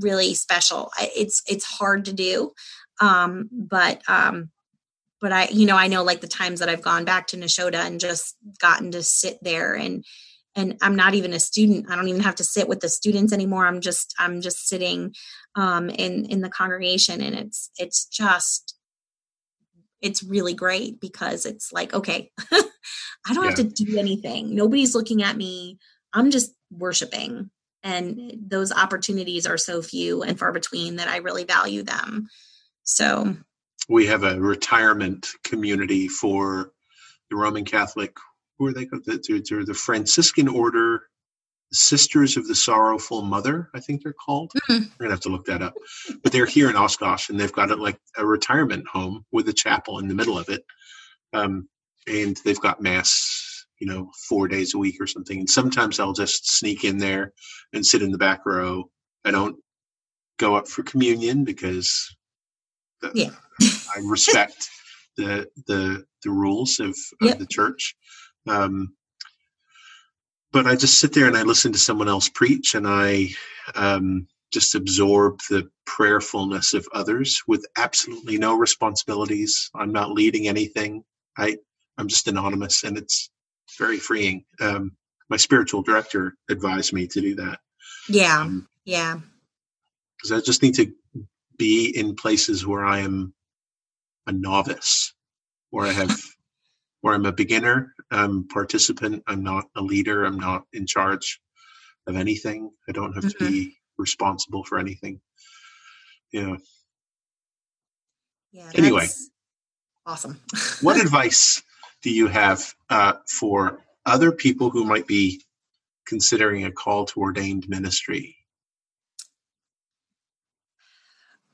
really 0.00 0.34
special. 0.34 0.90
It's 0.98 1.42
it's 1.46 1.64
hard 1.64 2.04
to 2.06 2.12
do, 2.12 2.52
um, 3.00 3.48
but 3.52 4.02
um, 4.08 4.50
but 5.20 5.32
I 5.32 5.48
you 5.48 5.66
know 5.66 5.76
I 5.76 5.88
know 5.88 6.02
like 6.02 6.20
the 6.20 6.28
times 6.28 6.60
that 6.60 6.68
I've 6.68 6.82
gone 6.82 7.04
back 7.04 7.28
to 7.28 7.36
Nashotah 7.36 7.86
and 7.86 8.00
just 8.00 8.36
gotten 8.60 8.92
to 8.92 9.02
sit 9.02 9.38
there 9.42 9.74
and 9.74 10.04
and 10.54 10.76
I'm 10.82 10.96
not 10.96 11.14
even 11.14 11.32
a 11.32 11.40
student. 11.40 11.90
I 11.90 11.96
don't 11.96 12.08
even 12.08 12.20
have 12.20 12.34
to 12.36 12.44
sit 12.44 12.68
with 12.68 12.80
the 12.80 12.88
students 12.88 13.32
anymore. 13.32 13.66
I'm 13.66 13.80
just 13.80 14.14
I'm 14.18 14.40
just 14.40 14.68
sitting 14.68 15.14
um, 15.54 15.88
in 15.88 16.26
in 16.26 16.40
the 16.40 16.50
congregation, 16.50 17.20
and 17.20 17.34
it's 17.34 17.70
it's 17.78 18.06
just 18.06 18.76
it's 20.00 20.22
really 20.22 20.54
great 20.54 21.00
because 21.00 21.46
it's 21.46 21.72
like 21.72 21.94
okay, 21.94 22.30
I 22.52 23.34
don't 23.34 23.44
yeah. 23.44 23.50
have 23.50 23.54
to 23.58 23.64
do 23.84 23.98
anything. 23.98 24.54
Nobody's 24.54 24.94
looking 24.94 25.22
at 25.22 25.36
me. 25.36 25.78
I'm 26.12 26.30
just 26.30 26.52
worshiping 26.70 27.50
and 27.82 28.32
those 28.46 28.72
opportunities 28.72 29.46
are 29.46 29.58
so 29.58 29.82
few 29.82 30.22
and 30.22 30.38
far 30.38 30.52
between 30.52 30.96
that 30.96 31.08
I 31.08 31.18
really 31.18 31.44
value 31.44 31.82
them. 31.82 32.28
So 32.84 33.36
we 33.88 34.06
have 34.06 34.24
a 34.24 34.40
retirement 34.40 35.28
community 35.44 36.08
for 36.08 36.72
the 37.30 37.36
Roman 37.36 37.64
Catholic. 37.64 38.16
Who 38.58 38.66
are 38.66 38.72
they? 38.72 38.88
They're 39.06 39.64
the 39.64 39.74
Franciscan 39.74 40.48
Order 40.48 41.02
Sisters 41.72 42.36
of 42.36 42.46
the 42.46 42.54
Sorrowful 42.54 43.22
Mother, 43.22 43.70
I 43.74 43.80
think 43.80 44.02
they're 44.02 44.12
called. 44.12 44.52
Mm-hmm. 44.68 44.84
We're 44.98 45.04
gonna 45.06 45.14
have 45.14 45.20
to 45.20 45.30
look 45.30 45.46
that 45.46 45.62
up. 45.62 45.74
But 46.22 46.30
they're 46.30 46.46
here 46.46 46.68
in 46.68 46.76
Oshkosh, 46.76 47.30
and 47.30 47.40
they've 47.40 47.52
got 47.52 47.70
it 47.70 47.78
like 47.78 47.98
a 48.18 48.26
retirement 48.26 48.86
home 48.86 49.24
with 49.32 49.48
a 49.48 49.54
chapel 49.54 49.98
in 49.98 50.06
the 50.06 50.14
middle 50.14 50.38
of 50.38 50.50
it. 50.50 50.64
Um, 51.32 51.68
and 52.06 52.38
they've 52.44 52.60
got 52.60 52.82
mass 52.82 53.31
you 53.82 53.88
know, 53.88 54.08
four 54.28 54.46
days 54.46 54.74
a 54.74 54.78
week 54.78 55.00
or 55.00 55.08
something. 55.08 55.40
And 55.40 55.50
sometimes 55.50 55.98
I'll 55.98 56.12
just 56.12 56.48
sneak 56.48 56.84
in 56.84 56.98
there 56.98 57.32
and 57.72 57.84
sit 57.84 58.00
in 58.00 58.12
the 58.12 58.18
back 58.18 58.46
row. 58.46 58.88
I 59.24 59.32
don't 59.32 59.56
go 60.38 60.54
up 60.54 60.68
for 60.68 60.84
communion 60.84 61.42
because 61.42 62.14
the, 63.00 63.10
yeah. 63.12 63.30
I 63.60 63.98
respect 64.04 64.68
the 65.16 65.48
the 65.66 66.04
the 66.22 66.30
rules 66.30 66.78
of, 66.78 66.90
of 66.90 66.96
yep. 67.22 67.38
the 67.40 67.46
church. 67.46 67.96
Um, 68.46 68.94
but 70.52 70.68
I 70.68 70.76
just 70.76 71.00
sit 71.00 71.12
there 71.12 71.26
and 71.26 71.36
I 71.36 71.42
listen 71.42 71.72
to 71.72 71.78
someone 71.78 72.08
else 72.08 72.28
preach, 72.28 72.76
and 72.76 72.86
I 72.86 73.30
um, 73.74 74.28
just 74.52 74.76
absorb 74.76 75.40
the 75.50 75.68
prayerfulness 75.86 76.72
of 76.72 76.86
others 76.94 77.42
with 77.48 77.66
absolutely 77.76 78.38
no 78.38 78.54
responsibilities. 78.54 79.70
I'm 79.74 79.90
not 79.90 80.12
leading 80.12 80.46
anything. 80.46 81.02
I 81.36 81.56
I'm 81.98 82.06
just 82.06 82.28
anonymous, 82.28 82.84
and 82.84 82.96
it's 82.96 83.28
very 83.78 83.98
freeing. 83.98 84.44
Um, 84.60 84.96
my 85.28 85.36
spiritual 85.36 85.82
director 85.82 86.34
advised 86.50 86.92
me 86.92 87.06
to 87.06 87.20
do 87.20 87.34
that. 87.36 87.60
Yeah, 88.08 88.40
um, 88.40 88.68
yeah. 88.84 89.18
Because 90.16 90.32
I 90.32 90.44
just 90.44 90.62
need 90.62 90.74
to 90.74 90.92
be 91.58 91.96
in 91.96 92.14
places 92.14 92.66
where 92.66 92.84
I 92.84 93.00
am 93.00 93.34
a 94.26 94.32
novice, 94.32 95.14
where 95.70 95.86
I 95.86 95.92
have, 95.92 96.20
where 97.00 97.14
I'm 97.14 97.26
a 97.26 97.32
beginner, 97.32 97.94
I'm 98.10 98.46
participant. 98.48 99.22
I'm 99.26 99.42
not 99.42 99.64
a 99.76 99.80
leader. 99.80 100.24
I'm 100.24 100.38
not 100.38 100.64
in 100.72 100.86
charge 100.86 101.40
of 102.06 102.16
anything. 102.16 102.70
I 102.88 102.92
don't 102.92 103.14
have 103.14 103.24
mm-hmm. 103.24 103.44
to 103.44 103.50
be 103.50 103.76
responsible 103.98 104.64
for 104.64 104.78
anything. 104.78 105.20
Yeah. 106.32 106.56
Yeah. 108.52 108.70
Anyway. 108.74 109.06
Awesome. 110.04 110.40
what 110.82 111.00
advice 111.00 111.62
do 112.02 112.10
you 112.10 112.26
have 112.26 112.74
uh, 112.90 113.14
for 113.26 113.78
other 114.04 114.32
people 114.32 114.70
who 114.70 114.84
might 114.84 115.06
be 115.06 115.42
considering 116.06 116.64
a 116.64 116.72
call 116.72 117.06
to 117.06 117.20
ordained 117.20 117.68
ministry? 117.68 118.36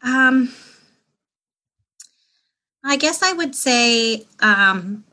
Um, 0.02 0.52
I 2.84 2.96
guess 2.96 3.22
I 3.22 3.32
would 3.32 3.54
say, 3.54 4.24
um, 4.40 5.04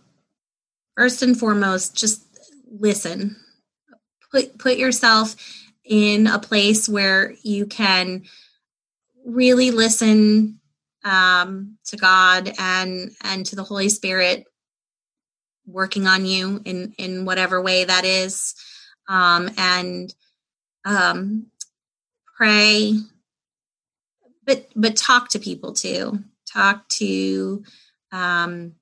first 0.95 1.21
and 1.21 1.37
foremost, 1.37 1.95
just 1.95 2.23
listen. 2.69 3.35
Put 4.31 4.57
put 4.57 4.77
yourself 4.77 5.35
in 5.83 6.27
a 6.27 6.39
place 6.39 6.87
where 6.87 7.33
you 7.43 7.65
can 7.65 8.23
really 9.25 9.71
listen 9.71 10.59
um, 11.03 11.77
to 11.85 11.97
God 11.97 12.53
and 12.57 13.11
and 13.21 13.45
to 13.47 13.55
the 13.55 13.63
Holy 13.63 13.89
Spirit 13.89 14.45
working 15.65 16.07
on 16.07 16.25
you 16.25 16.61
in 16.65 16.93
in 16.97 17.25
whatever 17.25 17.61
way 17.61 17.83
that 17.83 18.05
is. 18.05 18.55
Um, 19.07 19.51
and 19.57 20.13
um, 20.85 21.47
pray 22.37 22.99
but 24.45 24.67
but 24.75 24.95
talk 24.95 25.29
to 25.29 25.39
people 25.39 25.73
too. 25.73 26.19
Talk 26.51 26.87
to 26.89 27.63
um, 28.11 28.73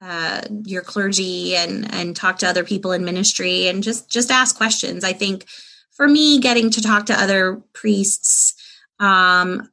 uh, 0.00 0.42
your 0.64 0.82
clergy 0.82 1.56
and 1.56 1.92
and 1.92 2.14
talk 2.14 2.38
to 2.38 2.48
other 2.48 2.64
people 2.64 2.92
in 2.92 3.04
ministry 3.04 3.68
and 3.68 3.82
just 3.82 4.10
just 4.10 4.30
ask 4.30 4.56
questions. 4.56 5.04
I 5.04 5.12
think 5.12 5.46
for 5.90 6.06
me 6.06 6.40
getting 6.40 6.70
to 6.70 6.82
talk 6.82 7.06
to 7.06 7.20
other 7.20 7.62
priests 7.72 8.54
um, 9.00 9.70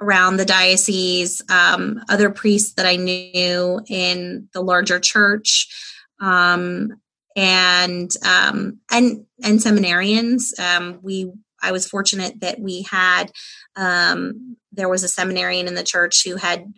around 0.00 0.36
the 0.36 0.44
diocese, 0.44 1.42
um, 1.48 2.00
other 2.08 2.30
priests 2.30 2.74
that 2.74 2.86
I 2.86 2.96
knew 2.96 3.80
in 3.88 4.48
the 4.52 4.60
larger 4.60 4.98
church, 4.98 5.68
um, 6.20 7.00
and 7.36 8.10
um, 8.24 8.80
and 8.90 9.26
and 9.42 9.58
seminarians. 9.58 10.58
Um, 10.58 10.98
we 11.02 11.32
I 11.62 11.72
was 11.72 11.88
fortunate 11.88 12.40
that 12.40 12.60
we 12.60 12.82
had 12.82 13.32
um, 13.76 14.56
there 14.72 14.88
was 14.88 15.02
a 15.04 15.08
seminarian 15.08 15.66
in 15.66 15.74
the 15.74 15.82
church 15.82 16.24
who 16.24 16.36
had 16.36 16.72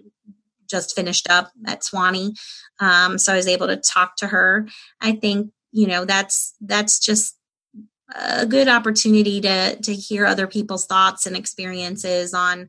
just 0.69 0.97
finished 0.97 1.29
up 1.31 1.51
at 1.67 1.83
Sewanee, 1.83 2.33
um, 2.81 3.19
so 3.19 3.33
I 3.33 3.37
was 3.37 3.49
able 3.49 3.67
to 3.69 3.77
talk 3.77 4.17
to 4.17 4.29
her. 4.29 4.69
I 5.01 5.13
think 5.13 5.51
you 5.73 5.87
know 5.87 6.05
that's 6.05 6.55
that's 6.61 6.99
just 6.99 7.37
a 8.15 8.47
good 8.47 8.69
opportunity 8.69 9.41
to 9.41 9.77
to 9.77 9.95
hear 9.95 10.27
other 10.27 10.47
people's 10.47 10.87
thoughts 10.87 11.27
and 11.27 11.37
experiences 11.37 12.33
on 12.33 12.69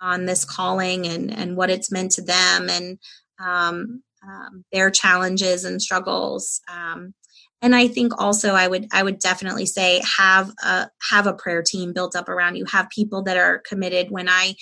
on 0.00 0.26
this 0.26 0.44
calling 0.44 1.06
and 1.06 1.32
and 1.32 1.56
what 1.56 1.70
it's 1.70 1.90
meant 1.90 2.12
to 2.12 2.22
them 2.22 2.68
and 2.68 2.98
um, 3.40 4.02
um, 4.26 4.64
their 4.72 4.90
challenges 4.90 5.64
and 5.64 5.80
struggles. 5.80 6.60
Um, 6.68 7.14
and 7.60 7.74
I 7.74 7.88
think 7.88 8.12
also 8.18 8.54
I 8.54 8.68
would 8.68 8.86
I 8.92 9.02
would 9.02 9.18
definitely 9.18 9.66
say 9.66 10.00
have 10.18 10.50
a 10.62 10.88
have 11.10 11.26
a 11.26 11.34
prayer 11.34 11.62
team 11.62 11.92
built 11.92 12.14
up 12.14 12.28
around 12.28 12.56
you. 12.56 12.64
Have 12.66 12.88
people 12.90 13.22
that 13.24 13.36
are 13.36 13.58
committed. 13.58 14.10
When 14.10 14.28
I 14.28 14.54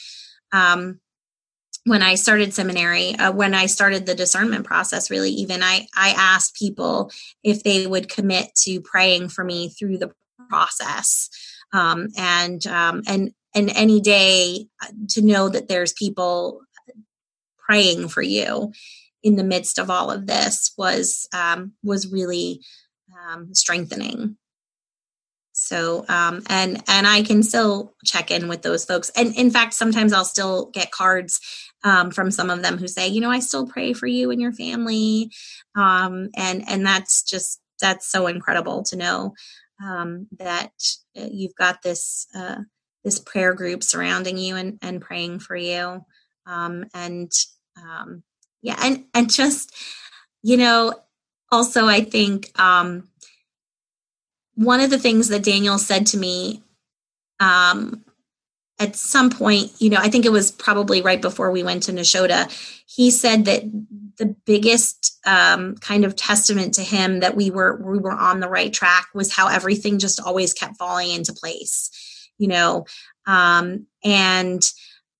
um, 0.52 1.00
when 1.84 2.02
I 2.02 2.14
started 2.14 2.54
seminary, 2.54 3.14
uh, 3.14 3.32
when 3.32 3.54
I 3.54 3.66
started 3.66 4.06
the 4.06 4.14
discernment 4.14 4.64
process, 4.64 5.10
really, 5.10 5.30
even 5.30 5.62
I 5.62 5.86
I 5.94 6.14
asked 6.16 6.56
people 6.56 7.10
if 7.44 7.62
they 7.62 7.86
would 7.86 8.08
commit 8.08 8.54
to 8.62 8.80
praying 8.80 9.28
for 9.28 9.44
me 9.44 9.68
through 9.68 9.98
the 9.98 10.12
process, 10.48 11.28
um, 11.72 12.08
and 12.16 12.66
um, 12.66 13.02
and 13.06 13.32
and 13.56 13.70
any 13.74 14.00
day 14.00 14.68
uh, 14.82 14.92
to 15.10 15.22
know 15.22 15.48
that 15.48 15.66
there's 15.66 15.92
people 15.92 16.60
praying 17.58 18.08
for 18.08 18.22
you 18.22 18.72
in 19.22 19.34
the 19.34 19.42
midst 19.42 19.78
of 19.78 19.90
all 19.90 20.10
of 20.10 20.26
this 20.26 20.72
was 20.78 21.28
um, 21.32 21.72
was 21.82 22.12
really 22.12 22.60
um, 23.28 23.52
strengthening. 23.54 24.36
So 25.52 26.04
um, 26.08 26.42
and 26.50 26.82
and 26.86 27.06
i 27.06 27.22
can 27.22 27.42
still 27.42 27.94
check 28.04 28.30
in 28.30 28.46
with 28.46 28.62
those 28.62 28.84
folks. 28.84 29.10
And 29.16 29.34
in 29.34 29.50
fact 29.50 29.72
sometimes 29.72 30.12
i'll 30.12 30.24
still 30.24 30.66
get 30.66 30.92
cards 30.92 31.40
um, 31.82 32.10
from 32.10 32.30
some 32.30 32.50
of 32.50 32.62
them 32.62 32.78
who 32.78 32.86
say 32.86 33.08
you 33.08 33.20
know 33.20 33.30
i 33.30 33.40
still 33.40 33.66
pray 33.66 33.94
for 33.94 34.06
you 34.06 34.30
and 34.30 34.40
your 34.40 34.52
family. 34.52 35.30
Um, 35.74 36.28
and 36.36 36.62
and 36.68 36.86
that's 36.86 37.22
just 37.22 37.60
that's 37.80 38.06
so 38.10 38.26
incredible 38.26 38.82
to 38.84 38.96
know 38.96 39.34
um, 39.82 40.28
that 40.38 40.72
uh, 41.18 41.28
you've 41.30 41.54
got 41.54 41.82
this 41.82 42.26
uh, 42.34 42.58
this 43.06 43.20
prayer 43.20 43.54
group 43.54 43.84
surrounding 43.84 44.36
you 44.36 44.56
and, 44.56 44.78
and 44.82 45.00
praying 45.00 45.38
for 45.38 45.54
you. 45.54 46.04
Um, 46.44 46.86
and 46.92 47.30
um, 47.80 48.24
yeah, 48.62 48.76
and, 48.82 49.04
and 49.14 49.32
just, 49.32 49.72
you 50.42 50.56
know, 50.56 50.92
also 51.52 51.86
I 51.86 52.00
think 52.00 52.50
um, 52.60 53.08
one 54.56 54.80
of 54.80 54.90
the 54.90 54.98
things 54.98 55.28
that 55.28 55.44
Daniel 55.44 55.78
said 55.78 56.06
to 56.06 56.18
me 56.18 56.64
um, 57.38 58.04
at 58.80 58.96
some 58.96 59.30
point, 59.30 59.70
you 59.78 59.88
know, 59.88 59.98
I 60.00 60.08
think 60.08 60.24
it 60.24 60.32
was 60.32 60.50
probably 60.50 61.00
right 61.00 61.22
before 61.22 61.52
we 61.52 61.62
went 61.62 61.84
to 61.84 61.92
Nashotah, 61.92 62.82
he 62.86 63.12
said 63.12 63.44
that 63.44 63.62
the 64.18 64.34
biggest 64.46 65.20
um, 65.24 65.76
kind 65.76 66.04
of 66.04 66.16
testament 66.16 66.74
to 66.74 66.82
him 66.82 67.20
that 67.20 67.36
we 67.36 67.52
were 67.52 67.76
we 67.76 67.98
were 67.98 68.12
on 68.12 68.40
the 68.40 68.48
right 68.48 68.72
track 68.72 69.06
was 69.14 69.32
how 69.32 69.46
everything 69.46 70.00
just 70.00 70.20
always 70.20 70.52
kept 70.52 70.76
falling 70.76 71.12
into 71.12 71.32
place 71.32 71.90
you 72.38 72.48
know 72.48 72.84
um, 73.26 73.86
and 74.04 74.62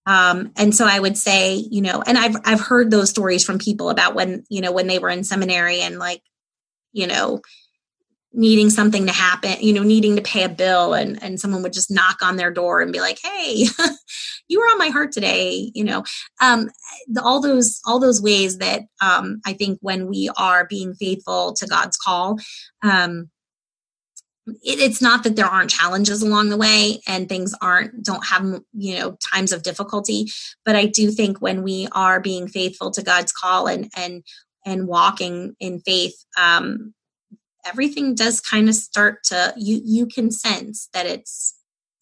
um, 0.07 0.53
and 0.57 0.73
so 0.75 0.87
I 0.87 1.01
would 1.01 1.19
say, 1.19 1.55
you 1.57 1.83
know, 1.83 2.03
and 2.07 2.17
I've 2.17 2.37
I've 2.45 2.61
heard 2.61 2.91
those 2.91 3.11
stories 3.11 3.45
from 3.45 3.59
people 3.59 3.91
about 3.91 4.15
when 4.15 4.45
you 4.49 4.61
know 4.61 4.73
when 4.73 4.87
they 4.87 5.01
were 5.01 5.11
in 5.11 5.25
seminary 5.25 5.81
and 5.81 5.99
like, 5.99 6.23
you 6.93 7.09
know, 7.09 7.43
needing 8.33 8.71
something 8.71 9.07
to 9.07 9.13
happen, 9.13 9.57
you 9.61 9.73
know, 9.73 9.83
needing 9.83 10.15
to 10.15 10.23
pay 10.23 10.45
a 10.45 10.49
bill, 10.49 10.95
and 10.95 11.21
and 11.23 11.41
someone 11.41 11.63
would 11.63 11.73
just 11.73 11.91
knock 11.91 12.23
on 12.23 12.37
their 12.37 12.53
door 12.53 12.81
and 12.81 12.93
be 12.93 13.01
like, 13.01 13.19
"Hey, 13.21 13.67
you 14.49 14.61
were 14.61 14.67
on 14.67 14.79
my 14.79 14.89
heart 14.91 15.11
today," 15.11 15.73
you 15.75 15.83
know, 15.83 16.05
um, 16.41 16.71
the, 17.09 17.21
all 17.21 17.41
those 17.41 17.81
all 17.85 17.99
those 17.99 18.23
ways 18.23 18.59
that 18.59 18.83
um, 19.01 19.41
I 19.45 19.55
think 19.55 19.79
when 19.83 20.07
we 20.07 20.31
are 20.37 20.67
being 20.67 20.95
faithful 20.95 21.53
to 21.55 21.67
God's 21.67 21.97
call, 21.97 22.39
um, 22.85 23.29
it, 24.47 24.79
it's 24.79 25.03
not 25.03 25.25
that 25.25 25.37
there 25.37 25.47
aren't 25.47 25.71
challenges 25.71 26.23
along 26.23 26.51
the 26.51 26.57
way 26.57 27.01
and 27.07 27.29
things 27.29 27.55
aren't 27.61 28.03
don't 28.03 28.27
have 28.27 28.61
you 28.73 28.99
know 28.99 29.17
times 29.33 29.53
of 29.53 29.63
difficulty 29.63 30.27
but 30.65 30.77
i 30.77 30.87
do 30.87 31.11
think 31.11 31.41
when 31.41 31.63
we 31.63 31.89
are 31.93 32.21
being 32.21 32.47
faithful 32.49 32.91
to 32.91 33.03
god's 33.03 33.33
call 33.33 33.67
and 33.67 33.91
and 33.97 34.23
and 34.65 34.87
walking 34.87 35.55
in 35.61 35.81
faith 35.81 36.25
um 36.39 36.95
everything 37.67 38.15
does 38.15 38.41
kind 38.41 38.69
of 38.69 38.75
start 38.75 39.23
to 39.25 39.53
you 39.57 39.81
you 39.85 40.07
can 40.07 40.31
sense 40.31 40.89
that 40.93 41.07
it's 41.07 41.56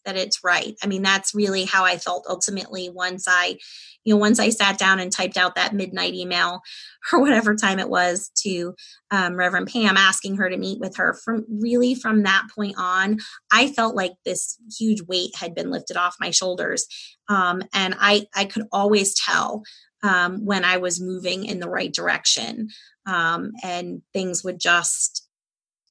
that 0.04 0.16
it's 0.16 0.44
right. 0.44 0.74
I 0.82 0.86
mean 0.86 1.02
that's 1.02 1.34
really 1.34 1.64
how 1.64 1.84
i 1.84 1.96
felt 1.96 2.26
ultimately 2.28 2.88
once 2.88 3.26
i 3.28 3.56
you 4.04 4.14
know 4.14 4.18
once 4.18 4.38
i 4.38 4.50
sat 4.50 4.78
down 4.78 5.00
and 5.00 5.10
typed 5.10 5.36
out 5.36 5.54
that 5.54 5.74
midnight 5.74 6.14
email 6.14 6.60
or 7.12 7.20
whatever 7.20 7.54
time 7.54 7.78
it 7.78 7.88
was 7.88 8.30
to 8.42 8.74
um, 9.10 9.36
reverend 9.36 9.68
pam 9.68 9.96
asking 9.96 10.36
her 10.36 10.48
to 10.48 10.56
meet 10.56 10.80
with 10.80 10.96
her. 10.96 11.14
From 11.24 11.44
really 11.48 11.94
from 11.94 12.22
that 12.22 12.46
point 12.54 12.74
on 12.78 13.18
i 13.52 13.68
felt 13.68 13.94
like 13.94 14.12
this 14.24 14.58
huge 14.78 15.02
weight 15.02 15.30
had 15.36 15.54
been 15.54 15.70
lifted 15.70 15.96
off 15.96 16.16
my 16.20 16.30
shoulders. 16.30 16.86
Um, 17.28 17.62
and 17.72 17.94
i 17.98 18.26
i 18.34 18.44
could 18.44 18.66
always 18.72 19.14
tell 19.14 19.62
um, 20.02 20.44
when 20.44 20.64
i 20.64 20.76
was 20.76 21.00
moving 21.00 21.44
in 21.44 21.60
the 21.60 21.68
right 21.68 21.92
direction 21.92 22.68
um, 23.06 23.52
and 23.62 24.02
things 24.12 24.42
would 24.44 24.58
just 24.58 25.24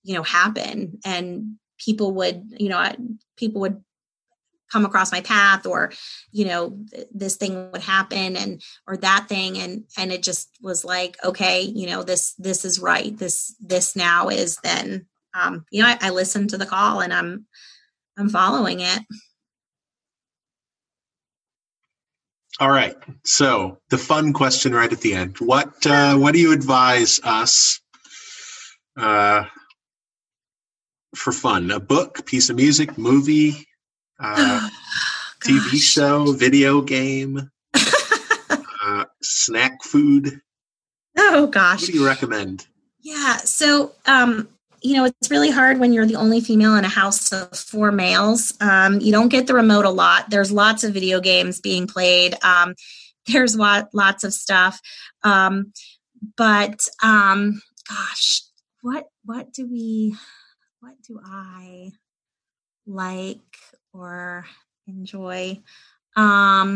you 0.03 0.13
know 0.13 0.23
happen. 0.23 0.99
And 1.05 1.55
people 1.79 2.13
would 2.15 2.43
you 2.59 2.69
know 2.69 2.93
people 3.37 3.61
would 3.61 3.83
come 4.73 4.85
across 4.85 5.11
my 5.11 5.21
path 5.21 5.67
or 5.67 5.91
you 6.31 6.45
know 6.45 6.77
this 7.13 7.37
thing 7.37 7.71
would 7.71 7.83
happen 7.83 8.35
and 8.35 8.61
or 8.87 8.97
that 8.97 9.27
thing. 9.29 9.57
And 9.59 9.83
and 9.97 10.11
it 10.11 10.23
just 10.23 10.49
was 10.61 10.83
like 10.83 11.15
okay 11.23 11.61
you 11.61 11.87
know 11.87 12.01
this 12.01 12.33
this 12.39 12.65
is 12.65 12.79
right. 12.79 13.15
This 13.15 13.55
this 13.61 13.95
now 13.95 14.29
is 14.29 14.57
then 14.63 15.05
um 15.35 15.65
you 15.71 15.83
know 15.83 15.87
I, 15.89 15.97
I 16.01 16.09
listened 16.09 16.49
to 16.49 16.57
the 16.57 16.65
call 16.65 17.01
and 17.01 17.13
i'm 17.13 17.45
i'm 18.17 18.29
following 18.29 18.79
it. 18.79 18.99
All 22.59 22.69
right. 22.69 22.95
So 23.25 23.79
the 23.89 23.97
fun 23.97 24.31
question 24.31 24.73
right 24.73 24.91
at 24.91 25.01
the 25.01 25.13
end. 25.13 25.37
What 25.37 25.85
uh 25.85 26.17
what 26.17 26.33
do 26.33 26.39
you 26.39 26.53
advise 26.53 27.19
us 27.23 27.79
uh 28.97 29.45
for 31.15 31.31
fun? 31.31 31.71
A 31.71 31.79
book 31.79 32.25
piece 32.25 32.49
of 32.49 32.55
music 32.55 32.97
movie 32.97 33.67
uh, 34.19 34.69
TV 35.43 35.77
show, 35.77 36.31
video 36.33 36.81
game, 36.81 37.49
uh, 37.73 39.05
snack 39.21 39.83
food. 39.83 40.41
Oh 41.17 41.47
gosh. 41.47 41.81
What 41.81 41.91
do 41.91 41.97
you 41.99 42.05
recommend? 42.05 42.67
Yeah. 43.01 43.37
So, 43.37 43.91
um, 44.05 44.47
you 44.81 44.95
know, 44.95 45.05
it's 45.05 45.31
really 45.31 45.51
hard 45.51 45.79
when 45.79 45.93
you're 45.93 46.05
the 46.05 46.15
only 46.15 46.41
female 46.41 46.75
in 46.75 46.85
a 46.85 46.89
house 46.89 47.31
of 47.31 47.57
four 47.57 47.91
males. 47.91 48.53
Um, 48.59 48.99
you 48.99 49.11
don't 49.11 49.29
get 49.29 49.47
the 49.47 49.53
remote 49.53 49.85
a 49.85 49.89
lot. 49.89 50.29
There's 50.29 50.51
lots 50.51 50.83
of 50.83 50.93
video 50.93 51.21
games 51.21 51.61
being 51.61 51.87
played. 51.87 52.35
Um, 52.43 52.75
there's 53.27 53.55
lot, 53.55 53.89
lots 53.93 54.23
of 54.23 54.33
stuff. 54.33 54.81
Um, 55.23 55.71
but 56.37 56.85
um, 57.01 57.61
gosh, 57.87 58.41
what 58.81 59.05
what 59.25 59.53
do 59.53 59.67
we 59.69 60.15
what 60.79 60.95
do 61.07 61.19
I 61.23 61.91
like 62.85 63.39
or 63.93 64.45
enjoy. 64.87 65.61
Um, 66.15 66.75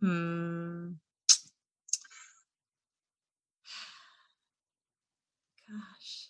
hmm. 0.00 0.88
Gosh. 5.68 6.28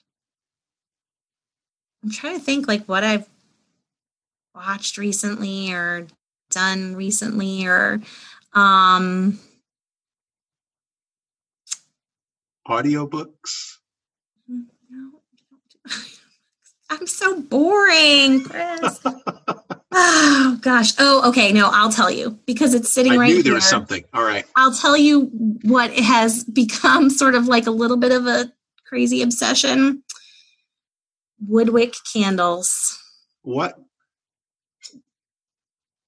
I'm 2.03 2.11
trying 2.11 2.39
to 2.39 2.45
think 2.45 2.69
like 2.69 2.85
what 2.87 3.05
I've 3.05 3.29
watched 4.55 4.99
recently 4.99 5.73
or 5.73 6.07
done 6.51 6.97
recently 6.97 7.67
or 7.67 8.01
um 8.55 9.39
audiobooks 12.67 13.77
i'm 16.91 17.07
so 17.07 17.41
boring 17.43 18.43
chris. 18.45 19.01
Oh 19.91 20.59
gosh. 20.61 20.93
Oh 20.99 21.31
okay. 21.31 21.51
No 21.51 21.71
i'll 21.73 21.91
tell 21.91 22.11
you. 22.11 22.39
Because 22.47 22.75
it's 22.75 22.93
sitting 22.93 23.13
I 23.13 23.17
right 23.17 23.29
knew 23.29 23.35
here 23.37 23.43
there 23.45 23.55
was 23.55 23.65
something. 23.69 24.05
All 24.13 24.23
right. 24.23 24.45
I'll 24.55 24.75
tell 24.75 24.99
you 24.99 25.31
what 25.63 25.91
has 25.99 26.45
become 26.45 27.09
sort 27.23 27.35
of 27.35 27.49
like 27.49 27.67
a 27.67 27.71
little 27.71 27.97
bit 27.97 28.13
of 28.13 28.27
a 28.27 28.53
crazy 28.87 29.23
obsession. 29.23 30.03
Woodwick 31.41 31.95
candles. 32.13 32.99
What? 33.43 33.79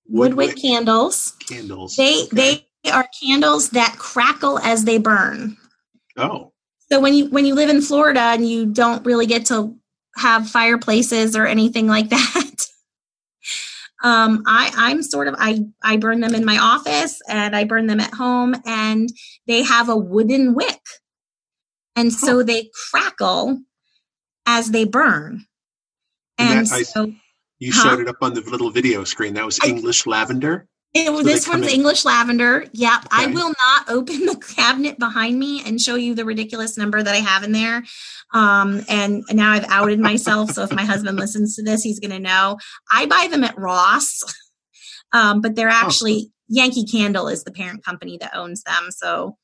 Woodwick, 0.07 0.57
candles. 0.61 1.33
candles. 1.49 1.97
They 1.97 2.25
Okay. 2.25 2.67
they 2.83 2.91
are 2.91 3.09
candles 3.23 3.71
that 3.71 3.97
crackle 3.99 4.59
as 4.59 4.85
they 4.85 4.99
burn. 4.99 5.57
Oh. 6.19 6.53
So 6.93 7.01
when 7.01 7.15
you 7.15 7.31
when 7.31 7.47
you 7.47 7.55
live 7.55 7.71
in 7.71 7.81
florida 7.81 8.21
and 8.21 8.47
you 8.49 8.67
don't 8.67 9.07
really 9.07 9.27
get 9.27 9.47
to 9.47 9.75
have 10.17 10.49
fireplaces 10.49 11.37
or 11.37 11.47
anything 11.47 11.87
like 11.87 12.09
that 12.11 12.51
um 14.03 14.43
i 14.47 14.71
i'm 14.77 15.03
sort 15.03 15.29
of 15.29 15.35
i 15.39 15.61
i 15.83 15.97
burn 15.97 16.21
them 16.21 16.35
in 16.35 16.45
my 16.45 16.59
office 16.59 17.21
and 17.29 17.55
i 17.55 17.65
burn 17.65 17.87
them 17.87 18.01
at 18.01 18.13
home 18.15 18.55
and 18.67 19.09
they 19.47 19.63
have 19.63 19.89
a 19.89 19.97
wooden 19.97 20.55
wick 20.55 20.81
and 21.97 22.13
so 22.13 22.43
they 22.43 22.71
crackle 22.91 23.59
as 24.47 24.71
they 24.71 24.85
burn 24.85 25.45
And 26.39 26.59
and 26.61 26.67
that- 26.67 26.73
I- 26.75 26.83
so 26.83 27.13
you 27.59 27.73
Huh? 27.75 27.91
showed 27.91 28.01
it 28.01 28.09
up 28.09 28.17
on 28.23 28.33
the 28.33 28.41
little 28.41 28.71
video 28.71 29.05
screen 29.05 29.35
that 29.35 29.45
was 29.45 29.59
I- 29.63 29.69
english 29.69 30.07
lavender 30.07 30.67
It, 30.95 31.07
So 31.07 31.23
this 31.23 31.47
one's 31.47 31.67
in- 31.69 31.73
English 31.75 32.05
lavender. 32.05 32.67
Yep. 32.73 33.01
I 33.13 33.27
will 33.27 33.53
not 33.65 33.89
open 33.89 34.27
the 34.27 34.35
cabinet 34.57 34.99
behind 34.99 35.39
me 35.39 35.63
and 35.65 35.81
show 35.81 35.95
you 35.95 36.17
the 36.17 36.25
ridiculous 36.25 36.77
number 36.77 37.01
that 37.01 37.15
I 37.15 37.19
have 37.19 37.45
in 37.45 37.53
there. 37.53 37.85
Um, 38.33 38.83
and 38.89 39.25
now 39.33 39.53
I've 39.53 39.69
outed 39.69 39.99
myself. 39.99 40.51
So 40.51 40.63
if 40.63 40.73
my 40.73 40.85
husband 40.85 41.19
listens 41.19 41.57
to 41.57 41.63
this, 41.63 41.83
he's 41.83 42.01
going 42.01 42.13
to 42.13 42.19
know. 42.19 42.59
I 42.91 43.07
buy 43.07 43.29
them 43.31 43.45
at 43.45 43.59
Ross, 43.59 44.23
um, 45.13 45.41
but 45.41 45.55
they're 45.57 45.69
actually 45.69 46.31
Yankee 46.49 46.85
Candle 46.85 47.29
is 47.29 47.45
the 47.45 47.53
parent 47.53 47.85
company 47.85 48.19
that 48.19 48.35
owns 48.35 48.63
them. 48.63 48.91
So, 48.91 49.37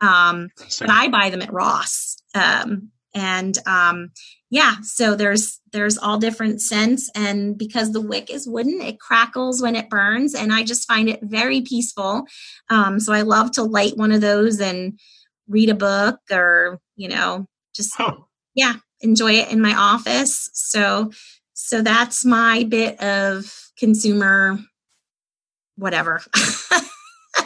um, 0.00 0.48
but 0.56 0.90
I 0.90 1.08
buy 1.08 1.30
them 1.30 1.42
at 1.42 1.52
Ross. 1.52 2.22
Um, 2.34 2.90
and 3.14 3.58
um, 3.66 4.10
yeah, 4.50 4.76
so 4.82 5.14
there's 5.14 5.60
there's 5.72 5.98
all 5.98 6.18
different 6.18 6.60
scents, 6.60 7.10
and 7.14 7.58
because 7.58 7.92
the 7.92 8.00
wick 8.00 8.30
is 8.30 8.46
wooden, 8.46 8.80
it 8.80 9.00
crackles 9.00 9.60
when 9.60 9.76
it 9.76 9.90
burns, 9.90 10.34
and 10.34 10.52
I 10.52 10.62
just 10.62 10.88
find 10.88 11.08
it 11.08 11.20
very 11.22 11.60
peaceful. 11.60 12.24
Um, 12.70 13.00
so 13.00 13.12
I 13.12 13.22
love 13.22 13.50
to 13.52 13.62
light 13.62 13.96
one 13.96 14.12
of 14.12 14.20
those 14.20 14.60
and 14.60 14.98
read 15.48 15.68
a 15.68 15.74
book, 15.74 16.20
or 16.30 16.80
you 16.96 17.08
know, 17.08 17.46
just 17.74 17.94
huh. 17.96 18.14
Enjoy 19.00 19.32
it 19.32 19.50
in 19.50 19.60
my 19.60 19.74
office. 19.74 20.50
So 20.52 21.10
so 21.54 21.82
that's 21.82 22.24
my 22.24 22.64
bit 22.68 23.00
of 23.00 23.52
consumer 23.78 24.58
whatever. 25.76 26.22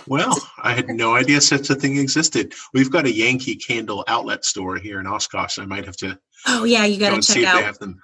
Well, 0.09 0.37
I 0.63 0.73
had 0.75 0.89
no 0.89 1.15
idea 1.15 1.41
such 1.41 1.71
a 1.71 1.75
thing 1.77 1.97
existed. 1.97 2.55
We've 2.75 2.91
got 2.91 3.07
a 3.07 3.13
Yankee 3.13 3.55
Candle 3.57 4.05
outlet 4.09 4.45
store 4.45 4.77
here 4.77 4.99
in 5.01 5.07
Oshkosh. 5.07 5.59
I 5.59 5.65
might 5.65 5.85
have 5.85 5.97
to 5.99 6.19
oh 6.47 6.65
yeah, 6.65 6.85
you 6.85 6.99
go 6.99 7.07
got 7.07 7.15
and 7.15 7.23
to 7.23 7.33
see 7.33 7.43
check 7.43 7.49
if 7.49 7.55
they 7.55 7.59
out 7.61 7.65
have 7.67 7.79
them. 7.79 8.01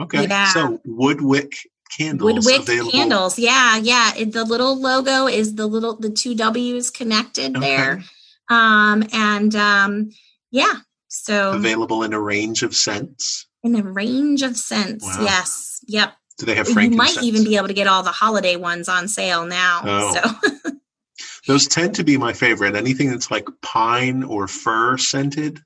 Okay, 0.00 0.26
Yeah. 0.26 0.52
so 0.52 0.80
Woodwick 0.84 1.52
candles 1.96 2.32
Woodwick 2.44 2.62
available. 2.62 2.90
candles. 2.92 3.38
Yeah, 3.38 3.76
yeah. 3.76 4.12
It, 4.16 4.32
the 4.32 4.44
little 4.44 4.80
logo 4.80 5.26
is 5.28 5.54
the 5.54 5.66
little 5.66 5.96
the 5.96 6.10
two 6.10 6.34
W's 6.34 6.90
connected 6.90 7.54
there. 7.54 8.02
Um 8.48 9.04
and 9.12 9.54
um 9.54 10.10
yeah. 10.50 10.74
So 11.14 11.52
Available 11.52 12.02
in 12.04 12.14
a 12.14 12.20
range 12.20 12.62
of 12.62 12.74
scents. 12.74 13.46
in 13.62 13.76
a 13.76 13.82
range 13.82 14.42
of 14.42 14.56
scents. 14.56 15.04
Wow. 15.04 15.22
Yes. 15.22 15.80
Yep. 15.86 16.14
Do 16.38 16.46
they 16.46 16.54
have 16.54 16.68
You 16.68 16.90
might 16.90 17.22
even 17.22 17.44
be 17.44 17.56
able 17.56 17.68
to 17.68 17.74
get 17.74 17.86
all 17.86 18.02
the 18.02 18.10
holiday 18.10 18.56
ones 18.56 18.88
on 18.88 19.08
sale 19.08 19.44
now. 19.44 19.82
Oh. 19.84 20.38
So 20.42 20.70
Those 21.46 21.66
tend 21.66 21.96
to 21.96 22.04
be 22.04 22.16
my 22.16 22.32
favorite. 22.32 22.76
Anything 22.76 23.10
that's 23.10 23.30
like 23.30 23.46
pine 23.60 24.22
or 24.22 24.46
fir 24.48 24.96
scented, 24.96 25.60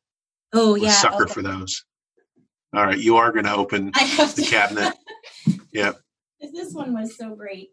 oh 0.53 0.75
yeah. 0.75 0.91
sucker 0.91 1.25
okay. 1.25 1.33
for 1.33 1.43
those. 1.43 1.85
All 2.75 2.85
right, 2.85 2.99
you 2.99 3.17
are 3.17 3.31
going 3.31 3.45
to 3.45 3.55
open 3.55 3.93
I 3.95 4.01
have 4.01 4.35
the 4.35 4.43
cabinet. 4.43 4.95
Yep. 5.73 6.01
This 6.41 6.73
one 6.73 6.95
was 6.95 7.17
so 7.19 7.35
great. 7.35 7.69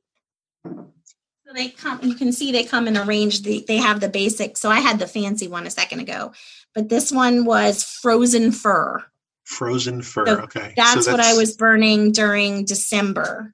So 0.66 1.54
they 1.56 1.70
come, 1.70 2.02
you 2.04 2.16
can 2.16 2.34
see 2.34 2.52
they 2.52 2.66
come 2.66 2.86
in 2.88 2.98
a 2.98 3.04
range. 3.06 3.44
They, 3.44 3.62
they 3.62 3.78
have 3.78 4.02
the 4.02 4.10
basic. 4.10 4.58
So 4.58 4.70
I 4.70 4.82
had 4.82 5.00
the 5.00 5.08
fancy 5.08 5.48
one 5.48 5.66
a 5.66 5.70
second 5.70 6.02
ago, 6.02 6.34
but 6.76 6.90
this 6.90 7.12
one 7.12 7.46
was 7.46 7.84
frozen 7.84 8.52
fir. 8.52 9.04
Frozen 9.46 10.02
fir. 10.02 10.26
So 10.26 10.40
okay. 10.42 10.74
That's, 10.76 11.06
So 11.06 11.12
what 11.12 11.20
I 11.22 11.34
was 11.36 11.56
burning 11.56 12.12
during 12.12 12.66
December. 12.66 13.54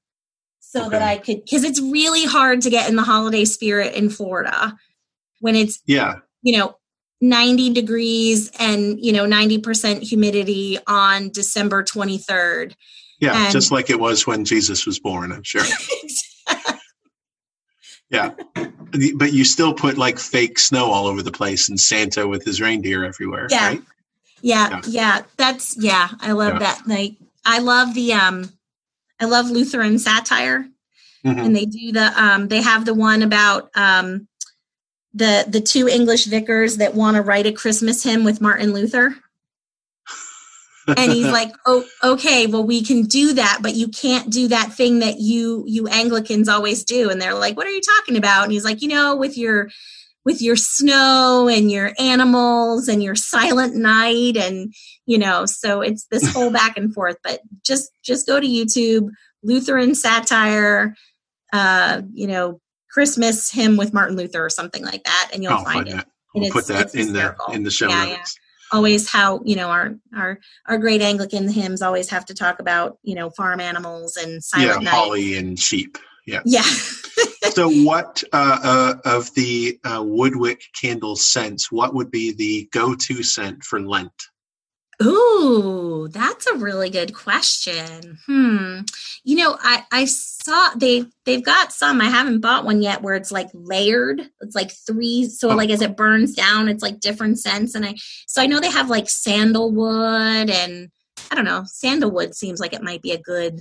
So 0.62 0.88
that 0.90 1.02
I 1.02 1.18
could, 1.18 1.44
because 1.44 1.64
it's 1.64 1.82
really 1.82 2.26
hard 2.26 2.62
to 2.62 2.70
get 2.70 2.88
in 2.88 2.96
the 2.96 3.02
holiday 3.02 3.44
spirit 3.46 3.96
in 3.96 4.12
Florida 4.12 4.78
when 5.40 5.56
it's, 5.56 5.80
Yeah. 5.88 6.20
you 6.44 6.56
know, 6.58 6.76
90 7.22 7.74
degrees 7.74 8.52
and, 8.60 9.04
you 9.04 9.12
know, 9.12 9.26
90% 9.26 10.04
humidity 10.04 10.78
on 10.86 11.32
December 11.32 11.84
23rd. 11.84 12.76
Yeah. 13.20 13.46
And- 13.46 13.52
just 13.52 13.72
like 13.72 13.90
it 13.90 14.00
was 14.00 14.28
when 14.28 14.46
Jesus 14.46 14.86
was 14.86 15.00
born, 15.00 15.32
I'm 15.32 15.44
sure. 15.44 15.64
Yeah. 18.10 18.32
But 19.16 19.34
you 19.34 19.44
still 19.44 19.74
put 19.74 19.98
like 19.98 20.18
fake 20.18 20.58
snow 20.58 20.86
all 20.86 21.06
over 21.08 21.22
the 21.22 21.32
place 21.32 21.70
and 21.70 21.80
Santa 21.80 22.28
with 22.28 22.44
his 22.44 22.60
reindeer 22.60 23.04
everywhere. 23.06 23.48
Yeah. 23.50 23.68
Right? 23.68 23.82
Yeah, 24.42 24.70
Yeah. 24.70 24.82
yeah, 24.88 25.22
that's 25.38 25.76
yeah. 25.78 26.10
I 26.20 26.32
love 26.32 26.54
Yeah. 26.54 26.60
that. 26.60 26.82
Like 26.88 27.14
I 27.46 27.60
love 27.60 27.94
the 27.94 28.14
um 28.14 28.52
I 29.20 29.26
love 29.26 29.50
Lutheran 29.52 30.00
satire 30.00 30.68
Mhm. 31.26 31.46
and 31.46 31.56
they 31.56 31.66
do 31.66 31.92
the 31.92 32.12
um 32.22 32.48
they 32.48 32.62
have 32.62 32.86
the 32.86 32.94
one 32.94 33.22
about 33.22 33.70
um 33.76 34.28
the 35.14 35.46
the 35.48 35.62
two 35.62 35.88
English 35.88 36.26
vicars 36.26 36.78
that 36.78 36.96
want 36.96 37.16
to 37.16 37.22
write 37.22 37.46
a 37.46 37.52
Christmas 37.52 38.04
hymn 38.04 38.24
with 38.24 38.42
Martin 38.42 38.74
Luther. 38.74 39.16
And 40.98 41.12
he's 41.12 41.28
like, 41.32 41.54
"Oh, 41.66 41.86
okay, 42.04 42.48
well 42.48 42.64
we 42.64 42.84
can 42.84 43.04
do 43.04 43.34
that, 43.34 43.60
but 43.62 43.76
you 43.76 43.88
can't 43.88 44.30
do 44.32 44.48
that 44.50 44.74
thing 44.74 45.00
that 45.00 45.20
you 45.20 45.64
you 45.68 45.88
Anglicans 45.88 46.50
always 46.50 46.84
do." 46.84 47.10
And 47.10 47.22
they're 47.22 47.34
like, 47.34 47.58
"What 47.58 47.68
are 47.68 47.72
you 47.72 47.82
talking 47.82 48.18
about?" 48.18 48.44
And 48.44 48.52
he's 48.52 48.66
like, 48.66 48.82
"You 48.82 48.90
know, 48.90 49.16
with 49.16 49.38
your 49.38 49.70
with 50.26 50.42
your 50.42 50.56
snow 50.56 51.48
and 51.52 51.72
your 51.72 51.94
animals 51.98 52.88
and 52.88 53.02
your 53.02 53.16
silent 53.16 53.76
night 53.76 54.36
and 54.36 54.74
you 55.06 55.18
know 55.18 55.46
so 55.46 55.82
it's 55.82 56.06
this 56.12 56.28
whole 56.34 56.52
back 56.52 56.78
and 56.78 56.94
forth 56.94 57.16
but 57.24 57.40
just 57.66 57.90
just 58.04 58.28
go 58.28 58.38
to 58.38 58.46
youtube 58.46 59.10
lutheran 59.44 59.96
satire 59.96 60.94
uh 61.54 62.02
you 62.12 62.28
know 62.28 62.60
christmas 62.92 63.50
hymn 63.50 63.78
with 63.78 63.94
martin 63.94 64.18
luther 64.18 64.44
or 64.44 64.50
something 64.50 64.84
like 64.84 65.04
that 65.06 65.30
and 65.34 65.42
you'll 65.42 65.54
I'll 65.54 65.64
find 65.64 65.88
find 65.88 66.00
it 66.02 66.06
We'll 66.34 66.52
put 66.52 66.68
that 66.68 66.94
in 66.94 67.14
the 67.14 67.36
in 67.52 67.64
the 67.64 67.72
show 67.72 67.90
Yeah, 67.90 68.06
notes. 68.06 68.38
Always 68.72 69.10
how 69.10 69.42
you 69.44 69.56
know 69.56 69.70
our 69.70 69.96
our 70.16 70.40
our 70.68 70.78
great 70.78 71.02
anglican 71.02 71.48
hymns 71.50 71.82
always 71.82 72.10
have 72.10 72.26
to 72.26 72.34
talk 72.34 72.60
about 72.60 72.98
you 73.04 73.16
know 73.16 73.30
farm 73.32 73.60
animals 73.60 74.16
and 74.18 74.34
Yeah, 74.36 74.40
silent 74.42 74.84
night 74.84 74.92
holly 74.94 75.36
and 75.38 75.60
sheep. 75.60 75.98
Yeah. 76.26 76.42
yeah 76.46 76.62
so 77.54 77.70
what 77.70 78.24
uh, 78.34 78.60
uh, 78.64 78.94
of 79.06 79.34
the 79.34 79.80
uh, 79.84 80.04
woodwick 80.06 80.62
candle 80.80 81.16
scents 81.16 81.72
what 81.72 81.94
would 81.96 82.12
be 82.12 82.34
the 82.34 82.70
go-to 82.72 83.24
scent 83.24 83.64
for 83.64 83.80
lent 83.80 84.12
Ooh, 85.02 86.10
that's 86.12 86.46
a 86.48 86.56
really 86.58 86.90
good 86.90 87.14
question. 87.14 88.18
Hmm. 88.26 88.80
You 89.24 89.38
know, 89.38 89.58
I 89.62 89.84
I 89.92 90.06
saw 90.06 90.72
they 90.76 91.06
they've 91.26 91.44
got 91.44 91.72
some. 91.72 92.02
I 92.02 92.06
haven't 92.10 92.42
bought 92.42 92.66
one 92.66 92.82
yet 92.82 93.02
where 93.02 93.16
it's 93.16 93.32
like 93.32 93.48
layered. 93.54 94.22
It's 94.42 94.56
like 94.56 94.72
three. 94.72 95.26
So 95.30 95.52
Oh. 95.52 95.56
like 95.56 95.70
as 95.70 95.82
it 95.82 95.96
burns 95.96 96.34
down, 96.34 96.68
it's 96.68 96.84
like 96.84 97.00
different 97.00 97.40
scents. 97.40 97.76
And 97.76 97.86
I 97.86 97.96
so 98.28 98.42
I 98.42 98.46
know 98.48 98.60
they 98.60 98.72
have 98.72 98.90
like 98.90 99.10
sandalwood 99.10 100.50
and 100.50 100.90
I 101.32 101.36
don't 101.36 101.46
know. 101.46 101.64
Sandalwood 101.66 102.36
seems 102.36 102.60
like 102.60 102.74
it 102.74 102.84
might 102.84 103.02
be 103.02 103.12
a 103.12 103.22
good 103.22 103.60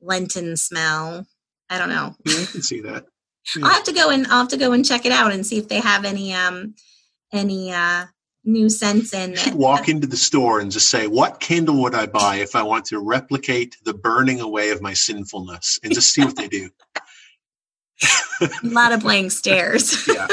Lenten 0.00 0.56
smell. 0.56 1.26
I 1.70 1.78
don't 1.78 1.88
know. 1.90 2.14
yeah, 2.24 2.40
i 2.42 2.44
can 2.46 2.62
see 2.62 2.80
that 2.82 3.04
I'll 3.62 3.70
have 3.70 3.84
to 3.84 3.92
go 3.92 4.10
and 4.10 4.26
I'll 4.26 4.40
have 4.40 4.48
to 4.48 4.56
go 4.58 4.72
and 4.72 4.84
check 4.84 5.06
it 5.06 5.12
out 5.12 5.32
and 5.32 5.46
see 5.46 5.58
if 5.58 5.68
they 5.68 5.80
have 5.80 6.04
any 6.04 6.34
um 6.34 6.74
any 7.32 7.72
uh 7.72 8.06
new 8.48 8.68
scents 8.68 9.12
in 9.12 9.30
you 9.30 9.36
should 9.36 9.54
walk 9.54 9.88
into 9.88 10.06
the 10.06 10.16
store 10.16 10.60
and 10.60 10.70
just 10.70 10.90
say 10.90 11.06
what 11.06 11.38
candle 11.38 11.82
would 11.82 11.94
i 11.94 12.06
buy 12.06 12.36
if 12.36 12.56
i 12.56 12.62
want 12.62 12.84
to 12.84 12.98
replicate 12.98 13.76
the 13.84 13.94
burning 13.94 14.40
away 14.40 14.70
of 14.70 14.80
my 14.80 14.92
sinfulness 14.94 15.78
and 15.82 15.92
just 15.92 16.12
see 16.12 16.24
what 16.24 16.36
they 16.36 16.48
do 16.48 16.70
a 18.40 18.48
lot 18.62 18.92
of 18.92 19.00
blank 19.00 19.32
stares. 19.32 20.06
yeah 20.06 20.26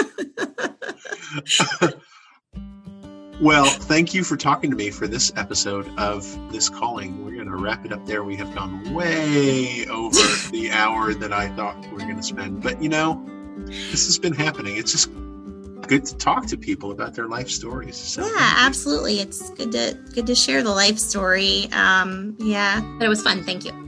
Well, 3.42 3.66
thank 3.66 4.14
you 4.14 4.24
for 4.24 4.38
talking 4.38 4.70
to 4.70 4.78
me 4.78 4.90
for 4.92 5.08
this 5.08 5.34
episode 5.36 5.90
of 6.00 6.26
This 6.54 6.70
Calling. 6.70 7.26
We're 7.26 7.36
going 7.36 7.50
to 7.50 7.58
wrap 7.58 7.86
it 7.86 7.92
up 7.92 8.06
there. 8.06 8.24
We 8.24 8.38
have 8.38 8.56
gone 8.56 8.94
way 8.94 9.86
over 9.88 10.18
the 10.52 10.70
hour 10.72 11.14
that 11.14 11.34
I 11.34 11.50
thought 11.50 11.78
we 11.88 11.92
were 11.92 12.00
going 12.00 12.16
to 12.16 12.24
spend. 12.24 12.64
But, 12.64 12.82
you 12.82 12.88
know, 12.88 13.22
this 13.66 14.06
has 14.06 14.18
been 14.18 14.32
happening. 14.32 14.78
It's 14.78 14.94
just 14.94 15.10
good 15.88 16.06
to 16.06 16.18
talk 16.18 16.48
to 16.48 16.58
people 16.58 16.92
about 16.92 17.14
their 17.14 17.28
life 17.28 17.50
stories. 17.50 17.96
So. 17.96 18.26
Yeah, 18.26 18.54
absolutely. 18.58 19.20
It's 19.20 19.50
good 19.52 19.72
to 19.72 19.98
good 20.14 20.28
to 20.28 20.36
share 20.36 20.64
the 20.64 20.72
life 20.72 21.00
story. 21.00 21.70
Um, 21.72 22.36
yeah, 22.40 22.82
but 22.98 23.06
it 23.06 23.10
was 23.10 23.22
fun. 23.22 23.44
Thank 23.44 23.66
you. 23.66 23.85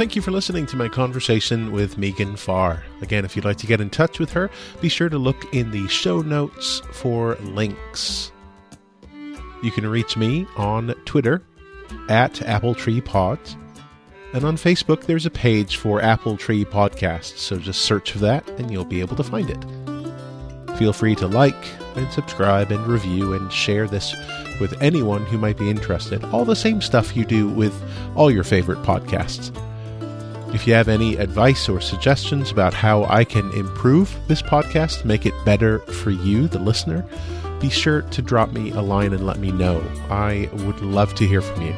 Thank 0.00 0.16
you 0.16 0.22
for 0.22 0.30
listening 0.30 0.64
to 0.68 0.78
my 0.78 0.88
conversation 0.88 1.72
with 1.72 1.98
Meghan 1.98 2.38
Farr. 2.38 2.82
Again, 3.02 3.26
if 3.26 3.36
you'd 3.36 3.44
like 3.44 3.58
to 3.58 3.66
get 3.66 3.82
in 3.82 3.90
touch 3.90 4.18
with 4.18 4.32
her, 4.32 4.50
be 4.80 4.88
sure 4.88 5.10
to 5.10 5.18
look 5.18 5.52
in 5.52 5.72
the 5.72 5.86
show 5.88 6.22
notes 6.22 6.80
for 6.90 7.34
links. 7.42 8.32
You 9.62 9.70
can 9.70 9.86
reach 9.86 10.16
me 10.16 10.46
on 10.56 10.94
Twitter 11.04 11.42
at 12.08 12.40
Apple 12.40 12.74
Tree 12.74 13.02
Pods. 13.02 13.58
And 14.32 14.42
on 14.42 14.56
Facebook, 14.56 15.04
there's 15.04 15.26
a 15.26 15.30
page 15.30 15.76
for 15.76 16.00
Apple 16.00 16.38
Tree 16.38 16.64
Podcasts, 16.64 17.36
so 17.36 17.58
just 17.58 17.82
search 17.82 18.12
for 18.12 18.20
that 18.20 18.48
and 18.58 18.70
you'll 18.70 18.86
be 18.86 19.00
able 19.00 19.16
to 19.16 19.22
find 19.22 19.50
it. 19.50 20.78
Feel 20.78 20.94
free 20.94 21.14
to 21.16 21.26
like 21.26 21.66
and 21.94 22.10
subscribe 22.10 22.72
and 22.72 22.86
review 22.86 23.34
and 23.34 23.52
share 23.52 23.86
this 23.86 24.16
with 24.62 24.80
anyone 24.80 25.26
who 25.26 25.36
might 25.36 25.58
be 25.58 25.68
interested. 25.68 26.24
All 26.24 26.46
the 26.46 26.56
same 26.56 26.80
stuff 26.80 27.14
you 27.14 27.26
do 27.26 27.50
with 27.50 27.78
all 28.16 28.30
your 28.30 28.44
favorite 28.44 28.78
podcasts. 28.78 29.54
If 30.52 30.66
you 30.66 30.74
have 30.74 30.88
any 30.88 31.16
advice 31.16 31.68
or 31.68 31.80
suggestions 31.80 32.50
about 32.50 32.74
how 32.74 33.04
I 33.04 33.24
can 33.24 33.52
improve 33.52 34.14
this 34.26 34.42
podcast, 34.42 35.04
make 35.04 35.24
it 35.24 35.34
better 35.44 35.78
for 35.78 36.10
you, 36.10 36.48
the 36.48 36.58
listener, 36.58 37.06
be 37.60 37.70
sure 37.70 38.02
to 38.02 38.20
drop 38.20 38.50
me 38.52 38.70
a 38.72 38.80
line 38.80 39.12
and 39.12 39.24
let 39.24 39.38
me 39.38 39.52
know. 39.52 39.80
I 40.10 40.48
would 40.64 40.80
love 40.80 41.14
to 41.16 41.26
hear 41.26 41.40
from 41.40 41.62
you. 41.62 41.74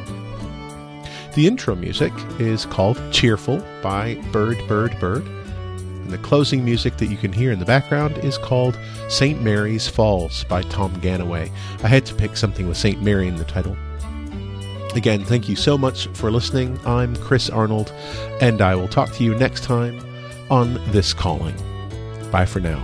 The 1.35 1.45
intro 1.45 1.75
music 1.75 2.13
is 2.39 2.65
called 2.65 2.99
Cheerful 3.11 3.63
by 3.83 4.15
Bird 4.31 4.57
Bird 4.67 4.99
Bird. 4.99 5.25
And 5.27 6.11
the 6.11 6.17
closing 6.17 6.65
music 6.65 6.97
that 6.97 7.07
you 7.07 7.17
can 7.17 7.31
hear 7.31 7.51
in 7.51 7.59
the 7.59 7.65
background 7.65 8.17
is 8.19 8.37
called 8.39 8.77
St. 9.07 9.41
Mary's 9.41 9.87
Falls 9.87 10.45
by 10.45 10.63
Tom 10.63 10.93
Ganaway. 10.99 11.51
I 11.83 11.87
had 11.87 12.05
to 12.07 12.15
pick 12.15 12.37
something 12.37 12.67
with 12.67 12.77
St. 12.77 13.01
Mary 13.03 13.27
in 13.27 13.35
the 13.35 13.45
title. 13.45 13.77
Again, 14.95 15.25
thank 15.25 15.49
you 15.49 15.55
so 15.55 15.77
much 15.77 16.07
for 16.09 16.31
listening. 16.31 16.79
I'm 16.85 17.15
Chris 17.17 17.49
Arnold, 17.49 17.91
and 18.41 18.61
I 18.61 18.75
will 18.75 18.87
talk 18.87 19.11
to 19.13 19.23
you 19.23 19.35
next 19.35 19.63
time 19.63 19.99
on 20.49 20.79
This 20.91 21.13
Calling. 21.13 21.55
Bye 22.31 22.45
for 22.45 22.59
now. 22.59 22.83